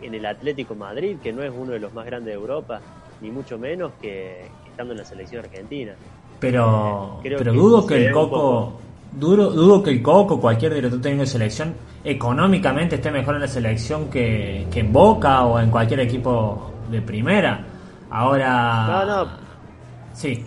en 0.00 0.14
el 0.14 0.24
Atlético 0.26 0.74
Madrid, 0.74 1.16
que 1.22 1.32
no 1.32 1.42
es 1.42 1.50
uno 1.54 1.72
de 1.72 1.80
los 1.80 1.92
más 1.92 2.06
grandes 2.06 2.32
de 2.32 2.40
Europa, 2.40 2.80
ni 3.20 3.30
mucho 3.30 3.58
menos 3.58 3.92
que, 4.00 4.48
que 4.62 4.70
estando 4.70 4.92
en 4.92 4.98
la 4.98 5.04
selección 5.04 5.44
argentina. 5.44 5.94
pero, 6.38 7.18
Creo 7.22 7.38
pero 7.38 7.52
que 7.52 7.58
dudo 7.58 7.86
que 7.86 8.06
el 8.06 8.12
Coco, 8.12 8.72
duro, 9.12 9.50
dudo 9.50 9.82
que 9.82 9.90
el 9.90 10.02
Coco, 10.02 10.40
cualquier 10.40 10.74
director 10.74 11.00
técnico 11.00 11.22
de 11.22 11.26
selección, 11.26 11.74
económicamente 12.04 12.94
esté 12.96 13.10
mejor 13.10 13.34
en 13.34 13.40
la 13.40 13.48
selección 13.48 14.08
que, 14.08 14.66
que 14.70 14.80
en 14.80 14.92
Boca 14.92 15.44
o 15.46 15.58
en 15.58 15.70
cualquier 15.70 16.00
equipo 16.00 16.70
de 16.90 17.02
primera. 17.02 17.64
Ahora, 18.10 18.86
No, 18.86 19.04
no. 19.24 19.30
sí, 20.12 20.44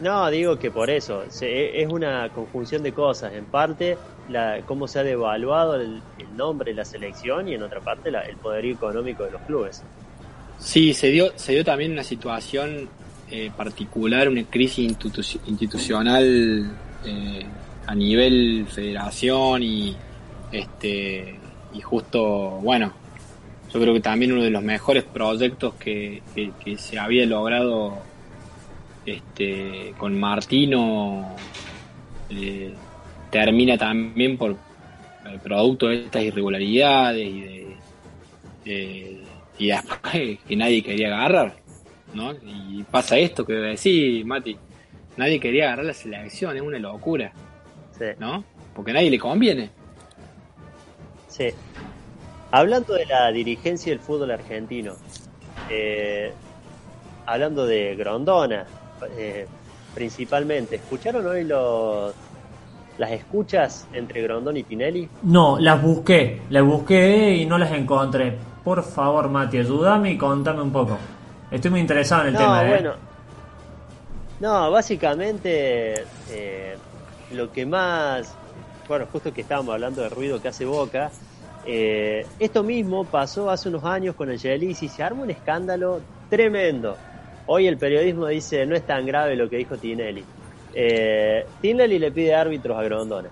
No, 0.00 0.28
digo 0.30 0.58
que 0.58 0.70
por 0.70 0.88
eso, 0.90 1.24
se- 1.28 1.80
es 1.82 1.88
una 1.88 2.28
conjunción 2.30 2.82
de 2.82 2.92
cosas. 2.92 3.32
En 3.34 3.44
parte, 3.46 3.96
la, 4.30 4.60
cómo 4.66 4.86
se 4.88 4.98
ha 5.00 5.02
devaluado 5.02 5.74
el, 5.76 6.00
nombre 6.36 6.70
de 6.70 6.76
la 6.76 6.84
selección 6.84 7.48
y 7.48 7.54
en 7.54 7.62
otra 7.62 7.80
parte 7.80 8.10
la- 8.10 8.22
el 8.22 8.36
poderío 8.36 8.74
económico 8.74 9.24
de 9.24 9.32
los 9.32 9.40
clubes. 9.42 9.82
Sí, 10.58 10.94
se 10.94 11.08
dio, 11.08 11.32
se 11.36 11.52
dio 11.52 11.64
también 11.64 11.92
una 11.92 12.04
situación 12.04 12.88
eh, 13.30 13.50
particular, 13.56 14.28
una 14.28 14.44
crisis 14.44 14.90
institu- 14.90 15.40
institucional 15.46 16.70
eh, 17.04 17.46
a 17.86 17.94
nivel 17.94 18.66
federación 18.68 19.62
y 19.62 19.96
este 20.52 21.38
y 21.72 21.80
justo, 21.80 22.22
bueno, 22.62 22.92
yo 23.72 23.80
creo 23.80 23.94
que 23.94 24.00
también 24.00 24.32
uno 24.32 24.42
de 24.42 24.50
los 24.50 24.62
mejores 24.62 25.04
proyectos 25.04 25.74
que 25.74 26.22
se 26.78 26.98
había 26.98 27.24
logrado 27.26 27.98
este 29.06 29.94
con 29.98 30.18
Martino 30.18 31.34
eh, 32.30 32.74
termina 33.30 33.76
también 33.78 34.36
por 34.36 34.56
el 35.30 35.38
producto 35.40 35.88
de 35.88 36.04
estas 36.04 36.22
irregularidades 36.22 37.26
y 37.26 37.40
de, 37.40 37.76
de- 38.64 39.24
y 39.58 39.66
después 39.68 40.38
que 40.48 40.56
nadie 40.56 40.82
quería 40.82 41.08
agarrar, 41.08 41.54
¿no? 42.14 42.32
Y 42.32 42.82
pasa 42.90 43.16
esto 43.18 43.44
que 43.44 43.52
decís, 43.54 44.24
Mati, 44.24 44.56
nadie 45.16 45.38
quería 45.38 45.66
agarrar 45.66 45.84
la 45.86 45.94
selección, 45.94 46.56
es 46.56 46.62
una 46.62 46.78
locura, 46.78 47.32
Sí. 47.98 48.06
¿no? 48.18 48.42
Porque 48.74 48.92
a 48.92 48.94
nadie 48.94 49.10
le 49.10 49.18
conviene. 49.18 49.70
Sí. 51.28 51.48
Hablando 52.50 52.94
de 52.94 53.04
la 53.06 53.30
dirigencia 53.30 53.92
del 53.92 54.00
fútbol 54.00 54.30
argentino, 54.30 54.94
eh, 55.68 56.32
hablando 57.26 57.66
de 57.66 57.94
Grondona, 57.94 58.64
eh, 59.18 59.46
principalmente, 59.94 60.76
¿escucharon 60.76 61.26
hoy 61.26 61.44
los, 61.44 62.14
las 63.00 63.12
escuchas 63.12 63.88
entre 63.94 64.20
Grondona 64.20 64.58
y 64.58 64.62
Tinelli? 64.62 65.08
No, 65.22 65.58
las 65.58 65.80
busqué, 65.80 66.42
las 66.50 66.62
busqué 66.62 67.34
y 67.34 67.46
no 67.46 67.56
las 67.56 67.72
encontré. 67.72 68.36
Por 68.62 68.82
favor, 68.82 69.30
Mati, 69.30 69.56
ayúdame 69.56 70.12
y 70.12 70.18
contame 70.18 70.60
un 70.60 70.70
poco. 70.70 70.98
Estoy 71.50 71.70
muy 71.70 71.80
interesado 71.80 72.22
en 72.22 72.28
el 72.28 72.34
no, 72.34 72.40
tema, 72.40 72.62
¿eh? 72.62 72.68
bueno. 72.68 72.92
No, 74.38 74.70
básicamente 74.70 76.04
eh, 76.30 76.76
lo 77.32 77.50
que 77.50 77.64
más, 77.64 78.34
bueno, 78.86 79.06
justo 79.10 79.32
que 79.32 79.40
estábamos 79.40 79.72
hablando 79.72 80.02
del 80.02 80.10
ruido 80.10 80.42
que 80.42 80.48
hace 80.48 80.66
Boca, 80.66 81.10
eh, 81.64 82.26
esto 82.38 82.62
mismo 82.62 83.04
pasó 83.04 83.48
hace 83.48 83.70
unos 83.70 83.84
años 83.84 84.14
con 84.14 84.30
el 84.30 84.38
Gelis 84.38 84.82
y 84.82 84.88
se 84.88 85.02
arma 85.02 85.22
un 85.22 85.30
escándalo 85.30 86.02
tremendo. 86.28 86.98
Hoy 87.46 87.66
el 87.66 87.78
periodismo 87.78 88.26
dice 88.26 88.66
no 88.66 88.76
es 88.76 88.86
tan 88.86 89.06
grave 89.06 89.36
lo 89.36 89.48
que 89.48 89.56
dijo 89.56 89.78
Tinelli. 89.78 90.22
Eh, 90.74 91.46
Tinelli 91.60 91.98
le 91.98 92.12
pide 92.12 92.34
árbitros 92.34 92.78
a 92.78 92.82
Grondona. 92.82 93.28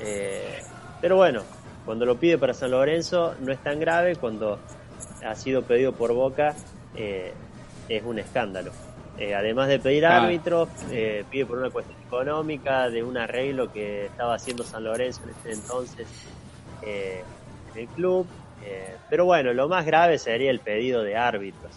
Eh, 0.00 0.62
pero 1.00 1.16
bueno, 1.16 1.42
cuando 1.84 2.04
lo 2.04 2.16
pide 2.16 2.38
para 2.38 2.54
San 2.54 2.70
Lorenzo 2.70 3.34
no 3.40 3.52
es 3.52 3.58
tan 3.62 3.80
grave, 3.80 4.16
cuando 4.16 4.58
ha 5.24 5.34
sido 5.34 5.62
pedido 5.62 5.92
por 5.92 6.12
Boca 6.12 6.54
eh, 6.94 7.32
es 7.88 8.02
un 8.04 8.18
escándalo. 8.18 8.72
Eh, 9.18 9.34
además 9.34 9.68
de 9.68 9.80
pedir 9.80 10.06
árbitros, 10.06 10.68
pide 11.28 11.44
por 11.44 11.58
una 11.58 11.70
cuestión 11.70 11.98
económica, 12.06 12.88
de 12.88 13.02
un 13.02 13.16
arreglo 13.16 13.72
que 13.72 14.06
estaba 14.06 14.34
haciendo 14.34 14.62
San 14.62 14.84
Lorenzo 14.84 15.22
en 15.24 15.30
ese 15.30 15.60
entonces 15.60 16.06
en 16.82 17.80
el 17.80 17.88
club. 17.88 18.26
pero 19.10 19.24
bueno, 19.24 19.52
lo 19.52 19.68
más 19.68 19.84
grave 19.84 20.18
sería 20.18 20.52
el 20.52 20.60
pedido 20.60 21.02
de 21.02 21.16
árbitros. 21.16 21.72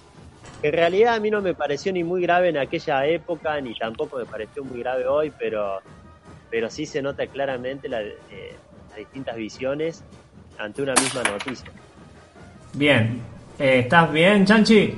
En 0.63 0.73
realidad 0.73 1.15
a 1.15 1.19
mí 1.19 1.31
no 1.31 1.41
me 1.41 1.55
pareció 1.55 1.91
ni 1.91 2.03
muy 2.03 2.21
grave 2.21 2.49
en 2.49 2.57
aquella 2.57 3.05
época, 3.07 3.59
ni 3.61 3.73
tampoco 3.73 4.17
me 4.17 4.25
pareció 4.25 4.63
muy 4.63 4.79
grave 4.79 5.07
hoy, 5.07 5.31
pero, 5.38 5.81
pero 6.51 6.69
sí 6.69 6.85
se 6.85 7.01
nota 7.01 7.25
claramente 7.27 7.89
la, 7.89 8.01
las 8.01 8.97
distintas 8.97 9.35
visiones 9.35 10.03
ante 10.59 10.83
una 10.83 10.93
misma 10.93 11.23
noticia. 11.23 11.71
Bien, 12.73 13.21
eh, 13.57 13.79
¿estás 13.79 14.11
bien, 14.11 14.45
Chanchi? 14.45 14.93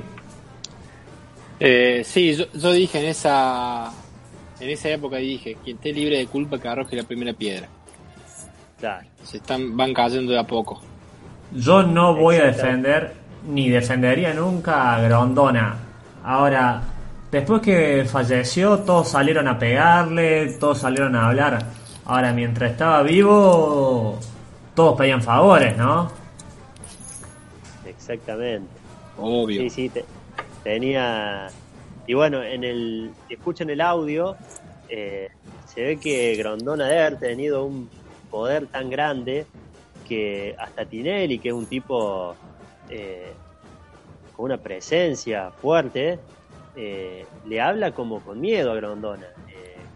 Eh, 1.60 2.02
sí, 2.04 2.36
yo, 2.36 2.72
dije 2.74 3.00
en 3.00 3.06
esa 3.06 3.92
en 4.60 4.70
esa 4.70 4.90
época 4.90 5.18
dije, 5.18 5.58
quien 5.64 5.78
esté 5.78 5.94
libre 5.94 6.18
de 6.18 6.28
culpa 6.28 6.60
que 6.60 6.68
arroje 6.68 6.96
la 6.96 7.04
primera 7.04 7.34
piedra. 7.34 7.68
Claro. 8.80 9.08
Se 9.24 9.38
están 9.38 9.78
van 9.78 9.94
cayendo 9.94 10.34
de 10.34 10.40
a 10.40 10.44
poco. 10.44 10.82
Yo 11.54 11.84
no 11.84 12.16
voy 12.16 12.36
a 12.36 12.46
defender 12.46 13.14
ni 13.48 13.70
defendería 13.70 14.34
nunca 14.34 14.96
a 14.96 15.02
Grondona. 15.02 15.76
Ahora, 16.24 16.82
después 17.32 17.62
que 17.62 18.06
falleció, 18.06 18.80
todos 18.80 19.10
salieron 19.10 19.48
a 19.48 19.58
pegarle, 19.60 20.54
todos 20.60 20.80
salieron 20.80 21.16
a 21.16 21.28
hablar. 21.28 21.66
Ahora, 22.06 22.34
mientras 22.34 22.72
estaba 22.72 23.02
vivo, 23.04 24.20
todos 24.76 24.98
pedían 24.98 25.22
favores, 25.22 25.78
¿no? 25.78 26.12
Exactamente. 27.86 28.70
Obvio. 29.18 29.62
Sí, 29.62 29.70
sí, 29.70 29.92
tenía... 30.64 31.48
Y 32.06 32.14
bueno, 32.14 32.44
en 32.44 32.64
el, 32.64 33.12
si 33.28 33.36
escuchan 33.36 33.70
el 33.70 33.80
audio, 33.80 34.36
eh, 34.90 35.30
se 35.66 35.82
ve 35.82 35.98
que 35.98 36.36
Grondona 36.36 36.86
debe 36.86 37.02
haber 37.06 37.20
tenido 37.20 37.66
un 37.66 37.90
poder 38.30 38.68
tan 38.68 38.90
grande 38.90 39.46
que 40.08 40.54
hasta 40.60 40.86
Tinelli, 40.86 41.40
que 41.40 41.50
es 41.50 41.54
un 41.54 41.66
tipo 41.66 42.36
eh, 42.90 43.32
con 44.36 44.46
una 44.46 44.58
presencia 44.58 45.52
fuerte, 45.52 46.20
eh, 46.76 47.26
le 47.46 47.62
habla 47.62 47.92
como 47.94 48.20
con 48.22 48.40
miedo 48.42 48.72
a 48.72 48.76
Grondona 48.76 49.28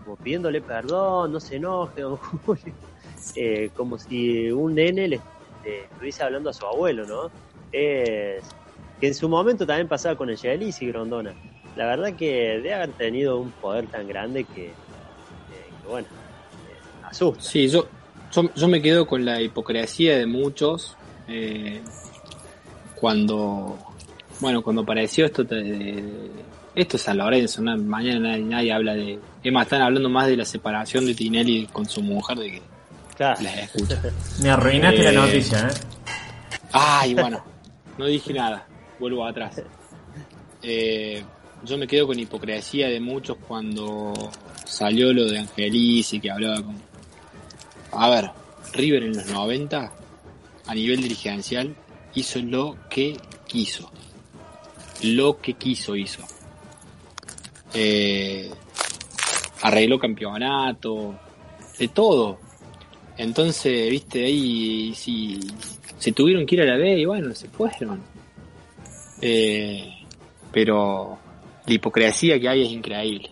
como 0.08 0.16
pidiéndole 0.16 0.62
perdón, 0.62 1.34
no 1.34 1.40
se 1.42 1.58
enoje, 1.58 2.02
eh, 3.36 3.70
como 3.76 3.98
si 3.98 4.50
un 4.50 4.76
nene 4.76 5.06
le, 5.10 5.20
estuviese 5.66 6.24
hablando 6.24 6.50
a 6.50 6.54
su 6.54 6.66
abuelo, 6.66 7.06
¿no? 7.06 7.30
que 9.00 9.08
en 9.08 9.14
su 9.14 9.28
momento 9.30 9.68
también 9.68 9.88
pasaba 9.88 10.16
con 10.16 10.30
el 10.30 10.38
Yelis 10.38 10.82
y 10.82 10.88
Grondona. 10.88 11.34
La 11.76 11.86
verdad 11.86 12.14
que 12.16 12.32
debe 12.56 12.74
haber 12.74 12.92
tenido 12.94 13.38
un 13.40 13.52
poder 13.52 13.86
tan 13.88 14.08
grande 14.08 14.44
que, 14.46 14.72
bueno, 15.88 16.08
eh, 16.08 17.06
asusta. 17.06 17.42
Sí, 17.42 17.68
yo, 17.68 17.88
yo, 18.56 18.68
me 18.68 18.82
quedo 18.82 19.06
con 19.06 19.24
la 19.24 19.42
hipocresía 19.42 20.18
de 20.18 20.26
muchos 20.26 20.98
eh, 21.28 21.82
cuando, 23.00 23.78
bueno, 24.40 24.62
cuando 24.62 24.82
apareció 24.82 25.26
esto 25.26 25.44
de, 25.44 26.04
esto 26.76 26.98
es 26.98 27.02
San 27.02 27.18
Lorenzo, 27.18 27.62
mañana 27.62 28.38
nadie, 28.38 28.72
habla 28.72 28.94
de... 28.94 29.20
Es 29.44 29.52
más, 29.52 29.64
están 29.64 29.82
hablando 29.82 30.10
más 30.10 30.28
de 30.28 30.38
la 30.38 30.46
separación 30.46 31.06
de 31.06 31.16
Tinelli 31.16 31.68
con 31.68 31.88
su 31.88 32.02
mujer 32.02 32.38
de 32.38 32.52
que 32.52 32.62
claro. 33.16 33.40
escucha. 33.42 34.02
Me 34.42 34.50
arruinaste 34.50 35.04
la 35.04 35.12
eh, 35.12 35.16
noticia, 35.16 35.60
¿eh? 35.68 35.74
Ay, 36.72 37.14
bueno, 37.14 37.44
no 37.98 38.06
dije 38.06 38.34
nada, 38.34 38.68
vuelvo 39.00 39.26
atrás. 39.26 39.62
Eh, 40.62 41.24
yo 41.64 41.78
me 41.78 41.88
quedo 41.88 42.08
con 42.08 42.20
hipocresía 42.20 42.88
de 42.90 43.00
muchos 43.00 43.38
cuando 43.48 44.14
salió 44.66 45.14
lo 45.14 45.26
de 45.26 45.40
Angelis 45.40 46.14
y 46.14 46.20
que 46.20 46.30
hablaba 46.30 46.62
con... 46.62 46.76
A 47.94 48.10
ver, 48.10 48.30
River 48.74 49.04
en 49.04 49.16
los 49.16 49.26
90, 49.28 49.92
a 50.68 50.76
nivel 50.76 51.02
dirigencial, 51.02 51.76
hizo 52.20 52.40
lo 52.40 52.78
que 52.90 53.18
quiso. 53.48 53.92
Lo 55.04 55.40
que 55.40 55.54
quiso 55.54 55.96
hizo 55.96 56.24
eh, 57.74 58.50
arregló 59.62 60.00
campeonato, 60.00 61.16
de 61.78 61.88
todo. 61.90 62.40
Entonces, 63.18 63.90
viste, 63.90 64.26
ahí 64.26 64.94
si 64.96 65.40
se 65.98 66.12
tuvieron 66.12 66.46
que 66.46 66.56
ir 66.56 66.62
a 66.62 66.66
la 66.66 66.78
B 66.78 67.00
y 67.00 67.06
bueno, 67.06 67.34
se 67.34 67.48
fueron. 67.50 68.02
Eh, 69.22 69.94
pero 70.52 71.18
la 71.66 71.74
hipocresía 71.74 72.40
que 72.40 72.50
hay 72.50 72.66
es 72.66 72.72
increíble. 72.72 73.30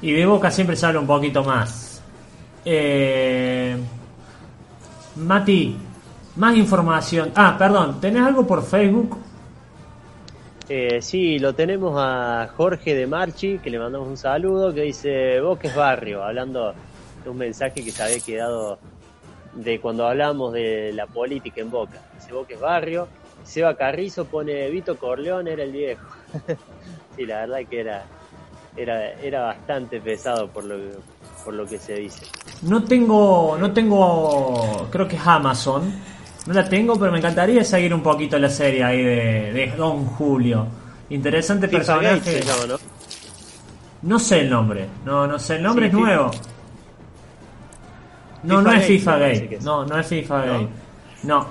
Y 0.00 0.12
de 0.12 0.26
Boca 0.26 0.50
siempre 0.50 0.76
se 0.76 0.86
habla 0.86 1.00
un 1.00 1.06
poquito 1.06 1.42
más. 1.42 2.02
Eh, 2.64 3.76
Mati, 5.16 5.76
más 6.38 6.56
información. 6.56 7.32
Ah, 7.34 7.56
perdón, 7.58 8.00
¿tenés 8.00 8.22
algo 8.22 8.46
por 8.46 8.64
Facebook? 8.64 9.18
Eh, 10.68 11.02
sí, 11.02 11.38
lo 11.38 11.54
tenemos 11.54 11.94
a 11.96 12.50
Jorge 12.56 12.94
de 12.94 13.06
Marchi, 13.06 13.58
que 13.58 13.70
le 13.70 13.78
mandamos 13.78 14.06
un 14.06 14.16
saludo, 14.16 14.72
que 14.72 14.82
dice 14.82 15.40
Boques 15.40 15.74
Barrio, 15.74 16.22
hablando 16.22 16.74
de 17.24 17.30
un 17.30 17.38
mensaje 17.38 17.82
que 17.82 17.90
se 17.90 18.02
había 18.02 18.20
quedado 18.20 18.78
de 19.54 19.80
cuando 19.80 20.06
hablamos 20.06 20.52
de 20.52 20.92
la 20.92 21.06
política 21.06 21.60
en 21.60 21.70
Boca. 21.70 22.00
Dice 22.14 22.32
Boques 22.32 22.60
Barrio. 22.60 23.08
Seba 23.42 23.74
Carrizo 23.76 24.26
pone 24.26 24.68
Vito 24.68 24.96
Corleone 24.96 25.52
era 25.52 25.64
el 25.64 25.72
viejo. 25.72 26.06
sí, 27.16 27.24
la 27.26 27.46
verdad 27.46 27.58
que 27.68 27.80
era, 27.80 28.04
era, 28.76 29.12
era 29.14 29.42
bastante 29.42 30.00
pesado 30.00 30.48
por 30.48 30.64
lo, 30.64 30.76
por 31.44 31.54
lo 31.54 31.66
que 31.66 31.78
se 31.78 31.94
dice. 31.94 32.26
No 32.62 32.84
tengo, 32.84 33.56
no 33.58 33.72
tengo, 33.72 34.86
creo 34.90 35.08
que 35.08 35.16
es 35.16 35.26
Amazon 35.26 36.17
no 36.48 36.54
la 36.54 36.66
tengo, 36.66 36.98
pero 36.98 37.12
me 37.12 37.18
encantaría 37.18 37.62
seguir 37.62 37.92
un 37.92 38.02
poquito 38.02 38.38
la 38.38 38.48
serie 38.48 38.82
ahí 38.82 39.04
de, 39.04 39.74
Don 39.76 40.06
Julio. 40.06 40.66
Interesante 41.10 41.68
personaje. 41.68 42.40
¿no? 44.00 44.18
sé 44.18 44.40
el 44.40 44.48
nombre. 44.48 44.88
No, 45.04 45.26
no 45.26 45.38
sé 45.38 45.56
el 45.56 45.62
nombre, 45.62 45.88
es 45.88 45.92
nuevo. 45.92 46.30
No, 48.44 48.62
no 48.62 48.72
es 48.72 48.86
FIFA 48.86 49.18
Gay. 49.18 49.58
No, 49.60 49.84
no 49.84 49.98
es 49.98 50.06
FIFA 50.06 50.40
Gay. 50.46 50.68
No. 51.24 51.46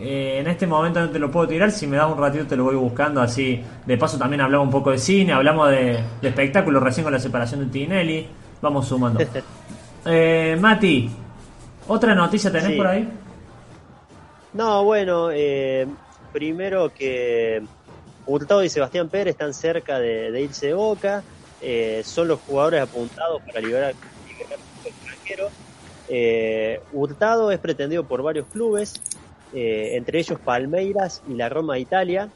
Eh, 0.00 0.38
en 0.40 0.48
este 0.48 0.66
momento 0.66 0.98
no 0.98 1.10
te 1.10 1.20
lo 1.20 1.30
puedo 1.30 1.46
tirar. 1.46 1.70
Si 1.70 1.86
me 1.86 1.96
das 1.96 2.10
un 2.10 2.18
ratito 2.18 2.44
te 2.44 2.56
lo 2.56 2.64
voy 2.64 2.74
buscando. 2.74 3.22
Así, 3.22 3.62
de 3.86 3.96
paso 3.96 4.18
también 4.18 4.40
hablamos 4.40 4.66
un 4.66 4.72
poco 4.72 4.90
de 4.90 4.98
cine. 4.98 5.32
Hablamos 5.32 5.70
de, 5.70 6.02
espectáculo 6.22 6.80
recién 6.80 7.04
con 7.04 7.12
la 7.12 7.20
separación 7.20 7.60
de 7.60 7.66
Tinelli. 7.66 8.26
Vamos 8.60 8.88
sumando. 8.88 9.20
eh, 10.06 10.58
Mati, 10.60 11.08
¿otra 11.86 12.16
noticia 12.16 12.50
tenés 12.50 12.72
por 12.72 12.88
ahí? 12.88 13.08
No, 14.54 14.84
bueno, 14.84 15.32
eh, 15.32 15.84
primero 16.32 16.88
que 16.94 17.60
Hurtado 18.24 18.62
y 18.62 18.68
Sebastián 18.68 19.08
Pérez 19.08 19.32
están 19.32 19.52
cerca 19.52 19.98
de, 19.98 20.40
irse 20.40 20.68
de 20.68 20.74
Boca, 20.74 21.24
eh, 21.60 22.02
son 22.04 22.28
los 22.28 22.40
jugadores 22.40 22.80
apuntados 22.80 23.42
para 23.42 23.60
liberar, 23.60 23.94
al 23.94 24.86
extranjero. 24.86 25.48
Eh, 26.08 26.80
Hurtado 26.92 27.50
es 27.50 27.58
pretendido 27.58 28.04
por 28.04 28.22
varios 28.22 28.46
clubes, 28.46 28.94
entre 29.52 30.20
ellos 30.20 30.38
Palmeiras 30.40 31.22
y 31.28 31.34
la 31.34 31.48
Roma 31.48 31.74
de 31.74 31.80
Italia, 31.80 32.28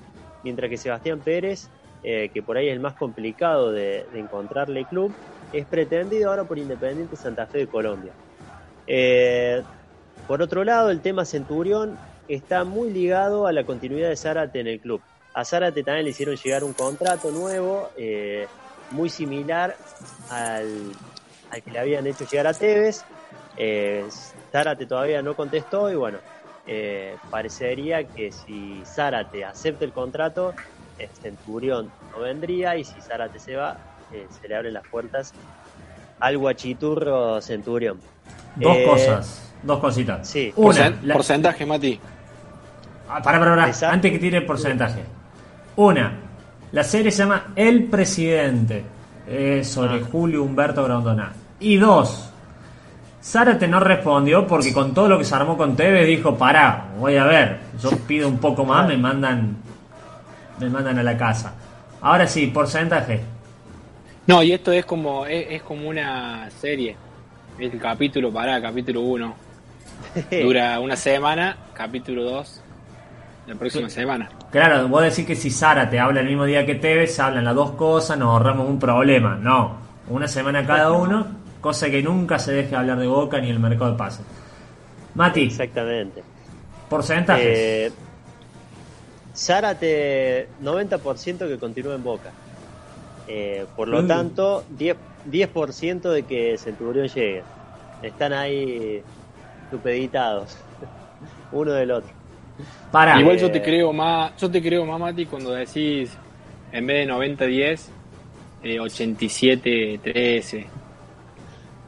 mientras 0.42 0.70
que 0.70 0.76
Sebastián 0.76 1.20
Pérez, 1.20 1.68
que 2.02 2.42
por 2.44 2.56
ahí 2.56 2.68
es 2.68 2.72
el 2.72 2.80
más 2.80 2.94
complicado 2.94 3.70
de, 3.70 4.06
encontrarle 4.14 4.84
club, 4.86 5.12
es 5.52 5.66
pretendido 5.66 6.30
ahora 6.30 6.44
por 6.44 6.58
Independiente 6.58 7.16
Santa 7.16 7.46
Fe 7.46 7.58
de 7.58 7.66
Colombia. 7.68 8.12
Por 10.28 10.42
otro 10.42 10.62
lado, 10.62 10.90
el 10.90 11.00
tema 11.00 11.24
Centurión 11.24 11.98
está 12.28 12.62
muy 12.64 12.90
ligado 12.90 13.46
a 13.46 13.52
la 13.52 13.64
continuidad 13.64 14.10
de 14.10 14.16
Zárate 14.16 14.60
en 14.60 14.66
el 14.66 14.78
club. 14.78 15.00
A 15.32 15.42
Zárate 15.42 15.82
también 15.82 16.04
le 16.04 16.10
hicieron 16.10 16.36
llegar 16.36 16.64
un 16.64 16.74
contrato 16.74 17.30
nuevo, 17.30 17.88
eh, 17.96 18.46
muy 18.90 19.08
similar 19.08 19.74
al, 20.28 20.92
que 21.64 21.70
le 21.70 21.78
habían 21.78 22.06
hecho 22.06 22.26
llegar 22.30 22.46
a 22.46 22.52
Tevez. 22.52 23.04
Eh, 23.56 24.04
Zárate 24.52 24.84
todavía 24.84 25.22
no 25.22 25.34
contestó 25.34 25.90
y 25.90 25.94
bueno, 25.94 26.18
eh, 26.66 27.16
parecería 27.30 28.04
que 28.04 28.30
si 28.30 28.82
Zárate 28.84 29.46
acepta 29.46 29.86
el 29.86 29.92
contrato, 29.92 30.52
Centurión 31.22 31.90
no 32.12 32.20
vendría 32.20 32.76
y 32.76 32.84
si 32.84 33.00
Zárate 33.00 33.38
se 33.38 33.56
va, 33.56 33.78
se 34.10 34.46
le 34.46 34.54
abren 34.54 34.74
las 34.74 34.86
puertas 34.86 35.32
al 36.20 36.36
guachiturro 36.36 37.40
Centurión. 37.40 37.98
Dos 38.56 38.76
cosas 38.84 39.47
Dos 39.62 39.78
cositas. 39.80 40.28
Sí. 40.28 40.52
Una, 40.56 40.92
porcentaje, 41.12 41.66
Mati. 41.66 41.98
Ah, 43.08 43.20
para, 43.22 43.38
para, 43.38 43.56
para. 43.56 43.90
Antes 43.92 44.12
que 44.12 44.18
tire 44.18 44.38
el 44.38 44.46
porcentaje. 44.46 45.02
Una, 45.76 46.12
la 46.72 46.84
serie 46.84 47.10
se 47.10 47.18
llama 47.18 47.52
El 47.56 47.84
Presidente. 47.84 48.84
sobre 49.62 50.00
ah. 50.00 50.08
Julio 50.10 50.42
Humberto 50.42 50.84
Grondona. 50.84 51.32
Y 51.60 51.76
dos, 51.76 52.30
Zárate 53.22 53.66
no 53.66 53.80
respondió 53.80 54.46
porque 54.46 54.72
con 54.72 54.94
todo 54.94 55.08
lo 55.08 55.18
que 55.18 55.24
se 55.24 55.34
armó 55.34 55.56
con 55.56 55.74
Tevez 55.76 56.06
dijo, 56.06 56.36
pará, 56.36 56.86
voy 56.98 57.16
a 57.16 57.24
ver, 57.24 57.58
yo 57.82 57.90
pido 58.06 58.28
un 58.28 58.38
poco 58.38 58.64
más, 58.64 58.86
me 58.86 58.96
mandan, 58.96 59.56
me 60.60 60.68
mandan 60.68 60.98
a 60.98 61.02
la 61.02 61.16
casa. 61.16 61.52
Ahora 62.00 62.26
sí, 62.26 62.46
porcentaje. 62.46 63.20
No, 64.26 64.42
y 64.42 64.52
esto 64.52 64.70
es 64.72 64.84
como 64.84 65.26
es, 65.26 65.46
es 65.50 65.62
como 65.62 65.88
una 65.88 66.48
serie. 66.50 66.96
Es 67.58 67.72
el 67.72 67.80
capítulo 67.80 68.32
para 68.32 68.60
capítulo 68.62 69.00
1. 69.00 69.47
Dura 70.30 70.80
una 70.80 70.96
semana, 70.96 71.56
capítulo 71.74 72.22
2 72.24 72.62
la 73.46 73.54
próxima 73.54 73.88
semana. 73.88 74.28
Claro, 74.50 74.88
vos 74.88 75.02
decís 75.02 75.24
que 75.26 75.34
si 75.34 75.50
Sara 75.50 75.88
te 75.88 75.98
habla 75.98 76.20
el 76.20 76.26
mismo 76.26 76.44
día 76.44 76.66
que 76.66 76.74
Tevez, 76.74 77.18
hablan 77.18 77.44
las 77.44 77.54
dos 77.54 77.70
cosas, 77.72 78.18
nos 78.18 78.28
ahorramos 78.28 78.68
un 78.68 78.78
problema. 78.78 79.36
No, 79.40 79.76
una 80.08 80.28
semana 80.28 80.66
cada 80.66 80.92
uno, 80.92 81.26
cosa 81.60 81.88
que 81.88 82.02
nunca 82.02 82.38
se 82.38 82.52
deje 82.52 82.76
hablar 82.76 82.98
de 82.98 83.06
Boca 83.06 83.40
ni 83.40 83.48
el 83.48 83.58
mercado 83.58 83.92
de 83.92 83.96
pases. 83.96 84.24
Mati, 85.14 85.44
Exactamente. 85.44 86.22
porcentajes. 86.90 87.44
Eh, 87.46 87.92
Zárate, 89.34 90.48
90% 90.62 91.48
que 91.48 91.58
continúa 91.58 91.94
en 91.94 92.02
Boca. 92.04 92.30
Eh, 93.26 93.64
por 93.76 93.88
lo 93.88 94.02
Mm. 94.02 94.08
tanto, 94.08 94.64
10%, 94.76 94.96
10 95.24 96.14
de 96.14 96.22
que 96.24 96.58
Centurión 96.58 97.06
llegue. 97.08 97.42
Están 98.02 98.32
ahí 98.34 99.02
supeditados, 99.70 100.56
uno 101.52 101.72
del 101.72 101.90
otro. 101.90 102.10
Igual 102.90 103.36
eh, 103.36 103.38
yo 103.38 103.50
te 103.50 103.62
creo 103.62 103.92
más, 103.92 104.32
yo 104.40 104.50
te 104.50 104.60
creo 104.60 104.84
más, 104.84 104.98
Mati, 104.98 105.26
cuando 105.26 105.52
decís 105.52 106.10
en 106.72 106.86
vez 106.86 107.06
de 107.06 107.12
90-10, 107.12 107.80
eh, 108.64 108.78
87-13. 108.80 110.66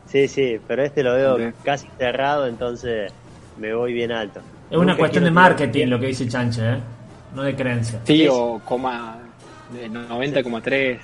Sí, 0.07 0.28
sí, 0.28 0.59
pero 0.66 0.82
este 0.82 1.02
lo 1.02 1.15
veo 1.15 1.52
casi 1.65 1.89
cerrado, 1.98 2.47
entonces 2.47 3.12
me 3.59 3.73
voy 3.74 3.93
bien 3.93 4.12
alto. 4.12 4.40
es 4.70 4.77
una 4.77 4.86
Nunca 4.93 4.98
cuestión 4.98 5.24
de 5.24 5.31
marketing 5.31 5.86
lo 5.89 5.98
que 6.01 6.07
dice 6.07 6.27
Chanche, 6.28 6.62
¿eh? 6.74 6.77
no 7.35 7.43
de 7.43 7.55
creencia. 7.55 8.01
Sí, 8.05 8.19
Sí. 8.19 8.28
o 8.31 8.61
coma, 8.65 9.19
eh, 9.77 9.89
90,3. 9.89 10.98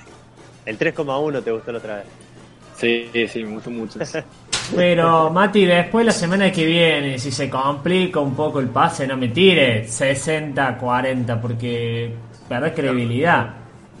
El 0.65 0.77
3,1 0.77 1.41
te 1.43 1.51
gustó 1.51 1.71
la 1.71 1.77
otra 1.77 1.95
vez. 1.97 2.05
Sí, 2.75 3.09
sí, 3.27 3.43
me 3.43 3.53
gustó 3.55 3.69
mucho. 3.71 3.99
Pero 4.75 5.29
Mati, 5.29 5.65
después 5.65 6.05
la 6.05 6.11
semana 6.11 6.51
que 6.51 6.65
viene, 6.65 7.17
si 7.19 7.31
se 7.31 7.49
complica 7.49 8.19
un 8.19 8.35
poco 8.35 8.59
el 8.59 8.67
pase, 8.67 9.07
no 9.07 9.15
me 9.17 9.29
tire 9.29 9.85
60-40 9.87 11.39
porque 11.41 12.13
perdés 12.49 12.73
credibilidad. 12.73 13.49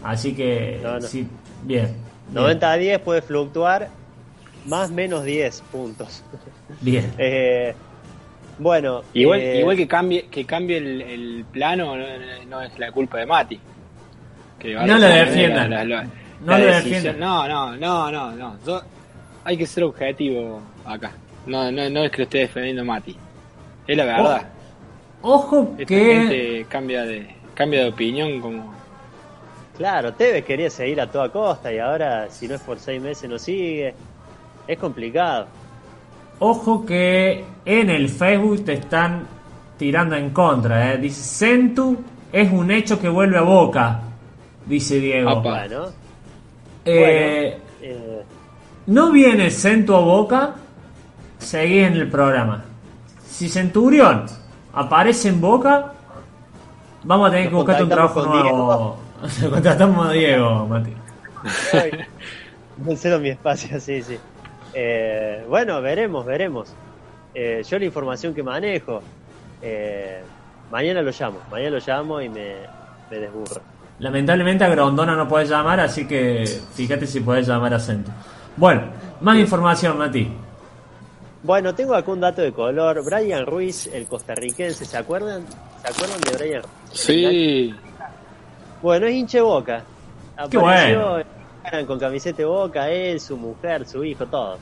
Así 0.03 0.33
que, 0.33 0.79
No, 0.83 0.93
no. 0.99 1.01
sí, 1.01 1.27
bien. 1.63 1.85
bien, 1.85 1.95
90 2.33 2.71
a 2.71 2.77
10 2.77 2.99
puede 2.99 3.21
fluctuar, 3.21 3.87
más 4.65 4.91
menos 4.91 5.23
10 5.23 5.61
puntos. 5.71 6.23
Bien. 6.81 7.11
Eh, 7.17 7.73
bueno, 8.59 9.03
Igual, 9.13 9.39
eh, 9.39 9.59
igual 9.59 9.77
que 9.77 9.87
cambie, 9.87 10.25
que 10.31 10.43
cambie 10.43 10.77
el, 10.77 11.01
el 11.01 11.45
plano 11.51 11.95
no, 11.95 12.03
no 12.49 12.61
es 12.63 12.77
la 12.79 12.91
culpa 12.91 13.19
de 13.19 13.25
Mati. 13.27 13.59
Que 14.59 14.73
No 14.73 14.97
lo 14.97 15.07
defiendan. 15.07 15.69
la- 15.69 15.83
la- 15.85 16.03
No 16.03 16.51
la 16.53 16.57
lo 16.57 16.65
defiendan. 16.65 17.19
No, 17.19 17.47
no, 17.47 17.75
no, 17.77 18.11
no, 18.11 18.31
no. 18.31 18.55
Yo- 18.65 18.81
hay 19.47 19.55
que 19.57 19.65
ser 19.65 19.85
objetivo 19.85 20.59
acá. 20.83 21.13
No, 21.45 21.71
no, 21.71 21.89
no 21.89 22.03
es 22.03 22.11
que 22.11 22.17
lo 22.17 22.23
esté 22.25 22.39
defendiendo 22.39 22.83
Mati. 22.83 23.15
Es 23.87 23.95
la 23.95 24.03
verdad. 24.03 24.47
Ojo 25.21 25.73
Esta 25.77 25.85
que... 25.85 26.05
gente 26.05 26.65
cambia 26.67 27.03
de, 27.05 27.33
cambia 27.53 27.83
de 27.83 27.89
opinión 27.89 28.41
como... 28.41 28.73
Claro, 29.77 30.13
Tevez 30.13 30.43
quería 30.43 30.69
seguir 30.69 30.99
a 30.99 31.09
toda 31.09 31.29
costa 31.31 31.71
y 31.71 31.79
ahora, 31.79 32.29
si 32.29 32.45
no 32.49 32.55
es 32.55 32.61
por 32.61 32.77
seis 32.77 33.01
meses, 33.01 33.29
no 33.29 33.39
sigue. 33.39 33.93
Es 34.67 34.77
complicado. 34.77 35.47
Ojo 36.39 36.85
que 36.85 37.45
en 37.63 37.89
el 37.89 38.09
Facebook 38.09 38.65
te 38.65 38.73
están 38.73 39.25
tirando 39.77 40.17
en 40.17 40.31
contra. 40.31 40.93
¿eh? 40.93 40.97
Dice, 40.97 41.21
Centu 41.23 42.03
es 42.33 42.51
un 42.51 42.69
hecho 42.69 42.99
que 42.99 43.07
vuelve 43.07 43.37
a 43.37 43.43
Boca, 43.43 44.01
dice 44.65 44.99
Diego. 44.99 45.29
Apa. 45.29 45.51
Bueno, 45.51 45.85
Eh, 46.83 47.57
bueno, 47.79 47.93
eh, 47.93 48.23
no 48.87 49.11
viene 49.11 49.51
Centu 49.51 49.95
a 49.95 49.99
Boca, 49.99 50.55
seguí 51.37 51.79
en 51.79 51.93
el 51.93 52.09
programa. 52.09 52.63
Si 53.29 53.49
Centurión 53.49 54.25
aparece 54.73 55.29
en 55.29 55.39
Boca, 55.39 55.93
vamos 57.03 57.27
a 57.27 57.31
tener 57.31 57.45
Nos 57.45 57.51
que 57.51 57.55
buscarte 57.55 57.83
un 57.83 57.89
trabajo 57.89 58.25
nuevo. 58.25 58.97
Contratamos 59.49 60.07
a 60.07 60.11
Diego, 60.11 60.67
Mati. 60.67 60.93
mi 63.19 63.29
espacio, 63.29 63.79
sí, 63.79 64.01
sí. 64.01 64.17
Eh, 64.73 65.45
bueno, 65.47 65.81
veremos, 65.81 66.25
veremos. 66.25 66.73
Eh, 67.33 67.63
yo 67.67 67.79
la 67.79 67.85
información 67.85 68.33
que 68.33 68.41
manejo, 68.41 69.01
eh, 69.61 70.21
mañana 70.71 71.01
lo 71.01 71.11
llamo, 71.11 71.39
mañana 71.51 71.71
lo 71.71 71.79
llamo 71.85 72.21
y 72.21 72.29
me, 72.29 72.53
me 73.11 73.17
desburro. 73.17 73.61
Lamentablemente 73.99 74.63
a 74.63 74.69
Grondona 74.69 75.15
no 75.15 75.27
puedes 75.27 75.49
llamar, 75.49 75.79
así 75.79 76.07
que 76.07 76.45
fíjate 76.73 77.07
si 77.07 77.19
puedes 77.19 77.47
llamar 77.47 77.73
a 77.73 77.79
Centu. 77.79 78.11
Bueno, 78.57 78.81
más 79.21 79.37
información, 79.37 79.97
Mati. 79.97 80.27
Bueno, 81.43 81.73
tengo 81.75 81.95
acá 81.95 82.11
un 82.11 82.19
dato 82.19 82.41
de 82.41 82.51
color. 82.51 83.03
Brian 83.05 83.45
Ruiz, 83.45 83.87
el 83.93 84.05
costarricense, 84.07 84.83
¿se 84.85 84.97
acuerdan? 84.97 85.45
¿Se 85.81 85.87
acuerdan 85.87 86.19
de 86.21 86.31
Brian 86.37 86.63
Ruiz? 86.63 86.73
Sí, 86.91 87.75
Bueno, 88.81 89.05
es 89.05 89.13
hinche 89.15 89.39
boca. 89.41 89.83
Qué 90.49 90.57
Apareció 90.57 91.23
eran 91.63 91.85
con 91.85 91.99
camiseta 91.99 92.37
de 92.37 92.45
boca, 92.45 92.89
él, 92.89 93.19
su 93.19 93.37
mujer, 93.37 93.85
su 93.87 94.03
hijo, 94.03 94.25
todos. 94.25 94.59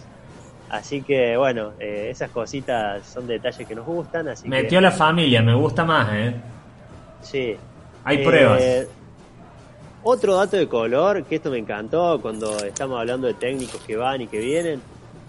Así 0.69 1.01
que, 1.01 1.37
bueno, 1.37 1.73
eh, 1.79 2.07
esas 2.09 2.31
cositas 2.31 3.05
son 3.05 3.27
detalles 3.27 3.67
que 3.67 3.75
nos 3.75 3.85
gustan. 3.85 4.27
Así 4.27 4.47
Metió 4.49 4.79
a 4.79 4.81
la 4.81 4.91
familia, 4.91 5.41
me 5.41 5.53
gusta 5.53 5.83
más, 5.85 6.09
¿eh? 6.13 6.31
que, 7.21 7.25
sí. 7.27 7.55
Hay 8.03 8.17
Eh, 8.17 8.23
pruebas. 8.23 8.61
Otro 10.07 10.35
dato 10.35 10.55
de 10.55 10.67
color, 10.67 11.23
que 11.23 11.37
esto 11.37 11.49
me 11.49 11.57
encantó 11.57 12.21
cuando 12.21 12.55
estamos 12.63 12.99
hablando 12.99 13.25
de 13.25 13.33
técnicos 13.33 13.81
que 13.81 13.95
van 13.95 14.21
y 14.21 14.27
que 14.27 14.37
vienen. 14.37 14.79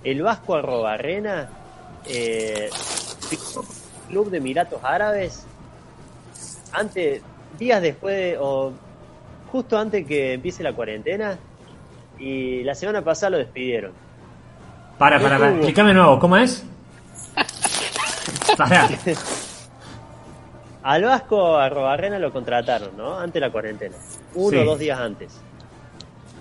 El 0.04 0.20
Vasco 0.20 0.54
Arrobarrena, 0.54 1.48
eh, 2.06 2.68
club 4.08 4.28
de 4.30 4.36
Emiratos 4.36 4.78
Árabes, 4.84 5.46
antes, 6.72 7.22
días 7.58 7.80
después, 7.80 8.14
de- 8.14 8.36
o 8.38 8.72
justo 9.50 9.78
antes 9.78 10.06
que 10.06 10.34
empiece 10.34 10.62
la 10.62 10.74
cuarentena, 10.74 11.38
y 12.18 12.62
la 12.62 12.74
semana 12.74 13.00
pasada 13.02 13.30
lo 13.30 13.38
despidieron. 13.38 13.92
Para, 14.98 15.18
para, 15.18 15.38
para. 15.38 15.52
Explícame 15.52 15.94
nuevo, 15.94 16.18
¿cómo 16.18 16.36
es? 16.36 16.62
Para. 18.58 18.88
Al 20.82 21.02
Vasco 21.02 21.56
Arrobarrena 21.56 22.18
lo 22.18 22.30
contrataron, 22.30 22.94
¿no? 22.96 23.18
Antes 23.18 23.34
de 23.34 23.40
la 23.40 23.50
cuarentena. 23.50 23.96
Uno 24.36 24.50
Sí. 24.50 24.56
o 24.58 24.64
dos 24.64 24.78
días 24.78 24.98
antes. 25.00 25.40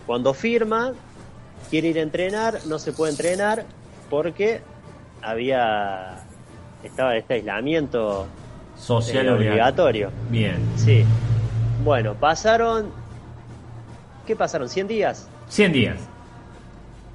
Cuando 0.06 0.34
firma, 0.36 0.94
quiere 1.72 1.88
ir 1.88 1.98
a 1.98 2.02
entrenar, 2.04 2.60
no 2.68 2.78
se 2.78 2.92
puede 2.92 3.12
entrenar 3.12 3.66
porque 4.10 4.62
había. 5.22 6.20
Estaba 6.84 7.16
este 7.18 7.36
aislamiento 7.36 8.28
Social 8.78 9.26
eh, 9.26 9.32
obligatorio. 9.32 10.08
obligatorio. 10.08 10.12
Bien. 10.30 10.58
Sí. 10.76 11.04
Bueno, 11.84 12.14
pasaron. 12.14 12.92
¿Qué 14.28 14.36
pasaron? 14.36 14.68
¿100 14.70 14.88
días? 14.88 15.28
100 15.50 15.72
días. 15.72 15.98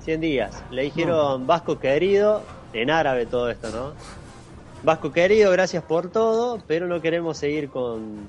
100 0.05 0.21
días. 0.21 0.63
Le 0.71 0.83
dijeron, 0.83 1.47
Vasco 1.47 1.79
querido, 1.79 2.43
en 2.73 2.91
árabe 2.91 3.27
todo 3.27 3.51
esto, 3.51 3.69
¿no? 3.71 3.93
Vasco 4.83 5.13
querido, 5.13 5.51
gracias 5.53 5.83
por 5.85 6.09
todo, 6.11 6.59
pero 6.67 6.87
no 6.87 7.01
queremos 7.03 7.37
seguir 7.37 7.69
con, 7.69 8.29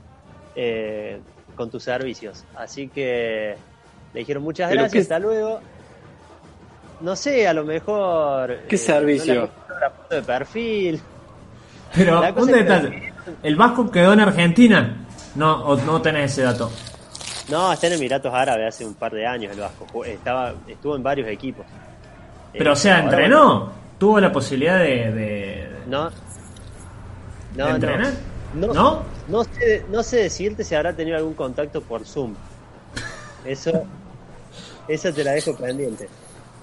eh, 0.55 1.19
con 1.61 1.69
tus 1.69 1.83
servicios. 1.83 2.43
Así 2.57 2.87
que 2.87 3.55
le 4.13 4.19
dijeron 4.19 4.41
muchas 4.41 4.67
¿Pero 4.69 4.81
gracias, 4.81 4.93
qué- 5.07 5.13
hasta 5.13 5.19
luego. 5.19 5.59
No 7.01 7.15
sé, 7.15 7.47
a 7.47 7.53
lo 7.53 7.63
mejor... 7.63 8.61
¿Qué 8.67 8.75
eh, 8.77 8.79
servicio? 8.79 9.47
no 9.69 9.79
la 9.79 9.89
foto 9.91 10.15
de 10.15 10.21
perfil. 10.23 11.01
Pero, 11.93 12.19
La 12.21 12.31
un 12.31 12.47
detalle. 12.51 13.13
¿El 13.43 13.55
Vasco 13.55 13.91
quedó 13.91 14.13
en 14.13 14.21
Argentina? 14.21 15.05
No, 15.35 15.63
o 15.65 15.77
no 15.77 16.01
tenés 16.01 16.31
ese 16.31 16.41
dato. 16.43 16.71
No, 17.49 17.71
está 17.73 17.87
en 17.87 17.93
Emiratos 17.93 18.33
Árabes 18.33 18.67
hace 18.75 18.85
un 18.85 18.95
par 18.95 19.11
de 19.11 19.27
años 19.27 19.53
el 19.53 19.59
Vasco. 19.59 20.03
Estaba, 20.03 20.53
estuvo 20.67 20.95
en 20.95 21.03
varios 21.03 21.27
equipos. 21.27 21.65
Pero, 22.53 22.71
Eh, 22.71 22.73
o 22.73 22.75
sea, 22.75 22.99
¿entrenó? 23.01 23.71
¿Tuvo 23.99 24.19
la 24.19 24.31
posibilidad 24.31 24.79
de...? 24.79 25.11
de- 25.11 25.69
No. 25.87 26.05
No, 27.55 27.65
¿De 27.65 27.69
no. 27.69 27.75
entrenar? 27.75 28.13
No, 28.55 28.73
¿No? 28.73 29.03
No 29.27 29.43
sé, 29.43 29.85
no 29.89 30.03
sé 30.03 30.17
decirte 30.23 30.63
si 30.63 30.75
habrá 30.75 30.93
tenido 30.93 31.17
algún 31.17 31.33
contacto 31.33 31.81
por 31.81 32.05
Zoom. 32.05 32.33
Eso, 33.45 33.83
esa 34.87 35.11
te 35.11 35.23
la 35.23 35.31
dejo 35.31 35.55
pendiente. 35.55 36.07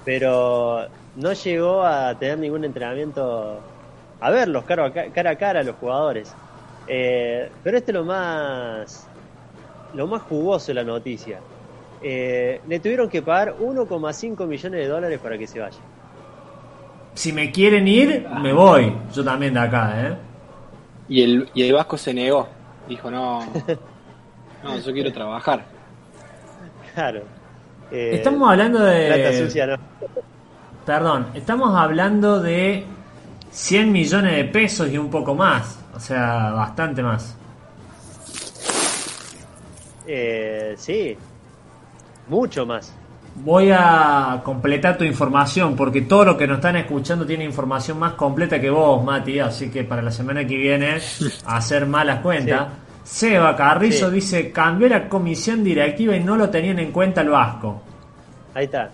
Pero 0.04 0.86
no 1.16 1.32
llegó 1.32 1.82
a 1.84 2.14
tener 2.18 2.38
ningún 2.38 2.64
entrenamiento, 2.64 3.60
a 4.20 4.30
verlos 4.30 4.64
cara 4.64 4.86
a 4.86 4.92
ca- 4.92 5.10
cara, 5.12 5.30
a 5.30 5.36
cara 5.36 5.60
a 5.60 5.62
los 5.62 5.76
jugadores. 5.76 6.32
Eh, 6.86 7.50
pero 7.62 7.76
este 7.76 7.90
es 7.90 7.94
lo 7.94 8.04
más, 8.04 9.06
lo 9.94 10.06
más 10.06 10.22
jugoso 10.22 10.68
de 10.68 10.74
la 10.74 10.84
noticia. 10.84 11.40
Eh, 12.02 12.60
le 12.68 12.78
tuvieron 12.80 13.08
que 13.08 13.20
pagar 13.22 13.56
1,5 13.60 14.46
millones 14.46 14.80
de 14.80 14.86
dólares 14.86 15.18
para 15.22 15.36
que 15.36 15.46
se 15.46 15.58
vaya. 15.60 15.76
si 17.14 17.32
me 17.32 17.50
quieren 17.50 17.88
ir, 17.88 18.26
me 18.40 18.52
voy. 18.52 18.92
Yo 19.12 19.24
también 19.24 19.52
de 19.54 19.60
acá, 19.60 19.92
¿eh? 19.96 20.16
Y 21.08 21.22
el, 21.22 21.50
y 21.54 21.62
el 21.62 21.72
Vasco 21.72 21.96
se 21.96 22.12
negó. 22.12 22.48
Dijo, 22.88 23.10
no, 23.10 23.40
no, 24.64 24.78
yo 24.78 24.92
quiero 24.92 25.12
trabajar. 25.12 25.64
Claro. 26.94 27.22
Eh, 27.90 28.10
Estamos 28.14 28.50
hablando 28.50 28.80
de... 28.80 29.06
Plata 29.06 29.38
sucia, 29.38 29.66
¿no? 29.66 29.76
Perdón, 30.84 31.26
estamos 31.34 31.76
hablando 31.76 32.40
de 32.40 32.84
100 33.50 33.92
millones 33.92 34.36
de 34.36 34.44
pesos 34.44 34.90
y 34.90 34.98
un 34.98 35.10
poco 35.10 35.34
más. 35.34 35.78
O 35.94 36.00
sea, 36.00 36.50
bastante 36.50 37.02
más. 37.02 37.36
Eh, 40.06 40.74
sí, 40.78 41.16
mucho 42.28 42.64
más. 42.64 42.94
Voy 43.44 43.70
a 43.72 44.40
completar 44.42 44.98
tu 44.98 45.04
información 45.04 45.76
porque 45.76 46.02
todo 46.02 46.24
lo 46.24 46.36
que 46.36 46.46
nos 46.46 46.56
están 46.58 46.76
escuchando 46.76 47.24
tiene 47.26 47.44
información 47.44 47.98
más 47.98 48.14
completa 48.14 48.60
que 48.60 48.68
vos, 48.70 49.02
Mati. 49.04 49.38
Así 49.38 49.70
que 49.70 49.84
para 49.84 50.02
la 50.02 50.10
semana 50.10 50.46
que 50.46 50.56
viene, 50.56 50.98
a 51.46 51.56
hacer 51.56 51.86
malas 51.86 52.20
cuentas. 52.20 52.66
Seba 53.04 53.54
Carrizo 53.56 54.08
Sí. 54.08 54.14
dice: 54.16 54.52
cambió 54.52 54.88
la 54.88 55.08
comisión 55.08 55.62
directiva 55.64 56.16
y 56.16 56.20
no 56.22 56.36
lo 56.36 56.50
tenían 56.50 56.78
en 56.78 56.92
cuenta 56.92 57.20
el 57.22 57.30
Vasco. 57.30 57.82
Ahí 58.54 58.64
está. 58.64 58.90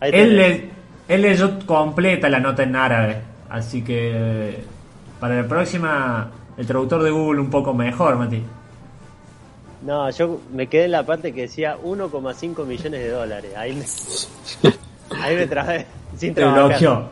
Ahí 0.00 0.10
Él, 0.12 0.36
le, 0.36 0.70
él 1.08 1.22
leyó 1.22 1.58
completa 1.66 2.28
la 2.28 2.40
nota 2.40 2.62
en 2.62 2.74
árabe. 2.74 3.22
Así 3.50 3.82
que 3.82 4.64
para 5.20 5.36
la 5.42 5.46
próxima, 5.46 6.30
el 6.56 6.66
traductor 6.66 7.02
de 7.02 7.10
Google 7.10 7.40
un 7.40 7.50
poco 7.50 7.72
mejor, 7.74 8.16
Mati. 8.16 8.42
No, 9.84 10.08
yo 10.10 10.40
me 10.52 10.68
quedé 10.68 10.84
en 10.84 10.92
la 10.92 11.04
parte 11.04 11.32
que 11.32 11.42
decía 11.42 11.76
1,5 11.82 12.64
millones 12.64 13.00
de 13.00 13.08
dólares. 13.10 13.52
Ahí 13.56 13.74
me, 13.74 14.70
ahí 15.20 15.36
me 15.36 15.46
trabé 15.46 15.86
sin 16.16 16.34
Te 16.34 16.40
trabajar. 16.40 16.68
bloqueó. 16.68 17.08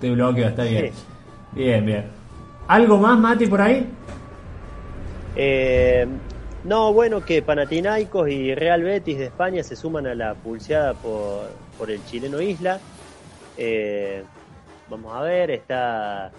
Te 0.00 0.10
bloqueó, 0.10 0.46
está 0.48 0.64
bien. 0.64 0.92
Sí. 0.92 1.02
Bien, 1.52 1.84
bien. 1.84 2.04
¿Algo 2.68 2.98
más, 2.98 3.18
Mati, 3.18 3.46
por 3.46 3.60
ahí? 3.60 3.86
Eh, 5.34 6.06
no, 6.64 6.92
bueno, 6.92 7.24
que 7.24 7.42
Panathinaikos 7.42 8.28
y 8.28 8.54
Real 8.54 8.82
Betis 8.82 9.18
de 9.18 9.26
España 9.26 9.62
se 9.62 9.76
suman 9.76 10.06
a 10.06 10.14
la 10.14 10.34
pulseada 10.34 10.94
por, 10.94 11.48
por 11.78 11.90
el 11.90 12.04
chileno 12.06 12.40
Isla. 12.40 12.78
Eh, 13.56 14.22
vamos 14.88 15.14
a 15.14 15.22
ver, 15.22 15.50
está 15.50 16.30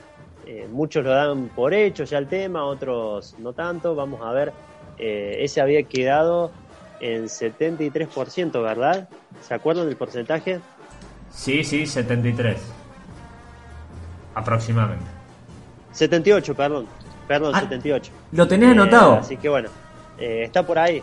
eh, 0.46 0.68
muchos 0.72 1.04
lo 1.04 1.12
dan 1.12 1.50
por 1.50 1.74
hecho 1.74 2.04
ya 2.04 2.18
el 2.18 2.28
tema, 2.28 2.64
otros 2.64 3.36
no 3.40 3.54
tanto. 3.54 3.96
Vamos 3.96 4.22
a 4.22 4.32
ver, 4.32 4.52
eh, 4.98 5.38
ese 5.40 5.62
había 5.62 5.84
quedado 5.84 6.52
en 7.00 7.26
73%, 7.26 8.62
¿verdad? 8.64 9.08
¿Se 9.48 9.54
acuerdan 9.54 9.86
del 9.88 9.96
porcentaje? 9.96 10.60
Sí, 11.32 11.64
sí, 11.64 11.86
73. 11.86 12.58
Aproximadamente. 14.36 15.06
78, 15.92 16.56
perdón. 16.56 16.88
Perdón, 17.28 17.54
Ah, 17.56 17.62
78. 17.62 18.12
¿Lo 18.32 18.48
tenés 18.48 18.70
Eh, 18.70 18.72
anotado? 18.72 19.14
Así 19.16 19.38
que 19.38 19.50
bueno, 19.50 19.70
eh, 20.18 20.44
está 20.46 20.64
por 20.66 20.80
ahí. 20.80 21.02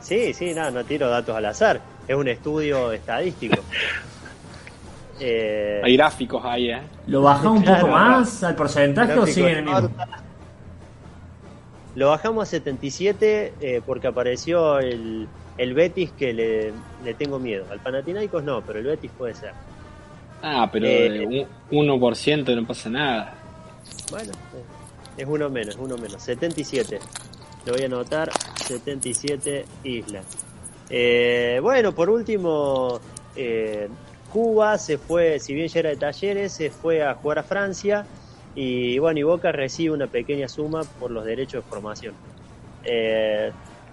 Sí, 0.00 0.32
sí, 0.34 0.54
nada, 0.54 0.70
no 0.70 0.84
tiro 0.84 1.08
datos 1.08 1.34
al 1.34 1.44
azar. 1.46 1.80
Es 2.06 2.14
un 2.14 2.28
estudio 2.28 2.92
estadístico. 2.92 3.56
Eh, 5.18 5.80
Hay 5.82 5.96
gráficos 5.96 6.44
ahí, 6.44 6.70
¿eh? 6.70 6.82
¿Lo 7.06 7.22
bajamos 7.22 7.60
un 7.60 7.62
Claro, 7.64 7.86
poco 7.86 7.92
más 7.94 8.44
al 8.44 8.54
porcentaje 8.54 9.14
o 9.18 9.26
sigue 9.26 9.50
en 9.52 9.56
el 9.60 9.64
mismo? 9.64 9.80
corta. 9.80 10.08
Lo 11.96 12.10
bajamos 12.10 12.46
a 12.46 12.50
77 12.50 13.54
eh, 13.60 13.80
porque 13.84 14.06
apareció 14.06 14.78
el, 14.78 15.26
el 15.58 15.74
Betis 15.74 16.12
que 16.12 16.32
le, 16.32 16.72
le 17.04 17.14
tengo 17.14 17.38
miedo. 17.38 17.64
Al 17.70 17.80
Panathinaikos 17.80 18.44
no, 18.44 18.62
pero 18.62 18.78
el 18.78 18.84
Betis 18.86 19.10
puede 19.16 19.34
ser. 19.34 19.52
Ah, 20.42 20.68
pero 20.70 20.86
Eh, 20.86 21.46
un 21.70 21.86
1% 21.88 22.54
no 22.54 22.66
pasa 22.66 22.90
nada. 22.90 23.34
Bueno, 24.10 24.32
eh, 24.32 25.22
es 25.22 25.26
uno 25.26 25.48
menos, 25.50 25.76
uno 25.76 25.96
menos. 25.96 26.22
77. 26.22 26.98
Lo 27.64 27.72
voy 27.72 27.82
a 27.82 27.86
anotar. 27.86 28.30
77 28.66 29.64
islas. 29.84 30.24
Eh, 30.90 31.58
bueno, 31.62 31.92
por 31.92 32.10
último, 32.10 33.00
eh, 33.34 33.88
Cuba 34.32 34.76
se 34.78 34.98
fue, 34.98 35.38
si 35.40 35.54
bien 35.54 35.68
ya 35.68 35.80
era 35.80 35.90
de 35.90 35.96
talleres, 35.96 36.52
se 36.52 36.70
fue 36.70 37.02
a 37.02 37.14
jugar 37.14 37.38
a 37.40 37.42
Francia. 37.42 38.06
Y 38.56 38.98
bueno, 38.98 39.20
y 39.20 39.22
Boca 39.22 39.52
recibe 39.52 39.94
una 39.94 40.06
pequeña 40.06 40.48
suma 40.48 40.82
por 40.98 41.10
los 41.10 41.24
derechos 41.24 41.62
de 41.62 41.70
formación. 41.70 42.14
Eh, 42.84 43.52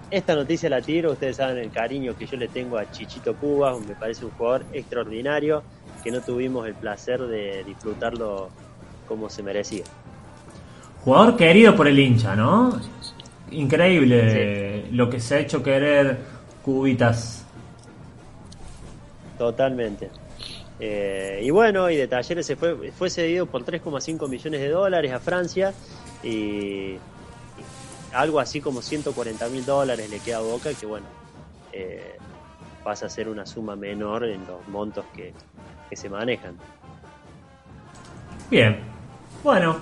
esta 0.10 0.36
noticia 0.36 0.70
la 0.70 0.82
tiro, 0.82 1.12
ustedes 1.12 1.36
saben 1.36 1.58
el 1.58 1.70
cariño 1.70 2.16
que 2.18 2.26
yo 2.26 2.38
le 2.38 2.48
tengo 2.48 2.78
a 2.78 2.90
Chichito 2.90 3.36
Cuba, 3.36 3.78
me 3.80 3.94
parece 3.96 4.24
un 4.24 4.32
jugador 4.32 4.64
extraordinario 4.72 5.64
que 6.04 6.12
no 6.12 6.22
tuvimos 6.22 6.66
el 6.66 6.76
placer 6.76 7.22
de 7.22 7.64
disfrutarlo 7.66 8.50
como 9.08 9.30
se 9.30 9.44
merecía. 9.44 9.84
Jugador 11.04 11.36
querido 11.36 11.76
por 11.76 11.88
el 11.88 12.00
hincha, 12.00 12.36
¿no? 12.36 12.80
Increíble 13.52 14.86
lo 14.92 15.10
que 15.10 15.20
se 15.20 15.36
ha 15.36 15.40
hecho 15.40 15.62
querer 15.62 16.18
Cubitas. 16.64 17.46
Totalmente. 19.38 20.10
Eh, 20.80 21.42
y 21.44 21.50
bueno, 21.52 21.90
y 21.90 21.96
de 21.96 22.08
Talleres 22.08 22.46
se 22.46 22.56
fue, 22.56 22.92
fue 22.92 23.10
cedido 23.10 23.46
por 23.46 23.64
3,5 23.64 24.28
millones 24.28 24.60
de 24.60 24.70
dólares 24.70 25.12
a 25.12 25.20
Francia 25.20 25.74
y, 26.24 26.98
algo 28.14 28.40
así 28.40 28.62
como 28.62 28.82
140 28.82 29.48
mil 29.50 29.66
dólares 29.66 30.10
le 30.10 30.20
queda 30.20 30.38
a 30.38 30.42
Boca, 30.42 30.74
que 30.74 30.86
bueno, 30.86 31.06
eh, 31.72 32.18
pasa 32.84 33.08
a 33.08 33.10
ser 33.10 33.28
una 33.28 33.46
suma 33.46 33.76
menor 33.76 34.26
en 34.26 34.46
los 34.46 34.68
montos 34.68 35.06
que, 35.16 35.34
que 35.90 35.96
se 35.96 36.10
manejan. 36.10 36.56
Bien. 38.50 38.78
Bueno, 39.44 39.78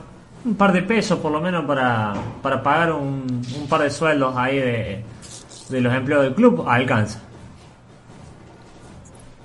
un 0.45 0.55
par 0.55 0.71
de 0.71 0.81
pesos 0.81 1.19
por 1.19 1.31
lo 1.31 1.41
menos 1.41 1.65
para, 1.65 2.13
para 2.41 2.63
pagar 2.63 2.93
un, 2.93 3.41
un 3.59 3.67
par 3.67 3.81
de 3.81 3.89
sueldos 3.89 4.35
ahí 4.35 4.57
de, 4.57 5.03
de 5.69 5.81
los 5.81 5.93
empleados 5.93 6.25
del 6.25 6.35
club 6.35 6.65
alcanza. 6.67 7.21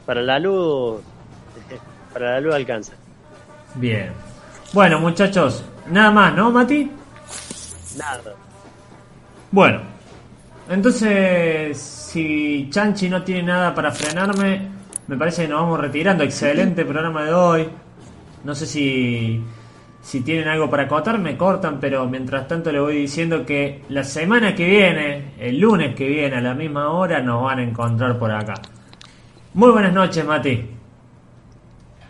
Para 0.06 0.22
la 0.22 0.38
luz, 0.38 1.00
para 2.12 2.32
la 2.32 2.40
luz 2.40 2.54
alcanza. 2.54 2.92
Bien. 3.74 4.10
Bueno, 4.72 4.98
muchachos, 5.00 5.64
nada 5.90 6.10
más, 6.10 6.34
¿no, 6.34 6.50
Mati? 6.50 6.90
Nada. 7.96 8.34
Bueno, 9.50 9.80
entonces, 10.68 11.78
si 11.78 12.68
Chanchi 12.70 13.08
no 13.08 13.22
tiene 13.22 13.44
nada 13.44 13.74
para 13.74 13.92
frenarme, 13.92 14.68
me 15.06 15.16
parece 15.16 15.42
que 15.42 15.48
nos 15.48 15.62
vamos 15.62 15.80
retirando. 15.80 16.24
Excelente 16.24 16.84
programa 16.84 17.24
de 17.24 17.32
hoy. 17.32 17.68
No 18.42 18.54
sé 18.54 18.66
si, 18.66 19.42
si 20.02 20.20
tienen 20.22 20.48
algo 20.48 20.68
para 20.68 20.84
acotar, 20.84 21.18
me 21.18 21.36
cortan, 21.36 21.78
pero 21.80 22.06
mientras 22.06 22.48
tanto 22.48 22.72
le 22.72 22.80
voy 22.80 22.96
diciendo 22.96 23.46
que 23.46 23.82
la 23.88 24.02
semana 24.02 24.54
que 24.54 24.66
viene, 24.66 25.32
el 25.38 25.58
lunes 25.58 25.94
que 25.94 26.08
viene 26.08 26.36
a 26.36 26.40
la 26.40 26.54
misma 26.54 26.90
hora, 26.90 27.20
nos 27.20 27.44
van 27.44 27.60
a 27.60 27.62
encontrar 27.62 28.18
por 28.18 28.32
acá. 28.32 28.54
Muy 29.54 29.70
buenas 29.70 29.92
noches, 29.92 30.24
Mati. 30.24 30.75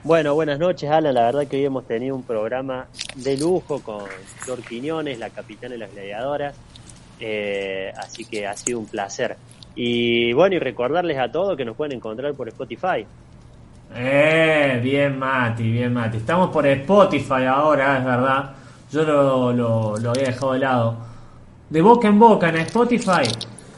Bueno, 0.07 0.37
buenas 0.37 0.61
noches, 0.61 0.89
Alan. 0.89 1.12
La 1.12 1.24
verdad 1.24 1.49
que 1.49 1.57
hoy 1.57 1.65
hemos 1.65 1.85
tenido 1.85 2.15
un 2.15 2.23
programa 2.23 2.87
de 3.16 3.37
lujo 3.37 3.81
con 3.83 4.03
Flor 4.39 4.61
Quiñones, 4.61 5.19
la 5.19 5.31
capitana 5.31 5.73
de 5.73 5.78
las 5.78 5.93
gladiadoras. 5.93 6.55
Eh, 7.19 7.93
así 7.99 8.24
que 8.24 8.47
ha 8.47 8.57
sido 8.57 8.78
un 8.78 8.87
placer. 8.87 9.37
Y 9.74 10.33
bueno, 10.33 10.55
y 10.55 10.59
recordarles 10.61 11.19
a 11.19 11.33
todos 11.33 11.57
que 11.57 11.65
nos 11.65 11.77
pueden 11.77 11.97
encontrar 11.97 12.33
por 12.35 12.47
Spotify. 12.47 13.05
Eh, 13.97 14.78
bien 14.81 15.19
Mati, 15.19 15.73
bien 15.73 15.93
Mati. 15.93 16.19
Estamos 16.19 16.51
por 16.51 16.65
Spotify 16.69 17.45
ahora, 17.49 17.99
es 17.99 18.05
verdad. 18.05 18.51
Yo 18.93 19.03
lo, 19.03 19.53
lo, 19.53 19.97
lo 19.97 20.11
había 20.11 20.27
dejado 20.27 20.53
de 20.53 20.59
lado. 20.61 20.97
De 21.69 21.83
boca 21.83 22.07
en 22.07 22.20
boca 22.20 22.49
en 22.51 22.59
Spotify. 22.59 23.27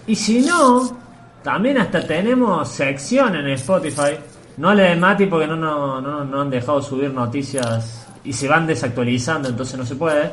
Y 0.07 0.15
si 0.15 0.43
no, 0.43 0.95
también 1.43 1.79
hasta 1.79 2.07
tenemos 2.07 2.69
sección 2.69 3.35
en 3.35 3.49
Spotify. 3.49 4.19
No 4.59 4.75
le 4.75 4.83
de 4.83 4.97
Mati 4.97 5.27
porque 5.27 5.47
no, 5.47 5.57
no, 5.57 6.01
no, 6.01 6.25
no 6.25 6.41
han 6.41 6.51
dejado 6.51 6.83
subir 6.83 7.13
noticias 7.13 8.09
y 8.25 8.33
se 8.33 8.49
van 8.49 8.67
desactualizando, 8.67 9.49
entonces 9.49 9.79
no 9.79 9.87
se 9.87 9.95
puede. 9.95 10.33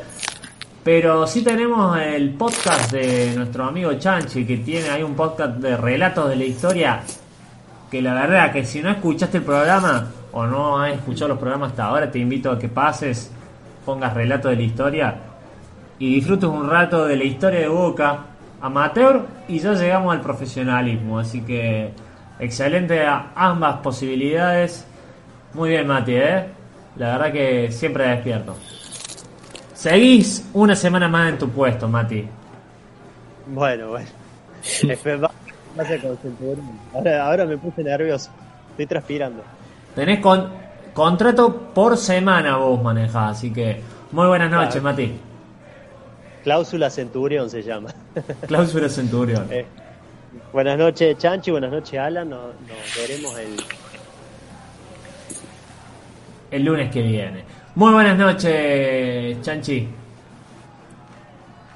Pero 0.84 1.28
sí 1.28 1.44
tenemos 1.44 1.98
el 2.00 2.32
podcast 2.32 2.92
de 2.92 3.34
nuestro 3.36 3.66
amigo 3.66 3.94
Chanchi, 3.94 4.46
que 4.46 4.58
tiene 4.58 4.90
ahí 4.90 5.04
un 5.04 5.16
podcast 5.16 5.58
de 5.58 5.78
relatos 5.78 6.30
de 6.30 6.36
la 6.36 6.44
historia 6.44 7.02
que 7.90 8.02
la 8.02 8.14
verdad 8.14 8.52
que 8.52 8.66
si 8.66 8.82
no 8.82 8.90
escuchaste 8.90 9.38
el 9.38 9.44
programa 9.44 10.08
o 10.32 10.46
no 10.46 10.80
has 10.80 10.94
escuchado 10.94 11.30
los 11.30 11.38
programas 11.38 11.72
hasta 11.72 11.86
ahora, 11.86 12.10
te 12.12 12.20
invito 12.20 12.52
a 12.52 12.58
que 12.58 12.68
pases, 12.68 13.32
pongas 13.86 14.14
relato 14.14 14.50
de 14.50 14.56
la 14.56 14.64
historia 14.64 15.16
y 16.00 16.16
disfrutes 16.16 16.50
un 16.50 16.70
rato 16.70 17.06
de 17.06 17.16
la 17.16 17.24
historia 17.24 17.60
de 17.60 17.68
Boca 17.68 18.26
amateur 18.60 19.26
y 19.48 19.60
ya 19.60 19.74
llegamos 19.74 20.14
al 20.14 20.22
profesionalismo. 20.22 21.20
Así 21.20 21.42
que 21.42 21.94
excelente 22.40 23.06
a 23.06 23.32
ambas 23.36 23.78
posibilidades. 23.78 24.86
Muy 25.54 25.70
bien, 25.70 25.88
Mati, 25.88 26.16
¿eh? 26.16 26.46
La 26.98 27.18
verdad 27.18 27.32
que 27.32 27.72
siempre 27.72 28.08
despierto. 28.08 28.56
Seguís 29.74 30.48
una 30.54 30.76
semana 30.76 31.08
más 31.08 31.30
en 31.30 31.38
tu 31.38 31.50
puesto, 31.50 31.88
Mati. 31.88 32.28
Bueno, 33.48 33.90
bueno. 33.90 34.08
Ahora, 36.94 37.26
ahora 37.26 37.46
me 37.46 37.58
puse 37.58 37.84
nervioso. 37.84 38.32
Estoy 38.72 38.86
transpirando. 38.88 39.44
Tenés, 39.94 40.20
con, 40.20 40.50
contrato 40.94 41.54
por 41.74 41.98
semana 41.98 42.58
vos 42.58 42.82
manejás, 42.82 43.38
así 43.38 43.52
que 43.52 43.82
muy 44.12 44.28
buenas 44.28 44.50
noches, 44.50 44.82
Claro. 44.82 44.84
Mati. 44.84 45.20
Cláusula 46.44 46.90
Centurión 46.90 47.50
se 47.50 47.62
llama. 47.64 47.90
Cláusula 48.48 48.88
Centurión. 48.90 49.48
Eh, 49.52 49.66
buenas 50.52 50.78
noches, 50.78 51.18
Chanchi. 51.18 51.52
Buenas 51.52 51.72
noches, 51.72 52.00
Alan. 52.00 52.30
Nos, 52.30 52.48
nos 52.62 52.98
veremos 52.98 53.38
el. 53.40 53.56
El 56.52 56.64
lunes 56.64 56.92
que 56.92 57.02
viene. 57.02 57.44
Muy 57.76 57.92
buenas 57.92 58.18
noches, 58.18 59.42
Chanchi. 59.42 59.88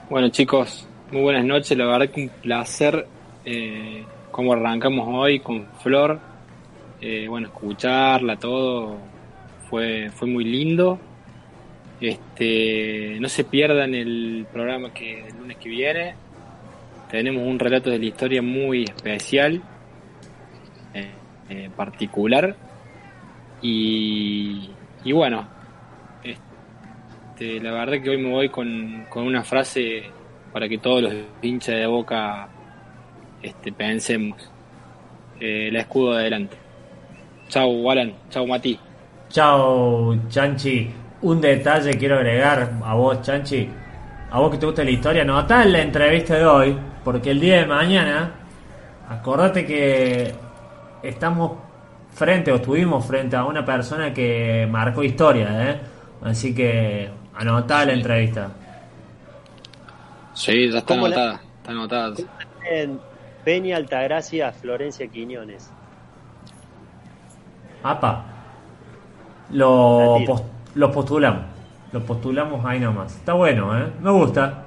Bueno 0.09 0.29
chicos, 0.29 0.87
muy 1.11 1.21
buenas 1.21 1.45
noches, 1.45 1.77
la 1.77 1.85
verdad 1.85 2.09
que 2.09 2.23
un 2.23 2.29
placer 2.29 3.05
eh, 3.45 4.03
como 4.31 4.53
arrancamos 4.53 5.07
hoy 5.07 5.39
con 5.39 5.67
Flor, 5.83 6.19
Eh, 7.01 7.27
bueno, 7.29 7.47
escucharla 7.47 8.37
todo 8.37 8.97
fue, 9.69 10.09
fue 10.13 10.27
muy 10.27 10.43
lindo. 10.43 10.99
Este, 12.01 13.17
no 13.19 13.29
se 13.29 13.43
pierdan 13.43 13.93
el 13.93 14.45
programa 14.51 14.93
que 14.93 15.27
el 15.27 15.37
lunes 15.37 15.57
que 15.57 15.69
viene. 15.69 16.15
Tenemos 17.09 17.43
un 17.43 17.57
relato 17.57 17.89
de 17.89 17.99
la 17.99 18.05
historia 18.05 18.41
muy 18.41 18.83
especial, 18.83 19.61
eh, 20.93 21.11
eh, 21.49 21.69
particular. 21.75 22.55
Y, 23.61 24.69
y 25.03 25.11
bueno, 25.11 25.47
este, 26.23 27.59
la 27.59 27.71
verdad 27.71 28.01
que 28.01 28.09
hoy 28.11 28.17
me 28.17 28.29
voy 28.29 28.49
con, 28.49 29.05
con 29.09 29.25
una 29.25 29.43
frase 29.43 30.03
para 30.53 30.69
que 30.69 30.77
todos 30.77 31.01
los 31.01 31.13
hinchas 31.41 31.75
de 31.75 31.87
boca 31.87 32.47
este, 33.41 33.71
pensemos. 33.71 34.51
Eh, 35.39 35.69
el 35.69 35.75
escudo 35.77 36.13
de 36.13 36.19
adelante. 36.21 36.57
Chau, 37.47 37.89
Alan. 37.89 38.13
Chau, 38.29 38.45
Mati. 38.45 38.79
Chao, 39.29 40.15
Chanchi. 40.27 40.89
Un 41.21 41.41
detalle 41.41 41.97
quiero 41.97 42.15
agregar 42.17 42.71
a 42.83 42.93
vos, 42.93 43.21
Chanchi. 43.21 43.67
A 44.31 44.39
vos 44.39 44.51
que 44.51 44.57
te 44.57 44.65
gusta 44.65 44.83
la 44.83 44.91
historia, 44.91 45.23
notá 45.23 45.63
en 45.63 45.71
la 45.71 45.81
entrevista 45.81 46.35
de 46.35 46.45
hoy, 46.45 46.77
porque 47.11 47.31
el 47.31 47.39
día 47.39 47.55
de 47.57 47.65
mañana, 47.65 48.29
acordate 49.09 49.65
que 49.65 50.31
estamos 51.01 51.53
frente 52.13 52.51
o 52.51 52.57
estuvimos 52.57 53.03
frente 53.03 53.35
a 53.35 53.45
una 53.45 53.65
persona 53.65 54.13
que 54.13 54.67
marcó 54.69 55.01
historia, 55.03 55.71
¿eh? 55.71 55.79
Así 56.23 56.53
que 56.53 57.09
anotá 57.35 57.83
la 57.85 57.93
entrevista. 57.93 58.51
Sí, 60.35 60.69
ya 60.69 60.77
está 60.77 60.93
¿Cómo 60.93 61.07
la- 61.07 61.15
anotada. 61.15 61.41
Está 61.57 61.71
anotada. 61.71 62.15
En 62.69 62.99
Peña 63.43 63.77
Altagracia, 63.77 64.51
Florencia 64.51 65.07
Quiñones. 65.07 65.71
Apa. 67.81 68.23
Lo, 69.49 70.11
La 70.13 70.17
tiro. 70.19 70.31
pos- 70.33 70.43
lo 70.75 70.91
postulamos. 70.91 71.41
Lo 71.91 72.01
postulamos 72.05 72.63
ahí 72.67 72.79
nomás. 72.79 73.15
Está 73.15 73.33
bueno, 73.33 73.75
¿eh? 73.79 73.87
Me 73.99 74.11
gusta. 74.11 74.65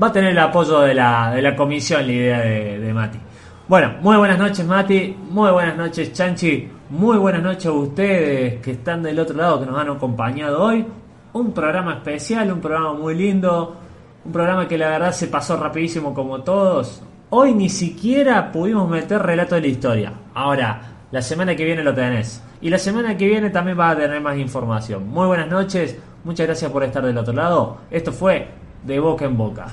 Va 0.00 0.06
a 0.06 0.12
tener 0.12 0.30
el 0.30 0.38
apoyo 0.38 0.80
de 0.80 0.94
la, 0.94 1.32
de 1.34 1.42
la 1.42 1.56
comisión 1.56 2.06
la 2.06 2.12
idea 2.12 2.40
de, 2.40 2.92
Mati. 2.94 3.18
Bueno, 3.66 3.94
muy 4.00 4.16
buenas 4.16 4.38
noches 4.38 4.64
Mati, 4.64 5.16
muy 5.30 5.50
buenas 5.50 5.76
noches 5.76 6.12
Chanchi, 6.12 6.68
muy 6.90 7.18
buenas 7.18 7.42
noches 7.42 7.66
a 7.66 7.72
ustedes 7.72 8.60
que 8.60 8.72
están 8.72 9.02
del 9.02 9.18
otro 9.18 9.36
lado 9.36 9.60
que 9.60 9.66
nos 9.66 9.78
han 9.78 9.90
acompañado 9.90 10.62
hoy. 10.62 10.86
Un 11.32 11.52
programa 11.52 11.94
especial, 11.94 12.52
un 12.52 12.60
programa 12.60 12.92
muy 12.94 13.14
lindo, 13.14 13.76
un 14.24 14.32
programa 14.32 14.68
que 14.68 14.78
la 14.78 14.90
verdad 14.90 15.12
se 15.12 15.26
pasó 15.26 15.56
rapidísimo 15.56 16.14
como 16.14 16.42
todos. 16.42 17.02
Hoy 17.30 17.54
ni 17.54 17.68
siquiera 17.68 18.50
pudimos 18.50 18.88
meter 18.88 19.20
relato 19.22 19.54
de 19.56 19.60
la 19.60 19.66
historia. 19.66 20.12
Ahora, 20.34 20.80
la 21.10 21.22
semana 21.22 21.56
que 21.56 21.64
viene 21.64 21.82
lo 21.82 21.94
tenés. 21.94 22.42
Y 22.60 22.70
la 22.70 22.78
semana 22.78 23.16
que 23.16 23.26
viene 23.26 23.50
también 23.50 23.78
va 23.78 23.90
a 23.90 23.96
tener 23.96 24.20
más 24.20 24.36
información. 24.36 25.08
Muy 25.08 25.26
buenas 25.26 25.48
noches, 25.48 25.96
muchas 26.24 26.46
gracias 26.46 26.70
por 26.70 26.84
estar 26.84 27.04
del 27.04 27.18
otro 27.18 27.32
lado. 27.32 27.78
Esto 27.90 28.12
fue 28.12 28.59
De 28.82 28.98
Boca 28.98 29.26
en 29.26 29.36
Boca. 29.36 29.66